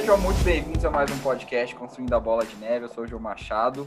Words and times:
Sejam 0.00 0.16
muito 0.16 0.42
bem-vindos 0.42 0.82
a 0.82 0.90
mais 0.90 1.10
um 1.10 1.18
podcast 1.18 1.76
Construindo 1.76 2.14
a 2.14 2.18
Bola 2.18 2.42
de 2.46 2.56
Neve. 2.56 2.86
Eu 2.86 2.88
sou 2.88 3.04
o 3.04 3.06
João 3.06 3.20
Machado. 3.20 3.86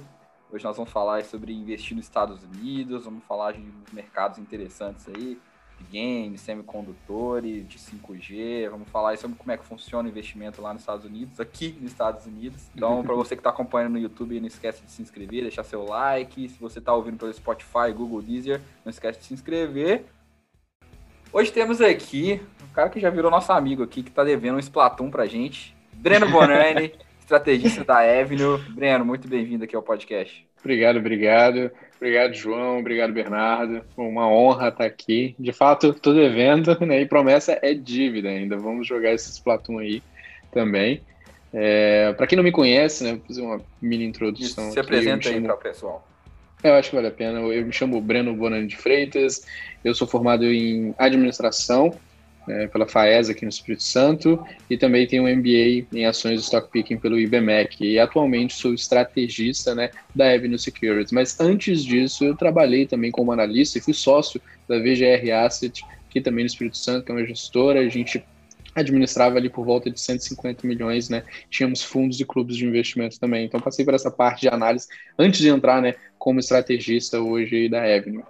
Hoje 0.52 0.64
nós 0.64 0.78
vamos 0.78 0.92
falar 0.92 1.26
sobre 1.26 1.52
investir 1.52 1.98
nos 1.98 2.06
Estados 2.06 2.44
Unidos, 2.44 3.06
vamos 3.06 3.24
falar 3.24 3.54
de 3.54 3.66
mercados 3.92 4.38
interessantes 4.38 5.08
aí, 5.08 5.40
de 5.80 5.84
games, 5.92 6.40
semicondutores, 6.40 7.68
de 7.68 7.80
5G, 7.80 8.70
vamos 8.70 8.88
falar 8.90 9.18
sobre 9.18 9.36
como 9.36 9.52
é 9.52 9.58
que 9.58 9.66
funciona 9.66 10.08
o 10.08 10.12
investimento 10.12 10.62
lá 10.62 10.72
nos 10.72 10.84
Estados 10.84 11.04
Unidos, 11.04 11.40
aqui 11.40 11.76
nos 11.82 11.92
Estados 11.92 12.28
Unidos. 12.28 12.62
Então, 12.76 13.02
para 13.02 13.16
você 13.16 13.36
que 13.36 13.40
está 13.40 13.50
acompanhando 13.50 13.94
no 13.94 14.00
YouTube, 14.00 14.40
não 14.40 14.46
esquece 14.46 14.84
de 14.86 14.92
se 14.92 15.02
inscrever, 15.02 15.42
deixar 15.42 15.64
seu 15.64 15.84
like. 15.84 16.48
Se 16.48 16.60
você 16.60 16.78
está 16.78 16.94
ouvindo 16.94 17.18
pelo 17.18 17.34
Spotify, 17.34 17.92
Google, 17.92 18.22
Deezer, 18.22 18.62
não 18.86 18.92
esquece 18.92 19.18
de 19.18 19.26
se 19.26 19.34
inscrever. 19.34 20.06
Hoje 21.34 21.52
temos 21.52 21.82
aqui 21.82 22.40
um 22.62 22.72
cara 22.72 22.88
que 22.92 23.00
já 23.00 23.10
virou 23.10 23.32
nosso 23.32 23.52
amigo 23.52 23.82
aqui, 23.82 24.04
que 24.04 24.10
está 24.10 24.24
devendo 24.24 24.58
um 24.58 24.60
Splatoon 24.60 25.10
pra 25.10 25.26
gente, 25.26 25.73
Breno 26.04 26.30
Bonani, 26.30 26.92
estrategista 27.22 27.82
da 27.86 28.00
Avenue. 28.00 28.60
Breno, 28.72 29.06
muito 29.06 29.26
bem-vindo 29.26 29.64
aqui 29.64 29.74
ao 29.74 29.82
podcast. 29.82 30.46
Obrigado, 30.60 30.98
obrigado. 30.98 31.72
Obrigado, 31.96 32.34
João. 32.34 32.80
Obrigado, 32.80 33.14
Bernardo. 33.14 33.82
Uma 33.96 34.28
honra 34.28 34.68
estar 34.68 34.84
aqui. 34.84 35.34
De 35.40 35.54
fato, 35.54 35.92
estou 35.92 36.14
devendo, 36.14 36.78
né? 36.86 37.00
E 37.00 37.06
promessa 37.06 37.58
é 37.62 37.74
dívida 37.74 38.28
ainda. 38.28 38.58
Vamos 38.58 38.86
jogar 38.86 39.14
esses 39.14 39.36
Splatoon 39.36 39.80
aí 39.80 40.04
também. 40.52 41.02
É, 41.54 42.12
para 42.12 42.28
quem 42.28 42.36
não 42.36 42.44
me 42.44 42.52
conhece, 42.52 43.06
né, 43.06 43.14
vou 43.14 43.22
fazer 43.26 43.42
uma 43.42 43.62
mini 43.82 44.04
introdução. 44.04 44.74
Se 44.74 44.80
apresenta 44.82 45.30
aí 45.30 45.40
para 45.40 45.54
o 45.54 45.58
pessoal. 45.58 46.06
Eu 46.62 46.74
acho 46.74 46.90
que 46.90 46.98
vale 46.98 47.08
a 47.08 47.12
pena. 47.12 47.40
Eu 47.40 47.66
me 47.66 47.72
chamo 47.72 48.02
Breno 48.02 48.36
Bonani 48.36 48.68
de 48.68 48.76
Freitas. 48.76 49.46
Eu 49.82 49.96
sou 49.96 50.06
formado 50.06 50.44
em 50.44 50.94
administração 50.98 51.98
é, 52.48 52.68
pela 52.68 52.88
FAES 52.88 53.30
aqui 53.30 53.44
no 53.44 53.50
Espírito 53.50 53.84
Santo 53.84 54.44
e 54.70 54.78
também 54.78 55.08
tenho 55.08 55.24
um 55.24 55.36
MBA 55.36 55.88
em 55.94 56.06
ações 56.06 56.40
de 56.40 56.46
stock 56.46 56.70
picking 56.72 56.98
pelo 56.98 57.20
IBMEC 57.20 57.84
e 57.84 58.00
atualmente 58.00 58.54
sou 58.54 58.74
estrategista 58.74 59.74
né, 59.74 59.90
da 60.14 60.32
Avenue 60.32 60.60
Securities. 60.60 61.12
Mas 61.12 61.40
antes 61.40 61.84
disso 61.84 62.26
eu 62.26 62.36
trabalhei 62.36 62.86
também 62.86 63.12
como 63.12 63.32
analista 63.32 63.78
e 63.78 63.82
fui 63.82 63.94
sócio 63.94 64.42
da 64.68 64.78
VGR 64.80 65.32
Asset 65.32 65.84
aqui 66.10 66.22
também 66.22 66.44
no 66.44 66.48
Espírito 66.48 66.78
Santo, 66.78 67.06
que 67.06 67.12
é 67.12 67.16
uma 67.16 67.26
gestora. 67.26 67.80
A 67.80 67.90
gente 67.90 68.24
administrava 68.76 69.38
ali 69.38 69.50
por 69.50 69.66
volta 69.66 69.90
de 69.90 70.00
150 70.00 70.66
milhões, 70.68 71.10
né? 71.10 71.24
Tínhamos 71.50 71.84
fundos 71.84 72.20
e 72.20 72.26
clubes 72.26 72.58
de 72.58 72.66
investimento 72.66 73.20
também. 73.20 73.46
Então 73.46 73.60
passei 73.60 73.86
por 73.86 73.94
essa 73.94 74.12
parte 74.12 74.42
de 74.42 74.50
análise 74.50 74.88
antes 75.18 75.40
de 75.40 75.50
entrar, 75.50 75.82
né, 75.82 75.96
como 76.18 76.40
estrategista 76.40 77.20
hoje 77.20 77.70
da 77.70 77.84
Avenue. 77.84 78.24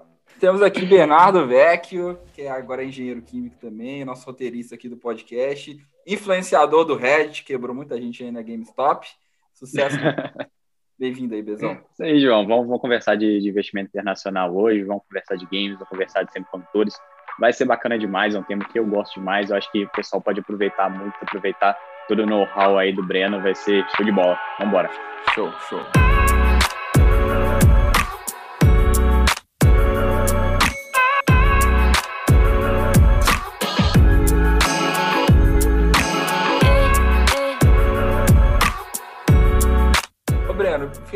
Temos 0.44 0.62
aqui 0.62 0.86
Bernardo 0.86 1.48
Vecchio, 1.48 2.20
que 2.34 2.42
é 2.42 2.52
agora 2.52 2.84
é 2.84 2.86
engenheiro 2.86 3.22
químico 3.22 3.56
também, 3.62 4.04
nosso 4.04 4.26
roteirista 4.26 4.76
aqui 4.76 4.90
do 4.90 4.98
podcast, 4.98 5.80
influenciador 6.06 6.84
do 6.84 6.98
Reddit, 6.98 7.46
quebrou 7.46 7.74
muita 7.74 7.96
gente 7.96 8.26
aí 8.26 8.30
na 8.30 8.42
GameStop. 8.42 9.08
Sucesso. 9.54 9.96
Bem-vindo 11.00 11.34
aí, 11.34 11.42
Bezão. 11.42 11.82
Isso 11.94 12.04
aí, 12.04 12.20
João. 12.20 12.46
Vamos, 12.46 12.66
vamos 12.66 12.82
conversar 12.82 13.16
de, 13.16 13.40
de, 13.40 13.48
investimento 13.48 13.88
internacional 13.88 14.54
hoje, 14.54 14.84
vamos 14.84 15.04
conversar 15.08 15.38
de 15.38 15.46
games, 15.46 15.76
vamos 15.76 15.88
conversar 15.88 16.24
de 16.24 16.34
semicondutores. 16.34 16.94
Vai 17.40 17.54
ser 17.54 17.64
bacana 17.64 17.98
demais, 17.98 18.36
é 18.36 18.40
um 18.40 18.44
tema 18.44 18.66
que 18.66 18.78
eu 18.78 18.86
gosto 18.86 19.14
demais. 19.14 19.50
Eu 19.50 19.56
acho 19.56 19.72
que 19.72 19.86
o 19.86 19.92
pessoal 19.92 20.22
pode 20.22 20.42
aproveitar 20.42 20.90
muito, 20.90 21.16
aproveitar 21.22 21.74
todo 22.10 22.24
o 22.24 22.26
know-how 22.26 22.78
aí 22.78 22.92
do 22.92 23.02
Breno, 23.02 23.42
vai 23.42 23.56
ser 23.56 23.88
show 23.96 24.06
de 24.06 24.12
bola. 24.12 24.38
Vamos 24.60 24.74
embora. 24.74 24.90
Show, 25.34 25.50
show. 25.70 26.13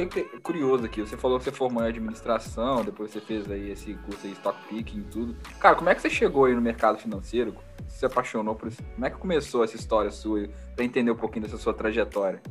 Fiquei 0.06 0.24
curioso 0.42 0.86
aqui. 0.86 1.02
Você 1.02 1.18
falou 1.18 1.40
que 1.40 1.46
você 1.46 1.52
formou 1.52 1.84
em 1.84 1.88
administração, 1.88 2.84
depois 2.84 3.12
você 3.12 3.20
fez 3.20 3.50
aí 3.50 3.72
esse 3.72 3.94
curso 3.96 4.26
aí, 4.26 4.34
stock 4.34 4.58
picking 4.68 5.00
e 5.00 5.04
tudo. 5.04 5.36
Cara, 5.60 5.76
como 5.76 5.90
é 5.90 5.96
que 5.96 6.02
você 6.02 6.10
chegou 6.10 6.46
aí 6.46 6.54
no 6.54 6.62
mercado 6.62 7.00
financeiro? 7.00 7.56
Você 7.88 8.00
se 8.00 8.06
apaixonou 8.06 8.56
por 8.56 8.68
isso? 8.68 8.84
Como 8.94 9.06
é 9.06 9.10
que 9.10 9.18
começou 9.18 9.64
essa 9.64 9.76
história 9.76 10.12
sua, 10.12 10.48
para 10.76 10.86
entender 10.86 11.10
um 11.10 11.16
pouquinho 11.16 11.46
dessa 11.46 11.58
sua 11.58 11.74
trajetória? 11.74 12.42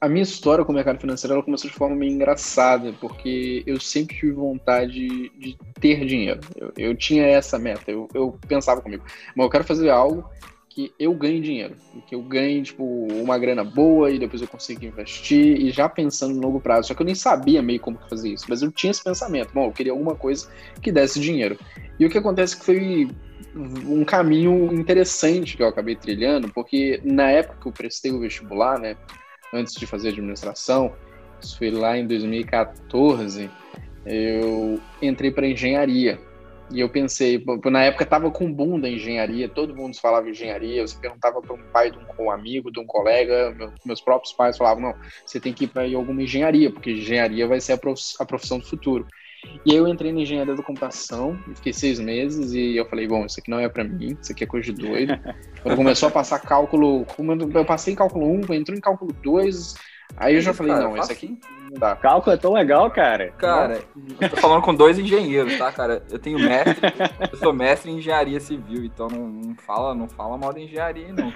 A 0.00 0.08
minha 0.08 0.22
história 0.22 0.64
com 0.64 0.70
o 0.70 0.74
mercado 0.74 1.00
financeiro 1.00 1.34
ela 1.34 1.42
começou 1.42 1.68
de 1.68 1.76
forma 1.76 1.96
meio 1.96 2.12
engraçada, 2.12 2.92
porque 3.00 3.64
eu 3.66 3.80
sempre 3.80 4.14
tive 4.14 4.32
vontade 4.32 5.28
de 5.30 5.58
ter 5.80 6.04
dinheiro. 6.06 6.40
Eu, 6.54 6.72
eu 6.76 6.96
tinha 6.96 7.26
essa 7.26 7.58
meta, 7.58 7.90
eu, 7.90 8.08
eu 8.14 8.38
pensava 8.46 8.80
comigo, 8.80 9.04
mas 9.34 9.44
eu 9.44 9.50
quero 9.50 9.64
fazer 9.64 9.90
algo 9.90 10.30
que 10.78 10.94
eu 10.96 11.12
ganhe 11.12 11.40
dinheiro, 11.40 11.74
que 12.06 12.14
eu 12.14 12.22
ganhe 12.22 12.62
tipo 12.62 12.84
uma 12.84 13.36
grana 13.36 13.64
boa 13.64 14.12
e 14.12 14.18
depois 14.18 14.40
eu 14.40 14.46
consiga 14.46 14.86
investir 14.86 15.60
e 15.60 15.72
já 15.72 15.88
pensando 15.88 16.36
no 16.36 16.40
longo 16.40 16.60
prazo. 16.60 16.86
Só 16.86 16.94
que 16.94 17.02
eu 17.02 17.06
nem 17.06 17.16
sabia 17.16 17.60
meio 17.60 17.80
como 17.80 17.98
fazer 18.08 18.32
isso, 18.32 18.44
mas 18.48 18.62
eu 18.62 18.70
tinha 18.70 18.92
esse 18.92 19.02
pensamento, 19.02 19.50
bom, 19.52 19.66
eu 19.66 19.72
queria 19.72 19.90
alguma 19.90 20.14
coisa 20.14 20.48
que 20.80 20.92
desse 20.92 21.18
dinheiro. 21.18 21.58
E 21.98 22.06
o 22.06 22.08
que 22.08 22.16
acontece 22.16 22.54
é 22.54 22.58
que 22.60 22.64
foi 22.64 23.08
um 23.56 24.04
caminho 24.04 24.72
interessante 24.72 25.56
que 25.56 25.64
eu 25.64 25.66
acabei 25.66 25.96
trilhando, 25.96 26.48
porque 26.52 27.00
na 27.02 27.28
época 27.28 27.58
que 27.60 27.66
eu 27.66 27.72
prestei 27.72 28.12
o 28.12 28.20
vestibular, 28.20 28.78
né, 28.78 28.96
antes 29.52 29.74
de 29.74 29.84
fazer 29.84 30.10
administração, 30.10 30.92
isso 31.42 31.58
foi 31.58 31.72
lá 31.72 31.98
em 31.98 32.06
2014, 32.06 33.50
eu 34.06 34.80
entrei 35.02 35.32
para 35.32 35.48
engenharia. 35.48 36.20
E 36.70 36.80
eu 36.80 36.88
pensei, 36.88 37.42
na 37.64 37.84
época 37.84 38.04
tava 38.04 38.30
com 38.30 38.52
boom 38.52 38.78
da 38.78 38.88
engenharia, 38.88 39.48
todo 39.48 39.74
mundo 39.74 39.98
falava 39.98 40.28
engenharia, 40.28 40.86
você 40.86 40.98
perguntava 40.98 41.40
para 41.40 41.54
um 41.54 41.62
pai 41.72 41.90
de 41.90 41.98
um, 41.98 42.24
um, 42.24 42.30
amigo, 42.30 42.70
de 42.70 42.78
um 42.78 42.84
colega, 42.84 43.54
meu, 43.56 43.72
meus 43.84 44.00
próprios 44.00 44.32
pais 44.34 44.56
falavam, 44.56 44.82
não, 44.82 44.94
você 45.24 45.40
tem 45.40 45.52
que 45.52 45.64
ir 45.64 45.68
para 45.68 45.84
alguma 45.96 46.22
engenharia, 46.22 46.70
porque 46.70 46.92
engenharia 46.92 47.46
vai 47.46 47.60
ser 47.60 47.72
a, 47.72 47.78
prof, 47.78 48.00
a 48.20 48.24
profissão 48.24 48.58
do 48.58 48.66
futuro. 48.66 49.06
E 49.64 49.72
aí 49.72 49.76
eu 49.76 49.88
entrei 49.88 50.12
na 50.12 50.20
engenharia 50.20 50.54
da 50.54 50.62
computação, 50.62 51.38
fiquei 51.54 51.72
seis 51.72 51.98
meses 51.98 52.52
e 52.52 52.76
eu 52.76 52.84
falei, 52.86 53.06
bom, 53.06 53.24
isso 53.24 53.40
aqui 53.40 53.50
não 53.50 53.60
é 53.60 53.68
para 53.68 53.84
mim, 53.84 54.16
isso 54.20 54.32
aqui 54.32 54.44
é 54.44 54.46
coisa 54.46 54.72
de 54.72 54.82
doido. 54.82 55.18
Quando 55.62 55.76
começou 55.76 56.08
a 56.08 56.12
passar 56.12 56.40
cálculo, 56.40 57.06
eu 57.54 57.64
passei 57.64 57.92
em 57.94 57.96
cálculo 57.96 58.26
1, 58.26 58.54
entrou 58.54 58.76
em 58.76 58.80
cálculo 58.80 59.12
2, 59.22 59.74
Aí 60.16 60.34
eu 60.34 60.40
já 60.40 60.52
falei, 60.52 60.72
cara, 60.72 60.84
não, 60.84 60.96
esse 60.96 61.12
aqui 61.12 61.38
não 61.70 61.78
dá. 61.78 61.96
Cálculo 61.96 62.34
é 62.34 62.38
tão 62.38 62.52
legal, 62.52 62.90
cara. 62.90 63.30
Cara, 63.32 63.82
eu 64.20 64.30
tô 64.30 64.36
falando 64.36 64.62
com 64.62 64.74
dois 64.74 64.98
engenheiros, 64.98 65.56
tá, 65.58 65.70
cara? 65.70 66.02
Eu 66.10 66.18
tenho 66.18 66.38
mestre, 66.38 66.80
eu 67.30 67.38
sou 67.38 67.52
mestre 67.52 67.90
em 67.90 67.98
engenharia 67.98 68.40
civil, 68.40 68.84
então 68.84 69.08
não, 69.08 69.28
não 69.28 69.54
fala, 69.54 69.94
não 69.94 70.08
fala 70.08 70.38
mal 70.38 70.52
da 70.52 70.60
engenharia, 70.60 71.12
não. 71.12 71.32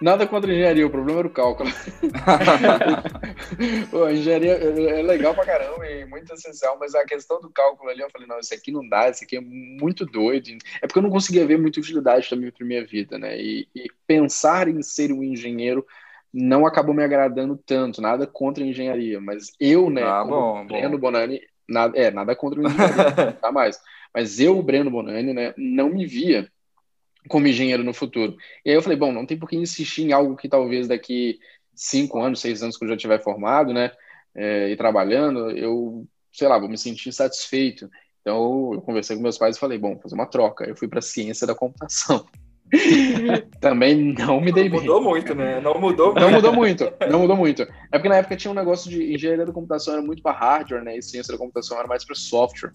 Nada 0.00 0.28
contra 0.28 0.50
a 0.50 0.54
engenharia, 0.54 0.86
o 0.86 0.90
problema 0.90 1.18
era 1.18 1.28
o 1.28 1.30
cálculo. 1.30 1.68
Pô, 3.90 4.04
a 4.04 4.12
engenharia 4.12 4.52
é 4.52 5.02
legal 5.02 5.34
pra 5.34 5.44
caramba 5.44 5.84
e 5.88 6.04
muito 6.04 6.32
essencial, 6.32 6.76
mas 6.78 6.94
a 6.94 7.04
questão 7.04 7.40
do 7.40 7.50
cálculo 7.50 7.90
ali, 7.90 8.00
eu 8.00 8.10
falei, 8.10 8.28
não, 8.28 8.38
isso 8.38 8.54
aqui 8.54 8.70
não 8.70 8.88
dá, 8.88 9.10
isso 9.10 9.24
aqui 9.24 9.36
é 9.36 9.40
muito 9.40 10.06
doido. 10.06 10.50
É 10.80 10.86
porque 10.86 11.00
eu 11.00 11.02
não 11.02 11.10
conseguia 11.10 11.44
ver 11.44 11.58
muita 11.58 11.80
utilidade 11.80 12.30
também 12.30 12.52
pra 12.52 12.64
minha 12.64 12.84
vida, 12.84 13.18
né? 13.18 13.36
E, 13.40 13.66
e 13.74 13.88
pensar 14.06 14.68
em 14.68 14.80
ser 14.82 15.10
um 15.10 15.24
engenheiro 15.24 15.84
não 16.32 16.66
acabou 16.66 16.94
me 16.94 17.02
agradando 17.02 17.56
tanto, 17.56 18.00
nada 18.00 18.26
contra 18.26 18.62
a 18.62 18.66
engenharia, 18.66 19.20
mas 19.20 19.52
eu, 19.58 19.88
né, 19.88 20.02
ah, 20.02 20.24
bom, 20.24 20.66
Breno 20.66 20.90
bom. 20.90 20.98
Bonani, 20.98 21.40
nada, 21.68 21.98
é, 21.98 22.10
nada 22.10 22.36
contra 22.36 22.60
a 22.60 22.64
engenharia, 22.64 23.32
tá 23.40 23.50
mais. 23.50 23.80
Mas 24.14 24.38
eu, 24.38 24.62
Breno 24.62 24.90
Bonani, 24.90 25.32
né, 25.32 25.54
não 25.56 25.88
me 25.88 26.06
via 26.06 26.50
como 27.28 27.46
engenheiro 27.46 27.84
no 27.84 27.92
futuro. 27.92 28.36
E 28.64 28.70
aí 28.70 28.76
eu 28.76 28.82
falei, 28.82 28.98
bom, 28.98 29.12
não 29.12 29.26
tem 29.26 29.38
por 29.38 29.48
que 29.48 29.56
insistir 29.56 30.02
em 30.02 30.12
algo 30.12 30.36
que 30.36 30.48
talvez 30.48 30.88
daqui 30.88 31.38
cinco 31.74 32.20
anos, 32.20 32.40
seis 32.40 32.62
anos 32.62 32.76
que 32.76 32.84
eu 32.84 32.88
já 32.88 32.96
tiver 32.96 33.22
formado, 33.22 33.72
né, 33.72 33.90
é, 34.34 34.68
e 34.70 34.76
trabalhando, 34.76 35.50
eu, 35.50 36.06
sei 36.32 36.48
lá, 36.48 36.58
vou 36.58 36.68
me 36.68 36.78
sentir 36.78 37.12
satisfeito. 37.12 37.90
Então 38.20 38.74
eu 38.74 38.82
conversei 38.82 39.16
com 39.16 39.22
meus 39.22 39.38
pais 39.38 39.56
e 39.56 39.60
falei, 39.60 39.78
bom, 39.78 39.98
fazer 39.98 40.14
uma 40.14 40.26
troca. 40.26 40.64
Eu 40.64 40.76
fui 40.76 40.88
para 40.88 41.00
ciência 41.00 41.46
da 41.46 41.54
computação. 41.54 42.26
Também 43.60 44.14
não 44.14 44.40
me 44.40 44.52
dei 44.52 44.68
não 44.68 44.80
Mudou 44.80 45.02
muito, 45.02 45.34
né? 45.34 45.60
Não 45.60 45.80
mudou 45.80 46.14
Não 46.14 46.30
mudou 46.30 46.52
muito, 46.52 46.92
não 47.10 47.20
mudou 47.20 47.36
muito. 47.36 47.62
É 47.90 47.98
porque 47.98 48.08
na 48.08 48.16
época 48.16 48.36
tinha 48.36 48.50
um 48.50 48.54
negócio 48.54 48.90
de 48.90 49.14
engenharia 49.14 49.46
da 49.46 49.52
computação 49.52 49.94
era 49.94 50.02
muito 50.02 50.22
para 50.22 50.36
hardware, 50.36 50.84
né? 50.84 50.98
E 50.98 51.02
ciência 51.02 51.32
da 51.32 51.38
computação 51.38 51.78
era 51.78 51.88
mais 51.88 52.04
para 52.04 52.14
software. 52.14 52.72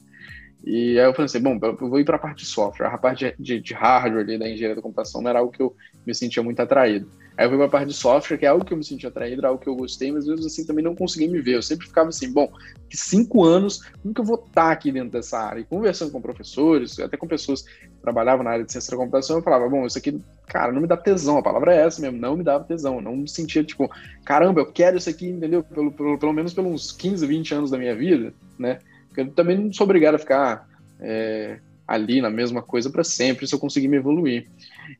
E 0.65 0.97
aí 0.97 1.05
eu 1.05 1.13
pensei, 1.13 1.39
bom, 1.39 1.59
eu 1.61 1.75
vou 1.75 1.99
ir 1.99 2.05
para 2.05 2.15
a 2.15 2.19
parte 2.19 2.39
de 2.39 2.45
software. 2.45 2.87
A 2.87 2.97
parte 2.97 3.35
de, 3.37 3.59
de 3.59 3.73
hardware 3.73 4.23
ali 4.23 4.39
da 4.39 4.49
engenharia 4.49 4.75
da 4.75 4.81
computação 4.81 5.21
não 5.21 5.29
era 5.29 5.39
algo 5.39 5.51
que 5.51 5.61
eu 5.61 5.75
me 6.05 6.15
sentia 6.15 6.41
muito 6.41 6.59
atraído. 6.59 7.07
Aí 7.35 7.45
eu 7.45 7.49
fui 7.49 7.57
para 7.57 7.65
a 7.65 7.69
parte 7.69 7.87
de 7.87 7.93
software, 7.93 8.37
que 8.37 8.45
é 8.45 8.49
algo 8.49 8.63
que 8.63 8.73
eu 8.73 8.77
me 8.77 8.83
sentia 8.83 9.09
atraído, 9.09 9.41
era 9.41 9.47
algo 9.47 9.59
que 9.59 9.67
eu 9.67 9.75
gostei, 9.75 10.11
mas 10.11 10.27
vezes 10.27 10.45
assim 10.45 10.65
também 10.65 10.83
não 10.83 10.95
consegui 10.95 11.27
me 11.27 11.41
ver. 11.41 11.55
Eu 11.55 11.63
sempre 11.63 11.87
ficava 11.87 12.09
assim, 12.09 12.31
bom, 12.31 12.51
que 12.87 12.95
cinco 12.95 13.43
anos, 13.43 13.81
nunca 14.03 14.21
vou 14.21 14.35
estar 14.35 14.71
aqui 14.71 14.91
dentro 14.91 15.09
dessa 15.09 15.39
área. 15.39 15.59
E 15.61 15.63
conversando 15.63 16.11
com 16.11 16.21
professores, 16.21 16.99
até 16.99 17.17
com 17.17 17.27
pessoas 17.27 17.63
que 17.63 17.89
trabalhavam 18.03 18.43
na 18.43 18.51
área 18.51 18.63
de 18.63 18.71
ciência 18.71 18.91
da 18.91 18.97
computação, 18.97 19.37
eu 19.37 19.41
falava, 19.41 19.67
bom, 19.67 19.85
isso 19.85 19.97
aqui, 19.97 20.21
cara, 20.45 20.71
não 20.71 20.81
me 20.81 20.87
dá 20.87 20.95
tesão, 20.95 21.39
a 21.39 21.43
palavra 21.43 21.73
é 21.73 21.85
essa 21.85 21.99
mesmo, 21.99 22.19
não 22.19 22.37
me 22.37 22.43
dava 22.43 22.65
tesão. 22.65 22.95
Eu 22.95 23.01
não 23.01 23.15
me 23.15 23.27
sentia 23.27 23.63
tipo, 23.63 23.89
caramba, 24.23 24.61
eu 24.61 24.71
quero 24.71 24.97
isso 24.97 25.09
aqui, 25.09 25.27
entendeu? 25.27 25.63
Pelo, 25.63 25.91
pelo, 25.91 26.19
pelo 26.19 26.33
menos 26.33 26.53
pelos 26.53 26.91
15, 26.91 27.25
20 27.25 27.55
anos 27.55 27.71
da 27.71 27.79
minha 27.79 27.95
vida, 27.95 28.31
né? 28.59 28.77
Porque 29.07 29.21
eu 29.21 29.31
também 29.31 29.57
não 29.57 29.73
sou 29.73 29.85
obrigado 29.85 30.15
a 30.15 30.19
ficar 30.19 30.67
é, 30.99 31.57
ali 31.87 32.21
na 32.21 32.29
mesma 32.29 32.61
coisa 32.61 32.91
para 32.91 33.03
sempre 33.03 33.47
se 33.47 33.55
eu 33.55 33.59
conseguir 33.59 33.87
me 33.87 33.97
evoluir. 33.97 34.47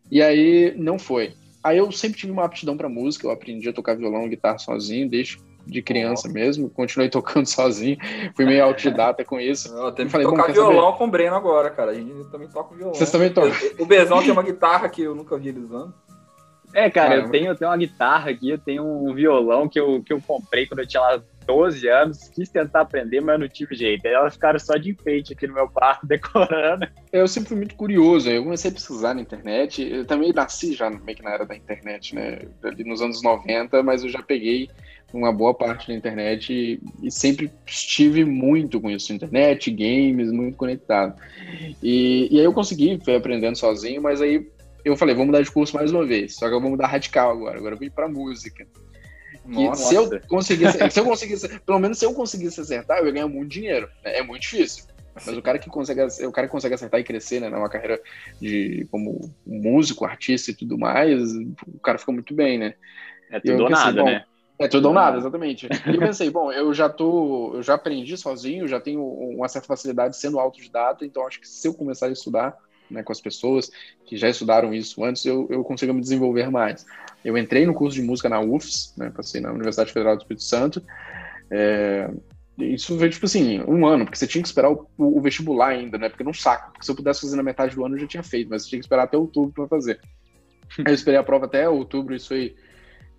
E 0.10 0.20
aí 0.20 0.74
não 0.76 0.98
foi. 0.98 1.34
Aí 1.64 1.78
eu 1.78 1.92
sempre 1.92 2.20
tive 2.20 2.32
uma 2.32 2.46
aptidão 2.46 2.76
para 2.76 2.90
música, 2.90 3.28
eu 3.28 3.32
aprendi 3.32 3.70
a 3.70 3.74
tocar 3.74 3.96
violão 3.96 4.26
e 4.26 4.30
guitarra 4.30 4.58
sozinho, 4.58 5.10
desde 5.10 5.40
de 5.66 5.82
criança 5.82 6.28
oh. 6.28 6.32
mesmo, 6.32 6.70
continuei 6.70 7.08
tocando 7.10 7.46
sozinho, 7.46 7.98
fui 8.36 8.46
meio 8.46 8.64
autodidata 8.64 9.24
com 9.24 9.40
isso. 9.40 9.74
Eu 9.74 9.92
tenho 9.92 10.08
que 10.08 10.12
falei, 10.12 10.28
tocar 10.28 10.52
violão 10.52 10.88
saber? 10.88 10.98
com 10.98 11.06
o 11.06 11.12
Breno 11.12 11.36
agora, 11.36 11.70
cara. 11.70 11.92
A 11.92 11.94
gente 11.94 12.12
também 12.30 12.48
toca 12.48 12.76
violão. 12.76 12.94
Vocês 12.94 13.12
também 13.12 13.32
tocam? 13.32 13.52
O 13.80 13.86
Bezão 13.86 14.22
tem 14.22 14.32
uma 14.32 14.44
guitarra 14.44 14.90
que 14.90 15.02
eu 15.02 15.16
nunca 15.16 15.38
vi 15.38 15.50
ele 15.50 15.60
usando. 15.60 15.94
É, 16.74 16.90
cara, 16.90 17.16
eu 17.16 17.30
tenho, 17.30 17.48
eu 17.48 17.56
tenho 17.56 17.70
uma 17.70 17.78
guitarra 17.78 18.32
aqui, 18.32 18.50
eu 18.50 18.58
tenho 18.58 18.84
um 18.84 19.14
violão 19.14 19.70
que 19.70 19.80
eu, 19.80 20.02
que 20.02 20.12
eu 20.12 20.20
comprei 20.20 20.66
quando 20.66 20.80
eu 20.80 20.88
tinha 20.88 21.02
lá 21.02 21.22
12 21.46 21.88
anos, 21.88 22.30
quis 22.30 22.50
tentar 22.50 22.82
aprender, 22.82 23.22
mas 23.22 23.40
não 23.40 23.48
tive 23.48 23.76
jeito. 23.76 24.08
Aí 24.08 24.14
elas 24.14 24.34
ficaram 24.34 24.60
só 24.60 24.76
de 24.76 24.92
enfeite 24.92 25.34
aqui 25.34 25.48
no 25.48 25.54
meu 25.54 25.68
quarto, 25.68 26.06
decorando. 26.08 26.88
Eu 27.12 27.28
sempre 27.28 27.50
fui 27.50 27.58
muito 27.58 27.76
curioso, 27.76 28.30
eu 28.30 28.44
comecei 28.44 28.72
a 28.72 28.74
pesquisar 28.74 29.14
na 29.14 29.22
internet, 29.22 29.82
eu 29.82 30.06
também 30.06 30.34
nasci 30.34 30.74
já 30.74 30.90
meio 30.90 31.18
que 31.18 31.24
na 31.24 31.32
era 31.32 31.46
da 31.46 31.56
internet, 31.56 32.16
né, 32.16 32.40
ali 32.64 32.84
nos 32.84 33.02
anos 33.02 33.22
90, 33.22 33.84
mas 33.84 34.04
eu 34.04 34.10
já 34.10 34.22
peguei 34.22 34.70
uma 35.14 35.32
boa 35.32 35.54
parte 35.54 35.88
da 35.88 35.94
internet 35.94 36.52
e, 36.52 36.80
e 37.06 37.12
sempre 37.12 37.52
estive 37.66 38.26
muito 38.26 38.82
com 38.82 38.90
isso, 38.90 39.14
internet, 39.14 39.70
games, 39.70 40.32
muito 40.32 40.58
conectado. 40.58 41.16
E, 41.82 42.28
e 42.32 42.40
aí 42.40 42.46
eu 42.46 42.54
consegui, 42.54 43.00
fui 43.04 43.16
aprendendo 43.16 43.58
sozinho, 43.58 44.02
mas 44.02 44.22
aí 44.22 44.48
eu 44.84 44.98
falei, 44.98 45.16
vou 45.16 45.26
mudar 45.26 45.42
de 45.42 45.52
curso 45.52 45.76
mais 45.76 45.92
uma 45.92 46.06
vez, 46.06 46.36
só 46.36 46.50
que 46.50 46.56
eu 46.56 46.60
vou 46.62 46.72
mudar 46.72 46.88
radical 46.88 47.32
agora, 47.32 47.58
agora 47.58 47.76
eu 47.76 47.84
ir 47.84 47.92
para 47.92 48.10
música. 48.10 48.66
Nossa. 49.46 49.84
se 49.84 49.96
eu 49.96 50.22
conseguisse, 50.28 50.90
se 50.90 51.00
eu 51.00 51.04
conseguisse, 51.06 51.60
pelo 51.60 51.80
menos 51.80 51.98
se 51.98 52.06
eu 52.06 52.14
conseguisse 52.14 52.62
acertar, 52.62 53.00
eu 53.00 53.06
ia 53.08 53.12
ganhar 53.12 53.28
muito 53.28 53.50
dinheiro. 53.50 53.90
Né? 54.04 54.20
É 54.20 54.24
muito 54.24 54.42
difícil. 54.42 54.86
Mas 55.14 55.28
o 55.28 55.42
cara 55.42 55.60
que 55.60 55.70
consegue, 55.70 56.02
o 56.26 56.32
cara 56.32 56.48
que 56.48 56.52
consegue 56.52 56.74
acertar 56.74 57.00
e 57.00 57.04
crescer, 57.04 57.40
né, 57.40 57.50
numa 57.50 57.70
carreira 57.70 58.02
de 58.42 58.88
como 58.90 59.32
músico, 59.46 60.06
artista 60.06 60.52
e 60.52 60.56
tudo 60.56 60.78
mais, 60.78 61.22
o 61.68 61.80
cara 61.84 62.00
fica 62.00 62.12
muito 62.12 62.34
bem, 62.34 62.58
né? 62.58 62.74
É 63.30 63.40
tudo 63.40 63.64
ou 63.64 63.70
nada, 63.70 64.02
bom, 64.02 64.10
né? 64.10 64.26
É 64.58 64.68
tudo 64.68 64.88
ou 64.88 64.94
nada, 64.94 65.18
exatamente. 65.18 65.68
E 65.68 65.94
eu 65.94 66.00
pensei, 66.00 66.30
bom, 66.30 66.52
eu 66.52 66.74
já 66.74 66.90
tô, 66.90 67.56
eu 67.56 67.64
já 67.64 67.76
aprendi 67.76 68.18
sozinho, 68.18 68.68
já 68.68 68.80
tenho 68.80 69.04
uma 69.04 69.48
certa 69.48 69.68
facilidade 69.68 70.18
sendo 70.18 70.40
autodidata, 70.40 71.06
então 71.06 71.28
acho 71.28 71.40
que 71.40 71.48
se 71.48 71.68
eu 71.68 71.74
começar 71.74 72.08
a 72.08 72.12
estudar, 72.12 72.58
né, 72.90 73.04
com 73.04 73.12
as 73.12 73.22
pessoas 73.22 73.72
que 74.06 74.18
já 74.18 74.30
estudaram 74.30 74.74
isso 74.74 75.04
antes, 75.04 75.26
eu, 75.26 75.48
eu 75.50 75.64
consigo 75.64 75.94
me 75.94 76.02
desenvolver 76.02 76.50
mais. 76.50 76.86
Eu 77.24 77.38
entrei 77.38 77.66
no 77.66 77.74
curso 77.74 77.96
de 77.96 78.02
música 78.02 78.30
na 78.30 78.40
UFS, 78.40 78.94
né, 78.98 79.10
passei 79.10 79.40
na 79.40 79.52
Universidade 79.52 79.92
Federal 79.92 80.16
do 80.16 80.22
Espírito 80.22 80.44
Santo. 80.44 80.84
É, 81.50 82.10
isso 82.58 82.98
foi 82.98 83.10
tipo 83.10 83.26
assim, 83.26 83.62
um 83.62 83.86
ano, 83.86 84.06
porque 84.06 84.18
você 84.18 84.28
tinha 84.28 84.42
que 84.42 84.48
esperar 84.48 84.72
o, 84.72 84.88
o, 84.98 85.22
vestibular 85.22 85.70
ainda, 85.70 85.98
né? 85.98 86.10
Porque 86.10 86.24
não 86.24 86.34
saco. 86.34 86.72
Porque 86.72 86.86
se 86.86 86.92
eu 86.92 86.96
pudesse 86.96 87.22
fazer 87.22 87.36
na 87.36 87.44
metade 87.44 87.76
do 87.76 87.86
ano, 87.86 87.96
eu 87.96 88.02
já 88.02 88.08
tinha 88.08 88.24
feito, 88.24 88.50
mas 88.50 88.64
eu 88.64 88.70
tinha 88.70 88.80
que 88.80 88.86
esperar 88.86 89.04
até 89.04 89.18
outubro 89.18 89.54
para 89.54 89.68
fazer. 89.68 90.00
Aí 90.80 90.86
eu 90.88 90.94
esperei 90.94 91.20
a 91.20 91.24
prova 91.24 91.46
até 91.46 91.68
outubro, 91.68 92.16
isso 92.16 92.28
foi 92.28 92.56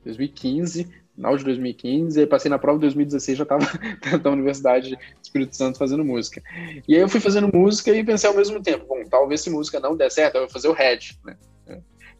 2015 0.05 1.05
final 1.15 1.37
de 1.37 1.45
2015, 1.45 2.21
e 2.21 2.27
passei 2.27 2.51
na 2.51 2.59
prova 2.59 2.77
em 2.77 2.81
2016, 2.81 3.39
já 3.39 3.45
estava 3.45 3.65
na 4.23 4.31
Universidade 4.31 4.91
do 4.91 4.99
Espírito 5.23 5.57
Santo 5.57 5.79
fazendo 5.79 6.05
música. 6.05 6.43
E 6.89 6.95
aí 6.95 7.01
eu 7.01 7.09
fui 7.09 7.21
fazendo 7.21 7.49
música 7.53 7.93
e 7.93 8.05
pensei 8.05 8.29
ao 8.29 8.37
mesmo 8.37 8.61
tempo, 8.61 8.85
bom, 8.87 9.03
talvez 9.09 9.41
se 9.41 9.51
música 9.51 9.79
não 9.79 9.97
der 9.97 10.11
certo, 10.11 10.37
eu 10.37 10.41
vou 10.43 10.51
fazer 10.51 10.69
o 10.69 10.73
head, 10.73 11.19
né? 11.25 11.37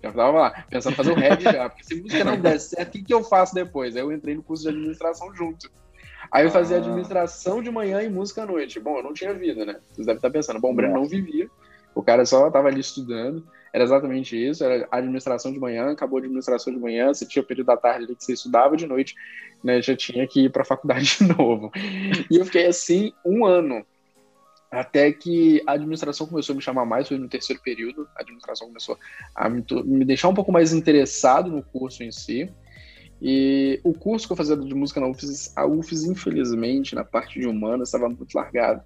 Eu 0.05 0.11
estava 0.11 0.39
lá, 0.39 0.65
pensando 0.69 0.93
em 0.93 0.97
fazer 0.97 1.13
o 1.13 1.15
head 1.15 1.43
já, 1.45 1.69
porque 1.69 1.85
se 1.85 2.01
música 2.01 2.25
não 2.25 2.39
der 2.39 2.61
certo, 2.61 2.89
o 2.89 2.93
que, 2.93 3.03
que 3.03 3.15
eu 3.15 3.25
faço 3.25 3.55
depois? 3.55 3.97
Aí 3.97 4.03
eu 4.03 4.13
entrei 4.13 4.35
no 4.35 4.43
curso 4.43 4.65
de 4.65 4.69
administração 4.69 5.35
junto. 5.35 5.71
Aí 6.31 6.45
eu 6.45 6.51
fazia 6.51 6.77
ah. 6.77 6.81
administração 6.81 7.63
de 7.63 7.71
manhã 7.71 8.03
e 8.03 8.09
música 8.09 8.43
à 8.43 8.47
noite. 8.47 8.79
Bom, 8.79 8.99
eu 8.99 9.03
não 9.03 9.15
tinha 9.15 9.33
vida, 9.33 9.65
né? 9.65 9.77
Vocês 9.91 10.07
devem 10.07 10.17
estar 10.17 10.31
pensando, 10.31 10.61
bom, 10.61 10.73
o 10.73 10.75
Breno 10.75 10.95
não 10.95 11.07
vivia, 11.07 11.49
o 11.95 12.03
cara 12.03 12.25
só 12.27 12.49
estava 12.49 12.69
ali 12.69 12.81
estudando. 12.81 13.47
Era 13.73 13.83
exatamente 13.83 14.37
isso, 14.37 14.63
era 14.63 14.87
administração 14.91 15.53
de 15.53 15.59
manhã, 15.59 15.91
acabou 15.91 16.19
a 16.19 16.21
administração 16.21 16.73
de 16.73 16.79
manhã, 16.79 17.13
você 17.13 17.27
tinha 17.27 17.43
o 17.43 17.47
período 17.47 17.67
da 17.67 17.77
tarde 17.77 18.05
ali 18.05 18.15
que 18.15 18.25
você 18.25 18.33
estudava 18.35 18.77
de 18.77 18.87
noite, 18.87 19.17
né, 19.65 19.83
já 19.83 19.97
tinha 19.97 20.29
que 20.29 20.45
ir 20.45 20.53
para 20.53 20.63
a 20.63 20.65
faculdade 20.65 21.19
de 21.19 21.37
novo. 21.37 21.73
E 22.31 22.37
eu 22.37 22.45
fiquei 22.45 22.67
assim 22.67 23.13
um 23.25 23.45
ano, 23.45 23.85
até 24.81 25.13
que 25.13 25.63
a 25.67 25.73
administração 25.73 26.27
começou 26.27 26.53
a 26.53 26.57
me 26.57 26.63
chamar 26.63 26.85
mais, 26.85 27.09
foi 27.09 27.19
no 27.19 27.29
terceiro 27.29 27.61
período, 27.63 28.09
a 28.17 28.23
administração 28.23 28.69
começou 28.69 28.99
a 29.35 29.49
me, 29.49 29.65
me 29.85 30.05
deixar 30.05 30.29
um 30.29 30.35
pouco 30.35 30.53
mais 30.53 30.73
interessado 30.73 31.51
no 31.51 31.63
curso 31.63 32.03
em 32.03 32.13
si, 32.13 32.51
e 33.21 33.81
o 33.83 33.93
curso 33.95 34.27
que 34.27 34.33
eu 34.33 34.37
fazia 34.37 34.57
de 34.57 34.75
música 34.75 35.01
na 35.01 35.09
UFES, 35.09 35.53
a 35.57 35.67
UFES, 35.67 36.05
infelizmente, 36.05 36.95
na 36.95 37.05
parte 37.05 37.41
de 37.41 37.47
humanas, 37.47 37.89
estava 37.89 38.09
muito 38.09 38.35
largado. 38.35 38.83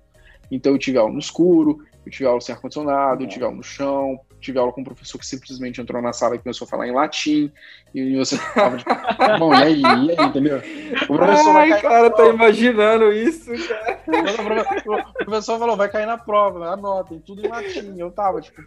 Então 0.51 0.73
eu 0.73 0.79
tive 0.79 0.97
aula 0.97 1.13
no 1.13 1.19
escuro, 1.19 1.85
eu 2.07 2.11
tive 2.11 2.27
aula 2.27 2.41
sem 2.41 2.55
ar-condicionado, 2.55 3.25
eu 3.25 3.29
tive 3.29 3.45
aula 3.45 3.57
no 3.57 3.63
chão, 3.63 4.19
tive 4.41 4.59
aula 4.59 4.73
com 4.73 4.81
um 4.81 4.85
professor 4.85 5.19
que 5.19 5.27
simplesmente 5.27 5.81
entrou 5.81 6.01
na 6.01 6.13
sala 6.13 6.37
e 6.37 6.39
começou 6.39 6.65
a 6.65 6.69
falar 6.69 6.87
em 6.87 6.93
latim, 6.93 7.53
e 7.95 8.17
você 8.17 8.39
tava 8.55 8.77
de... 8.77 8.85
bom, 9.39 9.53
e 9.55 9.63
aí, 9.63 9.81
e 9.81 9.87
aí, 9.87 10.27
entendeu? 10.27 10.63
O 11.09 11.17
professor 11.17 11.57
Ai, 11.57 11.71
vai 11.71 11.83
cara, 11.83 12.11
tá 12.11 12.27
imaginando 12.27 13.13
isso, 13.13 13.51
cara. 13.69 13.99
O 15.21 15.25
professor 15.25 15.59
falou, 15.59 15.77
vai 15.77 15.89
cair 15.89 16.07
na 16.07 16.17
prova, 16.17 16.73
anotem, 16.73 17.21
tudo 17.21 17.45
em 17.45 17.49
latim, 17.49 17.95
eu 17.99 18.11
tava, 18.11 18.41
tipo... 18.41 18.63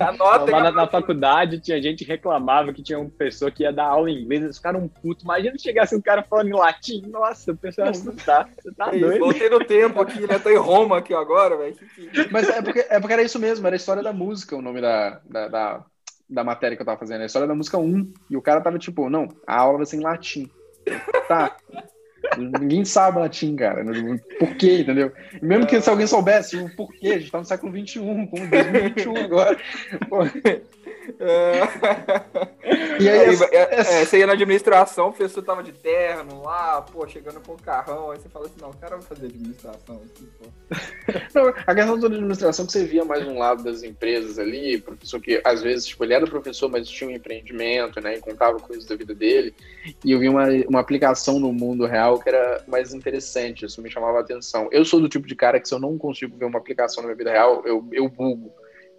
Anotem. 0.00 0.54
Lá 0.54 0.62
na, 0.64 0.72
na, 0.72 0.86
faculdade 0.86 1.60
tinha 1.60 1.80
gente 1.80 2.04
que 2.04 2.10
reclamava 2.10 2.72
que 2.72 2.82
tinha 2.82 2.98
um 2.98 3.08
professor 3.08 3.50
que 3.50 3.62
ia 3.62 3.72
dar 3.72 3.86
aula 3.86 4.10
em 4.10 4.22
inglês, 4.22 4.42
eles 4.42 4.56
ficaram 4.56 4.80
um 4.80 4.88
puto, 4.88 5.24
imagina 5.24 5.58
chegasse 5.58 5.96
um 5.96 6.00
cara 6.00 6.22
falando 6.22 6.48
em 6.48 6.54
latim, 6.54 7.02
nossa, 7.06 7.52
o 7.52 7.56
pessoal 7.56 7.86
ia 7.86 7.90
assustar, 7.92 8.48
você 8.56 8.72
tá 8.72 8.90
doido. 8.90 9.18
Voltei 9.18 9.48
no 9.48 9.64
tempo 9.64 10.00
aqui, 10.00 10.20
né, 10.26 10.38
tô 10.38 10.50
em 10.50 10.56
Roma 10.56 10.98
aqui 10.98 11.14
agora, 11.14 11.56
velho. 11.56 11.76
Mas 12.30 12.48
é 12.48 12.60
porque, 12.60 12.86
é 12.88 13.00
porque 13.00 13.12
era 13.12 13.22
isso 13.22 13.38
mesmo, 13.38 13.66
era 13.66 13.74
a 13.74 13.78
história 13.78 14.02
da 14.02 14.12
música 14.12 14.24
música 14.24 14.56
o 14.56 14.62
nome 14.62 14.80
da, 14.80 15.20
da, 15.24 15.48
da, 15.48 15.84
da, 16.34 16.44
matéria 16.44 16.76
que 16.76 16.82
eu 16.82 16.86
tava 16.86 16.98
fazendo. 16.98 17.22
A 17.22 17.26
história 17.26 17.48
da 17.48 17.54
música 17.54 17.78
1. 17.78 18.12
E 18.30 18.36
o 18.36 18.42
cara 18.42 18.60
tava 18.60 18.78
tipo, 18.78 19.08
não, 19.08 19.28
a 19.46 19.56
aula 19.56 19.78
vai 19.78 19.86
ser 19.86 19.96
em 19.96 20.02
latim. 20.02 20.50
Tá. 21.28 21.56
Ninguém 22.60 22.84
sabe 22.84 23.18
latim, 23.18 23.54
cara. 23.54 23.84
Por 24.38 24.56
quê, 24.56 24.80
entendeu? 24.80 25.12
Mesmo 25.40 25.66
que 25.66 25.80
se 25.80 25.88
alguém 25.88 26.06
soubesse 26.06 26.56
o 26.56 26.74
porquê, 26.74 27.08
a 27.08 27.18
gente 27.18 27.30
tá 27.30 27.38
no 27.38 27.44
século 27.44 27.72
XXI, 27.72 28.00
com 28.00 28.48
2021 28.48 29.16
agora. 29.16 29.56
Pô. 30.08 30.18
É... 31.18 31.60
E 33.00 33.08
aí, 33.08 33.28
aí 33.28 33.36
é. 33.52 33.80
É, 33.80 34.04
você 34.04 34.18
ia 34.18 34.26
na 34.26 34.32
administração, 34.32 35.08
o 35.08 35.12
professor 35.12 35.42
tava 35.42 35.62
de 35.62 35.72
terno 35.72 36.42
lá, 36.42 36.80
pô, 36.82 37.06
chegando 37.06 37.40
com 37.40 37.52
o 37.52 37.58
carrão, 37.60 38.10
aí 38.10 38.18
você 38.18 38.28
fala 38.28 38.46
assim, 38.46 38.60
não, 38.60 38.70
o 38.70 38.76
cara 38.76 38.96
vai 38.96 39.04
fazer 39.04 39.26
administração. 39.26 40.00
Não, 41.34 41.48
a 41.48 41.74
questão 41.74 41.98
da 41.98 42.06
administração 42.06 42.66
que 42.66 42.72
você 42.72 42.84
via 42.84 43.04
mais 43.04 43.26
um 43.26 43.38
lado 43.38 43.62
das 43.62 43.82
empresas 43.82 44.38
ali, 44.38 44.78
professor 44.78 45.20
que 45.20 45.40
às 45.44 45.62
vezes, 45.62 45.86
tipo, 45.86 46.02
ele 46.04 46.14
era 46.14 46.26
professor, 46.26 46.70
mas 46.70 46.88
tinha 46.88 47.10
um 47.10 47.12
empreendimento, 47.12 48.00
né, 48.00 48.16
e 48.16 48.20
contava 48.20 48.58
coisas 48.58 48.86
da 48.86 48.96
vida 48.96 49.14
dele, 49.14 49.54
e 50.04 50.12
eu 50.12 50.18
vi 50.18 50.28
uma, 50.28 50.46
uma 50.68 50.80
aplicação 50.80 51.38
no 51.38 51.52
mundo 51.52 51.84
real 51.86 52.18
que 52.18 52.28
era 52.28 52.64
mais 52.66 52.94
interessante, 52.94 53.66
isso 53.66 53.82
me 53.82 53.90
chamava 53.90 54.18
a 54.18 54.20
atenção. 54.20 54.68
Eu 54.72 54.84
sou 54.84 55.00
do 55.00 55.08
tipo 55.08 55.26
de 55.26 55.34
cara 55.34 55.60
que 55.60 55.68
se 55.68 55.74
eu 55.74 55.78
não 55.78 55.98
consigo 55.98 56.36
ver 56.36 56.46
uma 56.46 56.58
aplicação 56.58 57.02
na 57.02 57.08
minha 57.08 57.18
vida 57.18 57.30
real, 57.30 57.62
eu, 57.66 57.86
eu 57.92 58.08
bugo 58.08 58.52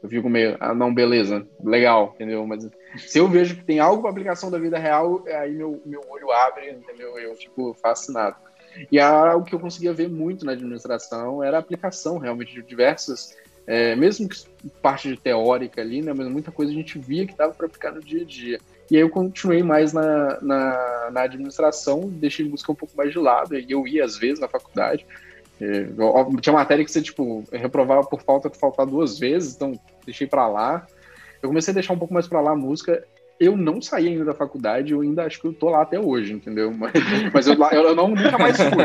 eu 0.04 0.10
fico 0.10 0.30
meio, 0.30 0.56
ah, 0.60 0.74
não, 0.74 0.94
beleza, 0.94 1.46
legal, 1.64 2.12
entendeu? 2.16 2.46
Mas 2.46 2.70
se 2.98 3.20
eu 3.20 3.28
vejo 3.28 3.56
que 3.56 3.64
tem 3.64 3.80
algo 3.80 4.02
para 4.02 4.12
aplicação 4.12 4.52
da 4.52 4.60
vida 4.60 4.78
real, 4.78 5.24
aí 5.28 5.52
meu, 5.52 5.82
meu 5.86 6.02
olho 6.10 6.32
abre, 6.32 6.72
entendeu? 6.72 7.18
Eu 7.18 7.36
fico 7.36 7.74
fascinado. 7.74 8.36
E 8.92 9.00
algo 9.00 9.46
que 9.46 9.56
eu 9.56 9.60
conseguia 9.60 9.94
ver 9.94 10.10
muito 10.10 10.46
na 10.46 10.52
administração 10.52 11.44
era 11.44 11.58
a 11.58 11.60
aplicação 11.60 12.18
realmente 12.18 12.54
de 12.54 12.62
diversas, 12.62 13.36
é, 13.68 13.96
mesmo 13.96 14.30
que 14.30 14.38
parte 14.82 15.10
de 15.10 15.18
teórica 15.18 15.82
ali, 15.82 16.02
né? 16.02 16.14
Mas 16.14 16.28
muita 16.28 16.52
coisa 16.52 16.72
a 16.72 16.76
gente 16.76 17.00
via 17.00 17.26
que 17.26 17.36
dava 17.36 17.54
para 17.54 17.66
aplicar 17.66 17.92
no 17.92 18.02
dia 18.02 18.22
a 18.22 18.26
dia. 18.26 18.60
E 18.92 18.96
aí 18.96 19.02
eu 19.02 19.10
continuei 19.10 19.64
mais 19.64 19.92
na, 19.92 20.40
na, 20.42 21.10
na 21.12 21.22
administração, 21.22 22.02
deixei 22.08 22.48
música 22.48 22.72
um 22.72 22.76
pouco 22.76 22.96
mais 22.96 23.12
de 23.12 23.18
lado, 23.18 23.58
e 23.58 23.72
eu 23.72 23.88
ia 23.88 24.06
às 24.06 24.18
vezes 24.18 24.40
na 24.40 24.48
faculdade, 24.48 25.06
é, 25.08 25.25
tinha 26.42 26.54
matéria 26.54 26.84
que 26.84 26.92
você, 26.92 27.02
tipo, 27.02 27.44
reprovava 27.52 28.04
por 28.04 28.22
falta 28.22 28.50
de 28.50 28.58
faltar 28.58 28.86
duas 28.86 29.18
vezes, 29.18 29.56
então 29.56 29.80
deixei 30.06 30.28
para 30.28 30.48
lá. 30.48 30.86
Eu 31.42 31.50
comecei 31.50 31.72
a 31.72 31.76
deixar 31.76 31.94
um 31.94 32.00
pouco 32.00 32.14
mais 32.14 32.28
para 32.28 32.42
lá 32.42 32.52
a 32.52 32.56
música. 32.56 33.06
Eu 33.40 33.58
não 33.58 33.82
saí 33.82 34.08
ainda 34.08 34.26
da 34.26 34.34
faculdade, 34.34 34.94
eu 34.94 35.02
ainda 35.02 35.26
acho 35.26 35.40
que 35.40 35.48
eu 35.48 35.54
tô 35.54 35.70
lá 35.70 35.82
até 35.82 36.00
hoje, 36.00 36.34
entendeu? 36.34 36.72
Mas, 36.76 36.94
mas 37.34 37.48
eu, 37.48 37.56
eu 37.56 37.96
não, 37.96 38.10
nunca 38.10 38.38
mais 38.38 38.58
fui. 38.58 38.84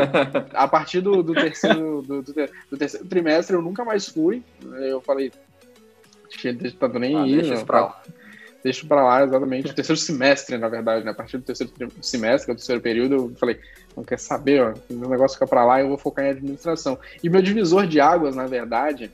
A 0.53 0.67
partir 0.67 0.99
do, 0.99 1.23
do 1.23 1.33
terceiro, 1.33 2.01
do, 2.01 2.21
do, 2.21 2.33
do, 2.69 2.77
terceiro 2.77 3.05
trimestre, 3.07 3.55
eu 3.55 3.61
nunca 3.61 3.85
mais 3.85 4.07
fui. 4.07 4.43
Eu 4.61 4.99
falei, 5.01 5.31
tá 6.77 6.87
nem 6.99 7.17
ah, 7.17 7.27
ir. 7.27 7.43
Deixa 7.43 7.65
pra 7.65 7.81
lá. 7.81 8.01
Deixa 8.63 8.85
pra 8.85 9.03
lá, 9.03 9.23
exatamente. 9.23 9.71
O 9.71 9.73
terceiro 9.73 9.99
semestre, 9.99 10.57
na 10.57 10.69
verdade, 10.69 11.03
né? 11.03 11.11
A 11.11 11.13
partir 11.13 11.37
do 11.37 11.43
terceiro 11.43 11.73
semestre, 12.01 12.45
que 12.45 12.51
é 12.51 12.53
o 12.53 12.57
terceiro 12.57 12.81
período, 12.81 13.15
eu 13.15 13.35
falei, 13.35 13.59
não 13.95 14.03
quer 14.03 14.19
saber, 14.19 14.61
ó, 14.61 14.73
o 14.89 15.09
negócio 15.09 15.35
fica 15.35 15.47
para 15.47 15.65
lá 15.65 15.81
eu 15.81 15.87
vou 15.87 15.97
focar 15.97 16.25
em 16.25 16.29
administração. 16.29 16.97
E 17.23 17.29
meu 17.29 17.41
divisor 17.41 17.87
de 17.87 17.99
águas, 17.99 18.35
na 18.35 18.45
verdade, 18.45 19.11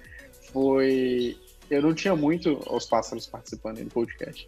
foi. 0.51 1.37
Eu 1.69 1.81
não 1.81 1.93
tinha 1.93 2.15
muito. 2.15 2.61
Os 2.69 2.85
pássaros 2.85 3.25
participando 3.25 3.77
aí 3.77 3.85
do 3.85 3.91
podcast. 3.91 4.45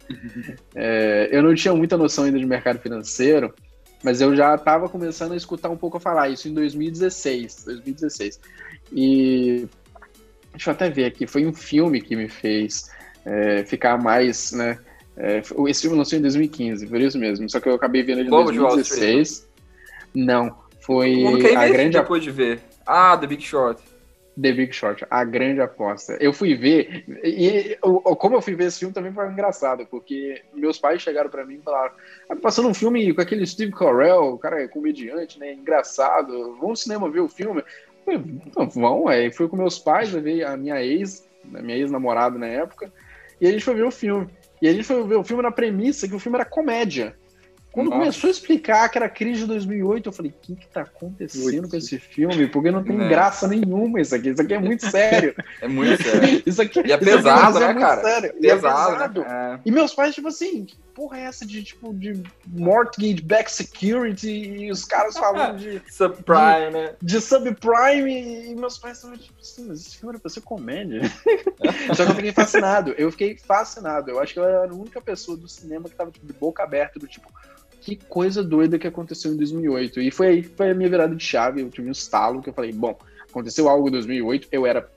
é, 0.74 1.28
eu 1.32 1.42
não 1.42 1.54
tinha 1.54 1.74
muita 1.74 1.96
noção 1.96 2.24
ainda 2.24 2.38
de 2.38 2.46
mercado 2.46 2.78
financeiro, 2.78 3.54
mas 4.02 4.20
eu 4.20 4.36
já 4.36 4.54
estava 4.54 4.88
começando 4.88 5.32
a 5.32 5.36
escutar 5.36 5.70
um 5.70 5.76
pouco 5.76 5.96
a 5.96 6.00
falar 6.00 6.28
isso 6.28 6.48
em 6.48 6.54
2016. 6.54 7.64
2016. 7.64 8.40
E. 8.92 9.66
Deixa 10.52 10.70
eu 10.70 10.74
até 10.74 10.90
ver 10.90 11.04
aqui, 11.04 11.28
foi 11.28 11.46
um 11.46 11.52
filme 11.52 12.00
que 12.00 12.16
me 12.16 12.28
fez 12.28 12.90
é, 13.24 13.64
ficar 13.64 13.96
mais, 14.02 14.50
né? 14.50 14.78
É, 15.16 15.42
esse 15.68 15.82
filme 15.82 15.96
lançou 15.96 16.18
em 16.18 16.22
2015, 16.22 16.86
por 16.86 17.00
isso 17.00 17.18
mesmo. 17.18 17.48
Só 17.48 17.60
que 17.60 17.68
eu 17.68 17.74
acabei 17.74 18.02
vendo 18.02 18.20
ele 18.20 18.28
em 18.28 18.30
2016. 18.30 19.48
Não, 20.14 20.56
foi 20.80 21.24
a 21.54 21.68
grande 21.68 21.98
depois 21.98 22.22
de 22.22 22.30
ver. 22.30 22.60
Ah, 22.86 23.16
The 23.16 23.26
Big 23.26 23.42
Short. 23.42 23.82
The 24.40 24.52
Big 24.52 24.72
Short, 24.72 25.04
a 25.10 25.24
grande 25.24 25.60
aposta. 25.60 26.16
Eu 26.20 26.32
fui 26.32 26.54
ver, 26.54 27.04
e 27.22 27.76
como 28.16 28.36
eu 28.36 28.42
fui 28.42 28.54
ver 28.54 28.66
esse 28.66 28.78
filme 28.78 28.94
também 28.94 29.12
foi 29.12 29.28
engraçado, 29.28 29.86
porque 29.86 30.42
meus 30.54 30.78
pais 30.78 31.02
chegaram 31.02 31.28
para 31.28 31.44
mim 31.44 31.56
e 31.56 31.62
falaram: 31.62 31.92
ah, 32.28 32.36
passando 32.36 32.68
um 32.68 32.74
filme 32.74 33.12
com 33.12 33.20
aquele 33.20 33.46
Steve 33.46 33.72
Carell, 33.72 34.34
o 34.34 34.38
cara 34.38 34.62
é 34.62 34.68
comediante, 34.68 35.38
né? 35.38 35.52
Engraçado, 35.52 36.32
vamos 36.54 36.70
ao 36.70 36.76
cinema 36.76 37.10
ver 37.10 37.20
o 37.20 37.28
filme. 37.28 37.60
Eu 37.60 37.64
falei, 38.04 38.40
então, 38.46 38.68
vamos, 38.70 39.12
é. 39.12 39.30
Fui 39.30 39.48
com 39.48 39.56
meus 39.56 39.78
pais, 39.78 40.12
levei 40.12 40.42
a 40.42 40.56
minha 40.56 40.82
ex, 40.82 41.26
a 41.54 41.60
minha 41.60 41.76
ex-namorada 41.76 42.38
na 42.38 42.46
época, 42.46 42.90
e 43.40 43.46
a 43.46 43.52
gente 43.52 43.64
foi 43.64 43.74
ver 43.74 43.84
o 43.84 43.90
filme. 43.90 44.28
E 44.60 44.68
a 44.68 44.72
gente 44.72 44.84
foi 44.84 45.02
ver 45.06 45.16
o 45.16 45.24
filme 45.24 45.42
na 45.42 45.50
premissa 45.50 46.06
que 46.08 46.14
o 46.14 46.18
filme 46.18 46.36
era 46.36 46.44
comédia. 46.44 47.16
Quando 47.72 47.90
Nossa. 47.90 48.00
começou 48.00 48.28
a 48.28 48.30
explicar 48.32 48.88
que 48.88 48.98
era 48.98 49.08
crise 49.08 49.40
de 49.40 49.46
2008, 49.46 50.08
eu 50.08 50.12
falei, 50.12 50.32
o 50.32 50.34
que 50.42 50.56
que 50.56 50.66
tá 50.66 50.82
acontecendo 50.82 51.68
com 51.68 51.76
esse 51.76 51.98
filme? 51.98 52.48
Porque 52.48 52.70
não 52.70 52.82
tem 52.82 53.00
é. 53.00 53.08
graça 53.08 53.46
nenhuma 53.46 54.00
isso 54.00 54.14
aqui. 54.14 54.30
Isso 54.30 54.42
aqui 54.42 54.54
é 54.54 54.58
muito 54.58 54.88
sério. 54.90 55.34
É 55.60 55.68
muito 55.68 56.02
sério. 56.02 56.42
isso 56.46 56.62
aqui, 56.62 56.80
e 56.86 56.92
é 56.92 56.96
pesado, 56.96 57.60
né, 57.60 57.74
cara? 57.74 58.02
Sério. 58.02 58.34
Pesado. 58.34 58.42
E, 58.42 58.48
é 58.48 58.54
pesado. 58.54 59.22
É. 59.22 59.60
e 59.64 59.70
meus 59.70 59.92
pais, 59.92 60.14
tipo 60.14 60.28
assim, 60.28 60.64
que 60.64 60.76
porra 60.94 61.18
é 61.18 61.22
essa 61.22 61.46
de, 61.46 61.62
tipo, 61.62 61.92
de 61.92 62.22
mortgage 62.46 63.20
back 63.22 63.52
security 63.52 64.30
e 64.30 64.70
os 64.70 64.84
caras 64.84 65.16
falando 65.16 65.58
de... 65.58 65.82
subprime, 65.90 66.70
né? 66.72 66.94
De 67.00 67.20
subprime 67.20 68.50
e 68.50 68.54
meus 68.54 68.78
pais 68.78 68.96
estavam 68.96 69.16
tipo 69.18 69.40
assim, 69.40 69.66
mas 69.66 69.80
esse 69.80 69.96
filme 69.98 70.14
era 70.14 70.20
pra 70.20 70.30
ser 70.30 70.40
comédia. 70.40 71.02
Só 71.94 72.04
que 72.04 72.10
eu 72.10 72.16
fiquei 72.16 72.32
fascinado. 72.32 72.94
Eu 72.96 73.10
fiquei 73.10 73.36
fascinado. 73.36 74.10
Eu 74.10 74.20
acho 74.20 74.32
que 74.32 74.40
eu 74.40 74.44
era 74.44 74.70
a 74.70 74.74
única 74.74 75.00
pessoa 75.00 75.36
do 75.36 75.48
cinema 75.48 75.88
que 75.88 75.94
tava 75.94 76.10
tipo, 76.10 76.26
de 76.26 76.32
boca 76.32 76.62
aberta, 76.62 76.98
do 76.98 77.06
tipo 77.06 77.30
que 77.80 77.96
coisa 77.96 78.42
doida 78.42 78.78
que 78.78 78.86
aconteceu 78.86 79.32
em 79.32 79.36
2008. 79.36 80.00
E 80.00 80.10
foi 80.10 80.26
aí 80.26 80.42
que 80.42 80.48
foi 80.50 80.70
a 80.70 80.74
minha 80.74 80.88
virada 80.88 81.14
de 81.14 81.24
chave, 81.24 81.62
eu 81.62 81.70
tive 81.70 81.88
um 81.88 81.92
estalo 81.92 82.42
que 82.42 82.50
eu 82.50 82.54
falei, 82.54 82.72
bom, 82.72 82.98
aconteceu 83.28 83.68
algo 83.68 83.88
em 83.88 83.92
2008, 83.92 84.48
eu 84.52 84.66
era 84.66 84.88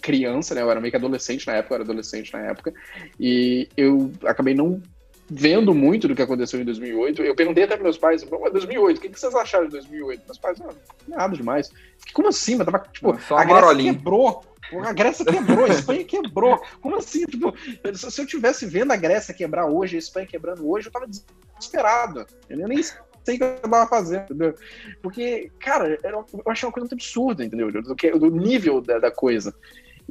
criança, 0.00 0.54
né, 0.54 0.62
eu 0.62 0.70
era 0.70 0.80
meio 0.80 0.92
que 0.92 0.96
adolescente 0.96 1.46
na 1.46 1.54
época, 1.54 1.74
eu 1.74 1.76
era 1.76 1.84
adolescente 1.84 2.32
na 2.32 2.40
época, 2.40 2.72
e 3.18 3.68
eu 3.76 4.12
acabei 4.24 4.54
não 4.54 4.80
vendo 5.28 5.74
muito 5.74 6.06
do 6.06 6.14
que 6.14 6.22
aconteceu 6.22 6.60
em 6.60 6.64
2008. 6.64 7.22
Eu 7.22 7.34
perguntei 7.34 7.64
até 7.64 7.74
para 7.74 7.84
meus 7.84 7.96
pais, 7.96 8.22
2008, 8.22 8.98
o 8.98 9.00
que, 9.00 9.08
vocês 9.08 9.34
acharam 9.34 9.66
de 9.66 9.72
2008? 9.72 10.22
Meus 10.26 10.38
pais, 10.38 10.58
não, 10.58 10.68
nada 11.08 11.34
demais. 11.34 11.70
Como 12.12 12.28
assim? 12.28 12.56
Mas 12.56 12.66
tava, 12.66 12.84
tipo, 12.92 13.18
Só 13.20 13.38
a 13.38 13.44
Grécia 13.44 13.92
quebrou. 13.92 14.44
A 14.84 14.92
Grécia 14.92 15.24
quebrou, 15.24 15.64
a 15.64 15.68
Espanha 15.68 16.04
quebrou. 16.04 16.62
Como 16.80 16.96
assim? 16.96 17.24
Tipo, 17.26 17.54
se 17.94 18.20
eu 18.20 18.26
tivesse 18.26 18.66
vendo 18.66 18.92
a 18.92 18.96
Grécia 18.96 19.34
quebrar 19.34 19.66
hoje, 19.66 19.96
a 19.96 19.98
Espanha 19.98 20.26
quebrando 20.26 20.68
hoje, 20.68 20.88
eu 20.88 20.92
tava 20.92 21.06
desesperado. 21.06 22.26
Eu 22.48 22.68
nem 22.68 22.82
sei 22.82 23.36
o 23.36 23.38
que 23.38 23.44
eu 23.44 23.56
tava 23.60 23.88
fazendo, 23.88 24.24
entendeu? 24.24 24.54
Porque, 25.02 25.50
cara, 25.60 25.98
eu 26.02 26.26
achei 26.46 26.66
uma 26.66 26.72
coisa 26.72 26.84
muito 26.84 26.94
absurda, 26.94 27.44
entendeu? 27.44 27.70
Do, 27.70 27.94
do 27.94 28.30
nível 28.30 28.80
da, 28.80 28.98
da 28.98 29.10
coisa. 29.10 29.54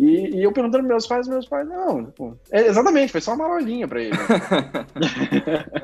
E, 0.02 0.36
e, 0.36 0.44
eu 0.44 0.52
perguntando 0.52 0.84
meus 0.88 1.06
pais, 1.06 1.28
meus 1.28 1.48
pais, 1.48 1.70
não, 1.70 2.08
tipo, 2.08 2.36
é, 2.52 2.66
exatamente, 2.66 3.12
foi 3.12 3.22
só 3.22 3.36
uma 3.36 3.48
marolinha 3.48 3.88
pra 3.88 4.02
ele. 4.02 4.18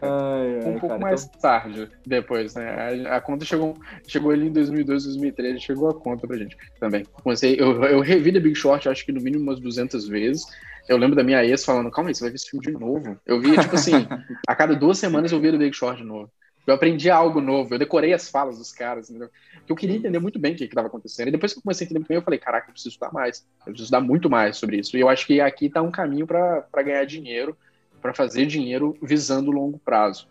ai, 0.01 0.59
ai, 0.63 0.69
um 0.69 0.79
pouco 0.79 0.87
cara, 0.87 0.99
mais 0.99 1.25
então... 1.25 1.39
tarde, 1.39 1.87
depois, 2.03 2.55
né? 2.55 3.05
A, 3.07 3.17
a, 3.17 3.21
conta 3.21 3.45
chegou, 3.45 3.77
chegou 4.07 4.31
ali 4.31 4.47
em 4.47 4.51
2002, 4.51 5.03
2013, 5.03 5.59
chegou 5.59 5.89
a 5.89 5.93
conta 5.93 6.25
pra 6.25 6.35
gente 6.35 6.57
também. 6.79 7.05
Comecei, 7.21 7.57
eu, 7.59 7.83
eu 7.83 7.99
revi 7.99 8.33
The 8.33 8.39
Big 8.39 8.55
Short, 8.55 8.89
acho 8.89 9.05
que 9.05 9.11
no 9.11 9.21
mínimo 9.21 9.43
umas 9.43 9.59
200 9.59 10.07
vezes. 10.07 10.47
Eu 10.89 10.97
lembro 10.97 11.15
da 11.15 11.23
minha 11.23 11.45
ex 11.45 11.63
falando, 11.63 11.91
calma 11.91 12.09
aí, 12.09 12.15
você 12.15 12.21
vai 12.21 12.31
ver 12.31 12.37
esse 12.37 12.49
filme 12.49 12.65
de 12.65 12.71
novo. 12.71 13.19
Eu 13.23 13.39
via, 13.39 13.59
tipo 13.61 13.75
assim, 13.75 14.07
a 14.47 14.55
cada 14.55 14.73
duas 14.75 14.97
semanas 14.97 15.31
eu 15.31 15.39
via 15.39 15.51
The 15.51 15.59
Big 15.59 15.75
Short 15.75 16.01
de 16.01 16.07
novo. 16.07 16.31
Eu 16.67 16.73
aprendi 16.73 17.09
algo 17.09 17.39
novo, 17.39 17.73
eu 17.73 17.79
decorei 17.79 18.13
as 18.13 18.29
falas 18.29 18.57
dos 18.57 18.73
caras, 18.73 19.09
entendeu? 19.09 19.29
Que 19.65 19.71
eu 19.71 19.75
queria 19.75 19.95
entender 19.95 20.19
muito 20.19 20.37
bem 20.37 20.53
o 20.53 20.57
que 20.57 20.65
estava 20.65 20.87
acontecendo. 20.87 21.29
E 21.29 21.31
depois 21.31 21.53
que 21.53 21.59
eu 21.59 21.63
comecei 21.63 21.85
a 21.85 21.85
entender 21.85 21.99
muito 21.99 22.09
bem, 22.09 22.17
eu 22.17 22.21
falei, 22.21 22.37
caraca, 22.37 22.67
eu 22.67 22.73
preciso 22.73 22.89
estudar 22.89 23.13
mais. 23.13 23.47
Eu 23.59 23.71
preciso 23.71 23.83
estudar 23.85 24.01
muito 24.01 24.29
mais 24.29 24.57
sobre 24.57 24.77
isso. 24.77 24.97
E 24.97 24.99
eu 24.99 25.07
acho 25.07 25.25
que 25.25 25.39
aqui 25.39 25.67
está 25.67 25.81
um 25.81 25.89
caminho 25.89 26.27
para 26.27 26.83
ganhar 26.83 27.05
dinheiro, 27.05 27.57
para 28.01 28.13
fazer 28.13 28.45
dinheiro 28.45 28.97
visando 29.01 29.49
o 29.49 29.53
longo 29.53 29.79
prazo. 29.79 30.27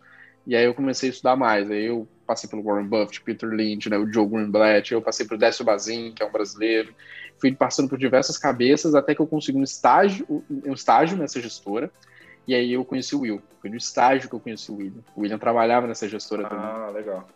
E 0.46 0.54
aí 0.54 0.64
eu 0.64 0.74
comecei 0.74 1.08
a 1.08 1.12
estudar 1.12 1.36
mais. 1.36 1.70
Aí 1.70 1.86
eu 1.86 2.06
passei 2.26 2.50
pelo 2.50 2.62
Warren 2.62 2.86
Buffett, 2.86 3.22
Peter 3.22 3.48
Lynch, 3.48 3.88
né, 3.88 3.96
o 3.96 4.12
Joe 4.12 4.26
Greenblatt, 4.26 4.92
eu 4.92 5.00
passei 5.00 5.26
pelo 5.26 5.40
Décio 5.40 5.64
Bazin, 5.64 6.12
que 6.12 6.22
é 6.22 6.26
um 6.26 6.32
brasileiro. 6.32 6.94
Fui 7.40 7.54
passando 7.54 7.88
por 7.88 7.98
diversas 7.98 8.36
cabeças 8.36 8.94
até 8.94 9.14
que 9.14 9.20
eu 9.20 9.26
consegui 9.26 9.58
um 9.58 9.62
estágio, 9.62 10.26
um 10.50 10.72
estágio 10.74 11.16
nessa 11.16 11.40
gestora. 11.40 11.90
E 12.46 12.54
aí 12.54 12.72
eu 12.72 12.84
conheci 12.84 13.14
o 13.14 13.20
Will. 13.20 13.42
Foi 13.60 13.68
no 13.68 13.76
estágio 13.76 14.28
que 14.28 14.34
eu 14.34 14.40
conheci 14.40 14.70
o 14.70 14.76
William. 14.76 15.02
O 15.16 15.22
William 15.22 15.38
trabalhava 15.38 15.86
nessa 15.86 16.08
gestora 16.08 16.46
ah, 16.46 16.48
também. 16.48 16.64
Ah, 16.64 16.90
legal. 16.90 17.28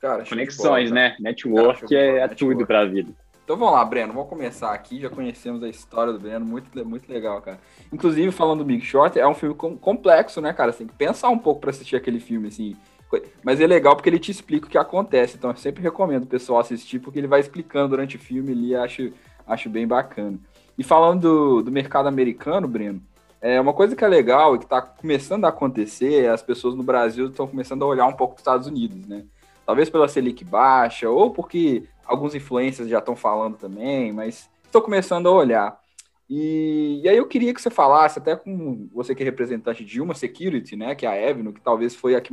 Cara, 0.00 0.24
Conexões, 0.24 0.90
bola, 0.90 1.00
né? 1.00 1.16
Network 1.20 1.82
Cara, 1.82 1.94
é, 1.94 2.18
é 2.18 2.28
tudo 2.28 2.66
pra 2.66 2.84
vida. 2.84 3.12
Então 3.44 3.56
vamos 3.56 3.74
lá, 3.74 3.84
Breno, 3.84 4.12
vamos 4.12 4.28
começar 4.28 4.72
aqui. 4.72 5.00
Já 5.00 5.10
conhecemos 5.10 5.62
a 5.62 5.68
história 5.68 6.12
do 6.12 6.18
Breno, 6.18 6.44
muito, 6.44 6.86
muito 6.86 7.10
legal, 7.10 7.40
cara. 7.42 7.58
Inclusive, 7.92 8.30
falando 8.30 8.60
do 8.60 8.64
Big 8.64 8.84
Short, 8.84 9.18
é 9.18 9.26
um 9.26 9.34
filme 9.34 9.54
complexo, 9.54 10.40
né, 10.40 10.52
cara? 10.52 10.72
Você 10.72 10.78
tem 10.78 10.86
que 10.86 10.94
pensar 10.94 11.28
um 11.28 11.38
pouco 11.38 11.60
para 11.60 11.70
assistir 11.70 11.96
aquele 11.96 12.20
filme, 12.20 12.48
assim. 12.48 12.76
Mas 13.44 13.60
é 13.60 13.66
legal 13.66 13.94
porque 13.94 14.08
ele 14.08 14.18
te 14.18 14.30
explica 14.30 14.66
o 14.66 14.70
que 14.70 14.78
acontece. 14.78 15.36
Então 15.36 15.50
eu 15.50 15.56
sempre 15.56 15.82
recomendo 15.82 16.22
o 16.22 16.28
pessoal 16.28 16.60
assistir, 16.60 17.00
porque 17.00 17.18
ele 17.18 17.26
vai 17.26 17.40
explicando 17.40 17.88
durante 17.90 18.16
o 18.16 18.20
filme 18.20 18.52
ali, 18.52 18.74
acho, 18.74 19.12
acho 19.46 19.68
bem 19.68 19.86
bacana. 19.86 20.38
E 20.78 20.82
falando 20.82 21.20
do, 21.20 21.62
do 21.64 21.70
mercado 21.70 22.08
americano, 22.08 22.66
Breno, 22.66 23.02
é 23.42 23.60
uma 23.60 23.74
coisa 23.74 23.96
que 23.96 24.04
é 24.04 24.08
legal 24.08 24.54
e 24.54 24.58
que 24.58 24.64
está 24.64 24.80
começando 24.80 25.44
a 25.44 25.48
acontecer, 25.48 26.30
as 26.30 26.40
pessoas 26.40 26.76
no 26.76 26.82
Brasil 26.84 27.26
estão 27.26 27.46
começando 27.46 27.82
a 27.82 27.86
olhar 27.86 28.06
um 28.06 28.12
pouco 28.12 28.34
para 28.34 28.38
os 28.38 28.42
Estados 28.42 28.66
Unidos, 28.68 29.04
né? 29.06 29.24
Talvez 29.66 29.90
pela 29.90 30.06
Selic 30.06 30.44
baixa, 30.44 31.10
ou 31.10 31.32
porque 31.32 31.84
alguns 32.06 32.36
influências 32.36 32.88
já 32.88 32.98
estão 32.98 33.16
falando 33.16 33.56
também, 33.56 34.12
mas 34.12 34.48
estou 34.64 34.80
começando 34.80 35.28
a 35.28 35.32
olhar. 35.32 35.82
E, 36.30 37.00
e, 37.02 37.08
aí 37.08 37.16
eu 37.16 37.26
queria 37.26 37.52
que 37.52 37.60
você 37.60 37.68
falasse, 37.68 38.18
até 38.18 38.36
com 38.36 38.88
você 38.92 39.14
que 39.14 39.22
é 39.22 39.26
representante 39.26 39.84
de 39.84 40.00
uma 40.00 40.14
security, 40.14 40.76
né, 40.76 40.94
que 40.94 41.04
é 41.04 41.08
a 41.08 41.30
Evno, 41.30 41.52
que 41.52 41.60
talvez 41.60 41.94
foi 41.94 42.14
a 42.14 42.20
que, 42.20 42.32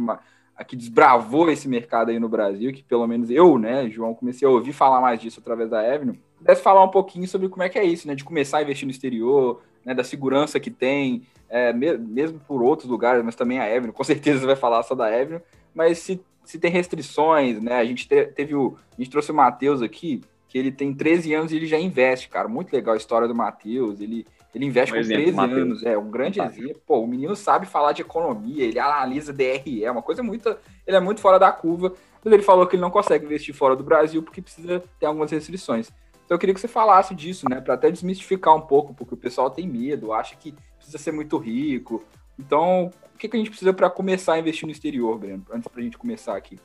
a 0.55 0.63
que 0.63 0.75
desbravou 0.75 1.49
esse 1.51 1.67
mercado 1.67 2.09
aí 2.09 2.19
no 2.19 2.29
Brasil, 2.29 2.71
que 2.71 2.83
pelo 2.83 3.05
menos 3.07 3.29
eu, 3.29 3.57
né, 3.57 3.89
João, 3.89 4.13
comecei 4.13 4.47
a 4.47 4.51
ouvir 4.51 4.73
falar 4.73 5.01
mais 5.01 5.19
disso 5.19 5.39
através 5.39 5.69
da 5.69 5.85
Evno, 5.85 6.15
pudesse 6.37 6.61
falar 6.61 6.83
um 6.83 6.91
pouquinho 6.91 7.27
sobre 7.27 7.49
como 7.49 7.63
é 7.63 7.67
que 7.67 7.79
é 7.79 7.83
isso, 7.83 8.07
né, 8.07 8.15
de 8.15 8.23
começar 8.23 8.59
a 8.59 8.61
investir 8.61 8.85
no 8.85 8.91
exterior, 8.91 9.61
né, 9.89 9.95
da 9.95 10.03
segurança 10.03 10.59
que 10.59 10.69
tem, 10.69 11.23
é, 11.49 11.73
mesmo 11.73 12.39
por 12.47 12.61
outros 12.61 12.87
lugares, 12.87 13.25
mas 13.25 13.35
também 13.35 13.57
a 13.57 13.63
Avenue, 13.63 13.91
com 13.91 14.03
certeza 14.03 14.41
você 14.41 14.45
vai 14.45 14.55
falar 14.55 14.83
só 14.83 14.93
da 14.93 15.07
Avenue, 15.07 15.41
mas 15.73 15.97
se, 15.97 16.21
se 16.45 16.59
tem 16.59 16.69
restrições, 16.69 17.59
né, 17.59 17.73
a 17.73 17.83
gente 17.83 18.07
te, 18.07 18.25
teve 18.27 18.53
o, 18.53 18.77
a 18.95 19.01
gente 19.01 19.09
trouxe 19.09 19.31
o 19.31 19.33
Matheus 19.33 19.81
aqui, 19.81 20.21
que 20.47 20.59
ele 20.59 20.71
tem 20.71 20.93
13 20.93 21.33
anos 21.33 21.51
e 21.51 21.55
ele 21.55 21.65
já 21.65 21.79
investe, 21.79 22.29
cara, 22.29 22.47
muito 22.47 22.71
legal 22.71 22.93
a 22.93 22.97
história 22.97 23.27
do 23.27 23.33
Matheus, 23.33 23.99
ele, 23.99 24.27
ele 24.53 24.65
investe 24.65 24.93
um 24.93 24.97
com 24.97 25.01
exemplo, 25.01 25.23
13 25.23 25.37
Mateus. 25.37 25.59
anos, 25.59 25.83
é, 25.83 25.97
um 25.97 26.11
grande 26.11 26.39
exemplo, 26.39 26.81
pô, 26.85 26.99
o 26.99 27.07
menino 27.07 27.35
sabe 27.35 27.65
falar 27.65 27.91
de 27.91 28.03
economia, 28.03 28.65
ele 28.65 28.77
analisa 28.77 29.33
DRE, 29.33 29.83
é 29.83 29.89
uma 29.89 30.03
coisa 30.03 30.21
muito, 30.21 30.55
ele 30.85 30.97
é 30.97 30.99
muito 30.99 31.19
fora 31.19 31.39
da 31.39 31.51
curva, 31.51 31.93
mas 32.23 32.31
ele 32.31 32.43
falou 32.43 32.67
que 32.67 32.75
ele 32.75 32.81
não 32.81 32.91
consegue 32.91 33.25
investir 33.25 33.55
fora 33.55 33.75
do 33.75 33.83
Brasil 33.83 34.21
porque 34.21 34.39
precisa 34.39 34.83
ter 34.99 35.07
algumas 35.07 35.31
restrições. 35.31 35.91
Então 36.29 36.35
eu 36.35 36.39
queria 36.39 36.53
que 36.53 36.61
você 36.61 36.67
falasse 36.67 37.15
disso, 37.15 37.49
né? 37.49 37.59
Para 37.59 37.73
até 37.73 37.89
desmistificar 37.89 38.55
um 38.55 38.61
pouco, 38.61 38.93
porque 38.93 39.15
o 39.15 39.17
pessoal 39.17 39.49
tem 39.49 39.67
medo, 39.67 40.13
acha 40.13 40.35
que 40.35 40.53
precisa 40.77 40.99
ser 40.99 41.11
muito 41.11 41.39
rico. 41.39 42.05
Então, 42.37 42.91
o 43.15 43.17
que, 43.17 43.27
que 43.27 43.35
a 43.35 43.39
gente 43.39 43.49
precisa 43.49 43.73
para 43.73 43.89
começar 43.89 44.33
a 44.33 44.39
investir 44.39 44.67
no 44.67 44.71
exterior, 44.71 45.17
Breno? 45.17 45.43
Antes 45.51 45.67
para 45.67 45.81
a 45.81 45.83
gente 45.83 45.97
começar 45.97 46.37
aqui. 46.37 46.59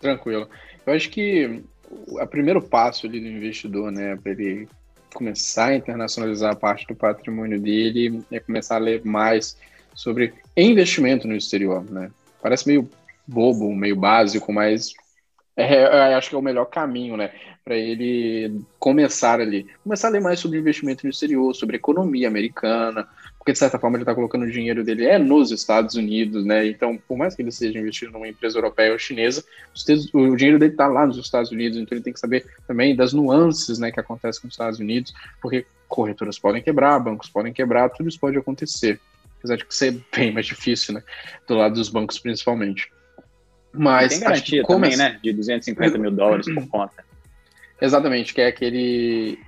Tranquilo. 0.00 0.48
Eu 0.84 0.92
acho 0.92 1.08
que 1.10 1.62
o 1.88 2.26
primeiro 2.26 2.60
passo 2.60 3.06
ali 3.06 3.20
do 3.20 3.28
investidor, 3.28 3.92
né, 3.92 4.16
para 4.16 4.32
ele 4.32 4.68
começar 5.14 5.66
a 5.66 5.76
internacionalizar 5.76 6.52
a 6.52 6.56
parte 6.56 6.84
do 6.88 6.96
patrimônio 6.96 7.60
dele 7.60 8.24
é 8.32 8.40
começar 8.40 8.74
a 8.74 8.80
ler 8.80 9.04
mais 9.04 9.56
sobre 9.94 10.34
investimento 10.56 11.28
no 11.28 11.36
exterior, 11.36 11.88
né? 11.88 12.10
Parece 12.42 12.66
meio 12.66 12.90
bobo, 13.24 13.72
meio 13.72 13.94
básico, 13.94 14.52
mas 14.52 14.92
é, 15.56 16.14
acho 16.14 16.30
que 16.30 16.34
é 16.34 16.38
o 16.38 16.42
melhor 16.42 16.64
caminho, 16.64 17.16
né? 17.16 17.30
Para 17.64 17.76
ele 17.76 18.60
começar 18.78 19.40
ali. 19.40 19.68
Começar 19.84 20.08
a 20.08 20.10
ler 20.10 20.20
mais 20.20 20.40
sobre 20.40 20.58
investimento 20.58 21.04
no 21.04 21.10
exterior, 21.10 21.54
sobre 21.54 21.76
economia 21.76 22.26
americana, 22.26 23.06
porque 23.38 23.52
de 23.52 23.58
certa 23.58 23.78
forma 23.78 23.96
ele 23.96 24.02
está 24.02 24.14
colocando 24.14 24.44
o 24.44 24.50
dinheiro 24.50 24.84
dele 24.84 25.06
é 25.06 25.18
nos 25.18 25.50
Estados 25.50 25.94
Unidos, 25.94 26.44
né? 26.44 26.66
Então, 26.66 26.98
por 27.08 27.16
mais 27.16 27.34
que 27.34 27.42
ele 27.42 27.52
seja 27.52 27.78
investido 27.78 28.12
numa 28.12 28.28
empresa 28.28 28.58
europeia 28.58 28.92
ou 28.92 28.98
chinesa, 28.98 29.44
o 30.12 30.36
dinheiro 30.36 30.58
dele 30.58 30.72
está 30.72 30.86
lá 30.86 31.06
nos 31.06 31.18
Estados 31.18 31.50
Unidos, 31.50 31.78
então 31.78 31.96
ele 31.96 32.04
tem 32.04 32.12
que 32.12 32.20
saber 32.20 32.46
também 32.66 32.94
das 32.96 33.12
nuances, 33.12 33.78
né, 33.78 33.90
que 33.90 33.98
acontecem 34.00 34.42
nos 34.44 34.54
Estados 34.54 34.78
Unidos, 34.78 35.12
porque 35.40 35.66
corretoras 35.88 36.38
podem 36.38 36.62
quebrar, 36.62 36.98
bancos 36.98 37.28
podem 37.28 37.52
quebrar, 37.52 37.90
tudo 37.90 38.08
isso 38.08 38.18
pode 38.18 38.38
acontecer. 38.38 39.00
Apesar 39.38 39.56
de 39.56 39.64
ser 39.68 40.00
bem 40.14 40.32
mais 40.32 40.46
difícil, 40.46 40.94
né? 40.94 41.02
Do 41.46 41.54
lado 41.54 41.74
dos 41.74 41.88
bancos, 41.88 42.18
principalmente. 42.18 42.90
Mas 43.72 44.12
tem 44.12 44.20
garantia 44.20 44.64
também, 44.64 44.96
né? 44.96 45.18
De 45.22 45.32
250 45.32 45.98
mil 45.98 46.10
dólares 46.10 46.46
por 46.52 46.66
conta. 46.68 47.04
Exatamente, 47.82 48.32
que 48.32 48.40
é 48.40 48.46
aquele 48.46 49.40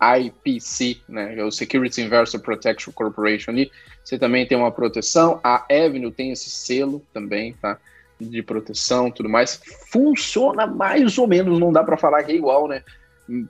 IPC, 0.00 0.96
né, 1.06 1.38
é 1.38 1.44
o 1.44 1.50
Security 1.50 2.00
Investor 2.00 2.40
Protection 2.40 2.90
Corporation 2.90 3.50
ali, 3.50 3.70
você 4.02 4.18
também 4.18 4.46
tem 4.46 4.56
uma 4.56 4.72
proteção. 4.72 5.40
A 5.44 5.66
Avenue 5.70 6.10
tem 6.10 6.30
esse 6.30 6.48
selo 6.48 7.02
também, 7.12 7.52
tá? 7.60 7.78
De 8.18 8.42
proteção, 8.42 9.10
tudo 9.10 9.28
mais. 9.28 9.60
Funciona 9.90 10.66
mais 10.66 11.18
ou 11.18 11.26
menos, 11.26 11.58
não 11.58 11.70
dá 11.70 11.84
para 11.84 11.98
falar 11.98 12.22
que 12.22 12.32
é 12.32 12.34
igual, 12.34 12.66
né? 12.66 12.82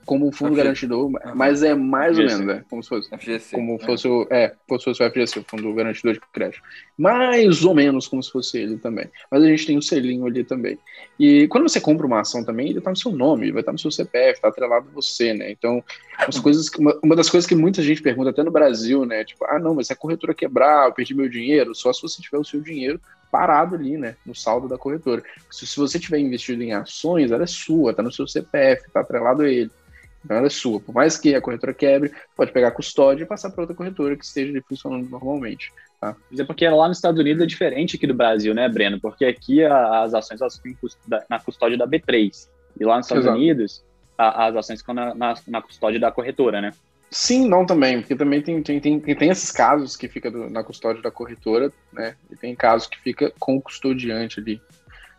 Como 0.05 0.31
fundo 0.31 0.55
garantidor, 0.55 1.11
mas 1.35 1.63
é 1.63 1.75
mais 1.75 2.17
FGC. 2.17 2.33
ou 2.33 2.39
menos, 2.39 2.55
é, 2.55 2.65
como 2.71 2.83
se 2.83 2.89
fosse, 2.89 3.09
FGC, 3.11 3.57
como 3.57 3.75
é. 3.75 3.79
fosse 3.85 4.07
o, 4.07 4.27
é, 4.31 4.55
fosse 4.69 4.89
o 4.89 4.95
FGC, 4.95 5.41
o 5.41 5.45
fundo 5.45 5.75
garantidor 5.75 6.15
de 6.15 6.21
crédito, 6.33 6.63
mais 6.97 7.65
ou 7.65 7.75
menos 7.75 8.07
como 8.07 8.23
se 8.23 8.31
fosse 8.31 8.59
ele 8.59 8.79
também, 8.79 9.07
mas 9.29 9.43
a 9.43 9.47
gente 9.47 9.67
tem 9.67 9.75
o 9.75 9.81
um 9.81 9.83
selinho 9.83 10.27
ali 10.27 10.45
também, 10.45 10.79
e 11.19 11.49
quando 11.49 11.69
você 11.69 11.81
compra 11.81 12.07
uma 12.07 12.21
ação 12.21 12.45
também, 12.45 12.71
ele 12.71 12.81
tá 12.81 12.91
no 12.91 12.97
seu 12.97 13.11
nome, 13.11 13.51
vai 13.51 13.63
estar 13.63 13.71
tá 13.71 13.73
no 13.73 13.79
seu 13.79 13.91
CPF, 13.91 14.41
tá 14.41 14.49
atrelado 14.49 14.89
a 14.89 14.95
você, 14.95 15.35
né, 15.35 15.51
então, 15.51 15.83
as 16.19 16.39
coisas, 16.39 16.71
uma, 16.79 16.97
uma 17.03 17.17
das 17.17 17.29
coisas 17.29 17.49
que 17.49 17.57
muita 17.57 17.83
gente 17.83 18.01
pergunta, 18.01 18.31
até 18.31 18.45
no 18.45 18.53
Brasil, 18.53 19.05
né, 19.05 19.25
tipo, 19.25 19.45
ah 19.47 19.59
não, 19.59 19.75
mas 19.75 19.89
se 19.89 19.93
a 19.93 19.97
corretora 19.97 20.33
quebrar, 20.33 20.87
eu 20.87 20.93
perdi 20.93 21.15
meu 21.15 21.29
dinheiro, 21.29 21.75
só 21.75 21.93
se 21.93 22.01
você 22.01 22.23
tiver 22.23 22.39
o 22.39 22.45
seu 22.45 22.61
dinheiro 22.61 23.01
parado 23.35 23.75
ali, 23.75 23.99
né, 23.99 24.15
no 24.25 24.33
saldo 24.33 24.69
da 24.69 24.79
corretora. 24.79 25.21
Se, 25.51 25.67
se 25.67 25.77
você 25.77 25.99
tiver 25.99 26.21
investido 26.21 26.63
em 26.63 26.73
ações, 26.73 27.33
ela 27.33 27.43
é 27.43 27.49
sua, 27.49 27.93
tá 27.93 28.01
no 28.01 28.13
seu 28.13 28.29
CPF, 28.29 28.89
tá 28.93 29.01
atrelado 29.01 29.43
a 29.43 29.49
ele. 29.49 29.73
Então 30.25 30.37
ela 30.37 30.47
é 30.47 30.51
sua. 30.51 30.79
Por 30.79 30.95
mais 30.95 31.19
que 31.19 31.35
a 31.35 31.41
corretora 31.41 31.75
quebre, 31.75 32.13
pode 32.37 32.53
pegar 32.53 32.69
a 32.69 32.71
custódia 32.71 33.25
e 33.25 33.27
passar 33.27 33.51
para 33.51 33.63
outra 33.63 33.75
corretora 33.75 34.17
que 34.17 34.25
esteja 34.25 34.63
funcionando 34.69 35.11
normalmente. 35.11 35.73
Tá? 36.01 36.15
Mas 36.31 36.39
é 36.39 36.45
porque 36.45 36.69
lá 36.69 36.87
nos 36.87 36.99
Estados 36.99 37.19
Unidos 37.19 37.43
é 37.43 37.47
diferente 37.47 37.97
aqui 37.97 38.07
do 38.07 38.15
Brasil, 38.15 38.55
né, 38.55 38.69
Breno? 38.69 39.01
Porque 39.01 39.25
aqui 39.25 39.65
as 39.65 40.15
ações 40.15 40.41
elas 40.41 40.57
ficam 40.57 40.89
na 41.29 41.41
custódia 41.41 41.77
da 41.77 41.89
B3. 41.89 42.49
E 42.79 42.85
lá 42.85 42.99
nos 42.99 43.07
Estados 43.07 43.25
Exato. 43.25 43.37
Unidos, 43.37 43.85
as 44.17 44.55
ações 44.55 44.79
ficam 44.79 44.95
na, 44.95 45.13
na, 45.13 45.35
na 45.49 45.61
custódia 45.61 45.99
da 45.99 46.13
corretora, 46.13 46.61
né? 46.61 46.73
Sim, 47.11 47.49
não 47.49 47.65
também, 47.65 48.01
porque 48.01 48.17
também 48.17 48.43
tem, 48.43 48.63
tem, 48.63 48.81
tem, 48.81 49.01
tem 49.01 49.31
esses 49.31 49.51
casos 49.51 49.97
que 49.97 50.09
fica 50.09 50.31
do, 50.31 50.51
na 50.51 50.65
custódia 50.65 51.01
da 51.01 51.11
corretora, 51.11 51.73
né? 51.93 52.17
E 52.31 52.37
tem 52.37 52.55
casos 52.57 52.89
que 52.89 53.01
fica 53.01 53.33
com 53.39 53.57
o 53.57 53.63
custodiante 53.63 54.41
ali 54.41 54.61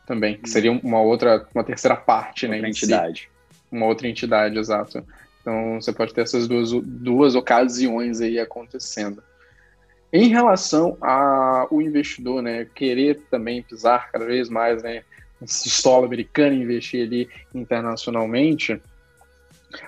também, 0.05 0.37
que 0.37 0.49
seria 0.49 0.71
uma 0.71 1.01
outra, 1.01 1.47
uma 1.53 1.63
terceira 1.63 1.95
parte, 1.95 2.45
outra 2.45 2.61
né? 2.61 2.69
entidade. 2.69 3.21
Si. 3.21 3.27
Uma 3.71 3.85
outra 3.85 4.07
entidade, 4.07 4.57
exato. 4.57 5.05
Então 5.41 5.79
você 5.79 5.93
pode 5.93 6.13
ter 6.13 6.21
essas 6.21 6.47
duas, 6.47 6.71
duas 6.71 7.35
ocasiões 7.35 8.19
aí 8.19 8.39
acontecendo. 8.39 9.23
Em 10.11 10.29
relação 10.29 10.97
ao 11.01 11.81
investidor, 11.81 12.41
né, 12.41 12.65
querer 12.73 13.21
também 13.29 13.61
pisar 13.61 14.11
cada 14.11 14.25
vez 14.25 14.49
mais, 14.49 14.81
né, 14.81 15.03
esse 15.41 15.69
solo 15.69 16.05
americano, 16.05 16.55
investir 16.55 17.05
ali 17.05 17.29
internacionalmente, 17.53 18.81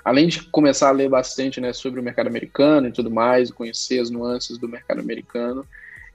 além 0.04 0.28
de 0.28 0.44
começar 0.44 0.90
a 0.90 0.92
ler 0.92 1.10
bastante 1.10 1.62
né, 1.62 1.74
sobre 1.74 2.00
o 2.00 2.04
mercado 2.04 2.28
americano 2.28 2.88
e 2.88 2.92
tudo 2.92 3.12
mais, 3.12 3.52
conhecer 3.52 4.00
as 4.00 4.10
nuances 4.10 4.58
do 4.58 4.68
mercado 4.68 5.00
americano, 5.00 5.66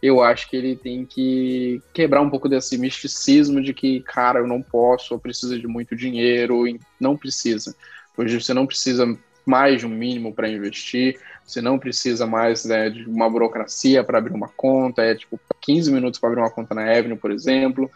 eu 0.02 0.20
acho 0.20 0.50
que 0.50 0.56
ele 0.56 0.74
tem 0.74 1.06
que 1.06 1.80
quebrar 1.94 2.20
um 2.20 2.28
pouco 2.28 2.48
desse 2.48 2.76
misticismo 2.76 3.62
de 3.62 3.72
que, 3.72 4.00
cara, 4.00 4.40
eu 4.40 4.46
não 4.46 4.60
posso, 4.60 5.14
eu 5.14 5.18
preciso 5.18 5.58
de 5.58 5.68
muito 5.68 5.94
dinheiro, 5.94 6.64
não 6.98 7.16
precisa. 7.16 7.74
Hoje 8.16 8.40
você 8.40 8.52
não 8.52 8.66
precisa 8.66 9.06
mais 9.46 9.80
de 9.80 9.86
um 9.86 9.90
mínimo 9.90 10.34
para 10.34 10.48
investir, 10.48 11.18
você 11.44 11.60
não 11.60 11.78
precisa 11.78 12.26
mais 12.26 12.64
né, 12.64 12.90
de 12.90 13.04
uma 13.08 13.30
burocracia 13.30 14.02
para 14.02 14.18
abrir 14.18 14.34
uma 14.34 14.48
conta, 14.48 15.02
é 15.02 15.14
tipo 15.14 15.38
15 15.60 15.92
minutos 15.92 16.18
para 16.18 16.30
abrir 16.30 16.40
uma 16.40 16.50
conta 16.50 16.74
na 16.74 16.82
Avenue, 16.82 17.16
por 17.16 17.30
exemplo. 17.30 17.90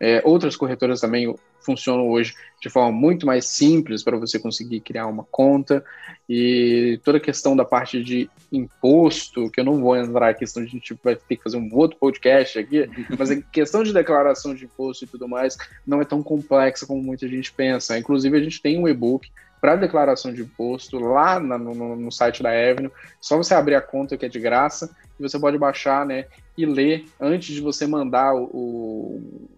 É, 0.00 0.22
outras 0.24 0.56
corretoras 0.56 1.00
também 1.00 1.34
funcionam 1.60 2.08
hoje 2.08 2.34
de 2.62 2.70
forma 2.70 2.90
muito 2.92 3.26
mais 3.26 3.46
simples 3.46 4.02
para 4.02 4.16
você 4.16 4.38
conseguir 4.38 4.80
criar 4.80 5.06
uma 5.06 5.24
conta 5.24 5.84
e 6.28 7.00
toda 7.04 7.18
a 7.18 7.20
questão 7.20 7.56
da 7.56 7.64
parte 7.64 8.02
de 8.02 8.30
imposto, 8.50 9.50
que 9.50 9.60
eu 9.60 9.64
não 9.64 9.80
vou 9.80 9.96
entrar 9.96 10.30
aqui, 10.30 10.46
senão 10.46 10.66
a 10.66 10.70
gente 10.70 10.98
vai 11.02 11.16
ter 11.16 11.36
que 11.36 11.42
fazer 11.42 11.56
um 11.56 11.68
outro 11.72 11.98
podcast 11.98 12.58
aqui, 12.58 12.88
mas 13.18 13.30
a 13.30 13.40
questão 13.40 13.82
de 13.82 13.92
declaração 13.92 14.54
de 14.54 14.64
imposto 14.64 15.04
e 15.04 15.08
tudo 15.08 15.28
mais 15.28 15.56
não 15.86 16.00
é 16.00 16.04
tão 16.04 16.22
complexa 16.22 16.86
como 16.86 17.02
muita 17.02 17.28
gente 17.28 17.52
pensa. 17.52 17.98
Inclusive, 17.98 18.36
a 18.36 18.42
gente 18.42 18.62
tem 18.62 18.78
um 18.78 18.88
e-book 18.88 19.30
para 19.60 19.76
declaração 19.76 20.32
de 20.32 20.42
imposto 20.42 20.98
lá 20.98 21.40
na, 21.40 21.58
no, 21.58 21.96
no, 21.96 22.12
site 22.12 22.42
da 22.42 22.50
Avenue. 22.50 22.92
Só 23.20 23.36
você 23.36 23.54
abrir 23.54 23.74
a 23.74 23.80
conta 23.80 24.16
que 24.16 24.24
é 24.24 24.28
de 24.28 24.38
graça 24.38 24.94
e 25.18 25.22
você 25.22 25.38
pode 25.38 25.58
baixar, 25.58 26.06
né, 26.06 26.26
e 26.56 26.64
ler 26.64 27.04
antes 27.20 27.54
de 27.54 27.60
você 27.60 27.86
mandar 27.86 28.34
o, 28.34 28.44
o 28.44 29.48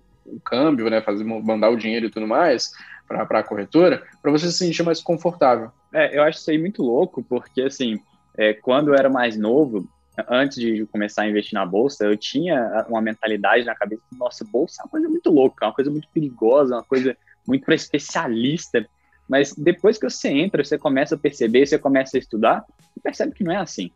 câmbio, 0.44 0.88
né, 0.90 1.00
fazer, 1.00 1.24
mandar 1.24 1.70
o 1.70 1.76
dinheiro 1.76 2.06
e 2.06 2.10
tudo 2.10 2.26
mais 2.26 2.72
para 3.08 3.40
a 3.40 3.42
corretora, 3.42 4.04
para 4.22 4.30
você 4.30 4.46
se 4.46 4.58
sentir 4.58 4.84
mais 4.84 5.02
confortável. 5.02 5.72
É, 5.92 6.16
eu 6.16 6.22
acho 6.22 6.38
isso 6.38 6.50
aí 6.50 6.58
muito 6.58 6.82
louco, 6.82 7.24
porque 7.24 7.62
assim, 7.62 7.98
é, 8.38 8.54
quando 8.54 8.88
eu 8.88 8.94
era 8.94 9.10
mais 9.10 9.36
novo, 9.36 9.88
antes 10.28 10.58
de 10.58 10.86
começar 10.86 11.22
a 11.22 11.28
investir 11.28 11.54
na 11.54 11.66
bolsa, 11.66 12.04
eu 12.04 12.16
tinha 12.16 12.86
uma 12.88 13.00
mentalidade 13.00 13.64
na 13.64 13.74
cabeça, 13.74 14.02
nossa, 14.12 14.44
bolsa 14.44 14.80
é 14.80 14.84
uma 14.84 14.90
coisa 14.90 15.08
muito 15.08 15.30
louca, 15.30 15.66
uma 15.66 15.74
coisa 15.74 15.90
muito 15.90 16.08
perigosa, 16.12 16.76
uma 16.76 16.84
coisa 16.84 17.16
muito 17.46 17.64
para 17.64 17.74
especialista. 17.74 18.86
Mas 19.28 19.54
depois 19.54 19.98
que 19.98 20.08
você 20.08 20.28
entra, 20.28 20.62
você 20.62 20.78
começa 20.78 21.14
a 21.14 21.18
perceber, 21.18 21.66
você 21.66 21.78
começa 21.78 22.16
a 22.16 22.20
estudar, 22.20 22.64
você 22.78 23.00
percebe 23.00 23.32
que 23.32 23.44
não 23.44 23.52
é 23.52 23.56
assim. 23.56 23.90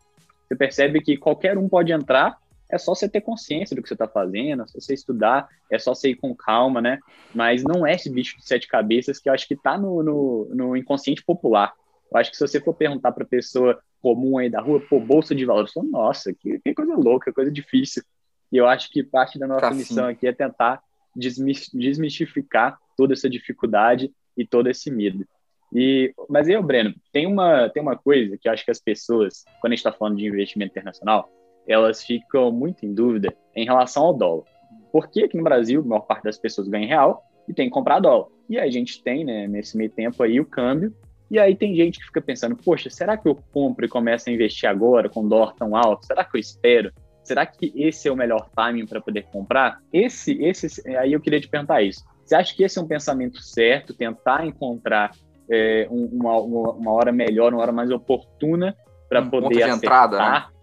Você 0.47 0.55
percebe 0.55 1.01
que 1.01 1.17
qualquer 1.17 1.57
um 1.57 1.67
pode 1.67 1.91
entrar 1.91 2.37
é 2.69 2.77
só 2.77 2.95
você 2.95 3.07
ter 3.07 3.21
consciência 3.21 3.75
do 3.75 3.81
que 3.81 3.87
você 3.87 3.93
está 3.93 4.07
fazendo, 4.07 4.63
é 4.63 4.67
só 4.67 4.79
você 4.79 4.93
estudar, 4.93 5.47
é 5.71 5.77
só 5.77 5.93
você 5.93 6.09
ir 6.09 6.15
com 6.15 6.35
calma, 6.35 6.81
né? 6.81 6.99
Mas 7.33 7.63
não 7.63 7.85
é 7.85 7.93
esse 7.93 8.09
bicho 8.09 8.37
de 8.37 8.45
sete 8.45 8.67
cabeças 8.67 9.19
que 9.19 9.29
eu 9.29 9.33
acho 9.33 9.47
que 9.47 9.53
está 9.53 9.77
no, 9.77 10.01
no, 10.01 10.49
no, 10.53 10.77
inconsciente 10.77 11.23
popular. 11.23 11.73
Eu 12.11 12.17
acho 12.17 12.31
que 12.31 12.37
se 12.37 12.47
você 12.47 12.59
for 12.59 12.73
perguntar 12.73 13.11
para 13.11 13.25
pessoa 13.25 13.79
comum 14.01 14.37
aí 14.37 14.49
da 14.49 14.61
rua, 14.61 14.79
pô, 14.79 14.99
bolsa 14.99 15.33
de 15.35 15.45
valores, 15.45 15.71
falo, 15.71 15.89
nossa, 15.89 16.33
que, 16.33 16.59
que, 16.59 16.73
coisa 16.73 16.95
louca, 16.95 17.33
coisa 17.33 17.51
difícil. 17.51 18.03
E 18.51 18.57
eu 18.57 18.67
acho 18.67 18.89
que 18.89 19.03
parte 19.03 19.37
da 19.37 19.47
nossa 19.47 19.71
missão 19.71 20.07
aqui 20.07 20.27
é 20.27 20.33
tentar 20.33 20.81
desmistificar 21.15 22.77
toda 22.97 23.13
essa 23.13 23.29
dificuldade 23.29 24.11
e 24.37 24.45
todo 24.45 24.69
esse 24.69 24.91
medo. 24.91 25.25
E, 25.73 26.13
mas 26.29 26.47
eu, 26.47 26.61
Breno, 26.61 26.93
tem 27.11 27.25
uma, 27.25 27.69
tem 27.69 27.81
uma 27.81 27.97
coisa 27.97 28.37
que 28.37 28.47
eu 28.47 28.53
acho 28.53 28.63
que 28.63 28.71
as 28.71 28.79
pessoas, 28.79 29.43
quando 29.59 29.73
a 29.73 29.75
gente 29.75 29.85
está 29.85 29.91
falando 29.91 30.17
de 30.17 30.25
investimento 30.25 30.71
internacional, 30.71 31.29
elas 31.67 32.03
ficam 32.03 32.51
muito 32.51 32.85
em 32.85 32.93
dúvida 32.93 33.35
em 33.55 33.65
relação 33.65 34.03
ao 34.03 34.13
dólar. 34.13 34.45
Por 34.91 35.09
que 35.09 35.23
aqui 35.23 35.37
no 35.37 35.43
Brasil 35.43 35.81
a 35.81 35.85
maior 35.85 36.01
parte 36.01 36.23
das 36.23 36.37
pessoas 36.37 36.67
ganha 36.67 36.85
em 36.85 36.87
real 36.87 37.23
e 37.47 37.53
tem 37.53 37.67
que 37.67 37.73
comprar 37.73 37.99
dólar? 37.99 38.27
E 38.49 38.59
aí 38.59 38.67
a 38.67 38.71
gente 38.71 39.03
tem, 39.03 39.25
né, 39.25 39.47
nesse 39.47 39.77
meio 39.77 39.89
tempo 39.89 40.21
aí, 40.23 40.39
o 40.39 40.45
câmbio. 40.45 40.93
E 41.29 41.39
aí 41.39 41.55
tem 41.55 41.75
gente 41.75 41.99
que 41.99 42.05
fica 42.05 42.21
pensando, 42.21 42.55
poxa, 42.55 42.89
será 42.89 43.17
que 43.17 43.27
eu 43.27 43.35
compro 43.51 43.85
e 43.85 43.89
começo 43.89 44.29
a 44.29 44.33
investir 44.33 44.69
agora 44.69 45.09
com 45.09 45.27
dólar 45.27 45.53
tão 45.55 45.75
alto? 45.75 46.05
Será 46.05 46.23
que 46.23 46.37
eu 46.37 46.39
espero? 46.39 46.91
Será 47.23 47.45
que 47.45 47.73
esse 47.75 48.07
é 48.07 48.11
o 48.11 48.15
melhor 48.15 48.47
timing 48.55 48.85
para 48.85 49.01
poder 49.01 49.23
comprar? 49.23 49.79
Esse, 49.91 50.39
esse, 50.43 50.87
aí 50.95 51.13
eu 51.13 51.19
queria 51.19 51.41
te 51.41 51.47
perguntar 51.47 51.81
isso. 51.81 52.05
Você 52.23 52.35
acha 52.35 52.55
que 52.55 52.63
esse 52.63 52.77
é 52.77 52.81
um 52.81 52.87
pensamento 52.87 53.41
certo, 53.41 53.95
tentar 53.95 54.45
encontrar 54.45 55.11
é, 55.49 55.87
uma, 55.89 56.39
uma, 56.39 56.91
hora 56.91 57.11
melhor, 57.11 57.51
uma 57.51 57.61
hora 57.61 57.71
mais 57.71 57.89
oportuna 57.89 58.75
para 59.09 59.21
um 59.21 59.29
poder 59.29 59.63
acertar? 59.63 59.77
Entrada, 59.77 60.17
né? 60.17 60.54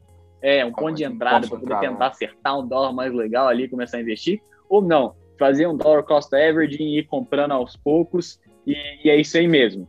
É, 0.43 0.65
um 0.65 0.73
ponto 0.73 0.97
de 0.97 1.05
entrada 1.05 1.47
para 1.47 1.59
poder 1.59 1.79
tentar 1.79 2.09
acertar 2.09 2.59
um 2.59 2.67
dólar 2.67 2.93
mais 2.93 3.13
legal 3.15 3.47
ali 3.47 3.65
e 3.65 3.69
começar 3.69 3.99
a 3.99 4.01
investir. 4.01 4.41
Ou 4.69 4.83
não, 4.83 5.15
fazer 5.39 5.67
um 5.67 5.77
dólar 5.77 6.03
cost 6.03 6.35
averaging 6.35 6.83
e 6.83 6.99
ir 6.99 7.07
comprando 7.07 7.53
aos 7.53 7.77
poucos 7.77 8.41
e, 8.67 8.75
e 9.05 9.11
é 9.11 9.17
isso 9.17 9.37
aí 9.37 9.47
mesmo. 9.47 9.89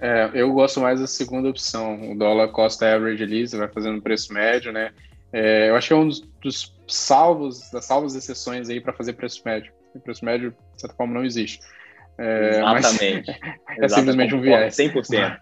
É, 0.00 0.30
eu 0.32 0.50
gosto 0.52 0.80
mais 0.80 0.98
da 0.98 1.06
segunda 1.06 1.50
opção, 1.50 2.12
o 2.12 2.18
dólar 2.18 2.48
cost 2.48 2.82
average 2.82 3.22
ali, 3.22 3.46
você 3.46 3.58
vai 3.58 3.68
fazendo 3.68 4.00
preço 4.00 4.32
médio, 4.32 4.72
né? 4.72 4.92
É, 5.32 5.68
eu 5.68 5.76
acho 5.76 5.88
que 5.88 5.92
é 5.92 5.96
um 5.96 6.08
dos, 6.08 6.20
dos 6.42 6.74
salvos, 6.86 7.70
das 7.70 7.84
salvas 7.84 8.14
exceções 8.14 8.68
aí 8.70 8.80
para 8.80 8.94
fazer 8.94 9.12
preço 9.12 9.42
médio. 9.44 9.72
O 9.94 10.00
preço 10.00 10.24
médio, 10.24 10.54
de 10.74 10.80
certa 10.80 10.96
forma, 10.96 11.14
não 11.14 11.24
existe. 11.24 11.60
É, 12.22 12.58
Exatamente. 12.58 13.30
é 13.80 13.88
simplesmente 13.88 14.34
um 14.34 14.42
viés. 14.42 14.76
100%. 14.76 15.38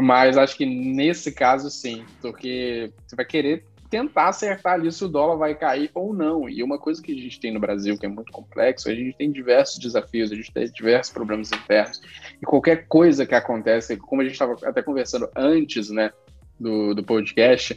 Mas 0.00 0.38
acho 0.38 0.56
que 0.56 0.64
nesse 0.64 1.30
caso, 1.30 1.68
sim, 1.70 2.04
porque 2.22 2.90
você 3.06 3.14
vai 3.14 3.24
querer 3.24 3.64
tentar 3.90 4.28
acertar 4.28 4.74
ali 4.74 4.90
se 4.90 5.04
o 5.04 5.08
dólar 5.08 5.36
vai 5.36 5.54
cair 5.54 5.90
ou 5.92 6.14
não. 6.14 6.48
E 6.48 6.62
uma 6.62 6.78
coisa 6.78 7.02
que 7.02 7.12
a 7.12 7.20
gente 7.20 7.38
tem 7.38 7.52
no 7.52 7.60
Brasil 7.60 7.98
que 7.98 8.06
é 8.06 8.08
muito 8.08 8.32
complexo, 8.32 8.88
a 8.88 8.94
gente 8.94 9.16
tem 9.18 9.30
diversos 9.30 9.78
desafios, 9.78 10.32
a 10.32 10.36
gente 10.36 10.50
tem 10.50 10.70
diversos 10.70 11.12
problemas 11.12 11.52
internos. 11.52 12.00
E 12.40 12.46
qualquer 12.46 12.86
coisa 12.86 13.26
que 13.26 13.34
acontece, 13.34 13.96
como 13.98 14.22
a 14.22 14.24
gente 14.24 14.34
estava 14.34 14.56
até 14.62 14.80
conversando 14.80 15.28
antes, 15.36 15.90
né, 15.90 16.12
do, 16.58 16.94
do 16.94 17.02
podcast, 17.02 17.76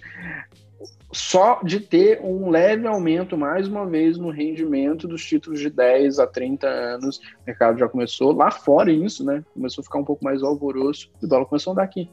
só 1.13 1.61
de 1.63 1.79
ter 1.79 2.19
um 2.21 2.49
leve 2.49 2.87
aumento, 2.87 3.37
mais 3.37 3.67
uma 3.67 3.85
vez, 3.85 4.17
no 4.17 4.29
rendimento 4.29 5.07
dos 5.07 5.23
títulos 5.23 5.59
de 5.59 5.69
10 5.69 6.19
a 6.19 6.27
30 6.27 6.67
anos. 6.67 7.17
O 7.17 7.45
mercado 7.45 7.77
já 7.77 7.87
começou 7.87 8.33
lá 8.33 8.49
fora 8.49 8.91
isso, 8.91 9.23
né? 9.23 9.43
Começou 9.53 9.81
a 9.81 9.85
ficar 9.85 9.99
um 9.99 10.05
pouco 10.05 10.23
mais 10.23 10.41
alvoroço 10.41 11.11
e 11.21 11.25
o 11.25 11.27
dólar 11.27 11.45
começou 11.45 11.71
a 11.71 11.73
andar 11.73 11.83
aqui. 11.83 12.09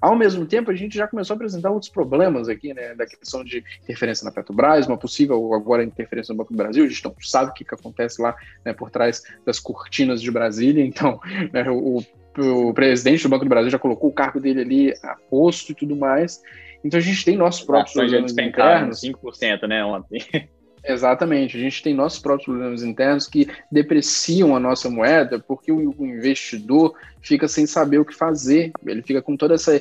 Ao 0.00 0.16
mesmo 0.16 0.46
tempo, 0.46 0.70
a 0.70 0.74
gente 0.74 0.96
já 0.96 1.06
começou 1.06 1.34
a 1.34 1.36
apresentar 1.36 1.70
outros 1.70 1.90
problemas 1.90 2.48
aqui, 2.48 2.72
né? 2.72 2.94
Da 2.94 3.04
questão 3.04 3.44
de 3.44 3.62
interferência 3.82 4.24
na 4.24 4.32
Petrobras, 4.32 4.86
uma 4.86 4.96
possível 4.96 5.52
agora 5.52 5.84
interferência 5.84 6.32
no 6.32 6.38
Banco 6.38 6.54
do 6.54 6.56
Brasil. 6.56 6.84
A 6.84 6.88
gente 6.88 7.04
não 7.04 7.14
sabe 7.20 7.50
o 7.50 7.54
que, 7.54 7.64
que 7.64 7.74
acontece 7.74 8.22
lá 8.22 8.34
né, 8.64 8.72
por 8.72 8.90
trás 8.90 9.22
das 9.44 9.60
cortinas 9.60 10.22
de 10.22 10.30
Brasília. 10.30 10.82
Então, 10.82 11.20
né, 11.52 11.68
o, 11.70 12.02
o 12.38 12.72
presidente 12.72 13.24
do 13.24 13.28
Banco 13.28 13.44
do 13.44 13.50
Brasil 13.50 13.68
já 13.68 13.78
colocou 13.78 14.08
o 14.08 14.14
cargo 14.14 14.40
dele 14.40 14.62
ali 14.62 14.94
a 15.02 15.16
posto 15.28 15.72
e 15.72 15.74
tudo 15.74 15.94
mais. 15.94 16.40
Então 16.84 16.98
a 16.98 17.02
gente 17.02 17.24
tem 17.24 17.36
nossos 17.36 17.62
próprios 17.62 17.92
problemas 17.92 18.32
internos. 18.32 19.00
5%, 19.00 19.68
né, 19.68 19.84
ontem. 19.84 20.20
Exatamente, 20.82 21.58
a 21.58 21.60
gente 21.60 21.82
tem 21.82 21.92
nossos 21.94 22.18
próprios 22.18 22.46
problemas 22.46 22.82
internos 22.82 23.26
que 23.26 23.46
depreciam 23.70 24.56
a 24.56 24.60
nossa 24.60 24.88
moeda 24.88 25.38
porque 25.38 25.70
o, 25.70 25.94
o 25.96 26.06
investidor 26.06 26.94
fica 27.20 27.46
sem 27.46 27.66
saber 27.66 27.98
o 27.98 28.04
que 28.04 28.14
fazer, 28.14 28.72
ele 28.86 29.02
fica 29.02 29.20
com 29.20 29.36
toda 29.36 29.54
essa 29.54 29.80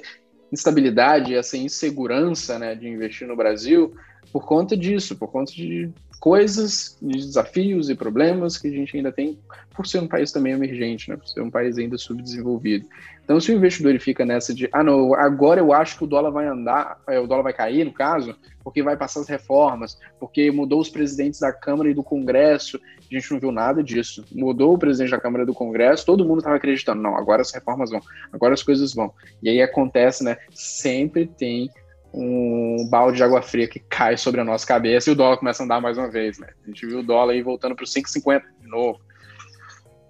instabilidade, 0.52 1.36
essa 1.36 1.56
insegurança 1.56 2.60
né, 2.60 2.76
de 2.76 2.88
investir 2.90 3.28
no 3.28 3.36
Brasil 3.36 3.96
por 4.32 4.46
conta 4.46 4.78
disso, 4.78 5.16
por 5.16 5.30
conta 5.32 5.52
de 5.52 5.90
coisas, 6.20 6.98
de 7.02 7.18
desafios 7.18 7.90
e 7.90 7.96
problemas 7.96 8.58
que 8.58 8.68
a 8.68 8.72
gente 8.72 8.96
ainda 8.96 9.12
tem 9.12 9.40
por 9.74 9.88
ser 9.88 10.00
um 10.00 10.08
país 10.08 10.32
também 10.32 10.52
emergente, 10.52 11.10
né? 11.10 11.16
por 11.16 11.26
ser 11.26 11.42
um 11.42 11.50
país 11.50 11.78
ainda 11.78 11.98
subdesenvolvido. 11.98 12.86
Então, 13.24 13.40
se 13.40 13.52
o 13.52 13.56
investidor 13.56 13.92
ele 13.92 14.00
fica 14.00 14.26
nessa 14.26 14.54
de, 14.54 14.68
ah, 14.74 14.84
não, 14.84 15.14
agora 15.14 15.62
eu 15.62 15.72
acho 15.72 15.98
que 15.98 16.04
o 16.04 16.08
dólar 16.08 16.32
vai 16.32 16.48
andar, 16.48 17.00
é, 17.08 17.20
o 17.20 17.28
dólar 17.28 17.44
vai 17.44 17.54
cair, 17.54 17.86
no 17.86 17.94
caso, 17.94 18.36
porque 18.62 18.84
vai 18.84 18.98
passar 18.98 19.22
as 19.22 19.30
reformas, 19.30 19.98
porque 20.20 20.52
mudou 20.52 20.82
os 20.82 20.90
presidentes 20.90 21.40
da 21.40 21.54
Câmara 21.54 21.90
e 21.90 21.94
do 21.94 22.04
Congresso, 22.04 22.78
a 23.00 23.14
gente 23.14 23.32
não 23.32 23.40
viu 23.40 23.52
nada 23.52 23.82
disso. 23.82 24.26
Mudou 24.32 24.74
o 24.74 24.78
presidente 24.78 25.12
da 25.12 25.20
Câmara 25.20 25.44
e 25.44 25.46
do 25.46 25.54
Congresso, 25.54 26.06
todo 26.06 26.26
mundo 26.26 26.40
estava 26.40 26.58
acreditando, 26.58 27.02
não, 27.02 27.16
agora 27.16 27.42
as 27.42 27.54
reformas 27.54 27.90
vão, 27.90 28.02
agora 28.34 28.54
as 28.54 28.64
coisas 28.64 28.94
vão. 28.94 29.14
E 29.42 29.50
aí 29.50 29.62
acontece, 29.62 30.24
né? 30.24 30.38
Sempre 30.52 31.26
tem 31.26 31.70
um 32.14 32.88
balde 32.90 33.18
de 33.18 33.24
água 33.24 33.42
fria 33.42 33.68
que 33.68 33.80
cai 33.80 34.18
sobre 34.18 34.42
a 34.42 34.44
nossa 34.44 34.66
cabeça 34.66 35.10
e 35.10 35.14
o 35.14 35.16
dólar 35.16 35.38
começa 35.38 35.64
a 35.64 35.66
andar 35.66 35.82
mais 35.82 35.98
uma 35.98 36.10
vez, 36.10 36.40
né? 36.40 36.48
A 36.64 36.68
gente 36.68 36.86
viu 36.86 37.00
o 37.00 37.04
dólar 37.04 37.34
aí 37.34 37.42
voltando 37.42 37.76
para 37.76 37.84
os 37.84 37.94
5,50 37.94 38.44
de 38.62 38.68
novo. 38.68 39.00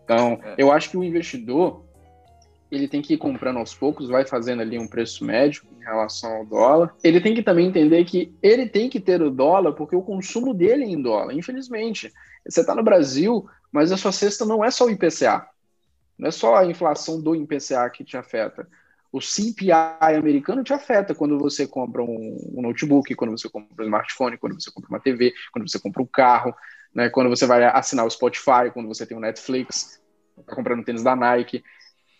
Então, 0.03 0.39
é. 0.43 0.55
eu 0.57 0.71
acho 0.71 0.89
que 0.89 0.97
o 0.97 1.03
investidor 1.03 1.85
ele 2.71 2.87
tem 2.87 3.01
que 3.01 3.15
ir 3.15 3.17
comprando 3.17 3.57
aos 3.57 3.73
poucos, 3.73 4.09
vai 4.09 4.25
fazendo 4.25 4.61
ali 4.61 4.77
um 4.77 4.87
preço 4.87 5.25
médio 5.25 5.63
em 5.79 5.83
relação 5.83 6.31
ao 6.31 6.45
dólar. 6.45 6.95
Ele 7.03 7.19
tem 7.19 7.33
que 7.33 7.41
também 7.41 7.67
entender 7.67 8.03
que 8.05 8.33
ele 8.41 8.67
tem 8.67 8.89
que 8.89 8.99
ter 8.99 9.21
o 9.21 9.31
dólar 9.31 9.73
porque 9.73 9.95
o 9.95 10.03
consumo 10.03 10.53
dele 10.53 10.83
é 10.83 10.87
em 10.87 11.01
dólar, 11.01 11.33
infelizmente. 11.33 12.13
Você 12.47 12.61
está 12.61 12.75
no 12.75 12.83
Brasil, 12.83 13.47
mas 13.71 13.91
a 13.91 13.97
sua 13.97 14.11
cesta 14.11 14.45
não 14.45 14.63
é 14.63 14.69
só 14.69 14.85
o 14.85 14.91
IPCA. 14.91 15.47
Não 16.17 16.27
é 16.27 16.31
só 16.31 16.57
a 16.57 16.65
inflação 16.65 17.19
do 17.19 17.35
IPCA 17.35 17.89
que 17.89 18.03
te 18.03 18.15
afeta 18.17 18.67
o 19.11 19.19
CPI 19.19 19.71
americano 20.17 20.63
te 20.63 20.73
afeta 20.73 21.15
quando 21.15 21.37
você 21.39 21.67
compra 21.67 22.03
um, 22.03 22.37
um, 22.55 22.61
notebook, 22.61 23.13
quando 23.15 23.31
você 23.31 23.49
compra 23.49 23.83
um 23.83 23.87
smartphone, 23.87 24.37
quando 24.37 24.61
você 24.61 24.71
compra 24.71 24.89
uma 24.89 24.99
TV, 24.99 25.33
quando 25.51 25.69
você 25.69 25.79
compra 25.79 26.01
um 26.01 26.05
carro, 26.05 26.53
né, 26.93 27.09
quando 27.09 27.29
você 27.29 27.45
vai 27.45 27.63
assinar 27.63 28.05
o 28.05 28.09
Spotify, 28.09 28.71
quando 28.73 28.87
você 28.87 29.05
tem 29.05 29.17
o 29.17 29.21
Netflix, 29.21 29.99
está 30.37 30.55
comprando 30.55 30.83
tênis 30.83 31.03
da 31.03 31.15
Nike. 31.15 31.63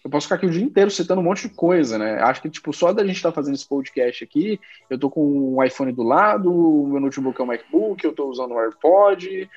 Eu 0.04 0.10
posso 0.10 0.26
ficar 0.26 0.36
aqui 0.36 0.46
o 0.46 0.50
dia 0.50 0.64
inteiro 0.64 0.90
citando 0.90 1.22
um 1.22 1.24
monte 1.24 1.48
de 1.48 1.54
coisa, 1.54 1.98
né? 1.98 2.22
Acho 2.22 2.42
que, 2.42 2.50
tipo, 2.50 2.72
só 2.72 2.94
da 2.94 3.06
gente 3.06 3.18
estar 3.18 3.30
tá 3.30 3.36
fazendo 3.36 3.56
esse 3.56 3.68
podcast 3.68 4.24
aqui, 4.24 4.60
eu 4.90 4.98
tô 4.98 5.10
com 5.10 5.56
um 5.56 5.64
iPhone 5.64 5.92
do 5.92 6.04
lado, 6.04 6.50
meu 6.88 7.02
notebook 7.02 7.40
é 7.40 7.44
um 7.44 7.48
MacBook, 7.48 8.04
eu 8.04 8.14
tô 8.14 8.30
usando 8.30 8.54
um 8.54 8.60
AirPod, 8.60 9.50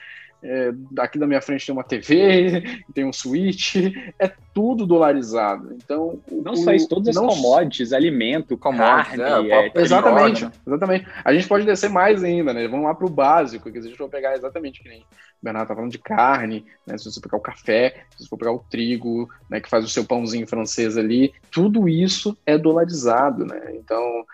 é, 0.42 0.72
aqui 0.98 1.18
da 1.18 1.26
minha 1.26 1.40
frente 1.40 1.66
tem 1.66 1.72
uma 1.72 1.84
TV, 1.84 2.82
tem 2.92 3.04
um 3.04 3.12
Switch, 3.12 3.76
é 4.18 4.30
tudo 4.52 4.84
dolarizado. 4.84 5.74
Então, 5.76 6.18
não 6.30 6.52
o, 6.52 6.56
só 6.56 6.72
isso, 6.72 6.88
todas 6.88 7.16
as 7.16 7.24
commodities, 7.24 7.92
alimento, 7.92 8.58
commodities, 8.58 9.16
carne, 9.16 9.50
é, 9.50 9.68
é, 9.68 9.72
exatamente, 9.76 10.48
exatamente. 10.66 11.06
A 11.24 11.32
gente 11.32 11.46
pode 11.46 11.64
descer 11.64 11.88
mais 11.88 12.24
ainda, 12.24 12.52
né? 12.52 12.66
Vamos 12.66 12.86
lá 12.86 12.94
para 12.94 13.06
o 13.06 13.10
básico, 13.10 13.70
que 13.70 13.78
a 13.78 13.82
gente 13.82 13.96
vai 13.96 14.08
pegar 14.08 14.34
exatamente 14.34 14.82
que 14.82 14.88
nem 14.88 15.00
o 15.00 15.04
Bernardo 15.44 15.68
tá 15.68 15.74
falando 15.74 15.92
de 15.92 15.98
carne, 15.98 16.64
né? 16.86 16.98
Se 16.98 17.04
você 17.04 17.20
pegar 17.20 17.36
o 17.36 17.40
café, 17.40 18.04
se 18.10 18.24
você 18.24 18.28
for 18.28 18.36
pegar 18.36 18.52
o 18.52 18.64
trigo, 18.70 19.28
né, 19.48 19.60
que 19.60 19.70
faz 19.70 19.84
o 19.84 19.88
seu 19.88 20.04
pãozinho 20.04 20.46
francês 20.46 20.96
ali, 20.98 21.32
tudo 21.50 21.88
isso 21.88 22.36
é 22.44 22.58
dolarizado, 22.58 23.44
né? 23.44 23.74
Então, 23.74 24.24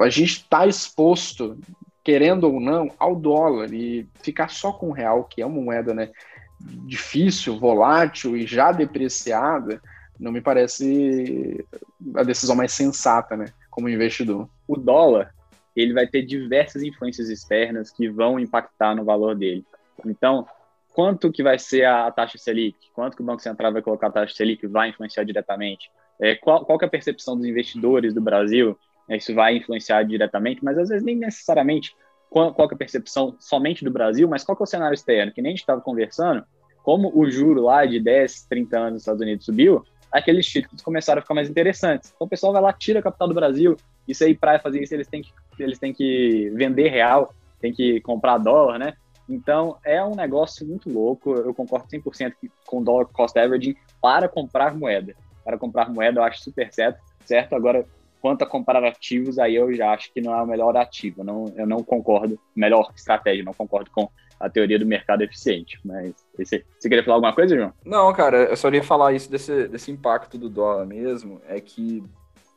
a 0.00 0.08
gente 0.10 0.42
está 0.42 0.66
exposto 0.66 1.58
querendo 2.06 2.44
ou 2.44 2.60
não, 2.60 2.88
ao 3.00 3.16
dólar 3.16 3.74
e 3.74 4.08
ficar 4.22 4.48
só 4.48 4.72
com 4.72 4.90
o 4.90 4.92
real, 4.92 5.24
que 5.24 5.42
é 5.42 5.46
uma 5.46 5.60
moeda 5.60 5.92
né, 5.92 6.12
difícil, 6.60 7.58
volátil 7.58 8.36
e 8.36 8.46
já 8.46 8.70
depreciada, 8.70 9.82
não 10.16 10.30
me 10.30 10.40
parece 10.40 11.66
a 12.14 12.22
decisão 12.22 12.54
mais 12.54 12.70
sensata, 12.70 13.36
né, 13.36 13.46
como 13.68 13.88
investidor. 13.88 14.48
O 14.68 14.76
dólar, 14.76 15.34
ele 15.74 15.92
vai 15.92 16.06
ter 16.06 16.22
diversas 16.22 16.84
influências 16.84 17.28
externas 17.28 17.90
que 17.90 18.08
vão 18.08 18.38
impactar 18.38 18.94
no 18.94 19.04
valor 19.04 19.34
dele. 19.34 19.66
Então, 20.04 20.46
quanto 20.94 21.32
que 21.32 21.42
vai 21.42 21.58
ser 21.58 21.86
a 21.86 22.08
taxa 22.12 22.38
Selic? 22.38 22.76
Quanto 22.94 23.16
que 23.16 23.22
o 23.22 23.26
Banco 23.26 23.42
Central 23.42 23.72
vai 23.72 23.82
colocar 23.82 24.06
a 24.06 24.12
taxa 24.12 24.32
Selic? 24.32 24.64
Vai 24.68 24.90
influenciar 24.90 25.24
diretamente? 25.24 25.90
É, 26.20 26.36
qual, 26.36 26.64
qual 26.64 26.78
é 26.80 26.84
a 26.84 26.88
percepção 26.88 27.36
dos 27.36 27.46
investidores 27.46 28.14
do 28.14 28.20
Brasil 28.20 28.78
isso 29.08 29.34
vai 29.34 29.56
influenciar 29.56 30.02
diretamente, 30.02 30.64
mas 30.64 30.76
às 30.78 30.88
vezes 30.88 31.04
nem 31.04 31.16
necessariamente 31.16 31.94
qual, 32.28 32.52
qual 32.52 32.68
é 32.68 32.74
a 32.74 32.76
percepção 32.76 33.36
somente 33.38 33.84
do 33.84 33.90
Brasil, 33.90 34.28
mas 34.28 34.42
qual 34.42 34.56
é 34.58 34.62
o 34.62 34.66
cenário 34.66 34.94
externo, 34.94 35.32
que 35.32 35.40
nem 35.40 35.50
a 35.50 35.52
gente 35.52 35.60
estava 35.60 35.80
conversando, 35.80 36.44
como 36.82 37.12
o 37.16 37.30
juro 37.30 37.62
lá 37.62 37.84
de 37.84 38.00
10, 38.00 38.46
30 38.46 38.78
anos 38.78 38.92
nos 38.92 39.02
Estados 39.02 39.20
Unidos 39.20 39.44
subiu, 39.44 39.84
aqueles 40.10 40.46
títulos 40.46 40.82
começaram 40.82 41.18
a 41.18 41.22
ficar 41.22 41.34
mais 41.34 41.48
interessantes. 41.48 42.12
Então 42.14 42.26
o 42.26 42.30
pessoal 42.30 42.52
vai 42.52 42.62
lá, 42.62 42.72
tira 42.72 43.00
a 43.00 43.02
capital 43.02 43.28
do 43.28 43.34
Brasil, 43.34 43.76
isso 44.06 44.24
aí, 44.24 44.34
para 44.34 44.58
fazer 44.58 44.82
isso, 44.82 44.94
eles 44.94 45.08
têm, 45.08 45.22
que, 45.22 45.32
eles 45.58 45.78
têm 45.78 45.92
que 45.92 46.50
vender 46.54 46.88
real, 46.88 47.34
tem 47.60 47.72
que 47.72 48.00
comprar 48.00 48.38
dólar, 48.38 48.78
né? 48.78 48.94
Então, 49.28 49.76
é 49.84 50.02
um 50.04 50.14
negócio 50.14 50.64
muito 50.66 50.88
louco. 50.88 51.34
Eu 51.34 51.52
concordo 51.52 51.88
100% 51.88 52.34
com 52.64 52.82
dólar 52.82 53.06
cost 53.06 53.36
averaging 53.36 53.74
para 54.00 54.28
comprar 54.28 54.76
moeda. 54.76 55.16
Para 55.44 55.58
comprar 55.58 55.90
moeda, 55.90 56.20
eu 56.20 56.24
acho 56.24 56.42
super 56.42 56.72
certo. 56.72 57.00
certo? 57.24 57.54
Agora, 57.54 57.84
Quanto 58.26 58.42
a 58.42 58.46
comparativos, 58.46 59.38
aí 59.38 59.54
eu 59.54 59.72
já 59.72 59.92
acho 59.92 60.12
que 60.12 60.20
não 60.20 60.34
é 60.34 60.42
o 60.42 60.46
melhor 60.48 60.76
ativo. 60.76 61.22
Não, 61.22 61.44
eu 61.56 61.64
não 61.64 61.84
concordo, 61.84 62.36
melhor 62.56 62.90
estratégia, 62.92 63.44
não 63.44 63.54
concordo 63.54 63.88
com 63.88 64.10
a 64.40 64.50
teoria 64.50 64.80
do 64.80 64.84
mercado 64.84 65.22
eficiente. 65.22 65.78
Mas 65.84 66.12
você, 66.36 66.64
você 66.76 66.88
queria 66.88 67.04
falar 67.04 67.18
alguma 67.18 67.32
coisa, 67.32 67.56
João? 67.56 67.72
Não, 67.84 68.12
cara, 68.12 68.46
eu 68.46 68.56
só 68.56 68.68
ia 68.68 68.82
falar 68.82 69.12
isso 69.12 69.30
desse, 69.30 69.68
desse 69.68 69.92
impacto 69.92 70.36
do 70.36 70.48
dólar 70.48 70.84
mesmo. 70.86 71.40
É 71.46 71.60
que 71.60 72.02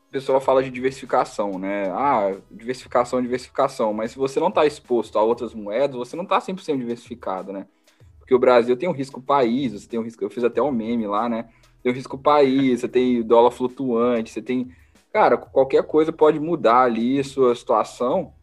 o 0.07 0.11
pessoal 0.11 0.41
fala 0.41 0.63
de 0.63 0.71
diversificação, 0.71 1.59
né? 1.59 1.87
Ah, 1.91 2.35
diversificação, 2.49 3.21
diversificação. 3.21 3.93
Mas 3.93 4.09
se 4.09 4.17
você 4.17 4.39
não 4.39 4.47
está 4.47 4.65
exposto 4.65 5.19
a 5.19 5.21
outras 5.21 5.53
moedas, 5.53 5.95
você 5.95 6.15
não 6.15 6.23
está 6.23 6.39
100% 6.39 6.79
diversificado, 6.79 7.53
né? 7.53 7.67
Porque 8.17 8.33
o 8.33 8.39
Brasil 8.39 8.75
tem 8.75 8.89
um 8.89 8.93
risco 8.93 9.21
país, 9.21 9.73
você 9.73 9.87
tem 9.87 9.99
um 9.99 10.03
risco. 10.03 10.23
Eu 10.23 10.31
fiz 10.31 10.43
até 10.43 10.63
um 10.63 10.71
meme 10.71 11.05
lá, 11.05 11.29
né? 11.29 11.47
Tem 11.83 11.91
o 11.91 11.95
risco 11.95 12.17
país, 12.17 12.79
você 12.79 12.87
tem 12.87 13.21
dólar 13.21 13.51
flutuante, 13.51 14.31
você 14.31 14.41
tem 14.41 14.71
cara, 15.11 15.37
qualquer 15.37 15.83
coisa 15.83 16.11
pode 16.11 16.39
mudar 16.39 16.81
ali 16.81 17.23
sua 17.23 17.55
situação. 17.55 18.33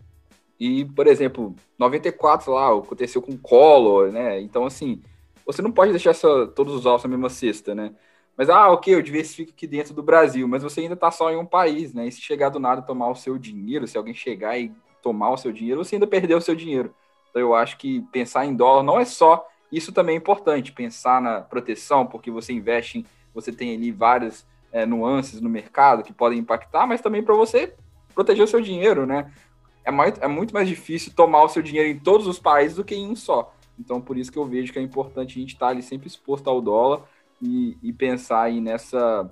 E, 0.59 0.85
por 0.85 1.07
exemplo, 1.07 1.55
94 1.79 2.53
lá, 2.53 2.69
aconteceu 2.77 3.21
com 3.21 3.33
o 3.33 3.39
Collor, 3.39 4.11
né? 4.11 4.41
Então, 4.41 4.65
assim, 4.65 5.03
você 5.45 5.61
não 5.61 5.71
pode 5.71 5.93
deixar 5.93 6.15
todos 6.55 6.75
os 6.75 6.87
ovos 6.87 7.05
na 7.05 7.11
mesma 7.11 7.29
cesta, 7.29 7.75
né? 7.75 7.95
Mas, 8.37 8.51
ah, 8.51 8.71
ok, 8.71 8.95
eu 8.95 9.03
diversifico 9.03 9.53
aqui 9.53 9.67
dentro 9.67 9.95
do 9.95 10.03
Brasil, 10.03 10.47
mas 10.47 10.63
você 10.63 10.81
ainda 10.81 10.95
está 10.95 11.11
só 11.11 11.31
em 11.31 11.37
um 11.37 11.47
país, 11.47 11.95
né? 11.95 12.07
E 12.07 12.13
se 12.13 12.21
chegar 12.21 12.51
do 12.51 12.59
nada 12.59 12.83
tomar 12.83 13.11
o 13.11 13.15
seu 13.15 13.39
dinheiro, 13.39 13.87
se 13.87 13.97
alguém 13.97 14.13
chegar 14.13 14.59
e 14.59 14.73
tomar 15.03 15.31
o 15.31 15.37
seu 15.37 15.53
dinheiro, 15.53 15.85
você 15.85 15.97
ainda 15.97 16.07
perdeu 16.07 16.39
o 16.39 16.43
seu 16.43 16.55
dinheiro. 16.55 16.95
Então, 17.31 17.41
eu 17.41 17.55
acho 17.55 17.79
que 17.79 18.03
pensar 18.13 18.45
em 18.45 18.55
dólar 18.55 18.83
não 18.83 18.99
é 18.99 19.05
só. 19.05 19.47
Isso 19.71 19.93
também 19.93 20.15
é 20.15 20.19
importante, 20.19 20.73
pensar 20.73 21.21
na 21.21 21.41
proteção, 21.41 22.07
porque 22.07 22.31
você 22.31 22.53
investe 22.53 22.99
em. 22.99 23.07
Você 23.35 23.53
tem 23.53 23.75
ali 23.75 23.91
várias 23.91 24.47
é, 24.77 24.85
nuances 24.85 25.41
no 25.41 25.49
mercado 25.49 26.03
que 26.03 26.13
podem 26.13 26.39
impactar, 26.39 26.87
mas 26.87 27.01
também 27.01 27.23
para 27.23 27.35
você 27.35 27.73
proteger 28.15 28.45
o 28.45 28.47
seu 28.47 28.61
dinheiro, 28.61 29.07
né? 29.07 29.33
É, 29.83 29.91
mais, 29.91 30.19
é 30.21 30.29
muito 30.29 30.53
mais 30.53 30.69
difícil 30.69 31.15
tomar 31.15 31.45
o 31.45 31.49
seu 31.49 31.63
dinheiro 31.63 31.89
em 31.89 31.99
todos 31.99 32.27
os 32.27 32.39
países 32.39 32.77
do 32.77 32.85
que 32.85 32.95
em 32.95 33.09
um 33.09 33.17
só. 33.17 33.55
Então, 33.79 34.03
por 34.03 34.19
isso 34.19 34.31
que 34.31 34.39
eu 34.39 34.45
vejo 34.45 34.75
que 34.75 34.79
é 34.79 34.83
importante 34.83 35.39
a 35.39 35.41
gente 35.41 35.55
estar 35.55 35.67
tá 35.67 35.73
ali 35.73 35.83
sempre 35.83 36.09
exposto 36.09 36.51
ao 36.51 36.61
dólar 36.61 37.01
e, 37.41 37.79
e 37.83 37.91
pensar 37.91 38.43
aí 38.43 38.61
nessa, 38.61 39.31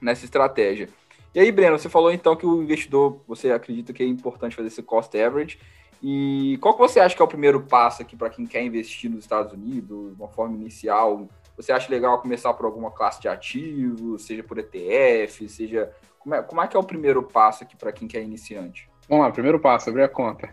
nessa 0.00 0.24
estratégia. 0.24 0.88
E 1.32 1.38
aí, 1.38 1.52
Breno, 1.52 1.78
você 1.78 1.88
falou 1.88 2.10
então 2.10 2.34
que 2.34 2.44
o 2.44 2.60
investidor, 2.60 3.20
você 3.28 3.52
acredita 3.52 3.92
que 3.92 4.02
é 4.02 4.06
importante 4.06 4.56
fazer 4.56 4.68
esse 4.68 4.82
cost 4.82 5.16
average. 5.16 5.56
E 6.02 6.58
qual 6.60 6.74
que 6.74 6.80
você 6.80 6.98
acha 6.98 7.14
que 7.14 7.22
é 7.22 7.24
o 7.24 7.28
primeiro 7.28 7.60
passo 7.60 8.02
aqui 8.02 8.16
para 8.16 8.30
quem 8.30 8.44
quer 8.44 8.64
investir 8.64 9.08
nos 9.08 9.20
Estados 9.20 9.52
Unidos, 9.52 10.16
de 10.16 10.20
uma 10.20 10.28
forma 10.28 10.56
inicial, 10.56 11.28
você 11.60 11.72
acha 11.72 11.90
legal 11.90 12.20
começar 12.20 12.52
por 12.54 12.66
alguma 12.66 12.90
classe 12.90 13.20
de 13.20 13.28
ativos, 13.28 14.24
seja 14.24 14.42
por 14.42 14.58
ETF, 14.58 15.48
seja. 15.48 15.90
Como 16.18 16.34
é, 16.34 16.42
como 16.42 16.60
é 16.60 16.66
que 16.66 16.76
é 16.76 16.80
o 16.80 16.84
primeiro 16.84 17.22
passo 17.22 17.64
aqui 17.64 17.76
para 17.76 17.92
quem 17.92 18.06
quer 18.06 18.22
iniciante? 18.22 18.88
Vamos 19.08 19.24
lá, 19.24 19.32
primeiro 19.32 19.58
passo, 19.58 19.88
abrir 19.90 20.02
a 20.02 20.08
conta. 20.08 20.50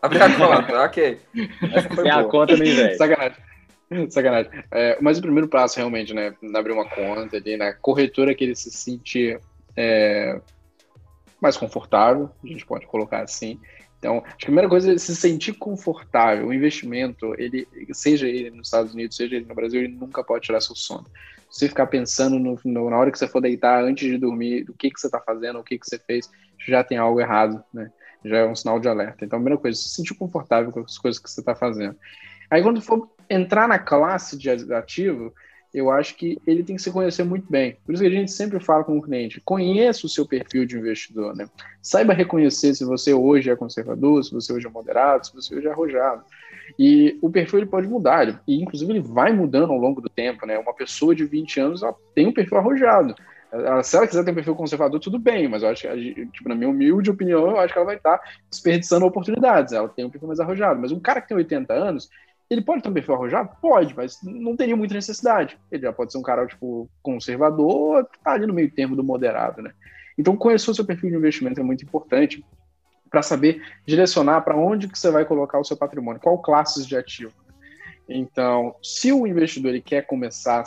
Abrir 0.00 0.22
a 0.22 0.36
conta, 0.36 0.82
ok. 0.84 1.20
É 2.04 2.10
a 2.10 2.24
conta 2.24 2.56
do 2.56 2.64
investe. 2.64 2.96
Sacanagem. 2.96 3.38
Sacanagem. 4.10 4.50
É, 4.70 4.98
mas 5.00 5.18
o 5.18 5.22
primeiro 5.22 5.48
passo, 5.48 5.76
realmente, 5.76 6.14
né? 6.14 6.34
Abrir 6.54 6.72
uma 6.72 6.88
conta 6.88 7.36
ali, 7.36 7.56
na 7.56 7.66
né, 7.66 7.76
corretora 7.80 8.34
que 8.34 8.42
ele 8.42 8.56
se 8.56 8.70
sentir 8.70 9.40
é, 9.76 10.40
mais 11.40 11.56
confortável, 11.56 12.30
a 12.42 12.46
gente 12.46 12.64
pode 12.64 12.86
colocar 12.86 13.22
assim. 13.22 13.60
Então, 14.02 14.18
a 14.18 14.36
primeira 14.36 14.68
coisa 14.68 14.94
é 14.94 14.98
se 14.98 15.14
sentir 15.14 15.52
confortável. 15.52 16.48
O 16.48 16.52
investimento, 16.52 17.36
ele, 17.38 17.68
seja 17.92 18.26
ele 18.26 18.50
nos 18.50 18.66
Estados 18.66 18.92
Unidos, 18.92 19.16
seja 19.16 19.36
ele 19.36 19.46
no 19.46 19.54
Brasil, 19.54 19.80
ele 19.80 19.94
nunca 19.94 20.24
pode 20.24 20.44
tirar 20.44 20.60
seu 20.60 20.74
sono. 20.74 21.06
você 21.48 21.68
ficar 21.68 21.86
pensando 21.86 22.36
no, 22.36 22.58
no, 22.64 22.90
na 22.90 22.98
hora 22.98 23.12
que 23.12 23.18
você 23.18 23.28
for 23.28 23.40
deitar, 23.40 23.84
antes 23.84 24.10
de 24.10 24.18
dormir, 24.18 24.68
o 24.68 24.74
que, 24.74 24.90
que 24.90 24.98
você 24.98 25.06
está 25.06 25.20
fazendo, 25.20 25.60
o 25.60 25.62
que, 25.62 25.78
que 25.78 25.86
você 25.86 26.00
fez, 26.00 26.28
já 26.66 26.82
tem 26.82 26.98
algo 26.98 27.20
errado, 27.20 27.62
né? 27.72 27.92
Já 28.24 28.38
é 28.38 28.44
um 28.44 28.56
sinal 28.56 28.80
de 28.80 28.88
alerta. 28.88 29.24
Então, 29.24 29.36
a 29.36 29.40
primeira 29.40 29.60
coisa, 29.60 29.78
se 29.78 29.90
sentir 29.90 30.14
confortável 30.14 30.72
com 30.72 30.80
as 30.80 30.98
coisas 30.98 31.22
que 31.22 31.30
você 31.30 31.38
está 31.38 31.54
fazendo. 31.54 31.96
Aí, 32.50 32.60
quando 32.60 32.82
for 32.82 33.08
entrar 33.30 33.68
na 33.68 33.78
classe 33.78 34.36
de 34.36 34.50
ativo, 34.50 35.32
eu 35.72 35.90
acho 35.90 36.16
que 36.16 36.38
ele 36.46 36.62
tem 36.62 36.76
que 36.76 36.82
se 36.82 36.90
conhecer 36.90 37.24
muito 37.24 37.50
bem. 37.50 37.76
Por 37.84 37.94
isso 37.94 38.02
que 38.02 38.08
a 38.08 38.12
gente 38.12 38.30
sempre 38.30 38.60
fala 38.60 38.84
com 38.84 38.98
o 38.98 39.02
cliente, 39.02 39.40
conheça 39.40 40.06
o 40.06 40.08
seu 40.08 40.26
perfil 40.26 40.66
de 40.66 40.76
investidor, 40.76 41.34
né? 41.34 41.46
Saiba 41.80 42.12
reconhecer 42.12 42.74
se 42.74 42.84
você 42.84 43.14
hoje 43.14 43.50
é 43.50 43.56
conservador, 43.56 44.22
se 44.22 44.32
você 44.32 44.52
hoje 44.52 44.66
é 44.66 44.70
moderado, 44.70 45.26
se 45.26 45.34
você 45.34 45.54
hoje 45.54 45.66
é 45.66 45.70
arrojado. 45.70 46.22
E 46.78 47.18
o 47.22 47.30
perfil 47.30 47.60
ele 47.60 47.68
pode 47.68 47.88
mudar, 47.88 48.42
e 48.46 48.62
inclusive 48.62 48.92
ele 48.92 49.00
vai 49.00 49.32
mudando 49.32 49.72
ao 49.72 49.78
longo 49.78 50.00
do 50.00 50.08
tempo, 50.08 50.46
né? 50.46 50.58
Uma 50.58 50.74
pessoa 50.74 51.14
de 51.14 51.24
20 51.24 51.60
anos 51.60 51.82
ela 51.82 51.94
tem 52.14 52.26
um 52.26 52.32
perfil 52.32 52.58
arrojado. 52.58 53.14
se 53.82 53.96
ela 53.96 54.06
quiser 54.06 54.24
ter 54.24 54.30
um 54.30 54.34
perfil 54.34 54.54
conservador, 54.54 55.00
tudo 55.00 55.18
bem, 55.18 55.48
mas 55.48 55.62
eu 55.62 55.70
acho 55.70 55.88
que, 55.88 56.26
tipo, 56.26 56.48
na 56.48 56.54
minha 56.54 56.68
humilde 56.68 57.10
opinião, 57.10 57.50
eu 57.50 57.58
acho 57.58 57.72
que 57.72 57.78
ela 57.78 57.86
vai 57.86 57.96
estar 57.96 58.20
desperdiçando 58.50 59.06
oportunidades. 59.06 59.72
Ela 59.72 59.88
tem 59.88 60.04
um 60.04 60.10
perfil 60.10 60.28
mais 60.28 60.40
arrojado. 60.40 60.80
Mas 60.80 60.92
um 60.92 61.00
cara 61.00 61.20
que 61.20 61.28
tem 61.28 61.36
80 61.36 61.72
anos, 61.72 62.10
ele 62.52 62.60
pode 62.60 62.86
um 62.86 62.92
perfil 62.92 63.14
arrojado? 63.14 63.50
Pode, 63.60 63.96
mas 63.96 64.18
não 64.22 64.54
teria 64.54 64.76
muita 64.76 64.94
necessidade. 64.94 65.58
Ele 65.70 65.82
já 65.82 65.92
pode 65.92 66.12
ser 66.12 66.18
um 66.18 66.22
cara, 66.22 66.46
tipo, 66.46 66.88
conservador, 67.02 68.06
tá 68.22 68.32
ali 68.32 68.46
no 68.46 68.52
meio 68.52 68.70
termo 68.70 68.94
do 68.94 69.02
moderado, 69.02 69.62
né? 69.62 69.72
Então, 70.18 70.36
conhecer 70.36 70.70
o 70.70 70.74
seu 70.74 70.84
perfil 70.84 71.10
de 71.10 71.16
investimento 71.16 71.58
é 71.60 71.62
muito 71.62 71.82
importante 71.82 72.44
para 73.10 73.22
saber 73.22 73.62
direcionar 73.86 74.42
para 74.42 74.56
onde 74.56 74.86
que 74.86 74.98
você 74.98 75.10
vai 75.10 75.24
colocar 75.24 75.58
o 75.58 75.64
seu 75.64 75.76
patrimônio, 75.76 76.20
qual 76.20 76.38
classes 76.42 76.86
de 76.86 76.94
ativo. 76.94 77.32
Então, 78.06 78.74
se 78.82 79.10
o 79.12 79.26
investidor 79.26 79.70
ele 79.70 79.80
quer 79.80 80.02
começar 80.02 80.64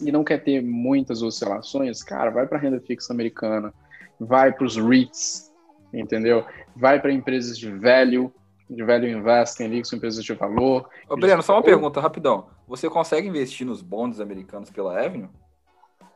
e 0.00 0.12
não 0.12 0.22
quer 0.22 0.38
ter 0.38 0.62
muitas 0.62 1.20
oscilações, 1.20 2.02
cara, 2.02 2.30
vai 2.30 2.46
para 2.46 2.58
renda 2.58 2.80
fixa 2.80 3.12
americana, 3.12 3.74
vai 4.20 4.52
para 4.52 4.66
os 4.66 4.76
REITs, 4.76 5.52
entendeu? 5.92 6.44
Vai 6.76 7.00
para 7.00 7.12
empresas 7.12 7.58
de 7.58 7.70
value, 7.70 8.32
de 8.68 8.82
Value 8.82 9.08
Investing 9.08 9.64
ali, 9.64 9.82
que 9.82 9.88
são 9.88 9.96
empresas 9.96 10.24
de 10.24 10.32
valor. 10.34 10.88
Ô, 11.08 11.16
Breno, 11.16 11.42
só 11.42 11.54
uma 11.54 11.62
pergunta, 11.62 12.00
rapidão. 12.00 12.48
Você 12.66 12.88
consegue 12.88 13.28
investir 13.28 13.66
nos 13.66 13.82
bonds 13.82 14.20
americanos 14.20 14.70
pela 14.70 14.98
Avenue? 14.98 15.28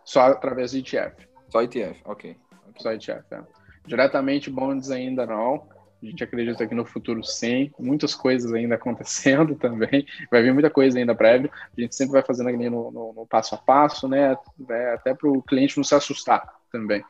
Só 0.05 0.23
através 0.23 0.71
de 0.71 0.79
ETF. 0.79 1.29
Só 1.51 1.63
ETF, 1.63 2.01
ok. 2.05 2.37
Só 2.79 2.93
ETF, 2.93 3.25
é. 3.33 3.43
Diretamente 3.87 4.51
bonds 4.51 4.91
ainda 4.91 5.27
não. 5.27 5.67
A 6.01 6.07
gente 6.07 6.23
acredita 6.23 6.67
que 6.67 6.75
no 6.75 6.85
futuro 6.85 7.25
sim, 7.25 7.73
muitas 7.79 8.15
coisas 8.15 8.53
ainda 8.53 8.77
acontecendo 8.77 9.57
também, 9.57 10.07
vai 10.31 10.43
vir 10.43 10.53
muita 10.53 10.71
coisa 10.71 10.99
ainda 10.99 11.15
prévio, 11.15 11.51
a 11.77 11.81
gente 11.81 11.95
sempre 11.95 12.13
vai 12.13 12.23
fazendo 12.23 12.49
ali 12.49 12.71
no, 12.71 12.91
no, 12.91 13.13
no 13.13 13.27
passo 13.27 13.57
a 13.57 13.59
passo, 13.59 14.07
né, 14.07 14.37
é, 14.71 14.95
até 14.95 15.13
para 15.13 15.29
o 15.29 15.43
cliente 15.43 15.77
não 15.77 15.83
se 15.83 15.95
assustar 15.95 16.47
também. 16.71 17.03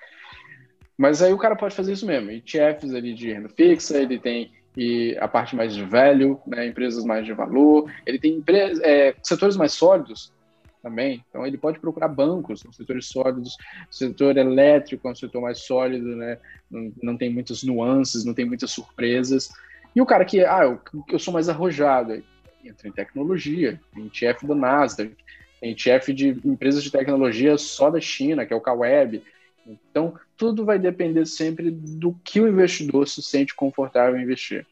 Mas 0.97 1.23
aí 1.23 1.33
o 1.33 1.39
cara 1.39 1.55
pode 1.55 1.75
fazer 1.75 1.93
isso 1.93 2.07
mesmo, 2.07 2.31
ETFs 2.31 2.95
ali 2.95 3.13
de 3.15 3.33
renda 3.33 3.51
fixa, 3.51 3.99
ele 3.99 4.19
tem 4.19 4.53
e 4.79 5.19
a 5.19 5.27
parte 5.27 5.57
mais 5.57 5.75
de 5.75 5.85
velho, 5.85 6.41
né, 6.47 6.65
empresas 6.69 7.05
mais 7.05 7.27
de 7.27 7.33
valor. 7.33 7.93
Ele 8.07 8.17
tem 8.17 8.41
é, 8.85 9.13
setores 9.25 9.57
mais 9.57 9.73
sólidos 9.73 10.33
também, 10.81 11.25
então 11.29 11.45
ele 11.45 11.59
pode 11.59 11.81
procurar 11.81 12.07
bancos, 12.07 12.61
são 12.61 12.73
setores 12.73 13.07
sólidos. 13.07 13.57
Setor 13.91 14.37
elétrico 14.37 15.09
é 15.09 15.11
um 15.11 15.17
setor 15.17 15.43
mais 15.43 15.59
sólido, 15.59 16.15
né, 16.15 16.39
não, 16.71 16.93
não 17.03 17.17
tem 17.17 17.29
muitas 17.29 17.65
nuances, 17.65 18.25
não 18.25 18.33
tem 18.33 18.45
muitas 18.45 18.71
surpresas. 18.71 19.51
E 19.97 20.01
o 20.01 20.07
cara 20.07 20.25
que, 20.25 20.45
ah, 20.45 20.63
eu, 20.63 20.81
eu 21.11 21.19
sou 21.19 21.35
mais 21.35 21.49
arrojado, 21.49 22.23
entra 22.65 22.87
em 22.87 22.93
tecnologia, 22.93 23.81
tem 23.93 24.07
ETF 24.07 24.47
do 24.47 24.55
Nasdaq, 24.55 25.13
tem 25.61 25.73
ETF 25.73 26.13
de 26.15 26.29
empresas 26.45 26.85
de 26.85 26.93
tecnologia 26.93 27.59
só 27.59 27.91
da 27.91 28.01
China, 28.01 28.47
que 28.47 28.53
é 28.53 28.57
o 28.57 28.61
Kaweb. 28.61 29.25
Então, 29.69 30.19
tudo 30.37 30.65
vai 30.65 30.79
depender 30.79 31.27
sempre 31.27 31.71
do 31.71 32.15
que 32.25 32.41
o 32.41 32.49
investidor 32.49 33.07
se 33.07 33.23
sente 33.23 33.55
confortável 33.55 34.19
em 34.19 34.23
investir. 34.23 34.67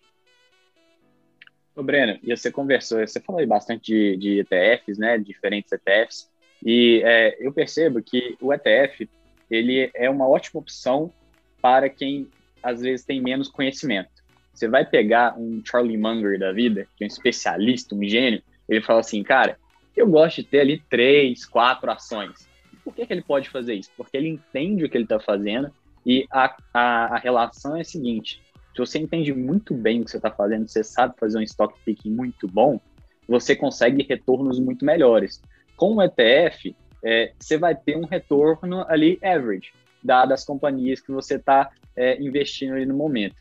Ô, 1.75 1.83
Breno, 1.83 2.19
e 2.23 2.35
você 2.35 2.51
conversou, 2.51 3.07
você 3.07 3.21
falou 3.21 3.41
aí 3.41 3.47
bastante 3.47 3.93
de, 3.93 4.17
de 4.17 4.41
ETFs, 4.41 4.97
né, 4.97 5.19
diferentes 5.19 5.71
ETFs, 5.71 6.31
e 6.65 7.03
é, 7.05 7.37
eu 7.39 7.53
percebo 7.53 8.03
que 8.03 8.35
o 8.41 8.53
ETF, 8.53 9.09
ele 9.51 9.91
é 9.95 10.09
uma 10.09 10.27
ótima 10.27 10.61
opção 10.61 11.13
para 11.61 11.91
quem, 11.91 12.29
às 12.63 12.81
vezes, 12.81 13.05
tem 13.05 13.21
menos 13.21 13.49
conhecimento. 13.49 14.09
Você 14.55 14.67
vai 14.67 14.87
pegar 14.87 15.39
um 15.39 15.63
Charlie 15.63 15.99
Munger 15.99 16.39
da 16.39 16.51
vida, 16.51 16.89
que 16.97 17.05
é 17.05 17.07
um 17.07 17.09
especialista, 17.09 17.95
um 17.95 18.03
gênio, 18.03 18.43
ele 18.67 18.81
fala 18.81 19.01
assim, 19.01 19.23
cara, 19.23 19.59
eu 19.95 20.07
gosto 20.07 20.43
de 20.43 20.49
ter 20.49 20.61
ali 20.61 20.83
três, 20.89 21.45
quatro 21.45 21.91
ações. 21.91 22.49
Por 22.87 22.95
que, 22.95 23.05
que 23.05 23.13
ele 23.13 23.23
pode 23.23 23.51
fazer 23.51 23.75
isso? 23.75 23.91
Porque 23.97 24.17
ele 24.17 24.29
entende 24.29 24.85
o 24.85 24.89
que 24.89 24.97
ele 24.97 25.03
está 25.03 25.19
fazendo 25.19 25.73
e 26.07 26.25
a, 26.31 26.57
a, 26.73 27.17
a, 27.17 27.19
relação 27.19 27.77
é 27.77 27.81
a 27.81 27.85
seguinte: 27.85 28.41
se 28.73 28.79
você 28.79 29.01
entende 29.01 29.35
muito 29.35 29.75
bem 29.75 30.01
o 30.01 30.05
que 30.05 30.13
você 30.13 30.19
está 30.19 30.31
fazendo, 30.31 30.69
você 30.69 30.85
sabe 30.85 31.17
fazer 31.19 31.37
um 31.37 31.43
stock 31.43 31.75
picking 31.85 32.13
muito 32.13 32.47
bom, 32.47 32.81
você 33.27 33.57
consegue 33.57 34.07
retornos 34.09 34.61
muito 34.61 34.85
melhores. 34.85 35.43
Com 35.77 35.97
o 35.97 36.03
ETF, 36.03 36.77
é, 37.03 37.33
você 37.37 37.59
vai 37.59 37.75
ter 37.75 37.97
um 37.97 38.05
retorno 38.05 38.85
ali 38.89 39.19
average, 39.21 39.73
dadas 40.01 40.43
as 40.43 40.47
companhias 40.47 41.01
que 41.01 41.11
você 41.11 41.35
está 41.35 41.73
é, 41.97 42.23
investindo 42.23 42.75
ali 42.75 42.87
no 42.87 42.95
momento. 42.95 43.35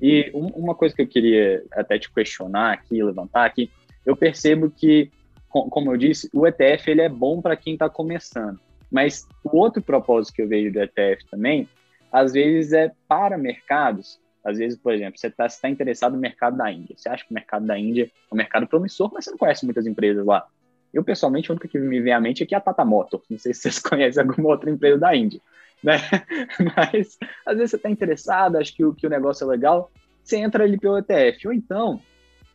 E 0.00 0.30
um, 0.32 0.46
uma 0.46 0.76
coisa 0.76 0.94
que 0.94 1.02
eu 1.02 1.08
queria 1.08 1.64
até 1.72 1.98
te 1.98 2.08
questionar 2.08 2.74
aqui, 2.74 3.02
levantar 3.02 3.46
aqui, 3.46 3.68
eu 4.06 4.16
percebo 4.16 4.70
que, 4.70 5.10
como 5.48 5.92
eu 5.92 5.96
disse, 5.96 6.30
o 6.32 6.46
ETF 6.46 6.88
ele 6.88 7.00
é 7.00 7.08
bom 7.08 7.42
para 7.42 7.56
quem 7.56 7.72
está 7.72 7.90
começando. 7.90 8.60
Mas 8.92 9.26
o 9.42 9.56
outro 9.56 9.82
propósito 9.82 10.34
que 10.34 10.42
eu 10.42 10.48
vejo 10.48 10.70
do 10.70 10.80
ETF 10.80 11.24
também, 11.30 11.66
às 12.12 12.34
vezes 12.34 12.74
é 12.74 12.92
para 13.08 13.38
mercados. 13.38 14.20
Às 14.44 14.58
vezes, 14.58 14.78
por 14.78 14.92
exemplo, 14.92 15.18
você 15.18 15.28
está 15.28 15.48
tá 15.48 15.68
interessado 15.70 16.12
no 16.12 16.18
mercado 16.18 16.58
da 16.58 16.70
Índia. 16.70 16.94
Você 16.96 17.08
acha 17.08 17.24
que 17.24 17.30
o 17.30 17.34
mercado 17.34 17.64
da 17.64 17.78
Índia 17.78 18.04
é 18.04 18.34
um 18.34 18.36
mercado 18.36 18.66
promissor, 18.66 19.10
mas 19.12 19.24
você 19.24 19.30
não 19.30 19.38
conhece 19.38 19.64
muitas 19.64 19.86
empresas 19.86 20.26
lá. 20.26 20.46
Eu, 20.92 21.02
pessoalmente, 21.02 21.50
a 21.50 21.54
única 21.54 21.68
que 21.68 21.78
me 21.78 22.00
vem 22.00 22.12
à 22.12 22.20
mente 22.20 22.42
aqui 22.42 22.54
é 22.54 22.58
a 22.58 22.60
Tata 22.60 22.84
Motors. 22.84 23.24
Não 23.30 23.38
sei 23.38 23.54
se 23.54 23.62
vocês 23.62 23.78
conhecem 23.80 24.22
alguma 24.22 24.50
outra 24.50 24.70
empresa 24.70 24.98
da 24.98 25.16
Índia. 25.16 25.40
Né? 25.82 25.96
Mas, 26.76 27.16
às 27.46 27.56
vezes, 27.56 27.70
você 27.70 27.76
está 27.76 27.88
interessado, 27.88 28.56
acha 28.56 28.74
que 28.74 28.84
o, 28.84 28.92
que 28.92 29.06
o 29.06 29.10
negócio 29.10 29.44
é 29.44 29.48
legal, 29.48 29.90
você 30.22 30.36
entra 30.36 30.64
ali 30.64 30.78
pelo 30.78 30.98
ETF. 30.98 31.46
Ou 31.46 31.52
então, 31.54 32.02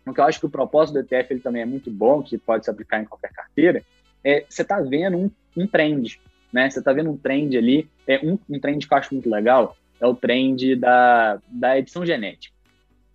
o 0.05 0.13
que 0.13 0.19
eu 0.19 0.25
acho 0.25 0.39
que 0.39 0.45
o 0.45 0.51
propósito 0.51 0.93
do 0.93 0.99
ETF 0.99 1.33
ele 1.33 1.39
também 1.39 1.63
é 1.63 1.65
muito 1.65 1.89
bom, 1.89 2.21
que 2.21 2.37
pode 2.37 2.63
se 2.63 2.69
aplicar 2.69 3.01
em 3.01 3.05
qualquer 3.05 3.31
carteira, 3.31 3.83
é 4.23 4.45
você 4.47 4.61
está 4.61 4.79
vendo 4.81 5.17
um, 5.17 5.31
um 5.55 5.65
trend 5.65 6.19
né? 6.57 6.67
Você 6.71 6.79
está 6.79 6.91
vendo 6.91 7.11
um 7.11 7.17
trend 7.17 7.55
ali, 7.55 7.87
é 8.07 8.19
um, 8.23 8.39
um 8.49 8.59
trend 8.59 8.87
que 8.87 8.91
eu 8.91 8.97
acho 8.97 9.13
muito 9.13 9.29
legal, 9.29 9.77
é 10.01 10.07
o 10.07 10.15
trend 10.15 10.75
da, 10.75 11.39
da 11.47 11.77
edição 11.77 12.03
genética. 12.03 12.55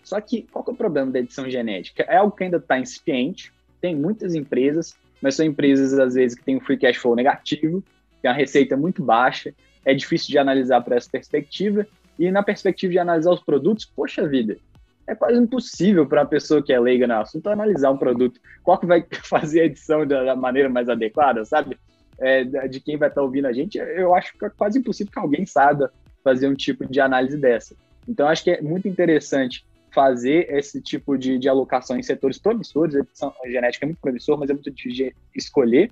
Só 0.04 0.20
que 0.20 0.42
qual 0.42 0.64
que 0.64 0.70
é 0.70 0.74
o 0.74 0.76
problema 0.76 1.10
da 1.10 1.18
edição 1.18 1.50
genética? 1.50 2.04
É 2.04 2.18
algo 2.18 2.36
que 2.36 2.44
ainda 2.44 2.58
está 2.58 2.78
incipiente, 2.78 3.52
tem 3.80 3.96
muitas 3.96 4.36
empresas, 4.36 4.94
mas 5.20 5.34
são 5.34 5.44
empresas 5.44 5.98
às 5.98 6.14
vezes 6.14 6.38
que 6.38 6.44
têm 6.44 6.56
um 6.56 6.60
free 6.60 6.76
cash 6.76 6.98
flow 6.98 7.16
negativo, 7.16 7.82
tem 8.20 8.30
uma 8.30 8.36
receita 8.36 8.76
muito 8.76 9.02
baixa, 9.02 9.52
é 9.84 9.92
difícil 9.92 10.28
de 10.28 10.38
analisar 10.38 10.80
para 10.80 10.94
essa 10.94 11.10
perspectiva, 11.10 11.84
e 12.16 12.30
na 12.30 12.44
perspectiva 12.44 12.92
de 12.92 12.98
analisar 13.00 13.32
os 13.32 13.42
produtos, 13.42 13.84
poxa 13.84 14.28
vida, 14.28 14.56
é 15.04 15.16
quase 15.16 15.36
impossível 15.36 16.06
para 16.06 16.20
uma 16.20 16.28
pessoa 16.28 16.62
que 16.62 16.72
é 16.72 16.78
leiga 16.78 17.08
no 17.08 17.14
assunto 17.14 17.48
analisar 17.48 17.90
um 17.90 17.96
produto. 17.96 18.38
Qual 18.62 18.78
que 18.78 18.86
vai 18.86 19.04
fazer 19.28 19.62
a 19.62 19.64
edição 19.64 20.06
da 20.06 20.36
maneira 20.36 20.68
mais 20.68 20.88
adequada, 20.88 21.44
sabe? 21.44 21.76
É, 22.22 22.44
de 22.68 22.80
quem 22.80 22.96
vai 22.96 23.08
estar 23.08 23.20
tá 23.20 23.24
ouvindo 23.24 23.46
a 23.46 23.52
gente, 23.52 23.76
eu 23.76 24.14
acho 24.14 24.38
que 24.38 24.44
é 24.44 24.50
quase 24.50 24.78
impossível 24.78 25.12
que 25.12 25.18
alguém 25.18 25.44
saiba 25.44 25.92
fazer 26.22 26.48
um 26.48 26.54
tipo 26.54 26.86
de 26.86 27.00
análise 27.00 27.36
dessa. 27.36 27.76
Então, 28.08 28.28
acho 28.28 28.44
que 28.44 28.50
é 28.50 28.62
muito 28.62 28.88
interessante 28.88 29.64
fazer 29.92 30.46
esse 30.50 30.80
tipo 30.80 31.18
de, 31.18 31.38
de 31.38 31.48
alocação 31.48 31.98
em 31.98 32.02
setores 32.02 32.38
promissores. 32.38 32.94
A 33.22 33.48
genética 33.48 33.84
é 33.84 33.88
muito 33.88 34.00
promissor, 34.00 34.38
mas 34.38 34.48
é 34.48 34.54
muito 34.54 34.70
difícil 34.70 35.12
escolher 35.34 35.90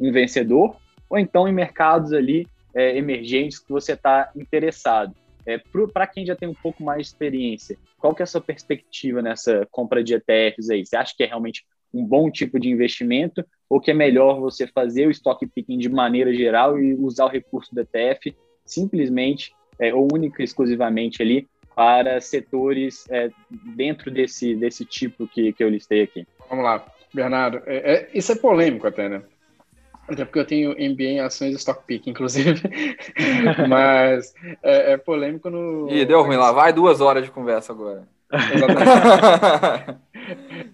um 0.00 0.10
vencedor, 0.10 0.76
ou 1.08 1.18
então 1.18 1.46
em 1.46 1.52
mercados 1.52 2.12
ali 2.12 2.46
é, 2.74 2.96
emergentes 2.96 3.58
que 3.58 3.70
você 3.70 3.92
está 3.92 4.30
interessado. 4.34 5.14
É, 5.44 5.60
Para 5.92 6.06
quem 6.06 6.24
já 6.24 6.36
tem 6.36 6.48
um 6.48 6.54
pouco 6.54 6.82
mais 6.82 7.02
de 7.02 7.06
experiência, 7.08 7.76
qual 7.98 8.14
que 8.14 8.22
é 8.22 8.24
a 8.24 8.26
sua 8.26 8.40
perspectiva 8.40 9.20
nessa 9.20 9.66
compra 9.70 10.02
de 10.02 10.14
ETFs 10.14 10.70
aí? 10.70 10.86
Você 10.86 10.96
acha 10.96 11.14
que 11.16 11.22
é 11.22 11.26
realmente 11.26 11.64
um 11.92 12.04
bom 12.04 12.30
tipo 12.30 12.58
de 12.58 12.68
investimento 12.68 13.44
ou 13.68 13.80
que 13.80 13.90
é 13.90 13.94
melhor 13.94 14.40
você 14.40 14.66
fazer 14.66 15.06
o 15.06 15.10
stock 15.10 15.46
picking 15.46 15.78
de 15.78 15.88
maneira 15.88 16.34
geral 16.34 16.78
e 16.78 16.94
usar 16.94 17.26
o 17.26 17.28
recurso 17.28 17.74
do 17.74 17.80
ETF 17.80 18.34
simplesmente 18.64 19.52
é, 19.78 19.94
ou 19.94 20.08
única 20.12 20.42
e 20.42 20.44
exclusivamente 20.44 21.22
ali 21.22 21.48
para 21.74 22.20
setores 22.20 23.06
é, 23.10 23.30
dentro 23.74 24.10
desse, 24.10 24.54
desse 24.54 24.84
tipo 24.84 25.26
que, 25.26 25.52
que 25.52 25.64
eu 25.64 25.68
listei 25.68 26.02
aqui. 26.02 26.26
Vamos 26.48 26.64
lá, 26.64 26.84
Bernardo. 27.12 27.62
É, 27.66 27.94
é, 27.94 28.10
isso 28.14 28.32
é 28.32 28.34
polêmico 28.36 28.86
até, 28.86 29.08
né? 29.08 29.22
Até 30.08 30.24
porque 30.24 30.38
eu 30.38 30.44
tenho 30.44 30.70
MBA 30.72 31.04
em 31.04 31.20
ações 31.20 31.54
stock 31.54 31.84
pick, 31.86 32.06
inclusive. 32.08 32.60
Mas 33.68 34.34
é, 34.62 34.92
é, 34.92 34.96
polêmico 34.96 35.48
no. 35.48 35.88
Ih, 35.90 36.04
deu 36.04 36.22
ruim 36.22 36.36
lá. 36.36 36.52
Vai 36.52 36.72
duas 36.72 37.00
horas 37.00 37.24
de 37.24 37.30
conversa 37.30 37.72
agora. 37.72 38.06
Exatamente. 38.30 39.98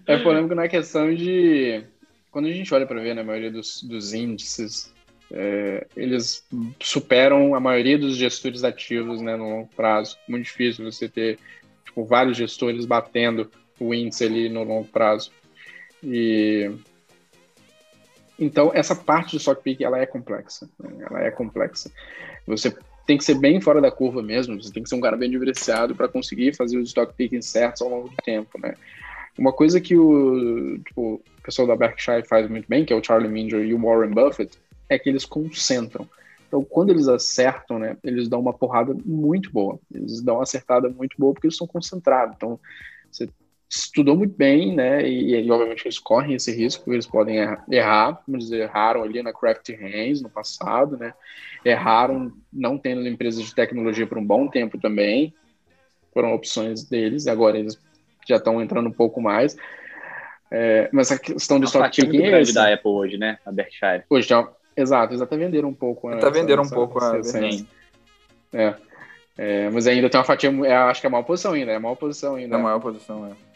é 0.07 0.17
polêmico 0.17 0.55
na 0.55 0.67
questão 0.67 1.13
de 1.13 1.83
quando 2.31 2.47
a 2.47 2.51
gente 2.51 2.73
olha 2.73 2.85
para 2.85 3.01
ver 3.01 3.15
na 3.15 3.21
né, 3.21 3.23
maioria 3.23 3.51
dos, 3.51 3.83
dos 3.83 4.13
índices 4.13 4.93
é, 5.31 5.85
eles 5.95 6.43
superam 6.79 7.53
a 7.53 7.59
maioria 7.59 7.97
dos 7.97 8.15
gestores 8.15 8.63
ativos 8.63 9.21
né, 9.21 9.35
no 9.35 9.49
longo 9.49 9.69
prazo. 9.75 10.17
Muito 10.27 10.45
difícil 10.45 10.91
você 10.91 11.07
ter 11.07 11.37
tipo, 11.85 12.03
vários 12.03 12.37
gestores 12.37 12.85
batendo 12.85 13.49
o 13.79 13.93
índice 13.93 14.23
ali 14.25 14.49
no 14.49 14.63
longo 14.63 14.87
prazo. 14.87 15.31
E 16.03 16.71
então 18.39 18.71
essa 18.73 18.95
parte 18.95 19.31
do 19.31 19.37
stock 19.37 19.61
pick 19.61 19.81
ela 19.81 19.99
é 19.99 20.05
complexa, 20.05 20.67
né? 20.79 21.05
ela 21.07 21.23
é 21.23 21.31
complexa. 21.31 21.91
Você 22.47 22.75
tem 23.05 23.17
que 23.17 23.23
ser 23.23 23.35
bem 23.35 23.59
fora 23.59 23.81
da 23.81 23.91
curva 23.91 24.21
mesmo, 24.21 24.61
você 24.61 24.71
tem 24.71 24.81
que 24.81 24.89
ser 24.89 24.95
um 24.95 25.01
cara 25.01 25.17
bem 25.17 25.29
diversificado 25.29 25.95
para 25.95 26.07
conseguir 26.07 26.55
fazer 26.55 26.77
os 26.77 26.89
stock 26.89 27.13
picking 27.13 27.41
certos 27.41 27.81
ao 27.81 27.89
longo 27.89 28.09
do 28.09 28.15
tempo, 28.23 28.59
né? 28.59 28.75
Uma 29.39 29.53
coisa 29.53 29.79
que 29.79 29.95
o, 29.95 30.77
tipo, 30.79 31.13
o 31.15 31.41
pessoal 31.41 31.65
da 31.65 31.75
Berkshire 31.75 32.27
faz 32.27 32.49
muito 32.49 32.67
bem, 32.67 32.83
que 32.83 32.91
é 32.91 32.95
o 32.95 33.01
Charlie 33.01 33.31
Munger 33.31 33.65
e 33.65 33.73
o 33.73 33.81
Warren 33.81 34.11
Buffett, 34.11 34.59
é 34.89 34.99
que 34.99 35.07
eles 35.07 35.23
concentram. 35.23 36.05
Então, 36.45 36.61
quando 36.61 36.89
eles 36.89 37.07
acertam, 37.07 37.79
né, 37.79 37.95
eles 38.03 38.27
dão 38.27 38.41
uma 38.41 38.51
porrada 38.51 38.93
muito 39.05 39.49
boa. 39.49 39.79
Eles 39.93 40.21
dão 40.21 40.35
uma 40.35 40.43
acertada 40.43 40.89
muito 40.89 41.15
boa 41.17 41.33
porque 41.33 41.47
eles 41.47 41.53
estão 41.53 41.67
concentrados. 41.67 42.35
Então, 42.35 42.59
você 43.09 43.29
estudou 43.69 44.17
muito 44.17 44.35
bem, 44.35 44.75
né, 44.75 45.07
e, 45.07 45.45
e 45.45 45.51
obviamente 45.51 45.85
eles 45.85 45.99
correm 45.99 46.33
esse 46.35 46.51
risco, 46.51 46.91
eles 46.91 47.05
podem 47.05 47.37
errar, 47.69 48.21
vamos 48.27 48.45
dizer, 48.45 48.63
erraram 48.63 49.03
ali 49.03 49.21
na 49.23 49.31
Craft 49.31 49.69
Hands 49.69 50.21
no 50.21 50.29
passado, 50.29 50.97
né, 50.97 51.13
erraram 51.63 52.33
não 52.51 52.79
tendo 52.79 53.07
empresas 53.07 53.43
de 53.43 53.53
tecnologia 53.53 54.07
por 54.07 54.17
um 54.17 54.25
bom 54.25 54.47
tempo 54.47 54.79
também, 54.79 55.35
foram 56.11 56.33
opções 56.33 56.83
deles, 56.83 57.27
agora 57.27 57.59
eles 57.59 57.79
já 58.29 58.37
estão 58.37 58.61
entrando 58.61 58.87
um 58.87 58.93
pouco 58.93 59.21
mais. 59.21 59.57
É, 60.51 60.89
mas 60.91 61.11
a 61.11 61.19
questão 61.19 61.59
do 61.59 61.65
stock 61.65 61.95
picking 61.95 62.23
é 62.23 62.29
grande 62.29 62.53
da 62.53 62.73
Apple 62.73 62.89
hoje, 62.91 63.17
né, 63.17 63.37
a 63.45 63.51
Berkshire. 63.51 64.03
Hoje 64.09 64.27
já 64.27 64.47
Exato, 64.79 65.11
eles 65.11 65.21
até 65.21 65.35
venderam 65.35 65.69
um 65.69 65.73
pouco. 65.73 66.07
Até 66.07 66.29
venderam 66.29 66.63
um 66.63 66.69
pouco 66.69 67.03
a 67.03 67.19
é. 68.53 68.75
é. 69.37 69.69
Mas 69.69 69.87
ainda 69.87 70.09
tem 70.09 70.17
uma 70.17 70.25
fatia, 70.25 70.49
é, 70.65 70.73
acho 70.73 71.01
que 71.01 71.07
é 71.07 71.09
a 71.09 71.11
maior 71.11 71.23
posição 71.23 71.53
ainda, 71.53 71.73
é 71.73 71.75
a 71.75 71.79
maior 71.79 71.95
posição 71.95 72.35
ainda. 72.35 72.55
É 72.55 72.59
a 72.59 72.61
maior 72.61 72.79
posição, 72.79 73.25
é. 73.25 73.48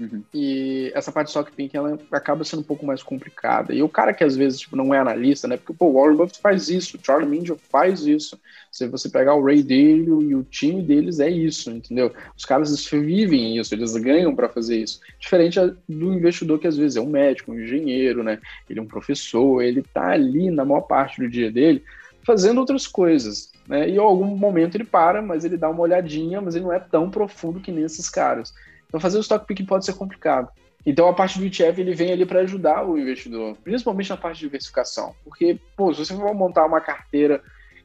Uhum. 0.00 0.22
E 0.32 0.90
essa 0.94 1.12
parte 1.12 1.26
de 1.26 1.32
stock 1.32 1.52
picking 1.52 1.76
ela 1.76 1.98
acaba 2.10 2.42
sendo 2.42 2.60
um 2.60 2.64
pouco 2.64 2.86
mais 2.86 3.02
complicada. 3.02 3.74
E 3.74 3.82
o 3.82 3.88
cara 3.88 4.14
que 4.14 4.24
às 4.24 4.34
vezes 4.34 4.60
tipo, 4.60 4.74
não 4.74 4.94
é 4.94 4.98
analista, 4.98 5.46
né? 5.46 5.58
Porque 5.58 5.74
pô, 5.74 5.86
o 5.86 5.92
Warren 5.92 6.16
Buffett 6.16 6.40
faz 6.40 6.70
isso, 6.70 6.96
o 6.96 7.00
Charlie 7.04 7.28
Munger 7.28 7.56
faz 7.70 8.06
isso. 8.06 8.40
Se 8.72 8.88
você 8.88 9.10
pegar 9.10 9.34
o 9.34 9.44
Ray 9.44 9.62
Dalio 9.62 10.22
e 10.22 10.34
o 10.34 10.42
time 10.42 10.82
deles 10.82 11.20
é 11.20 11.28
isso, 11.28 11.70
entendeu? 11.70 12.12
Os 12.34 12.46
caras 12.46 12.88
vivem 12.88 13.58
isso, 13.58 13.74
eles 13.74 13.94
ganham 13.96 14.34
para 14.34 14.48
fazer 14.48 14.78
isso. 14.78 15.00
Diferente 15.18 15.60
do 15.86 16.14
investidor 16.14 16.58
que 16.58 16.66
às 16.66 16.78
vezes 16.78 16.96
é 16.96 17.00
um 17.00 17.10
médico, 17.10 17.52
um 17.52 17.60
engenheiro, 17.60 18.22
né? 18.22 18.38
Ele 18.68 18.78
é 18.78 18.82
um 18.82 18.86
professor, 18.86 19.60
ele 19.60 19.82
tá 19.82 20.12
ali 20.12 20.50
na 20.50 20.64
maior 20.64 20.82
parte 20.82 21.20
do 21.20 21.28
dia 21.28 21.52
dele 21.52 21.84
fazendo 22.22 22.58
outras 22.58 22.86
coisas, 22.86 23.50
né? 23.66 23.88
E 23.88 23.94
em 23.94 23.98
algum 23.98 24.24
momento 24.36 24.76
ele 24.76 24.84
para, 24.84 25.20
mas 25.20 25.44
ele 25.44 25.56
dá 25.56 25.68
uma 25.68 25.80
olhadinha, 25.80 26.40
mas 26.40 26.54
ele 26.54 26.64
não 26.64 26.72
é 26.72 26.78
tão 26.78 27.10
profundo 27.10 27.60
que 27.60 27.72
nem 27.72 27.84
esses 27.84 28.08
caras. 28.08 28.52
Então 28.90 29.00
fazer 29.00 29.18
o 29.18 29.20
stock 29.20 29.46
pick 29.46 29.64
pode 29.66 29.86
ser 29.86 29.94
complicado. 29.94 30.50
Então 30.84 31.08
a 31.08 31.14
parte 31.14 31.38
do 31.38 31.44
ETF 31.44 31.80
ele 31.80 31.94
vem 31.94 32.12
ali 32.12 32.26
para 32.26 32.40
ajudar 32.40 32.84
o 32.84 32.98
investidor, 32.98 33.56
principalmente 33.62 34.10
na 34.10 34.16
parte 34.16 34.38
de 34.38 34.46
diversificação. 34.46 35.14
Porque, 35.24 35.58
pô, 35.76 35.94
se 35.94 36.04
você 36.04 36.14
for 36.14 36.34
montar 36.34 36.66
uma 36.66 36.80
carteira 36.80 37.40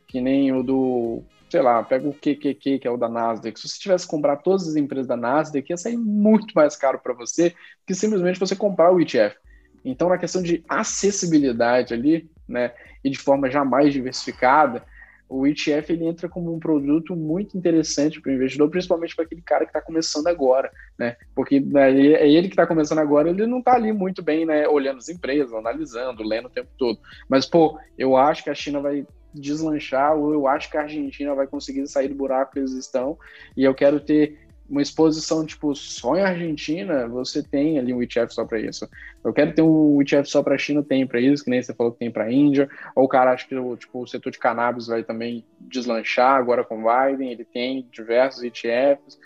que 0.07 0.19
nem 0.19 0.51
o 0.51 0.63
do, 0.63 1.23
sei 1.49 1.61
lá, 1.61 1.83
pega 1.83 2.07
o 2.07 2.13
QQQ, 2.13 2.79
que 2.79 2.87
é 2.87 2.91
o 2.91 2.97
da 2.97 3.07
Nasdaq, 3.07 3.59
se 3.59 3.67
você 3.67 3.79
tivesse 3.79 4.05
que 4.05 4.11
comprar 4.11 4.37
todas 4.37 4.67
as 4.67 4.75
empresas 4.75 5.07
da 5.07 5.15
Nasdaq, 5.15 5.69
ia 5.69 5.77
sair 5.77 5.97
muito 5.97 6.53
mais 6.55 6.75
caro 6.75 6.99
para 6.99 7.13
você 7.13 7.53
que 7.85 7.93
simplesmente 7.93 8.39
você 8.39 8.55
comprar 8.55 8.91
o 8.91 8.99
ETF. 8.99 9.35
Então, 9.83 10.09
na 10.09 10.17
questão 10.17 10.41
de 10.41 10.63
acessibilidade 10.67 11.93
ali, 11.93 12.27
né, 12.47 12.71
e 13.03 13.09
de 13.09 13.19
forma 13.19 13.51
jamais 13.51 13.93
diversificada, 13.93 14.83
o 15.27 15.45
ETF 15.47 15.91
ele 15.91 16.05
entra 16.05 16.29
como 16.29 16.53
um 16.53 16.59
produto 16.59 17.15
muito 17.15 17.57
interessante 17.57 18.21
para 18.21 18.31
o 18.31 18.35
investidor, 18.35 18.69
principalmente 18.69 19.15
para 19.15 19.25
aquele 19.25 19.41
cara 19.41 19.65
que 19.65 19.69
está 19.69 19.81
começando 19.81 20.27
agora, 20.27 20.71
né? 20.97 21.15
Porque 21.33 21.59
né, 21.59 21.91
é 21.91 22.29
ele 22.29 22.47
que 22.47 22.53
está 22.53 22.67
começando 22.67 22.99
agora, 22.99 23.29
ele 23.29 23.47
não 23.47 23.59
está 23.59 23.73
ali 23.73 23.91
muito 23.91 24.21
bem, 24.21 24.45
né? 24.45 24.67
Olhando 24.67 24.97
as 24.97 25.09
empresas, 25.09 25.53
analisando, 25.53 26.23
lendo 26.23 26.45
o 26.45 26.51
tempo 26.51 26.69
todo. 26.77 26.99
Mas, 27.27 27.45
pô, 27.45 27.79
eu 27.97 28.15
acho 28.15 28.43
que 28.43 28.49
a 28.49 28.55
China 28.55 28.79
vai 28.79 29.05
deslanchar, 29.33 30.15
ou 30.15 30.33
eu 30.33 30.47
acho 30.47 30.69
que 30.71 30.77
a 30.77 30.81
Argentina 30.81 31.35
vai 31.35 31.45
conseguir 31.45 31.85
sair 31.88 32.07
do 32.07 32.15
buraco 32.15 32.53
que 32.53 32.59
eles 32.59 32.73
estão, 32.73 33.17
e 33.55 33.63
eu 33.63 33.73
quero 33.73 33.99
ter 33.99 34.39
uma 34.69 34.82
exposição 34.82 35.45
tipo 35.45 35.75
só 35.75 36.15
em 36.15 36.21
Argentina, 36.21 37.08
você 37.08 37.43
tem 37.43 37.78
ali 37.78 37.93
um 37.93 38.01
ETF 38.01 38.34
só 38.34 38.45
para 38.45 38.60
isso. 38.60 38.88
Eu 39.23 39.32
quero 39.32 39.54
ter 39.54 39.62
um 39.62 40.01
ETF 40.01 40.30
só 40.30 40.41
para 40.41 40.58
China, 40.58 40.84
tem 40.84 41.06
para 41.06 41.19
isso, 41.19 41.43
que 41.43 41.49
nem 41.49 41.62
você 41.62 41.73
falou 41.73 41.91
que 41.91 41.99
tem 41.99 42.12
para 42.12 42.32
Índia. 42.32 42.69
Ou 42.95 43.06
o 43.06 43.08
cara 43.08 43.32
acha 43.32 43.47
que 43.47 43.56
tipo, 43.78 44.01
o 44.01 44.08
setor 44.08 44.32
de 44.32 44.39
cannabis 44.39 44.88
vai 44.88 45.04
também 45.04 45.45
deslanchar 45.60 46.36
agora 46.36 46.63
com 46.63 46.84
o 46.84 46.86
Biden, 46.86 47.32
ele 47.32 47.45
tem 47.45 47.88
diversos 47.91 48.43
ETFs. 48.43 49.19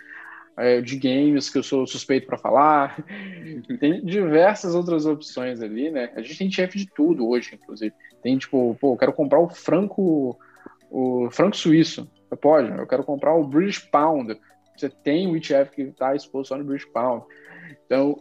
É, 0.58 0.82
de 0.82 0.97
games 0.97 1.49
que 1.49 1.58
eu 1.58 1.63
sou 1.63 1.88
suspeito 1.88 2.28
para 2.28 2.38
falar. 2.38 3.02
tem 3.80 4.04
diversas 4.04 4.75
outras 4.75 5.06
opções 5.06 5.62
ali, 5.62 5.89
né? 5.89 6.12
A 6.17 6.21
gente 6.21 6.38
tem 6.38 6.47
ETF 6.47 6.78
de 6.78 6.86
tudo 6.93 7.30
hoje, 7.30 7.52
inclusive. 7.56 7.95
Tem 8.21 8.38
tipo, 8.38 8.75
pô, 8.82 8.91
eu 8.91 8.97
quero 8.97 9.13
comprar 9.13 9.39
o 9.39 9.47
franco 9.47 10.38
o 10.89 11.30
franco 11.32 11.56
suíço. 11.56 12.10
Pode, 12.41 12.78
eu 12.78 12.86
quero 12.86 13.04
comprar 13.04 13.34
o 13.36 13.47
British 13.47 13.80
Pound 13.80 14.38
você 14.79 14.89
tem 14.89 15.27
o 15.27 15.35
ETF 15.35 15.71
que 15.71 15.81
está 15.83 16.15
exposto 16.15 16.49
só 16.49 16.57
no 16.57 16.63
British 16.63 16.87
Pound. 16.91 17.25
Então, 17.85 18.17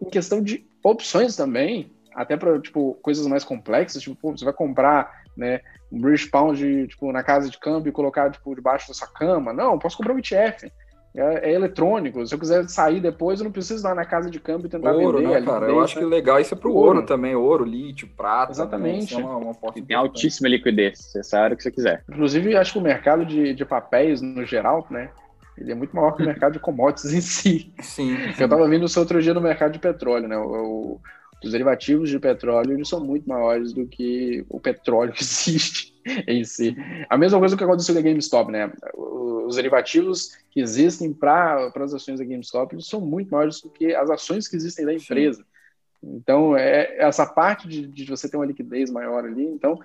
em 0.00 0.10
questão 0.10 0.42
de 0.42 0.66
opções 0.82 1.36
também, 1.36 1.92
até 2.14 2.36
para 2.36 2.60
tipo 2.60 2.94
coisas 3.02 3.26
mais 3.26 3.44
complexas, 3.44 4.02
tipo, 4.02 4.16
pô, 4.16 4.36
você 4.36 4.44
vai 4.44 4.54
comprar, 4.54 5.10
né, 5.36 5.60
um 5.92 6.00
British 6.00 6.30
Pound 6.30 6.88
tipo 6.88 7.12
na 7.12 7.22
casa 7.22 7.50
de 7.50 7.58
câmbio 7.58 7.90
e 7.90 7.92
colocar 7.92 8.30
tipo 8.30 8.54
debaixo 8.54 8.88
da 8.88 8.94
sua 8.94 9.08
cama. 9.08 9.52
Não, 9.52 9.78
posso 9.78 9.96
comprar 9.96 10.14
um 10.14 10.18
ETF. 10.18 10.70
É, 11.18 11.50
é, 11.50 11.54
eletrônico. 11.54 12.26
Se 12.26 12.34
eu 12.34 12.38
quiser 12.38 12.68
sair 12.68 13.00
depois, 13.00 13.40
eu 13.40 13.44
não 13.44 13.50
preciso 13.50 13.82
ir 13.82 13.88
lá 13.88 13.94
na 13.94 14.04
casa 14.04 14.30
de 14.30 14.38
câmbio 14.38 14.66
e 14.66 14.70
tentar 14.70 14.92
ouro, 14.92 15.16
vender. 15.16 15.40
Né, 15.40 15.46
cara? 15.46 15.66
Eu 15.66 15.80
acho 15.80 15.98
que 15.98 16.04
legal 16.04 16.38
isso 16.38 16.52
é 16.52 16.58
pro 16.58 16.70
ouro, 16.70 16.96
ouro 16.96 17.06
também. 17.06 17.34
Ouro, 17.34 17.64
lítio, 17.64 18.06
prata. 18.14 18.52
Exatamente. 18.52 19.16
Né? 19.16 19.22
É 19.22 19.24
uma, 19.24 19.38
uma 19.38 19.72
tem 19.72 19.96
altíssima 19.96 20.46
liquidez. 20.46 20.98
Você 20.98 21.22
sabe 21.22 21.40
a 21.40 21.44
hora 21.46 21.56
que 21.56 21.62
você 21.62 21.70
quiser. 21.70 22.04
Inclusive, 22.06 22.54
acho 22.54 22.74
que 22.74 22.78
o 22.78 22.82
mercado 22.82 23.24
de, 23.24 23.54
de 23.54 23.64
papéis, 23.64 24.20
no 24.20 24.44
geral, 24.44 24.86
né? 24.90 25.10
Ele 25.58 25.72
é 25.72 25.74
muito 25.74 25.94
maior 25.94 26.12
que 26.12 26.22
o 26.22 26.26
mercado 26.26 26.54
de 26.54 26.58
commodities 26.58 27.12
em 27.12 27.20
si. 27.20 27.72
Sim. 27.80 28.16
sim. 28.16 28.22
Eu 28.38 28.44
estava 28.44 28.68
vendo 28.68 28.86
isso 28.86 29.00
outro 29.00 29.22
dia 29.22 29.34
no 29.34 29.40
mercado 29.40 29.72
de 29.72 29.78
petróleo, 29.78 30.28
né? 30.28 30.36
O, 30.36 31.00
os 31.42 31.52
derivativos 31.52 32.10
de 32.10 32.18
petróleo 32.18 32.72
eles 32.72 32.88
são 32.88 33.00
muito 33.00 33.28
maiores 33.28 33.72
do 33.72 33.86
que 33.86 34.44
o 34.48 34.60
petróleo 34.60 35.12
que 35.14 35.22
existe 35.22 35.94
em 36.26 36.44
si. 36.44 36.76
A 37.08 37.16
mesma 37.16 37.38
coisa 37.38 37.56
que 37.56 37.64
aconteceu 37.64 37.94
com 37.94 38.00
a 38.00 38.04
GameStop, 38.04 38.50
né? 38.52 38.72
Os 38.94 39.56
derivativos 39.56 40.36
que 40.50 40.60
existem 40.60 41.12
para 41.12 41.72
as 41.74 41.94
ações 41.94 42.18
da 42.18 42.24
GameStop 42.24 42.74
eles 42.74 42.86
são 42.86 43.00
muito 43.00 43.30
maiores 43.30 43.60
do 43.60 43.70
que 43.70 43.94
as 43.94 44.10
ações 44.10 44.48
que 44.48 44.56
existem 44.56 44.84
da 44.84 44.94
empresa. 44.94 45.44
Então, 46.02 46.56
é 46.56 46.98
essa 46.98 47.26
parte 47.26 47.66
de, 47.66 47.86
de 47.86 48.04
você 48.04 48.28
ter 48.28 48.36
uma 48.36 48.46
liquidez 48.46 48.90
maior 48.90 49.24
ali, 49.24 49.44
então 49.44 49.78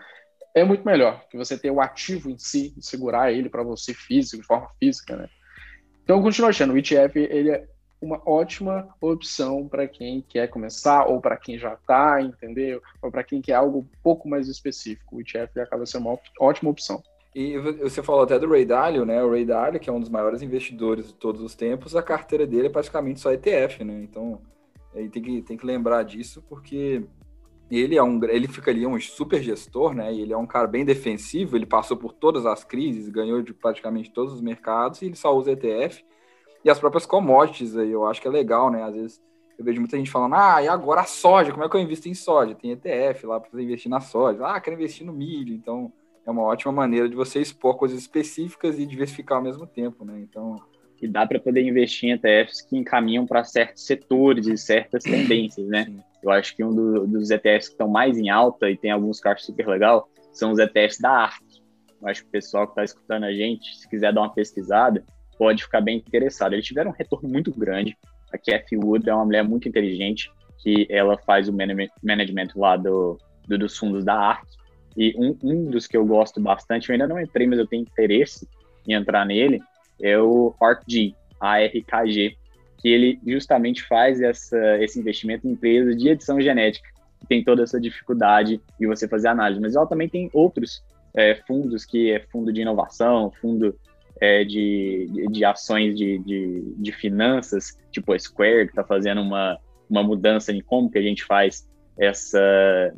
é 0.53 0.63
muito 0.63 0.85
melhor 0.85 1.25
que 1.29 1.37
você 1.37 1.57
ter 1.57 1.71
o 1.71 1.81
ativo 1.81 2.29
em 2.29 2.37
si, 2.37 2.73
segurar 2.79 3.31
ele 3.31 3.49
para 3.49 3.63
você 3.63 3.93
físico, 3.93 4.41
de 4.41 4.47
forma 4.47 4.69
física, 4.79 5.15
né? 5.15 5.29
Então, 6.11 6.19
eu 6.19 6.23
continuo 6.25 6.49
achando, 6.49 6.73
o 6.73 6.77
ETF 6.77 7.17
ele 7.17 7.51
é 7.51 7.65
uma 8.01 8.21
ótima 8.25 8.89
opção 8.99 9.65
para 9.65 9.87
quem 9.87 10.21
quer 10.27 10.49
começar, 10.49 11.05
ou 11.05 11.21
para 11.21 11.37
quem 11.37 11.57
já 11.57 11.73
está, 11.73 12.21
entendeu? 12.21 12.81
Ou 13.01 13.09
para 13.09 13.23
quem 13.23 13.41
quer 13.41 13.53
algo 13.53 13.79
um 13.79 13.87
pouco 14.03 14.27
mais 14.27 14.49
específico. 14.49 15.15
O 15.15 15.21
ETF 15.21 15.61
acaba 15.61 15.85
sendo 15.85 16.09
uma 16.09 16.19
ótima 16.37 16.69
opção. 16.69 17.01
E 17.33 17.57
você 17.57 18.03
falou 18.03 18.23
até 18.23 18.37
do 18.37 18.49
Ray 18.49 18.65
Dalio, 18.65 19.05
né? 19.05 19.23
O 19.23 19.31
Ray 19.31 19.45
Dalio, 19.45 19.79
que 19.79 19.89
é 19.89 19.93
um 19.93 20.01
dos 20.01 20.09
maiores 20.09 20.41
investidores 20.41 21.07
de 21.07 21.13
todos 21.13 21.41
os 21.41 21.55
tempos, 21.55 21.95
a 21.95 22.03
carteira 22.03 22.45
dele 22.45 22.67
é 22.67 22.69
praticamente 22.69 23.21
só 23.21 23.31
ETF, 23.31 23.81
né? 23.85 24.01
Então, 24.03 24.41
aí 24.93 25.07
tem 25.07 25.23
que, 25.23 25.41
tem 25.43 25.55
que 25.55 25.65
lembrar 25.65 26.03
disso, 26.03 26.43
porque 26.49 27.05
ele 27.79 27.95
é 27.95 28.03
um 28.03 28.21
ele 28.25 28.47
fica 28.47 28.69
ali 28.69 28.85
um 28.85 28.99
super 28.99 29.41
gestor, 29.41 29.93
né? 29.93 30.13
E 30.13 30.21
ele 30.21 30.33
é 30.33 30.37
um 30.37 30.45
cara 30.45 30.67
bem 30.67 30.83
defensivo, 30.83 31.55
ele 31.55 31.65
passou 31.65 31.95
por 31.95 32.13
todas 32.13 32.45
as 32.45 32.63
crises, 32.63 33.07
ganhou 33.07 33.41
de 33.41 33.53
praticamente 33.53 34.11
todos 34.11 34.33
os 34.33 34.41
mercados 34.41 35.01
e 35.01 35.05
ele 35.05 35.15
só 35.15 35.35
usa 35.35 35.51
ETF. 35.51 36.03
E 36.65 36.69
as 36.69 36.79
próprias 36.79 37.05
commodities 37.05 37.77
aí, 37.77 37.89
eu 37.89 38.05
acho 38.05 38.21
que 38.21 38.27
é 38.27 38.31
legal, 38.31 38.69
né? 38.69 38.83
Às 38.83 38.95
vezes 38.95 39.21
eu 39.57 39.63
vejo 39.63 39.79
muita 39.79 39.97
gente 39.97 40.11
falando: 40.11 40.35
"Ah, 40.35 40.61
e 40.61 40.67
agora 40.67 41.01
a 41.01 41.05
soja, 41.05 41.51
como 41.51 41.63
é 41.63 41.69
que 41.69 41.75
eu 41.75 41.81
invisto 41.81 42.09
em 42.09 42.13
soja? 42.13 42.55
Tem 42.55 42.71
ETF 42.71 43.25
lá 43.25 43.39
para 43.39 43.49
você 43.49 43.61
investir 43.61 43.89
na 43.89 44.01
soja. 44.01 44.45
Ah, 44.45 44.59
quero 44.59 44.75
investir 44.75 45.05
no 45.05 45.13
milho". 45.13 45.53
Então, 45.53 45.93
é 46.25 46.31
uma 46.31 46.43
ótima 46.43 46.71
maneira 46.71 47.07
de 47.07 47.15
você 47.15 47.39
expor 47.39 47.77
coisas 47.77 47.97
específicas 47.97 48.77
e 48.77 48.85
diversificar 48.85 49.37
ao 49.37 49.43
mesmo 49.43 49.65
tempo, 49.65 50.03
né? 50.03 50.19
Então, 50.19 50.59
e 51.01 51.07
dá 51.07 51.25
para 51.25 51.39
poder 51.39 51.61
investir 51.61 52.09
em 52.09 52.13
ETFs 52.13 52.61
que 52.61 52.77
encaminham 52.77 53.25
para 53.25 53.43
certos 53.43 53.85
setores 53.85 54.45
e 54.47 54.57
certas 54.57 55.03
tendências, 55.05 55.67
né? 55.67 55.85
Sim. 55.85 56.10
Eu 56.23 56.31
acho 56.31 56.55
que 56.55 56.63
um 56.63 56.73
do, 56.73 57.07
dos 57.07 57.31
ETFs 57.31 57.67
que 57.67 57.73
estão 57.73 57.87
mais 57.87 58.17
em 58.17 58.29
alta 58.29 58.69
e 58.69 58.77
tem 58.77 58.91
alguns 58.91 59.19
que 59.19 59.35
super 59.37 59.67
legal 59.67 60.07
são 60.31 60.51
os 60.51 60.59
ETFs 60.59 60.99
da 60.99 61.11
arte. 61.11 61.63
Eu 62.01 62.07
acho 62.07 62.21
que 62.21 62.27
o 62.27 62.31
pessoal 62.31 62.65
que 62.65 62.71
está 62.71 62.83
escutando 62.83 63.25
a 63.25 63.33
gente, 63.33 63.77
se 63.77 63.87
quiser 63.87 64.13
dar 64.13 64.21
uma 64.21 64.33
pesquisada, 64.33 65.03
pode 65.37 65.63
ficar 65.63 65.81
bem 65.81 65.97
interessado. 65.97 66.53
Eles 66.53 66.65
tiveram 66.65 66.91
um 66.91 66.93
retorno 66.93 67.29
muito 67.29 67.51
grande. 67.51 67.97
A 68.33 68.37
Cathy 68.37 68.77
Wood 68.77 69.09
é 69.09 69.13
uma 69.13 69.25
mulher 69.25 69.43
muito 69.43 69.67
inteligente, 69.67 70.31
que 70.59 70.87
ela 70.89 71.17
faz 71.17 71.49
o 71.49 71.53
management 71.53 72.49
lá 72.55 72.77
do, 72.77 73.17
do 73.47 73.57
dos 73.57 73.77
fundos 73.77 74.05
da 74.05 74.15
arte. 74.15 74.57
E 74.95 75.13
um, 75.17 75.37
um 75.43 75.65
dos 75.65 75.87
que 75.87 75.97
eu 75.97 76.05
gosto 76.05 76.39
bastante, 76.39 76.89
eu 76.89 76.93
ainda 76.93 77.07
não 77.07 77.19
entrei, 77.19 77.47
mas 77.47 77.59
eu 77.59 77.67
tenho 77.67 77.83
interesse 77.83 78.47
em 78.87 78.93
entrar 78.93 79.25
nele, 79.25 79.61
é 80.01 80.17
o 80.19 80.53
ARKG, 80.59 81.15
ARKG, 81.39 82.37
que 82.81 82.89
ele 82.89 83.19
justamente 83.25 83.83
faz 83.83 84.21
essa, 84.21 84.77
esse 84.83 84.99
investimento 84.99 85.47
em 85.47 85.51
empresas 85.51 85.95
de 85.95 86.09
edição 86.09 86.41
genética, 86.41 86.89
que 87.19 87.27
tem 87.27 87.43
toda 87.43 87.61
essa 87.61 87.79
dificuldade 87.79 88.59
de 88.79 88.87
você 88.87 89.07
fazer 89.07 89.27
análise. 89.27 89.61
Mas 89.61 89.75
ela 89.75 89.85
também 89.85 90.09
tem 90.09 90.29
outros 90.33 90.83
é, 91.13 91.35
fundos, 91.47 91.85
que 91.85 92.11
é 92.11 92.19
fundo 92.31 92.51
de 92.51 92.61
inovação, 92.61 93.31
fundo 93.39 93.77
é, 94.19 94.43
de, 94.43 95.07
de, 95.11 95.27
de, 95.27 95.45
ações 95.45 95.95
de, 95.95 96.17
de, 96.19 96.73
de, 96.77 96.91
finanças, 96.91 97.77
tipo 97.91 98.13
a 98.13 98.19
Square, 98.19 98.65
que 98.65 98.71
está 98.71 98.83
fazendo 98.83 99.21
uma, 99.21 99.59
uma 99.89 100.01
mudança 100.01 100.51
em 100.51 100.61
como 100.61 100.89
que 100.89 100.97
a 100.97 101.01
gente 101.01 101.23
faz 101.23 101.69
essa, 101.99 102.93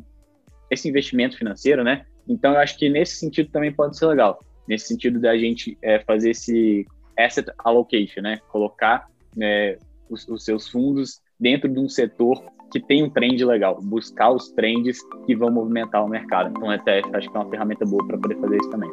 esse 0.70 0.88
investimento 0.88 1.36
financeiro, 1.36 1.84
né? 1.84 2.06
Então, 2.26 2.52
eu 2.52 2.58
acho 2.58 2.78
que 2.78 2.88
nesse 2.88 3.16
sentido 3.16 3.50
também 3.50 3.72
pode 3.72 3.98
ser 3.98 4.06
legal. 4.06 4.42
Nesse 4.66 4.86
sentido 4.86 5.20
da 5.20 5.36
gente 5.36 5.76
é, 5.82 5.98
fazer 5.98 6.30
esse 6.30 6.86
asset 7.18 7.50
allocation, 7.58 8.22
né? 8.22 8.38
Colocar 8.48 9.06
é, 9.40 9.78
os, 10.08 10.26
os, 10.28 10.44
seus 10.44 10.68
fundos 10.68 11.20
dentro 11.38 11.68
de 11.68 11.78
um 11.78 11.88
setor 11.88 12.42
que 12.70 12.80
tem 12.80 13.04
um 13.04 13.10
trend 13.10 13.44
legal, 13.44 13.78
buscar 13.80 14.30
os 14.32 14.50
trends 14.50 14.98
que 15.26 15.34
vão 15.36 15.50
movimentar 15.50 16.04
o 16.04 16.08
mercado. 16.08 16.50
Então, 16.50 16.70
até 16.70 17.02
acho 17.12 17.30
que 17.30 17.36
é 17.36 17.40
uma 17.40 17.48
ferramenta 17.48 17.84
boa 17.84 18.04
para 18.06 18.18
poder 18.18 18.36
fazer 18.40 18.56
isso 18.56 18.70
também. 18.70 18.90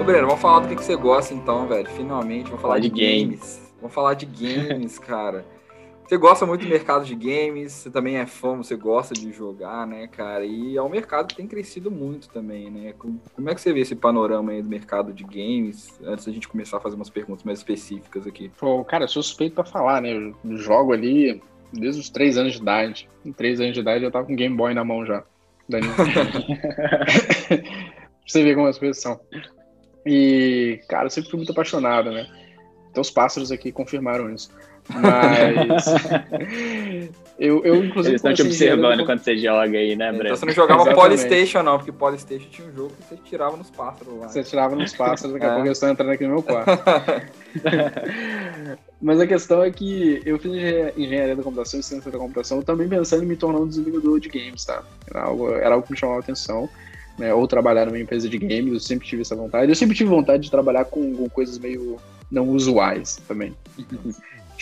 Ô, 0.00 0.04
Breno, 0.04 0.26
vamos 0.26 0.40
falar 0.40 0.60
do 0.60 0.68
que, 0.68 0.76
que 0.76 0.84
você 0.84 0.96
gosta 0.96 1.34
então, 1.34 1.68
velho. 1.68 1.88
Finalmente, 1.90 2.46
vamos 2.46 2.62
falar, 2.62 2.74
falar 2.74 2.78
de, 2.80 2.88
de 2.88 3.00
games. 3.00 3.38
games. 3.38 3.72
Vamos 3.80 3.94
falar 3.94 4.14
de 4.14 4.26
games, 4.26 4.98
cara. 5.00 5.44
Você 6.12 6.18
gosta 6.18 6.44
muito 6.44 6.62
do 6.62 6.68
mercado 6.68 7.06
de 7.06 7.14
games, 7.14 7.72
você 7.72 7.90
também 7.90 8.18
é 8.18 8.26
fã, 8.26 8.54
você 8.54 8.76
gosta 8.76 9.14
de 9.14 9.32
jogar, 9.32 9.86
né, 9.86 10.06
cara? 10.06 10.44
E 10.44 10.76
é 10.76 10.82
um 10.82 10.90
mercado 10.90 11.28
que 11.28 11.36
tem 11.36 11.46
crescido 11.46 11.90
muito 11.90 12.28
também, 12.28 12.70
né? 12.70 12.92
Como 12.98 13.48
é 13.48 13.54
que 13.54 13.60
você 13.62 13.72
vê 13.72 13.80
esse 13.80 13.96
panorama 13.96 14.52
aí 14.52 14.60
do 14.60 14.68
mercado 14.68 15.10
de 15.10 15.24
games? 15.24 15.98
Antes 16.04 16.26
da 16.26 16.32
gente 16.32 16.46
começar 16.46 16.76
a 16.76 16.80
fazer 16.80 16.96
umas 16.96 17.08
perguntas 17.08 17.44
mais 17.44 17.60
específicas 17.60 18.26
aqui. 18.26 18.50
Pô, 18.58 18.84
cara, 18.84 19.04
eu 19.04 19.08
sou 19.08 19.22
suspeito 19.22 19.54
pra 19.54 19.64
falar, 19.64 20.02
né? 20.02 20.12
Eu 20.12 20.36
jogo 20.58 20.92
ali 20.92 21.42
desde 21.72 22.02
os 22.02 22.10
três 22.10 22.36
anos 22.36 22.52
de 22.52 22.60
idade. 22.60 23.08
Em 23.24 23.32
três 23.32 23.58
anos 23.58 23.72
de 23.72 23.80
idade 23.80 24.04
eu 24.04 24.10
tava 24.10 24.26
com 24.26 24.36
Game 24.36 24.54
Boy 24.54 24.74
na 24.74 24.84
mão 24.84 25.06
já. 25.06 25.24
você 28.28 28.44
ver 28.44 28.54
como 28.54 28.66
as 28.66 28.76
coisas 28.76 29.00
são. 29.00 29.18
E, 30.04 30.78
cara, 30.90 31.06
eu 31.06 31.10
sempre 31.10 31.30
fui 31.30 31.38
muito 31.38 31.52
apaixonado, 31.52 32.10
né? 32.10 32.26
Então 32.90 33.00
os 33.00 33.10
pássaros 33.10 33.50
aqui 33.50 33.72
confirmaram 33.72 34.30
isso. 34.30 34.50
Mas. 34.88 35.86
eu, 37.38 37.64
eu, 37.64 37.84
inclusive. 37.84 38.12
Eles 38.12 38.20
estão 38.20 38.34
te 38.34 38.42
observando 38.42 39.04
quando 39.04 39.20
você 39.20 39.36
joga 39.36 39.78
aí, 39.78 39.94
né, 39.96 40.10
Breno? 40.10 40.26
Então 40.26 40.36
você 40.36 40.46
não 40.46 40.52
jogava 40.52 40.94
Polystation, 40.94 41.62
não, 41.62 41.78
porque 41.78 41.92
Polystation 41.92 42.48
tinha 42.50 42.68
um 42.68 42.72
jogo 42.74 42.92
que 42.94 43.08
você 43.08 43.16
tirava 43.24 43.56
nos 43.56 43.70
pássaros 43.70 44.18
lá. 44.18 44.28
Você 44.28 44.42
tirava 44.42 44.74
nos 44.74 44.92
pássaros, 44.92 45.32
daqui 45.32 45.46
a 45.46 45.48
é. 45.50 45.52
pouco 45.54 45.68
eu 45.68 45.72
estou 45.72 45.88
entrando 45.88 46.10
aqui 46.10 46.24
no 46.24 46.30
meu 46.30 46.42
quarto. 46.42 46.70
Mas 49.00 49.20
a 49.20 49.26
questão 49.26 49.62
é 49.62 49.70
que 49.70 50.22
eu 50.24 50.38
fiz 50.38 50.52
engenharia 50.96 51.34
da 51.34 51.42
computação 51.42 51.80
e 51.80 51.82
ciência 51.82 52.10
da 52.10 52.18
computação 52.18 52.62
também 52.62 52.88
pensando 52.88 53.24
em 53.24 53.26
me 53.26 53.36
tornar 53.36 53.60
um 53.60 53.66
desenvolvedor 53.66 54.20
de 54.20 54.28
games, 54.28 54.64
tá? 54.64 54.82
Era 55.10 55.24
algo, 55.24 55.50
era 55.50 55.74
algo 55.74 55.84
que 55.84 55.92
me 55.92 55.98
chamava 55.98 56.20
a 56.20 56.22
atenção. 56.22 56.68
Né, 57.18 57.32
ou 57.34 57.46
trabalhar 57.46 57.84
numa 57.84 57.98
empresa 57.98 58.26
de 58.26 58.38
games, 58.38 58.72
eu 58.72 58.80
sempre 58.80 59.06
tive 59.06 59.20
essa 59.20 59.36
vontade. 59.36 59.70
Eu 59.70 59.74
sempre 59.74 59.94
tive 59.94 60.08
vontade 60.08 60.44
de 60.44 60.50
trabalhar 60.50 60.86
com, 60.86 61.14
com 61.14 61.28
coisas 61.28 61.58
meio 61.58 61.98
não 62.30 62.48
usuais 62.48 63.20
também. 63.28 63.54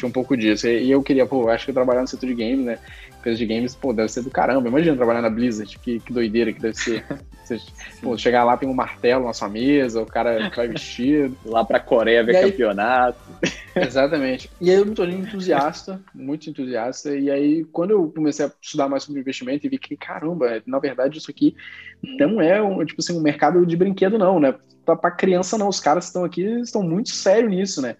Tinha 0.01 0.09
um 0.09 0.12
pouco 0.12 0.34
disso. 0.34 0.66
E 0.66 0.90
eu 0.90 1.03
queria, 1.03 1.26
pô, 1.26 1.51
acho 1.51 1.66
que 1.66 1.74
trabalhar 1.74 2.01
no 2.01 2.09
setor 2.09 2.26
de 2.26 2.34
games, 2.34 2.64
né? 2.64 2.78
Empresa 3.18 3.36
de 3.36 3.44
games, 3.44 3.74
pô, 3.74 3.92
deve 3.92 4.09
ser 4.09 4.22
do 4.22 4.30
caramba. 4.30 4.66
Imagina 4.66 4.96
trabalhar 4.96 5.20
na 5.20 5.28
Blizzard, 5.28 5.78
que, 5.78 6.01
que 6.01 6.11
doideira 6.11 6.55
que 6.55 6.61
deve 6.61 6.74
ser. 6.74 7.05
Você, 7.44 7.59
pô, 8.01 8.16
chegar 8.16 8.44
lá, 8.44 8.57
tem 8.57 8.66
um 8.66 8.72
martelo 8.72 9.26
na 9.26 9.34
sua 9.34 9.51
mesa, 9.51 10.01
o 10.01 10.07
cara 10.07 10.48
vai 10.57 10.68
vestido. 10.68 11.36
lá 11.44 11.62
pra 11.62 11.78
Coreia 11.78 12.24
ver 12.24 12.36
aí, 12.36 12.51
campeonato. 12.51 13.18
Exatamente. 13.76 14.48
E 14.59 14.70
aí 14.70 14.76
eu 14.76 14.86
me 14.86 14.94
tornei 14.94 15.18
entusiasta, 15.18 16.01
muito 16.14 16.48
entusiasta. 16.48 17.14
E 17.14 17.30
aí, 17.30 17.64
quando 17.66 17.90
eu 17.90 18.11
comecei 18.11 18.46
a 18.46 18.53
estudar 18.62 18.88
mais 18.88 19.03
sobre 19.03 19.20
investimento 19.20 19.66
e 19.66 19.68
vi 19.68 19.78
que, 19.78 19.98
caramba, 19.98 20.62
na 20.64 20.78
verdade, 20.78 21.18
isso 21.18 21.30
aqui 21.30 21.55
não 22.03 22.40
é 22.40 22.62
um, 22.62 22.82
tipo 22.86 23.03
assim, 23.03 23.18
um 23.18 23.20
mercado 23.20 23.66
de 23.66 23.76
brinquedo, 23.76 24.16
não, 24.16 24.40
né? 24.40 24.55
Pra, 24.86 24.96
pra 24.96 25.11
criança, 25.11 25.59
não. 25.59 25.68
Os 25.68 25.78
caras 25.78 26.05
que 26.05 26.09
estão 26.09 26.24
aqui 26.24 26.42
estão 26.61 26.82
muito 26.82 27.11
sérios 27.11 27.51
nisso, 27.51 27.82
né? 27.82 27.96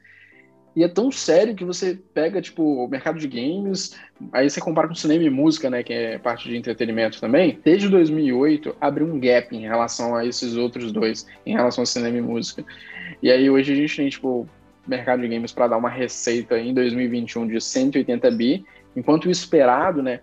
E 0.75 0.85
é 0.85 0.89
tão 0.89 1.11
sério 1.11 1.55
que 1.55 1.65
você 1.65 1.99
pega, 2.15 2.41
tipo, 2.41 2.63
o 2.63 2.89
mercado 2.89 3.19
de 3.19 3.27
games, 3.27 3.97
aí 4.33 4.49
você 4.49 4.61
compara 4.61 4.87
com 4.87 4.95
cinema 4.95 5.25
e 5.25 5.31
música, 5.31 5.69
né, 5.69 5.83
que 5.83 5.93
é 5.93 6.19
parte 6.19 6.49
de 6.49 6.57
entretenimento 6.57 7.21
também. 7.21 7.59
Desde 7.65 7.89
2008, 7.89 8.77
abriu 8.81 9.07
um 9.07 9.19
gap 9.19 9.55
em 9.55 9.63
relação 9.63 10.15
a 10.15 10.25
esses 10.25 10.57
outros 10.57 10.93
dois, 10.93 11.27
em 11.45 11.55
relação 11.55 11.83
a 11.83 11.87
cinema 11.87 12.19
e 12.19 12.21
música. 12.21 12.65
E 13.21 13.31
aí 13.31 13.51
hoje 13.51 13.73
a 13.73 13.77
gente 13.77 13.97
tem, 13.97 14.09
tipo, 14.09 14.49
mercado 14.87 15.23
de 15.23 15.29
games 15.29 15.53
para 15.53 15.69
dar 15.69 15.77
uma 15.77 15.91
receita 15.91 16.59
em 16.59 16.73
2021 16.73 17.49
de 17.49 17.61
180 17.61 18.31
bi, 18.31 18.65
enquanto 18.95 19.27
o 19.27 19.31
esperado, 19.31 20.03
né, 20.03 20.21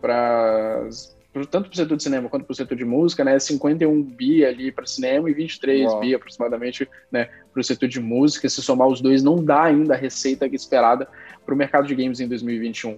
para 0.00 0.88
tanto 1.32 1.68
para 1.68 1.74
o 1.74 1.76
setor 1.76 1.96
de 1.96 2.02
cinema 2.02 2.28
quanto 2.28 2.44
para 2.44 2.52
o 2.52 2.56
setor 2.56 2.76
de 2.76 2.84
música, 2.84 3.22
né, 3.22 3.38
51 3.38 4.02
bi 4.02 4.44
ali 4.44 4.72
para 4.72 4.84
cinema 4.84 5.30
e 5.30 5.34
23 5.34 5.86
Uau. 5.86 6.00
bi 6.00 6.14
aproximadamente 6.14 6.88
né, 7.10 7.28
para 7.52 7.60
o 7.60 7.64
setor 7.64 7.88
de 7.88 8.00
música. 8.00 8.48
Se 8.48 8.60
somar 8.60 8.88
os 8.88 9.00
dois, 9.00 9.22
não 9.22 9.42
dá 9.42 9.64
ainda 9.64 9.94
a 9.94 9.96
receita 9.96 10.46
esperada 10.46 11.06
para 11.44 11.54
o 11.54 11.56
mercado 11.56 11.86
de 11.86 11.94
games 11.94 12.18
em 12.18 12.26
2021. 12.26 12.96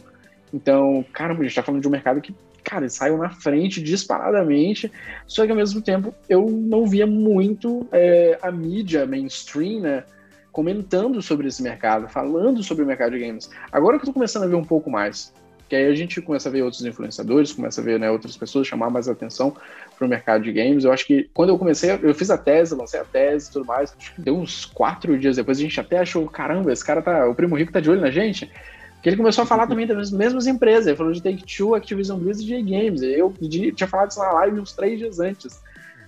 Então, 0.52 1.04
caramba, 1.12 1.40
a 1.40 1.42
gente 1.42 1.52
está 1.52 1.62
falando 1.62 1.82
de 1.82 1.88
um 1.88 1.90
mercado 1.90 2.20
que, 2.20 2.34
cara, 2.64 2.88
saiu 2.88 3.18
na 3.18 3.30
frente 3.30 3.82
disparadamente, 3.82 4.90
só 5.26 5.44
que 5.44 5.50
ao 5.50 5.56
mesmo 5.56 5.82
tempo 5.82 6.14
eu 6.28 6.46
não 6.46 6.86
via 6.86 7.06
muito 7.06 7.86
é, 7.92 8.38
a 8.40 8.50
mídia 8.50 9.06
mainstream, 9.06 9.80
né, 9.80 10.04
comentando 10.50 11.20
sobre 11.22 11.48
esse 11.48 11.62
mercado, 11.62 12.08
falando 12.08 12.62
sobre 12.62 12.84
o 12.84 12.86
mercado 12.86 13.12
de 13.12 13.26
games. 13.26 13.50
Agora 13.70 13.98
que 13.98 14.02
eu 14.02 14.08
estou 14.08 14.14
começando 14.14 14.44
a 14.44 14.46
ver 14.46 14.54
um 14.54 14.64
pouco 14.64 14.90
mais. 14.90 15.32
Que 15.72 15.76
aí 15.76 15.86
a 15.86 15.94
gente 15.94 16.20
começa 16.20 16.50
a 16.50 16.52
ver 16.52 16.60
outros 16.60 16.84
influenciadores, 16.84 17.50
começa 17.50 17.80
a 17.80 17.84
ver 17.84 17.98
né, 17.98 18.10
outras 18.10 18.36
pessoas 18.36 18.66
chamar 18.66 18.90
mais 18.90 19.08
atenção 19.08 19.56
para 19.96 20.06
o 20.06 20.06
mercado 20.06 20.44
de 20.44 20.52
games. 20.52 20.84
Eu 20.84 20.92
acho 20.92 21.06
que 21.06 21.30
quando 21.32 21.48
eu 21.48 21.58
comecei, 21.58 21.98
eu 22.02 22.14
fiz 22.14 22.28
a 22.28 22.36
tese, 22.36 22.74
lancei 22.74 23.00
a 23.00 23.04
tese 23.04 23.48
e 23.48 23.52
tudo 23.54 23.64
mais. 23.64 23.96
Acho 23.98 24.14
que 24.14 24.20
deu 24.20 24.36
uns 24.36 24.66
quatro 24.66 25.18
dias 25.18 25.36
depois, 25.36 25.56
a 25.56 25.62
gente 25.62 25.80
até 25.80 26.00
achou, 26.00 26.28
caramba, 26.28 26.70
esse 26.70 26.84
cara 26.84 27.00
tá. 27.00 27.26
O 27.26 27.34
primo 27.34 27.56
rico 27.56 27.72
tá 27.72 27.80
de 27.80 27.88
olho 27.88 28.02
na 28.02 28.10
gente. 28.10 28.52
Porque 28.96 29.08
ele 29.08 29.16
começou 29.16 29.44
a 29.44 29.46
falar 29.46 29.66
também 29.66 29.86
das 29.86 30.10
mesmas 30.10 30.46
empresas. 30.46 30.88
Ele 30.88 30.96
falou 30.96 31.10
de 31.10 31.22
Take-Two, 31.22 31.74
Activision 31.74 32.18
Blizzard 32.18 32.52
e 32.52 32.62
Games. 32.62 33.00
Eu 33.00 33.32
tinha 33.74 33.88
falado 33.88 34.10
isso 34.10 34.20
na 34.20 34.30
live 34.30 34.60
uns 34.60 34.74
três 34.74 34.98
dias 34.98 35.20
antes, 35.20 35.58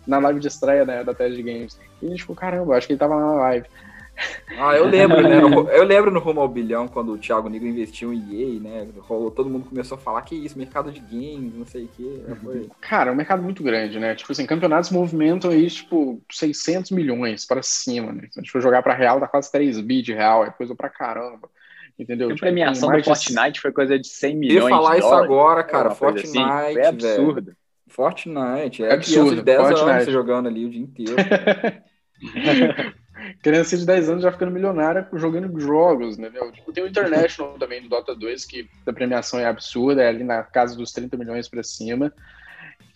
na 0.07 0.19
live 0.19 0.41
de 0.41 0.49
estreia 0.49 0.85
né, 0.85 1.03
da 1.03 1.15
tese 1.15 1.37
de 1.37 1.43
games. 1.43 1.81
E 2.03 2.07
a 2.07 2.11
gente 2.11 2.21
ficou, 2.21 2.37
caramba, 2.37 2.77
acho 2.77 2.87
que 2.87 2.93
ele 2.93 3.01
tava 3.01 3.15
lá 3.15 3.27
na 3.29 3.41
live. 3.41 3.67
Ah, 4.59 4.77
eu 4.77 4.87
lembro, 4.87 5.21
né? 5.23 5.41
Eu 5.75 5.85
lembro 5.85 6.11
no 6.11 6.21
Rumo 6.21 6.41
ao 6.41 6.49
Bilhão, 6.49 6.87
quando 6.87 7.13
o 7.13 7.19
Thiago 7.19 7.49
Negro 7.49 7.67
investiu 7.67 8.13
em 8.13 8.57
EA, 8.57 8.61
né? 8.61 8.89
Rolou, 8.99 9.31
todo 9.31 9.51
mundo 9.51 9.69
começou 9.69 9.97
a 9.97 10.01
falar 10.01 10.23
que 10.23 10.35
isso, 10.35 10.59
mercado 10.59 10.93
de 10.93 11.01
games, 11.01 11.55
não 11.55 11.67
sei 11.67 11.85
o 11.85 11.89
quê. 11.89 12.21
Foi... 12.43 12.69
Cara, 12.81 13.11
é 13.11 13.13
um 13.13 13.17
mercado 13.17 13.43
muito 13.43 13.63
grande, 13.63 13.99
né? 13.99 14.15
Tipo 14.15 14.33
assim, 14.33 14.47
campeonatos 14.47 14.91
movimentam 14.91 15.51
aí, 15.51 15.69
tipo, 15.69 16.23
600 16.31 16.91
milhões 16.93 17.45
para 17.45 17.63
cima, 17.63 18.13
né? 18.13 18.29
Se 18.31 18.39
a 18.39 18.43
gente 18.43 18.53
for 18.53 18.61
jogar 18.61 18.83
pra 18.83 18.95
real, 18.95 19.19
dá 19.19 19.27
quase 19.27 19.51
3 19.51 19.81
bi 19.81 20.03
de 20.03 20.13
real, 20.13 20.45
é 20.45 20.51
coisa 20.51 20.75
pra 20.75 20.89
caramba. 20.89 21.49
Entendeu? 21.99 22.29
A 22.29 22.31
tipo, 22.31 22.41
premiação 22.41 22.91
do 22.91 23.05
Fortnite 23.05 23.53
de... 23.53 23.61
foi 23.61 23.73
coisa 23.73 23.99
de 23.99 24.09
100 24.09 24.37
milhões. 24.37 24.63
Eu 24.63 24.69
ia 24.69 24.77
falar 24.77 24.99
isso 24.99 25.09
dólares, 25.09 25.25
agora, 25.25 25.65
cara. 25.65 25.91
Fortnite, 25.91 26.39
assim. 26.39 26.79
é 26.79 26.87
absurdo. 26.87 27.43
Velho. 27.43 27.57
Fortnite, 27.87 28.83
é 28.83 28.93
absurdo. 28.93 29.37
de 29.37 29.43
10 29.43 29.61
Fortnite. 29.61 29.91
anos 29.91 30.07
jogando 30.07 30.49
ali 30.49 30.65
o 30.65 30.71
dia 30.71 30.83
inteiro. 30.83 31.15
criança 33.43 33.77
de 33.77 33.87
10 33.87 34.11
anos 34.11 34.23
já 34.23 34.33
ficando 34.33 34.53
milionária 34.53 35.07
jogando 35.13 35.61
jogos, 35.61 36.19
entendeu? 36.19 36.51
Tipo, 36.53 36.73
tem 36.73 36.85
o 36.85 36.89
International 36.89 37.55
também 37.59 37.83
do 37.83 37.89
Dota 37.89 38.15
2, 38.15 38.45
que 38.45 38.69
a 38.87 38.93
premiação 38.93 39.41
é 39.41 39.47
absurda, 39.47 40.03
é 40.03 40.09
ali 40.09 40.25
na 40.25 40.43
casa 40.43 40.77
dos 40.77 40.93
30 40.93 41.17
milhões 41.17 41.49
para 41.49 41.63
cima. 41.63 42.13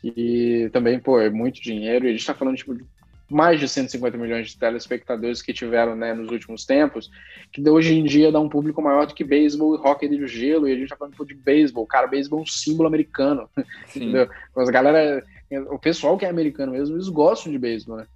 E 0.03 0.71
também, 0.73 0.99
pô, 0.99 1.21
é 1.21 1.29
muito 1.29 1.61
dinheiro. 1.61 2.07
E 2.07 2.09
a 2.09 2.13
gente 2.13 2.27
tá 2.27 2.35
falando, 2.35 2.57
tipo, 2.57 2.75
de 2.75 2.85
mais 3.31 3.61
de 3.61 3.69
150 3.69 4.17
milhões 4.17 4.49
de 4.49 4.59
telespectadores 4.59 5.43
que 5.43 5.53
tiveram, 5.53 5.95
né, 5.95 6.15
nos 6.15 6.31
últimos 6.31 6.65
tempos, 6.65 7.11
que 7.53 7.69
hoje 7.69 7.95
em 7.95 8.05
dia 8.05 8.33
dá 8.33 8.41
um 8.41 8.49
público 8.49 8.81
maior 8.81 9.07
do 9.07 9.15
que 9.15 9.23
beisebol 9.23 9.75
e 9.75 9.79
hockey 9.79 10.09
de 10.09 10.27
gelo, 10.27 10.67
e 10.67 10.73
a 10.73 10.77
gente 10.77 10.89
tá 10.89 10.97
falando 10.97 11.27
de 11.27 11.35
beisebol. 11.35 11.87
Cara, 11.87 12.07
beisebol 12.07 12.39
é 12.39 12.43
um 12.43 12.47
símbolo 12.47 12.89
americano, 12.89 13.49
entendeu? 13.95 14.29
Mas 14.57 14.69
a 14.69 14.73
galera, 14.73 15.23
o 15.71 15.79
pessoal 15.79 16.17
que 16.17 16.25
é 16.25 16.31
americano 16.31 16.73
mesmo, 16.73 16.97
eles 16.97 17.09
gostam 17.09 17.53
de 17.53 17.59
beisebol, 17.59 17.99
né? 17.99 18.07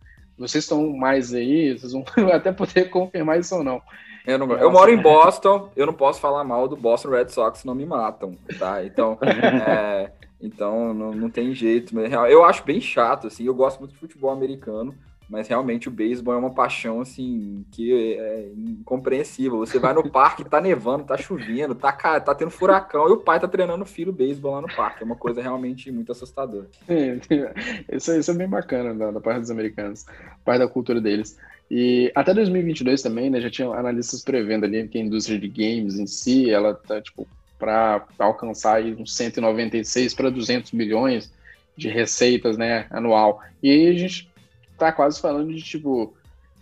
Vocês 0.42 0.64
estão 0.64 0.90
mais 0.90 1.32
aí, 1.32 1.78
vocês 1.78 1.92
vão 1.92 2.04
até 2.32 2.52
poder 2.52 2.90
confirmar 2.90 3.38
isso 3.38 3.54
ou 3.56 3.64
não. 3.64 3.80
Eu, 4.26 4.38
não, 4.38 4.52
eu 4.52 4.70
moro 4.70 4.90
em 4.90 5.00
Boston, 5.00 5.70
eu 5.74 5.84
não 5.86 5.92
posso 5.92 6.20
falar 6.20 6.44
mal 6.44 6.68
do 6.68 6.76
Boston 6.76 7.10
Red 7.10 7.28
Sox, 7.28 7.64
não 7.64 7.74
me 7.74 7.84
matam, 7.84 8.36
tá? 8.58 8.84
Então, 8.84 9.18
é, 9.22 10.12
então 10.40 10.94
não, 10.94 11.12
não 11.12 11.30
tem 11.30 11.52
jeito. 11.54 11.98
Eu 11.98 12.44
acho 12.44 12.64
bem 12.64 12.80
chato, 12.80 13.26
assim, 13.26 13.44
eu 13.44 13.54
gosto 13.54 13.80
muito 13.80 13.92
de 13.92 13.98
futebol 13.98 14.30
americano, 14.30 14.94
mas 15.32 15.48
realmente 15.48 15.88
o 15.88 15.90
beisebol 15.90 16.34
é 16.34 16.36
uma 16.36 16.52
paixão, 16.52 17.00
assim, 17.00 17.64
que 17.72 17.90
é 17.90 18.50
incompreensível. 18.54 19.60
Você 19.60 19.78
vai 19.78 19.94
no 19.94 20.10
parque, 20.10 20.44
tá 20.44 20.60
nevando, 20.60 21.04
tá 21.04 21.16
chovendo, 21.16 21.74
tá, 21.74 21.90
tá 21.90 22.34
tendo 22.34 22.50
furacão, 22.50 23.08
e 23.08 23.12
o 23.12 23.16
pai 23.16 23.40
tá 23.40 23.48
treinando 23.48 23.82
o 23.82 23.86
filho 23.86 24.12
beisebol 24.12 24.52
lá 24.52 24.60
no 24.60 24.68
parque. 24.68 25.02
É 25.02 25.06
uma 25.06 25.16
coisa 25.16 25.40
realmente 25.40 25.90
muito 25.90 26.12
assustadora. 26.12 26.66
É, 26.86 27.18
isso, 27.90 28.12
isso 28.12 28.30
é 28.30 28.34
bem 28.34 28.46
bacana 28.46 28.92
da, 28.92 29.10
da 29.10 29.20
parte 29.22 29.40
dos 29.40 29.50
americanos, 29.50 30.04
parte 30.44 30.58
da 30.58 30.68
cultura 30.68 31.00
deles. 31.00 31.38
E 31.70 32.12
até 32.14 32.34
2022 32.34 33.00
também, 33.00 33.30
né, 33.30 33.40
já 33.40 33.48
tinha 33.48 33.68
analistas 33.68 34.22
prevendo 34.22 34.66
ali 34.66 34.86
que 34.86 34.98
a 34.98 35.00
indústria 35.00 35.38
de 35.38 35.48
games 35.48 35.98
em 35.98 36.06
si, 36.06 36.50
ela 36.50 36.74
tá, 36.74 37.00
tipo, 37.00 37.26
para 37.58 38.04
alcançar 38.18 38.82
uns 38.82 39.16
196 39.16 40.12
para 40.12 40.28
200 40.28 40.72
bilhões 40.72 41.32
de 41.74 41.88
receitas, 41.88 42.58
né, 42.58 42.86
anual. 42.90 43.40
E 43.62 43.70
aí 43.70 43.88
a 43.88 43.98
gente 43.98 44.30
tá 44.86 44.92
quase 44.92 45.20
falando 45.20 45.52
de, 45.54 45.62
tipo, 45.62 46.14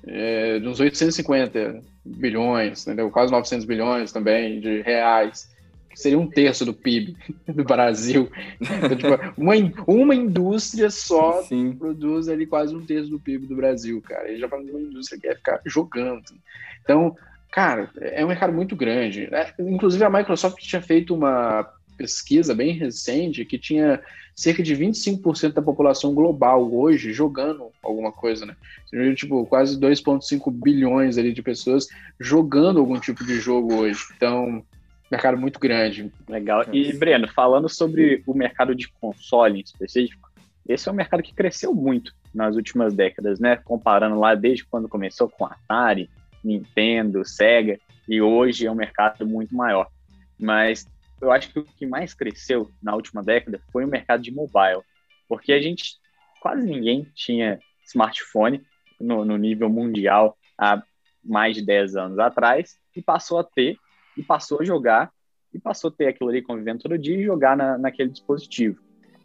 é, 0.06 0.58
de 0.58 0.68
uns 0.68 0.80
850 0.80 1.82
bilhões, 2.04 2.86
entendeu? 2.86 3.10
Quase 3.10 3.32
900 3.32 3.66
bilhões 3.66 4.12
também 4.12 4.60
de 4.60 4.82
reais, 4.82 5.50
que 5.88 5.98
seria 5.98 6.18
um 6.18 6.26
terço 6.26 6.64
do 6.64 6.74
PIB 6.74 7.16
do 7.48 7.64
Brasil. 7.64 8.30
Então, 8.60 8.96
tipo, 8.96 9.40
uma, 9.40 9.54
uma 9.86 10.14
indústria 10.14 10.90
só 10.90 11.42
Sim. 11.42 11.72
produz 11.72 12.28
ali 12.28 12.46
quase 12.46 12.74
um 12.74 12.84
terço 12.84 13.10
do 13.10 13.18
PIB 13.18 13.46
do 13.46 13.56
Brasil, 13.56 14.00
cara. 14.02 14.30
E 14.30 14.38
já 14.38 14.48
falando 14.48 14.66
de 14.66 14.72
uma 14.72 14.80
indústria 14.80 15.20
que 15.20 15.26
quer 15.26 15.36
ficar 15.36 15.60
jogando. 15.64 16.22
Então, 16.82 17.16
cara, 17.50 17.90
é 18.00 18.24
um 18.24 18.28
mercado 18.28 18.52
muito 18.52 18.76
grande. 18.76 19.28
Né? 19.30 19.52
Inclusive, 19.58 20.04
a 20.04 20.10
Microsoft 20.10 20.58
tinha 20.60 20.82
feito 20.82 21.14
uma 21.14 21.68
pesquisa 22.00 22.54
bem 22.54 22.72
recente 22.72 23.44
que 23.44 23.58
tinha 23.58 24.00
cerca 24.34 24.62
de 24.62 24.74
25% 24.74 25.52
da 25.52 25.60
população 25.60 26.14
global 26.14 26.72
hoje 26.72 27.12
jogando 27.12 27.70
alguma 27.82 28.10
coisa, 28.10 28.46
né? 28.46 28.56
Tipo, 29.14 29.44
quase 29.44 29.78
2,5 29.78 30.50
bilhões 30.50 31.18
ali 31.18 31.30
de 31.30 31.42
pessoas 31.42 31.88
jogando 32.18 32.80
algum 32.80 32.98
tipo 32.98 33.22
de 33.22 33.38
jogo 33.38 33.74
hoje. 33.74 34.00
Então, 34.16 34.64
mercado 35.10 35.36
muito 35.36 35.60
grande. 35.60 36.10
Legal. 36.26 36.64
E, 36.72 36.90
Breno, 36.94 37.28
falando 37.28 37.68
sobre 37.68 38.22
o 38.26 38.32
mercado 38.32 38.74
de 38.74 38.88
console 38.88 39.58
em 39.58 39.62
específico, 39.62 40.30
esse 40.66 40.88
é 40.88 40.92
um 40.92 40.94
mercado 40.94 41.22
que 41.22 41.34
cresceu 41.34 41.74
muito 41.74 42.14
nas 42.34 42.56
últimas 42.56 42.94
décadas, 42.94 43.38
né? 43.38 43.56
Comparando 43.56 44.18
lá 44.18 44.34
desde 44.34 44.64
quando 44.64 44.88
começou 44.88 45.28
com 45.28 45.44
Atari, 45.44 46.08
Nintendo, 46.42 47.26
Sega, 47.26 47.78
e 48.08 48.22
hoje 48.22 48.66
é 48.66 48.72
um 48.72 48.74
mercado 48.74 49.26
muito 49.26 49.54
maior. 49.54 49.86
Mas 50.38 50.86
eu 51.20 51.30
acho 51.30 51.52
que 51.52 51.58
o 51.58 51.64
que 51.64 51.86
mais 51.86 52.14
cresceu 52.14 52.70
na 52.82 52.94
última 52.94 53.22
década 53.22 53.60
foi 53.72 53.84
o 53.84 53.88
mercado 53.88 54.22
de 54.22 54.32
mobile, 54.32 54.82
porque 55.28 55.52
a 55.52 55.60
gente 55.60 55.96
quase 56.40 56.64
ninguém 56.64 57.06
tinha 57.14 57.60
smartphone 57.84 58.64
no, 59.00 59.24
no 59.24 59.36
nível 59.36 59.68
mundial 59.68 60.36
há 60.56 60.82
mais 61.22 61.56
de 61.56 61.62
10 61.62 61.96
anos 61.96 62.18
atrás 62.18 62.78
e 62.96 63.02
passou 63.02 63.38
a 63.38 63.44
ter 63.44 63.76
e 64.16 64.22
passou 64.22 64.60
a 64.60 64.64
jogar 64.64 65.12
e 65.52 65.58
passou 65.58 65.88
a 65.88 65.92
ter 65.92 66.06
aquilo 66.06 66.30
ali 66.30 66.42
convivendo 66.42 66.82
todo 66.82 66.98
dia 66.98 67.16
e 67.16 67.24
jogar 67.24 67.56
na, 67.56 67.76
naquele 67.76 68.10
dispositivo. 68.10 68.80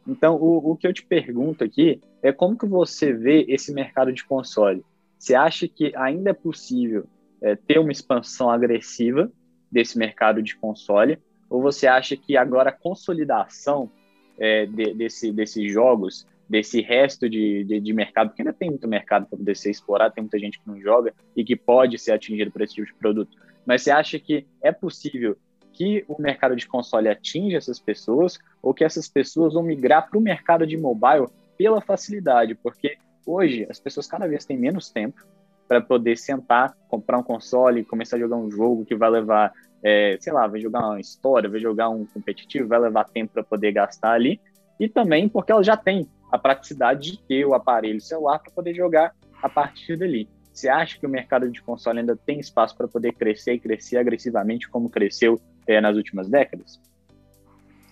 Então, 0.07 0.35
o, 0.35 0.71
o 0.71 0.77
que 0.77 0.87
eu 0.87 0.93
te 0.93 1.03
pergunto 1.03 1.63
aqui 1.63 2.01
é 2.21 2.31
como 2.31 2.57
que 2.57 2.65
você 2.65 3.13
vê 3.13 3.45
esse 3.47 3.73
mercado 3.73 4.11
de 4.11 4.23
console? 4.23 4.83
Você 5.17 5.33
acha 5.33 5.67
que 5.67 5.95
ainda 5.95 6.31
é 6.31 6.33
possível 6.33 7.07
é, 7.41 7.55
ter 7.55 7.79
uma 7.79 7.91
expansão 7.91 8.49
agressiva 8.49 9.31
desse 9.71 9.97
mercado 9.97 10.41
de 10.41 10.55
console 10.55 11.19
ou 11.55 11.61
você 11.61 11.87
acha 11.87 12.17
que 12.17 12.35
agora 12.35 12.69
a 12.69 12.73
consolidação 12.73 13.89
é, 14.37 14.65
de, 14.65 14.93
desse, 14.93 15.31
desses 15.31 15.71
jogos, 15.71 16.27
desse 16.49 16.81
resto 16.81 17.29
de, 17.29 17.63
de, 17.63 17.79
de, 17.79 17.93
mercado, 17.93 18.27
porque 18.27 18.41
ainda 18.41 18.51
tem 18.51 18.69
muito 18.69 18.85
mercado 18.89 19.25
para 19.25 19.37
poder 19.37 19.55
ser 19.55 19.71
explorado, 19.71 20.13
tem 20.13 20.21
muita 20.21 20.37
gente 20.37 20.59
que 20.59 20.67
não 20.67 20.77
joga 20.81 21.13
e 21.33 21.45
que 21.45 21.55
pode 21.55 21.97
ser 21.97 22.11
atingido 22.11 22.51
por 22.51 22.61
esse 22.61 22.75
tipo 22.75 22.87
de 22.87 22.93
produto, 22.95 23.37
mas 23.65 23.83
você 23.83 23.89
acha 23.89 24.19
que 24.19 24.45
é 24.61 24.69
possível 24.69 25.37
que 25.71 26.03
o 26.09 26.21
mercado 26.21 26.57
de 26.57 26.67
console 26.67 27.07
atinja 27.07 27.57
essas 27.57 27.79
pessoas 27.79 28.37
ou 28.61 28.73
que 28.73 28.83
essas 28.83 29.07
pessoas 29.07 29.53
vão 29.53 29.63
migrar 29.63 30.09
para 30.09 30.19
o 30.19 30.21
mercado 30.21 30.67
de 30.67 30.75
mobile 30.75 31.27
pela 31.57 31.79
facilidade? 31.79 32.53
Porque 32.53 32.97
hoje 33.25 33.65
as 33.69 33.79
pessoas 33.79 34.07
cada 34.07 34.27
vez 34.27 34.43
têm 34.43 34.57
menos 34.57 34.89
tempo 34.89 35.25
para 35.69 35.79
poder 35.79 36.17
sentar, 36.17 36.75
comprar 36.89 37.17
um 37.17 37.23
console, 37.23 37.85
começar 37.85 38.17
a 38.17 38.19
jogar 38.19 38.35
um 38.35 38.51
jogo 38.51 38.85
que 38.85 38.93
vai 38.93 39.09
levar 39.09 39.53
é, 39.87 40.17
sei 40.19 40.33
lá, 40.33 40.47
vai 40.47 40.59
jogar 40.59 40.79
uma 40.79 40.99
história, 40.99 41.47
vai 41.47 41.59
jogar 41.59 41.89
um 41.89 42.07
competitivo, 42.07 42.67
vai 42.67 42.79
levar 42.79 43.03
tempo 43.03 43.33
para 43.33 43.43
poder 43.43 43.71
gastar 43.71 44.13
ali. 44.13 44.41
E 44.79 44.89
também 44.89 45.29
porque 45.29 45.51
ela 45.51 45.63
já 45.63 45.77
tem 45.77 46.09
a 46.31 46.39
praticidade 46.39 47.11
de 47.11 47.19
ter 47.19 47.45
o 47.45 47.53
aparelho 47.53 48.01
celular 48.01 48.39
para 48.39 48.51
poder 48.51 48.73
jogar 48.73 49.13
a 49.43 49.47
partir 49.47 49.95
dali. 49.95 50.27
Você 50.51 50.67
acha 50.67 50.97
que 50.97 51.05
o 51.05 51.09
mercado 51.09 51.51
de 51.51 51.61
console 51.61 51.99
ainda 51.99 52.15
tem 52.15 52.39
espaço 52.39 52.75
para 52.75 52.87
poder 52.87 53.13
crescer 53.13 53.53
e 53.53 53.59
crescer 53.59 53.97
agressivamente 53.97 54.67
como 54.67 54.89
cresceu 54.89 55.39
é, 55.67 55.79
nas 55.79 55.95
últimas 55.95 56.27
décadas? 56.27 56.81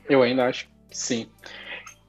Eu 0.10 0.24
ainda 0.24 0.48
acho 0.48 0.68
que 0.90 0.98
sim. 0.98 1.30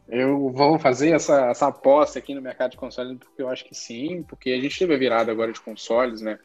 Eu 0.08 0.50
vou 0.50 0.78
fazer 0.78 1.10
essa, 1.10 1.50
essa 1.50 1.66
aposta 1.66 2.18
aqui 2.18 2.34
no 2.34 2.40
mercado 2.40 2.70
de 2.70 2.78
consoles 2.78 3.18
porque 3.18 3.42
eu 3.42 3.50
acho 3.50 3.66
que 3.66 3.74
sim, 3.74 4.22
porque 4.22 4.50
a 4.50 4.60
gente 4.60 4.78
teve 4.78 4.94
a 4.94 4.98
virada 4.98 5.30
agora 5.30 5.52
de 5.52 5.60
consoles, 5.60 6.22
né? 6.22 6.38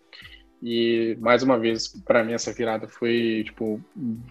E 0.62 1.18
mais 1.22 1.42
uma 1.42 1.58
vez, 1.58 1.88
para 2.06 2.24
mim 2.24 2.34
essa 2.34 2.52
virada 2.52 2.88
foi 2.88 3.44
tipo 3.46 3.82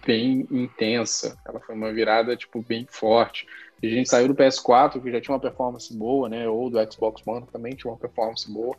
bem 0.05 0.47
intensa. 0.51 1.37
Ela 1.47 1.59
foi 1.59 1.75
uma 1.75 1.91
virada 1.91 2.35
tipo 2.35 2.61
bem 2.61 2.85
forte. 2.87 3.47
a 3.81 3.87
gente 3.87 4.09
saiu 4.09 4.27
do 4.27 4.35
PS4 4.35 5.01
que 5.01 5.11
já 5.11 5.19
tinha 5.19 5.33
uma 5.33 5.41
performance 5.41 5.95
boa, 5.95 6.29
né? 6.29 6.47
Ou 6.47 6.69
do 6.69 6.91
Xbox 6.91 7.21
One 7.25 7.47
também 7.51 7.75
tinha 7.75 7.91
uma 7.91 7.97
performance 7.97 8.51
boa. 8.51 8.75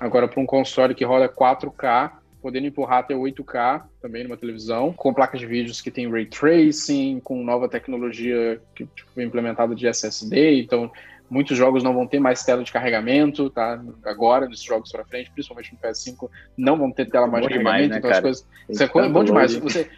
Agora 0.00 0.26
para 0.26 0.40
um 0.40 0.46
console 0.46 0.94
que 0.94 1.04
roda 1.04 1.28
4K, 1.28 2.12
podendo 2.40 2.66
empurrar 2.66 2.98
até 3.00 3.14
8K 3.14 3.82
também 4.00 4.24
numa 4.24 4.36
televisão, 4.36 4.92
com 4.92 5.12
placas 5.12 5.40
de 5.40 5.46
vídeos 5.46 5.80
que 5.80 5.90
tem 5.90 6.10
ray 6.10 6.26
tracing, 6.26 7.20
com 7.20 7.42
nova 7.42 7.68
tecnologia 7.68 8.60
que 8.74 8.86
tipo, 8.86 9.10
foi 9.12 9.24
implementada 9.24 9.74
de 9.74 9.86
SSD, 9.86 10.60
então 10.60 10.90
Muitos 11.28 11.56
jogos 11.56 11.82
não 11.82 11.92
vão 11.92 12.06
ter 12.06 12.20
mais 12.20 12.44
tela 12.44 12.62
de 12.62 12.70
carregamento, 12.70 13.50
tá? 13.50 13.82
Agora, 14.04 14.48
nesses 14.48 14.64
jogos 14.64 14.92
para 14.92 15.04
frente, 15.04 15.30
principalmente 15.32 15.72
no 15.72 15.78
PS5, 15.78 16.30
não 16.56 16.78
vão 16.78 16.92
ter 16.92 17.10
tela 17.10 17.26
mais 17.26 17.44
de 17.44 17.48
carregamento. 17.48 17.82
Demais, 17.82 17.90
né, 17.90 17.98
então 17.98 18.10
as 18.10 18.20
coisas. 18.20 18.46
Isso 18.68 18.82
é, 18.82 18.86
é 18.86 19.08
bom 19.08 19.24
demais. 19.24 19.56
Você, 19.56 19.90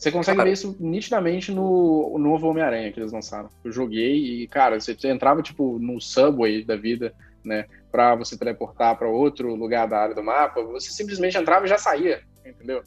você 0.00 0.10
consegue 0.10 0.42
ver 0.42 0.52
isso 0.52 0.74
nitidamente 0.80 1.52
no, 1.52 2.16
novo 2.18 2.48
Homem-Aranha 2.48 2.90
que 2.90 2.98
eles 2.98 3.12
lançaram. 3.12 3.50
Eu 3.62 3.70
joguei 3.70 4.42
e, 4.42 4.48
cara, 4.48 4.80
você 4.80 4.96
entrava, 5.04 5.42
tipo, 5.42 5.78
no 5.78 6.00
subway 6.00 6.64
da 6.64 6.74
vida, 6.74 7.12
né? 7.44 7.66
Pra 7.92 8.14
você 8.14 8.38
teleportar 8.38 8.96
para 8.96 9.06
outro 9.06 9.54
lugar 9.54 9.86
da 9.86 9.98
área 9.98 10.14
do 10.14 10.22
mapa, 10.22 10.62
você 10.62 10.90
simplesmente 10.90 11.36
entrava 11.36 11.66
e 11.66 11.68
já 11.68 11.76
saía, 11.76 12.22
entendeu? 12.46 12.82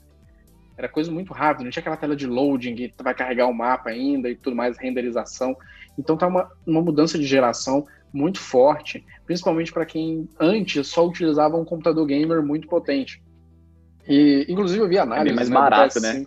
Era 0.75 0.89
coisa 0.89 1.11
muito 1.11 1.33
rápida, 1.33 1.63
não 1.63 1.69
tinha 1.69 1.81
aquela 1.81 1.97
tela 1.97 2.15
de 2.15 2.25
loading 2.25 2.73
que 2.73 2.91
vai 3.03 3.13
carregar 3.13 3.45
o 3.45 3.53
mapa 3.53 3.91
ainda 3.91 4.27
e 4.27 4.35
tudo 4.35 4.55
mais, 4.55 4.75
renderização. 4.75 5.55
Então 5.97 6.17
tá 6.17 6.27
uma, 6.27 6.49
uma 6.65 6.81
mudança 6.81 7.17
de 7.17 7.25
geração 7.25 7.85
muito 8.13 8.39
forte, 8.39 9.03
principalmente 9.25 9.73
para 9.73 9.85
quem 9.85 10.29
antes 10.39 10.87
só 10.87 11.07
utilizava 11.07 11.57
um 11.57 11.65
computador 11.65 12.05
gamer 12.05 12.43
muito 12.43 12.67
potente. 12.67 13.21
E, 14.07 14.45
inclusive, 14.47 14.81
eu 14.81 14.87
vi 14.87 14.97
análise. 14.97 15.31
É 15.31 15.35
mais 15.35 15.49
né, 15.49 15.55
barato, 15.55 15.99
né? 15.99 16.25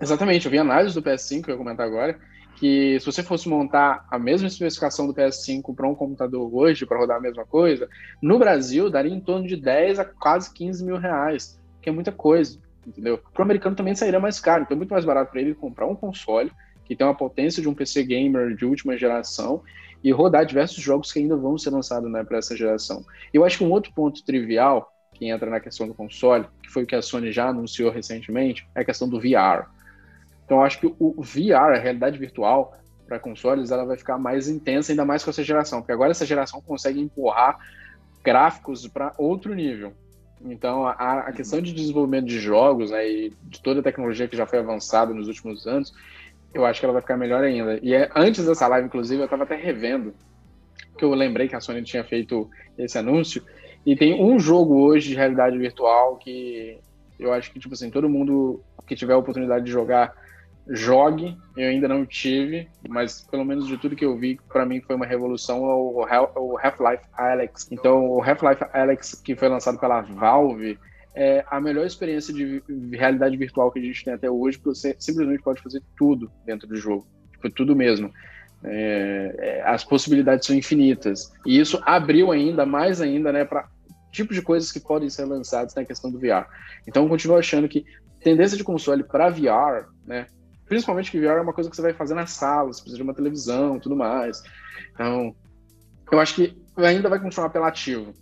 Exatamente, 0.00 0.46
eu 0.46 0.50
vi 0.50 0.58
análise 0.58 0.94
do 0.94 1.02
PS5, 1.02 1.44
que 1.44 1.50
eu 1.50 1.54
ia 1.54 1.58
comentar 1.58 1.86
agora, 1.86 2.18
que 2.56 2.98
se 2.98 3.06
você 3.06 3.22
fosse 3.22 3.48
montar 3.48 4.04
a 4.10 4.18
mesma 4.18 4.48
especificação 4.48 5.06
do 5.06 5.14
PS5 5.14 5.74
para 5.74 5.86
um 5.86 5.94
computador 5.94 6.52
hoje, 6.52 6.84
para 6.84 6.98
rodar 6.98 7.18
a 7.18 7.20
mesma 7.20 7.44
coisa, 7.44 7.88
no 8.20 8.38
Brasil 8.38 8.90
daria 8.90 9.14
em 9.14 9.20
torno 9.20 9.46
de 9.46 9.56
10 9.56 10.00
a 10.00 10.04
quase 10.04 10.52
15 10.52 10.84
mil 10.84 10.96
reais, 10.96 11.60
que 11.80 11.88
é 11.88 11.92
muita 11.92 12.10
coisa, 12.10 12.58
entendeu? 12.86 13.18
Para 13.18 13.42
o 13.42 13.44
americano 13.44 13.76
também 13.76 13.94
sairia 13.94 14.18
mais 14.18 14.40
caro, 14.40 14.64
então 14.64 14.74
é 14.74 14.78
muito 14.78 14.90
mais 14.90 15.04
barato 15.04 15.30
para 15.30 15.40
ele 15.40 15.54
comprar 15.54 15.86
um 15.86 15.94
console 15.94 16.50
que 16.84 16.96
tem 16.96 17.06
uma 17.06 17.16
potência 17.16 17.62
de 17.62 17.68
um 17.68 17.74
PC 17.74 18.04
gamer 18.04 18.54
de 18.54 18.64
última 18.64 18.96
geração 18.96 19.62
e 20.02 20.10
rodar 20.10 20.44
diversos 20.44 20.82
jogos 20.82 21.12
que 21.12 21.20
ainda 21.20 21.36
vão 21.36 21.56
ser 21.56 21.70
lançados 21.70 22.10
né, 22.10 22.24
para 22.24 22.38
essa 22.38 22.56
geração. 22.56 23.04
Eu 23.32 23.44
acho 23.44 23.58
que 23.58 23.64
um 23.64 23.70
outro 23.70 23.92
ponto 23.92 24.24
trivial 24.24 24.92
que 25.12 25.26
entra 25.26 25.48
na 25.48 25.60
questão 25.60 25.86
do 25.86 25.94
console, 25.94 26.46
que 26.62 26.70
foi 26.70 26.82
o 26.82 26.86
que 26.86 26.96
a 26.96 27.02
Sony 27.02 27.30
já 27.30 27.48
anunciou 27.48 27.90
recentemente, 27.90 28.66
é 28.74 28.80
a 28.80 28.84
questão 28.84 29.08
do 29.08 29.20
VR. 29.20 29.68
Então, 30.44 30.62
acho 30.62 30.80
que 30.80 30.86
o 30.98 31.22
VR, 31.22 31.76
a 31.76 31.78
realidade 31.78 32.18
virtual, 32.18 32.76
para 33.06 33.18
consoles, 33.18 33.70
ela 33.70 33.84
vai 33.84 33.96
ficar 33.96 34.18
mais 34.18 34.48
intensa, 34.48 34.92
ainda 34.92 35.04
mais 35.04 35.22
com 35.22 35.30
essa 35.30 35.44
geração, 35.44 35.80
porque 35.80 35.92
agora 35.92 36.10
essa 36.10 36.26
geração 36.26 36.60
consegue 36.60 37.00
empurrar 37.00 37.58
gráficos 38.24 38.86
para 38.88 39.14
outro 39.18 39.54
nível. 39.54 39.92
Então, 40.44 40.86
a, 40.86 41.20
a, 41.20 41.32
questão 41.32 41.60
de 41.60 41.72
desenvolvimento 41.72 42.26
de 42.26 42.40
jogos 42.40 42.90
né, 42.90 43.08
e 43.08 43.32
de 43.44 43.62
toda 43.62 43.80
a 43.80 43.82
tecnologia 43.82 44.26
que 44.26 44.36
já 44.36 44.46
foi 44.46 44.58
avançada 44.58 45.14
nos 45.14 45.28
últimos 45.28 45.66
anos, 45.66 45.92
eu 46.54 46.64
acho 46.64 46.80
que 46.80 46.86
ela 46.86 46.92
vai 46.92 47.02
ficar 47.02 47.16
melhor 47.16 47.42
ainda. 47.42 47.78
E 47.82 47.94
é, 47.94 48.10
antes 48.14 48.44
dessa 48.44 48.68
live, 48.68 48.86
inclusive, 48.86 49.20
eu 49.20 49.24
estava 49.24 49.44
até 49.44 49.56
revendo, 49.56 50.14
que 50.96 51.04
eu 51.04 51.14
lembrei 51.14 51.48
que 51.48 51.56
a 51.56 51.60
Sony 51.60 51.82
tinha 51.82 52.04
feito 52.04 52.48
esse 52.76 52.98
anúncio, 52.98 53.42
e 53.84 53.96
tem 53.96 54.22
um 54.22 54.38
jogo 54.38 54.78
hoje 54.80 55.08
de 55.08 55.14
realidade 55.14 55.58
virtual 55.58 56.16
que 56.16 56.78
eu 57.18 57.32
acho 57.32 57.52
que, 57.52 57.58
tipo 57.58 57.74
assim, 57.74 57.90
todo 57.90 58.08
mundo 58.08 58.62
que 58.86 58.94
tiver 58.94 59.14
a 59.14 59.18
oportunidade 59.18 59.64
de 59.64 59.70
jogar 59.70 60.14
jogue, 60.68 61.36
eu 61.56 61.68
ainda 61.68 61.88
não 61.88 62.06
tive, 62.06 62.68
mas 62.88 63.20
pelo 63.22 63.44
menos 63.44 63.66
de 63.66 63.76
tudo 63.76 63.96
que 63.96 64.04
eu 64.04 64.16
vi, 64.16 64.38
para 64.48 64.64
mim 64.64 64.80
foi 64.80 64.94
uma 64.94 65.06
revolução 65.06 65.60
o 65.62 66.04
Half-Life 66.04 67.04
Alex. 67.14 67.68
Então, 67.72 68.08
o 68.08 68.22
Half-Life 68.22 68.64
Alex 68.72 69.20
que 69.24 69.34
foi 69.34 69.48
lançado 69.48 69.78
pela 69.78 70.02
Valve 70.02 70.78
é 71.14 71.44
a 71.50 71.60
melhor 71.60 71.86
experiência 71.86 72.32
de 72.32 72.62
realidade 72.92 73.36
virtual 73.36 73.70
que 73.70 73.78
a 73.78 73.82
gente 73.82 74.04
tem 74.04 74.14
até 74.14 74.30
hoje, 74.30 74.58
porque 74.58 74.78
você 74.78 74.96
simplesmente 74.98 75.42
pode 75.42 75.62
fazer 75.62 75.82
tudo 75.96 76.30
dentro 76.44 76.66
do 76.66 76.76
jogo, 76.76 77.06
tipo, 77.32 77.50
tudo 77.50 77.76
mesmo. 77.76 78.10
É, 78.64 79.34
é, 79.38 79.62
as 79.68 79.84
possibilidades 79.84 80.46
são 80.46 80.56
infinitas. 80.56 81.32
E 81.44 81.58
isso 81.58 81.82
abriu 81.84 82.30
ainda, 82.30 82.64
mais 82.64 83.00
ainda, 83.00 83.32
né, 83.32 83.44
para 83.44 83.68
tipos 84.10 84.36
de 84.36 84.42
coisas 84.42 84.70
que 84.70 84.80
podem 84.80 85.10
ser 85.10 85.24
lançadas 85.24 85.74
na 85.74 85.84
questão 85.84 86.10
do 86.10 86.18
VR. 86.18 86.46
Então, 86.86 87.02
eu 87.02 87.08
continuo 87.08 87.36
achando 87.36 87.68
que 87.68 87.84
tendência 88.20 88.56
de 88.56 88.64
console 88.64 89.02
para 89.02 89.30
VR, 89.30 89.88
né, 90.06 90.26
principalmente 90.66 91.10
que 91.10 91.20
VR 91.20 91.38
é 91.38 91.40
uma 91.40 91.52
coisa 91.52 91.68
que 91.68 91.76
você 91.76 91.82
vai 91.82 91.92
fazer 91.92 92.14
na 92.14 92.26
sala, 92.26 92.72
você 92.72 92.80
precisa 92.80 92.96
de 92.96 93.02
uma 93.02 93.14
televisão 93.14 93.78
tudo 93.78 93.96
mais. 93.96 94.42
Então, 94.94 95.34
eu 96.10 96.20
acho 96.20 96.34
que 96.34 96.56
ainda 96.76 97.08
vai 97.08 97.20
continuar 97.20 97.46
apelativo. 97.46 98.14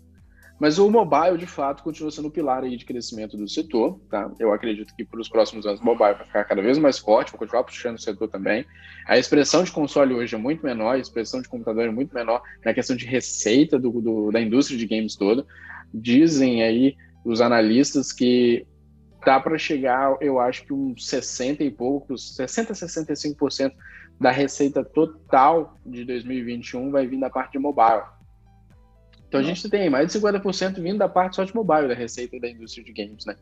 Mas 0.60 0.78
o 0.78 0.90
mobile, 0.90 1.38
de 1.38 1.46
fato, 1.46 1.82
continua 1.82 2.10
sendo 2.10 2.28
o 2.28 2.30
pilar 2.30 2.62
aí 2.62 2.76
de 2.76 2.84
crescimento 2.84 3.34
do 3.34 3.48
setor. 3.48 3.98
Tá? 4.10 4.30
Eu 4.38 4.52
acredito 4.52 4.94
que 4.94 5.02
para 5.06 5.18
os 5.18 5.26
próximos 5.26 5.64
anos 5.64 5.80
o 5.80 5.84
mobile 5.84 6.12
vai 6.12 6.26
ficar 6.26 6.44
cada 6.44 6.60
vez 6.60 6.76
mais 6.76 6.98
forte, 6.98 7.32
vai 7.32 7.38
continuar 7.38 7.64
puxando 7.64 7.96
o 7.96 8.00
setor 8.00 8.28
também. 8.28 8.66
A 9.06 9.16
expressão 9.16 9.64
de 9.64 9.72
console 9.72 10.12
hoje 10.12 10.34
é 10.34 10.38
muito 10.38 10.62
menor, 10.62 10.96
a 10.96 10.98
expressão 10.98 11.40
de 11.40 11.48
computador 11.48 11.86
é 11.86 11.90
muito 11.90 12.14
menor 12.14 12.42
na 12.62 12.74
questão 12.74 12.94
de 12.94 13.06
receita 13.06 13.78
do, 13.78 13.90
do, 14.02 14.30
da 14.30 14.38
indústria 14.38 14.78
de 14.78 14.86
games 14.86 15.16
toda. 15.16 15.46
Dizem 15.94 16.62
aí 16.62 16.94
os 17.24 17.40
analistas 17.40 18.12
que 18.12 18.66
dá 19.24 19.40
para 19.40 19.56
chegar, 19.56 20.14
eu 20.20 20.38
acho 20.38 20.66
que 20.66 20.74
uns 20.74 21.06
60 21.06 21.64
e 21.64 21.70
poucos, 21.70 22.36
60 22.36 22.72
a 22.72 22.76
65% 22.76 23.72
da 24.20 24.30
receita 24.30 24.84
total 24.84 25.78
de 25.86 26.04
2021 26.04 26.90
vai 26.90 27.06
vir 27.06 27.18
da 27.18 27.30
parte 27.30 27.52
de 27.52 27.58
mobile. 27.58 28.02
Então 29.30 29.38
a 29.38 29.44
gente 29.44 29.70
tem 29.70 29.88
mais 29.88 30.12
de 30.12 30.18
50% 30.18 30.82
vindo 30.82 30.98
da 30.98 31.08
parte 31.08 31.36
só 31.36 31.44
de 31.44 31.54
mobile 31.54 31.86
da 31.86 31.94
receita 31.94 32.38
da 32.40 32.50
indústria 32.50 32.82
de 32.82 32.92
games, 32.92 33.24
né? 33.24 33.36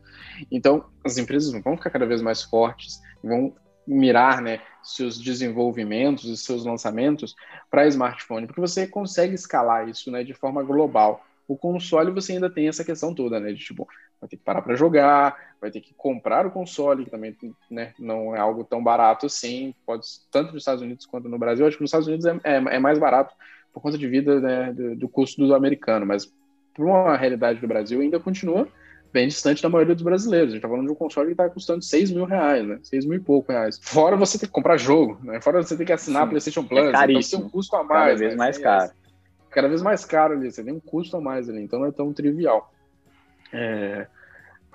Então 0.51 0.85
as 1.03 1.17
empresas 1.17 1.51
vão 1.63 1.75
ficar 1.75 1.89
cada 1.89 2.05
vez 2.05 2.21
mais 2.21 2.43
fortes, 2.43 3.01
vão 3.23 3.55
mirar, 3.87 4.39
né, 4.39 4.61
seus 4.83 5.19
desenvolvimentos 5.19 6.25
e 6.25 6.37
seus 6.37 6.63
lançamentos 6.63 7.35
para 7.71 7.87
smartphone, 7.87 8.45
porque 8.45 8.61
você 8.61 8.85
consegue 8.85 9.33
escalar 9.33 9.89
isso, 9.89 10.11
né, 10.11 10.23
de 10.23 10.31
forma 10.31 10.61
global. 10.61 11.25
O 11.47 11.57
console 11.57 12.11
você 12.11 12.33
ainda 12.33 12.51
tem 12.51 12.67
essa 12.67 12.85
questão 12.85 13.15
toda, 13.15 13.39
né, 13.39 13.51
de 13.51 13.65
tipo, 13.65 13.87
vai 14.21 14.29
ter 14.29 14.37
que 14.37 14.43
parar 14.43 14.61
para 14.61 14.75
jogar, 14.75 15.35
vai 15.59 15.71
ter 15.71 15.81
que 15.81 15.95
comprar 15.95 16.45
o 16.45 16.51
console, 16.51 17.03
que 17.03 17.09
também, 17.09 17.35
né, 17.71 17.95
não 17.97 18.35
é 18.35 18.39
algo 18.39 18.63
tão 18.63 18.83
barato 18.83 19.25
assim, 19.25 19.73
pode 19.87 20.05
tanto 20.29 20.53
nos 20.53 20.61
Estados 20.61 20.83
Unidos 20.83 21.07
quanto 21.07 21.27
no 21.27 21.39
Brasil. 21.39 21.65
Acho 21.65 21.77
que 21.77 21.81
nos 21.81 21.89
Estados 21.89 22.07
Unidos 22.07 22.27
é, 22.27 22.39
é, 22.43 22.55
é 22.57 22.79
mais 22.79 22.99
barato 22.99 23.33
por 23.73 23.81
conta 23.81 23.97
de 23.97 24.07
vida 24.07 24.39
né, 24.39 24.73
do, 24.73 24.95
do, 24.95 25.09
custo 25.09 25.45
do 25.45 25.53
americano, 25.53 26.05
mas 26.05 26.31
por 26.73 26.85
uma 26.85 27.15
realidade 27.15 27.59
do 27.59 27.67
Brasil 27.67 28.01
ainda 28.01 28.19
continua 28.19 28.67
bem 29.11 29.27
distante 29.27 29.61
da 29.61 29.69
maioria 29.69 29.95
dos 29.95 30.03
brasileiros. 30.03 30.49
A 30.49 30.53
gente 30.53 30.61
tá 30.61 30.69
falando 30.69 30.85
de 30.85 30.91
um 30.91 30.95
console 30.95 31.27
que 31.27 31.33
está 31.33 31.49
custando 31.49 31.83
6 31.83 32.11
mil 32.11 32.25
reais, 32.25 32.65
né? 32.65 32.79
6 32.83 33.05
mil 33.05 33.17
e 33.17 33.21
pouco 33.21 33.51
reais. 33.51 33.79
Fora 33.81 34.15
você 34.15 34.37
ter 34.37 34.45
que 34.45 34.51
comprar 34.51 34.77
jogo, 34.77 35.19
né? 35.23 35.41
Fora 35.41 35.61
você 35.63 35.75
ter 35.75 35.85
que 35.85 35.93
assinar 35.93 36.23
Sim, 36.23 36.29
PlayStation 36.29 36.63
Plus. 36.63 36.89
É 36.89 36.91
caríssimo. 36.91 37.21
Então 37.21 37.39
tem 37.39 37.47
um 37.47 37.49
custo 37.49 37.75
a 37.75 37.83
mais. 37.83 38.05
Cada 38.05 38.15
vez 38.15 38.31
né? 38.31 38.37
mais 38.37 38.57
caro. 38.57 38.91
Cada 39.49 39.67
vez 39.67 39.81
mais 39.81 40.05
caro 40.05 40.33
ali, 40.35 40.51
você 40.51 40.63
tem 40.63 40.73
um 40.73 40.79
custo 40.79 41.17
a 41.17 41.21
mais 41.21 41.49
ali, 41.49 41.61
então 41.63 41.79
não 41.79 41.87
é 41.87 41.91
tão 41.91 42.13
trivial. 42.13 42.71
É... 43.51 44.05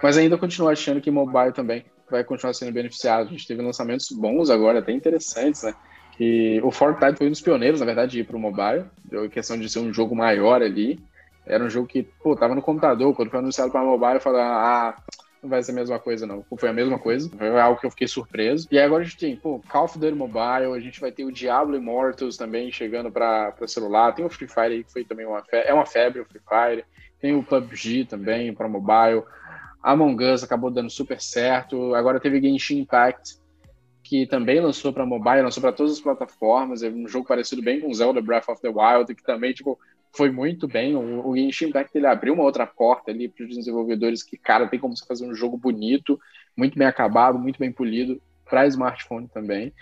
Mas 0.03 0.19
ainda 0.19 0.37
continuo 0.37 0.69
achando 0.69 1.01
que 1.01 1.11
mobile 1.11 1.53
também 1.53 1.85
vai 2.11 2.25
continuar 2.25 2.53
sendo 2.55 2.73
beneficiado. 2.73 3.29
A 3.29 3.31
gente 3.31 3.47
teve 3.47 3.63
lançamentos 3.63 4.09
bons 4.11 4.51
agora, 4.51 4.81
até 4.81 4.91
interessantes, 4.93 5.63
né? 5.63 5.75
Que 6.17 6.61
o 6.63 6.71
Fortnite 6.71 7.19
foi 7.19 7.27
um 7.27 7.31
dos 7.31 7.41
pioneiros, 7.41 7.81
na 7.81 7.87
verdade, 7.87 8.13
de 8.13 8.21
ir 8.21 8.25
para 8.25 8.37
o 8.37 8.41
mobile. 8.41 8.85
Deu 9.05 9.29
questão 9.29 9.59
de 9.59 9.69
ser 9.69 9.81
um 9.81 9.93
jogo 9.93 10.15
maior 10.15 10.63
ali. 10.63 11.01
Era 11.47 11.63
um 11.65 11.69
jogo 11.69 11.87
que, 11.87 12.03
pô, 12.03 12.37
tava 12.37 12.55
no 12.55 12.63
computador. 12.63 13.15
Quando 13.15 13.31
foi 13.31 13.39
anunciado 13.39 13.71
para 13.71 13.83
mobile, 13.83 14.15
eu 14.15 14.21
falei, 14.21 14.41
ah, 14.41 14.97
não 15.43 15.51
vai 15.51 15.63
ser 15.63 15.73
a 15.73 15.75
mesma 15.75 15.99
coisa, 15.99 16.27
não. 16.27 16.45
Foi 16.57 16.69
a 16.69 16.73
mesma 16.73 16.99
coisa. 16.99 17.29
Foi 17.37 17.61
algo 17.61 17.79
que 17.79 17.87
eu 17.87 17.91
fiquei 17.91 18.07
surpreso. 18.07 18.67
E 18.71 18.79
agora 18.79 19.03
a 19.03 19.05
gente 19.05 19.19
tem, 19.19 19.37
pô, 19.37 19.61
Call 19.69 19.85
of 19.85 19.99
Duty 19.99 20.15
Mobile, 20.15 20.75
a 20.75 20.81
gente 20.81 21.01
vai 21.01 21.13
ter 21.13 21.25
o 21.25 21.33
Diablo 21.33 21.77
Immortals 21.77 22.37
também 22.37 22.71
chegando 22.71 23.11
para 23.11 23.55
celular. 23.67 24.13
Tem 24.15 24.25
o 24.25 24.31
Free 24.31 24.49
Fire 24.49 24.73
aí, 24.73 24.85
que 24.85 24.93
foi 24.93 25.05
também 25.05 25.27
uma 25.27 25.43
febre. 25.43 25.69
É 25.69 25.75
uma 25.75 25.87
febre 25.87 26.21
o 26.21 26.25
Free 26.25 26.41
Fire. 26.49 26.85
Tem 27.21 27.35
o 27.35 27.43
PUBG 27.43 28.07
também 28.07 28.55
para 28.55 28.69
mobile. 28.69 29.23
Among 29.83 30.25
Us 30.25 30.43
acabou 30.43 30.71
dando 30.71 30.91
super 30.91 31.21
certo. 31.21 31.95
Agora 31.95 32.21
teve 32.21 32.41
Genshin 32.41 32.81
Impact 32.81 33.44
que 34.05 34.27
também 34.27 34.61
lançou 34.61 34.93
para 34.93 35.07
mobile, 35.07 35.43
lançou 35.43 35.63
para 35.63 35.73
todas 35.73 35.93
as 35.93 36.01
plataformas, 36.01 36.83
é 36.83 36.91
um 36.91 37.09
jogo 37.09 37.27
parecido 37.27 37.63
bem 37.63 37.81
com 37.81 37.93
Zelda 37.93 38.21
Breath 38.21 38.49
of 38.51 38.61
the 38.61 38.69
Wild, 38.69 39.13
que 39.15 39.25
também 39.25 39.55
tipo, 39.55 39.79
foi 40.13 40.31
muito 40.31 40.69
bem. 40.69 40.95
O, 40.95 41.27
o 41.27 41.35
Genshin 41.35 41.69
Impact 41.69 41.97
ele 41.97 42.07
abriu 42.07 42.35
uma 42.35 42.45
outra 42.45 42.67
porta 42.67 43.11
ali 43.11 43.29
para 43.29 43.47
os 43.47 43.57
desenvolvedores 43.57 44.23
que, 44.23 44.37
cara, 44.37 44.69
tem 44.69 44.79
como 44.79 44.95
você 44.95 45.07
fazer 45.07 45.27
um 45.27 45.35
jogo 45.35 45.57
bonito, 45.57 46.21
muito 46.55 46.79
bem 46.79 46.87
acabado, 46.87 47.39
muito 47.39 47.59
bem 47.59 47.73
polido, 47.73 48.21
para 48.45 48.67
smartphone 48.67 49.27
também. 49.27 49.73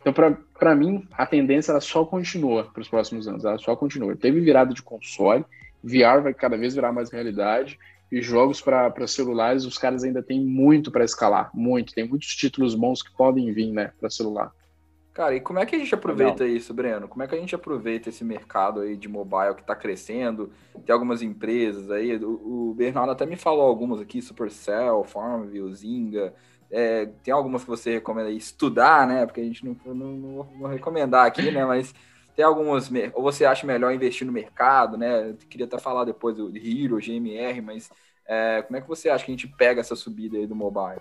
Então, 0.00 0.14
para 0.58 0.74
mim, 0.74 1.06
a 1.12 1.26
tendência 1.26 1.70
ela 1.70 1.80
só 1.80 2.06
continua 2.06 2.64
para 2.64 2.80
os 2.80 2.88
próximos 2.88 3.28
anos, 3.28 3.44
ela 3.44 3.58
só 3.58 3.76
continua. 3.76 4.16
Teve 4.16 4.40
virada 4.40 4.72
de 4.72 4.82
console, 4.82 5.44
VR 5.84 6.22
vai 6.22 6.32
cada 6.32 6.56
vez 6.56 6.74
virar 6.74 6.90
mais 6.90 7.10
realidade, 7.10 7.78
e 8.10 8.22
jogos 8.22 8.60
para 8.60 9.06
celulares, 9.06 9.64
os 9.64 9.76
caras 9.76 10.02
ainda 10.02 10.22
têm 10.22 10.44
muito 10.44 10.90
para 10.90 11.04
escalar, 11.04 11.50
muito. 11.54 11.94
Tem 11.94 12.08
muitos 12.08 12.34
títulos 12.34 12.74
bons 12.74 13.02
que 13.02 13.14
podem 13.14 13.52
vir, 13.52 13.70
né, 13.70 13.92
para 13.98 14.08
celular. 14.08 14.52
Cara, 15.12 15.34
e 15.34 15.40
como 15.40 15.58
é 15.58 15.66
que 15.66 15.74
a 15.74 15.78
gente 15.78 15.92
aproveita 15.92 16.44
Legal. 16.44 16.56
isso, 16.56 16.72
Breno? 16.72 17.08
Como 17.08 17.24
é 17.24 17.26
que 17.26 17.34
a 17.34 17.38
gente 17.38 17.52
aproveita 17.52 18.08
esse 18.08 18.22
mercado 18.22 18.80
aí 18.80 18.96
de 18.96 19.08
mobile 19.08 19.56
que 19.56 19.62
está 19.62 19.74
crescendo? 19.74 20.52
Tem 20.86 20.92
algumas 20.92 21.22
empresas 21.22 21.90
aí, 21.90 22.16
o, 22.16 22.70
o, 22.70 22.74
Bernardo 22.74 23.10
até 23.10 23.26
me 23.26 23.34
falou 23.34 23.66
algumas 23.66 24.00
aqui, 24.00 24.22
Supercell, 24.22 25.02
Farmville, 25.02 25.74
Zynga. 25.74 26.32
É, 26.70 27.06
tem 27.24 27.34
algumas 27.34 27.64
que 27.64 27.68
você 27.68 27.94
recomenda 27.94 28.30
estudar, 28.30 29.08
né? 29.08 29.26
Porque 29.26 29.40
a 29.40 29.44
gente 29.44 29.64
não, 29.66 29.76
não, 29.86 30.12
não 30.12 30.42
vou 30.56 30.68
recomendar 30.68 31.26
aqui, 31.26 31.50
né? 31.50 31.64
Mas 31.64 31.92
tem 32.38 32.44
algumas, 32.44 32.88
ou 33.14 33.22
você 33.24 33.44
acha 33.44 33.66
melhor 33.66 33.92
investir 33.92 34.24
no 34.24 34.32
mercado, 34.32 34.96
né? 34.96 35.30
Eu 35.30 35.34
queria 35.50 35.66
até 35.66 35.76
falar 35.76 36.04
depois 36.04 36.36
do 36.36 36.56
Hero, 36.56 37.00
GMR, 37.00 37.60
mas 37.60 37.90
é, 38.24 38.62
como 38.62 38.76
é 38.76 38.80
que 38.80 38.86
você 38.86 39.08
acha 39.08 39.24
que 39.24 39.32
a 39.32 39.34
gente 39.34 39.48
pega 39.48 39.80
essa 39.80 39.96
subida 39.96 40.38
aí 40.38 40.46
do 40.46 40.54
mobile? 40.54 41.00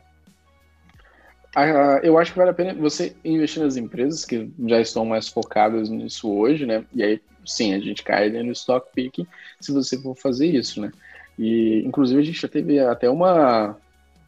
Ah, 1.55 1.99
eu 2.01 2.17
acho 2.17 2.31
que 2.31 2.39
vale 2.39 2.49
a 2.49 2.55
pena 2.55 2.73
você 2.73 3.15
investir 3.23 3.61
nas 3.61 3.77
empresas 3.77 4.25
que 4.25 4.51
já 4.65 4.81
estão 4.81 5.05
mais 5.05 5.27
focadas 5.27 5.91
nisso 5.91 6.27
hoje, 6.27 6.65
né? 6.65 6.83
E 6.91 7.03
aí, 7.03 7.21
sim, 7.45 7.75
a 7.75 7.79
gente 7.79 8.01
cai 8.01 8.31
no 8.31 8.51
stock 8.53 8.87
picking 8.95 9.27
se 9.61 9.71
você 9.71 9.95
for 10.01 10.17
fazer 10.17 10.47
isso, 10.47 10.81
né? 10.81 10.91
E, 11.37 11.83
inclusive, 11.85 12.19
a 12.19 12.25
gente 12.25 12.41
já 12.41 12.47
teve 12.47 12.79
até 12.79 13.07
uma 13.07 13.77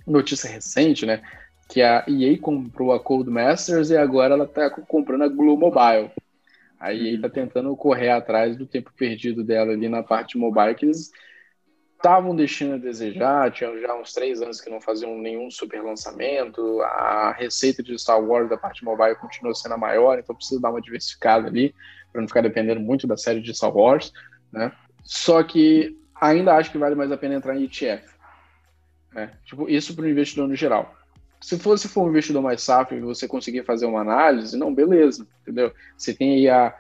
notícia 0.05 0.47
recente, 0.47 1.07
né? 1.07 1.23
Que 1.67 1.81
a 1.81 2.05
EA 2.07 2.37
comprou 2.37 2.93
a 2.93 2.99
Codemasters 2.99 3.89
e 3.89 3.97
agora 3.97 4.35
ela 4.35 4.45
está 4.45 4.69
comprando 4.69 5.23
a 5.23 5.27
Glue 5.27 5.57
Mobile. 5.57 6.11
Aí 6.79 7.09
ele 7.09 7.21
tá 7.21 7.29
tentando 7.29 7.75
correr 7.75 8.09
atrás 8.09 8.55
do 8.55 8.65
tempo 8.65 8.91
perdido 8.95 9.43
dela 9.43 9.73
ali 9.73 9.89
na 9.89 10.01
parte 10.01 10.37
mobile, 10.37 10.75
que 10.75 10.85
eles 10.85 11.11
estavam 11.99 12.33
deixando 12.33 12.75
a 12.75 12.77
desejar, 12.77 13.51
tinham 13.51 13.77
já 13.81 13.93
uns 13.93 14.13
três 14.13 14.41
anos 14.41 14.61
que 14.61 14.69
não 14.69 14.79
faziam 14.79 15.17
nenhum 15.17 15.51
super 15.51 15.83
lançamento, 15.83 16.81
a 16.81 17.33
receita 17.33 17.83
de 17.83 17.99
Star 17.99 18.23
Wars 18.23 18.49
da 18.49 18.55
parte 18.55 18.85
mobile 18.85 19.15
continua 19.15 19.53
sendo 19.53 19.73
a 19.73 19.77
maior, 19.77 20.17
então 20.17 20.33
precisa 20.33 20.61
dar 20.61 20.69
uma 20.69 20.79
diversificada 20.79 21.47
ali, 21.47 21.75
para 22.11 22.21
não 22.21 22.27
ficar 22.27 22.41
dependendo 22.41 22.79
muito 22.79 23.05
da 23.05 23.17
série 23.17 23.41
de 23.41 23.53
Star 23.53 23.75
Wars, 23.75 24.13
né? 24.51 24.71
Só 25.03 25.43
que 25.43 25.97
ainda 26.15 26.55
acho 26.55 26.71
que 26.71 26.77
vale 26.77 26.95
mais 26.95 27.11
a 27.11 27.17
pena 27.17 27.35
entrar 27.35 27.57
em 27.57 27.65
ETF. 27.65 28.07
Né? 29.13 29.31
Tipo, 29.43 29.69
isso 29.69 29.93
para 29.93 30.05
o 30.05 30.09
investidor 30.09 30.47
no 30.47 30.55
geral. 30.55 30.95
Se 31.41 31.57
fosse 31.57 31.87
for 31.87 32.03
um 32.03 32.09
investidor 32.09 32.41
mais 32.41 32.61
safo 32.61 32.93
e 32.93 32.99
você 32.99 33.27
conseguir 33.27 33.63
fazer 33.63 33.85
uma 33.85 34.01
análise, 34.01 34.57
não, 34.57 34.73
beleza, 34.73 35.25
entendeu? 35.41 35.71
Você 35.97 36.13
tem 36.13 36.33
aí 36.33 36.49
a 36.49 36.75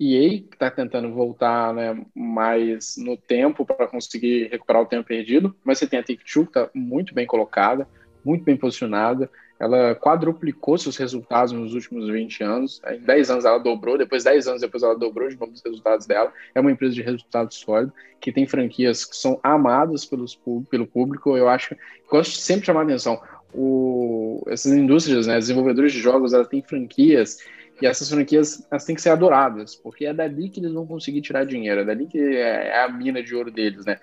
EA 0.00 0.30
que 0.40 0.54
está 0.54 0.70
tentando 0.70 1.12
voltar 1.12 1.72
né, 1.74 2.04
mais 2.14 2.96
no 2.96 3.16
tempo 3.16 3.64
para 3.64 3.86
conseguir 3.86 4.48
recuperar 4.48 4.82
o 4.82 4.86
tempo 4.86 5.06
perdido, 5.06 5.54
mas 5.62 5.78
você 5.78 5.86
tem 5.86 5.98
a 5.98 6.02
Take-Two 6.02 6.44
que 6.44 6.58
está 6.58 6.70
muito 6.74 7.14
bem 7.14 7.26
colocada, 7.26 7.86
muito 8.24 8.44
bem 8.44 8.56
posicionada, 8.56 9.30
ela 9.62 9.94
quadruplicou 9.94 10.76
seus 10.76 10.96
resultados 10.96 11.52
nos 11.52 11.72
últimos 11.72 12.08
20 12.08 12.42
anos. 12.42 12.82
Em 12.84 12.98
10 12.98 13.30
anos 13.30 13.44
ela 13.44 13.58
dobrou, 13.58 13.96
depois 13.96 14.24
10 14.24 14.48
anos 14.48 14.60
depois 14.60 14.82
ela 14.82 14.98
dobrou 14.98 15.28
de 15.28 15.38
novo 15.38 15.52
os 15.52 15.62
resultados 15.62 16.04
dela. 16.04 16.32
É 16.52 16.60
uma 16.60 16.72
empresa 16.72 16.94
de 16.94 17.00
resultado 17.00 17.54
sólido, 17.54 17.92
que 18.20 18.32
tem 18.32 18.44
franquias 18.44 19.04
que 19.04 19.16
são 19.16 19.38
amadas 19.40 20.04
pelos, 20.04 20.36
pelo 20.68 20.84
público. 20.84 21.36
Eu 21.36 21.48
acho, 21.48 21.76
gosto 22.10 22.38
sempre 22.38 22.62
de 22.62 22.66
chamar 22.66 22.80
a 22.80 22.84
atenção 22.84 23.22
o, 23.54 24.42
essas 24.48 24.72
indústrias, 24.72 25.26
né, 25.26 25.38
desenvolvedores 25.38 25.92
de 25.92 26.00
jogos, 26.00 26.32
elas 26.32 26.48
têm 26.48 26.62
franquias 26.62 27.38
e 27.80 27.86
essas 27.86 28.08
franquias 28.08 28.66
elas 28.70 28.84
têm 28.84 28.94
que 28.94 29.02
ser 29.02 29.10
adoradas, 29.10 29.74
porque 29.74 30.06
é 30.06 30.14
dali 30.14 30.48
que 30.48 30.60
eles 30.60 30.72
vão 30.72 30.86
conseguir 30.86 31.20
tirar 31.20 31.44
dinheiro, 31.44 31.80
é 31.80 31.84
dali 31.84 32.06
que 32.06 32.18
é, 32.18 32.68
é 32.68 32.84
a 32.84 32.88
mina 32.88 33.22
de 33.22 33.34
ouro 33.34 33.50
deles, 33.50 33.84
né? 33.84 33.98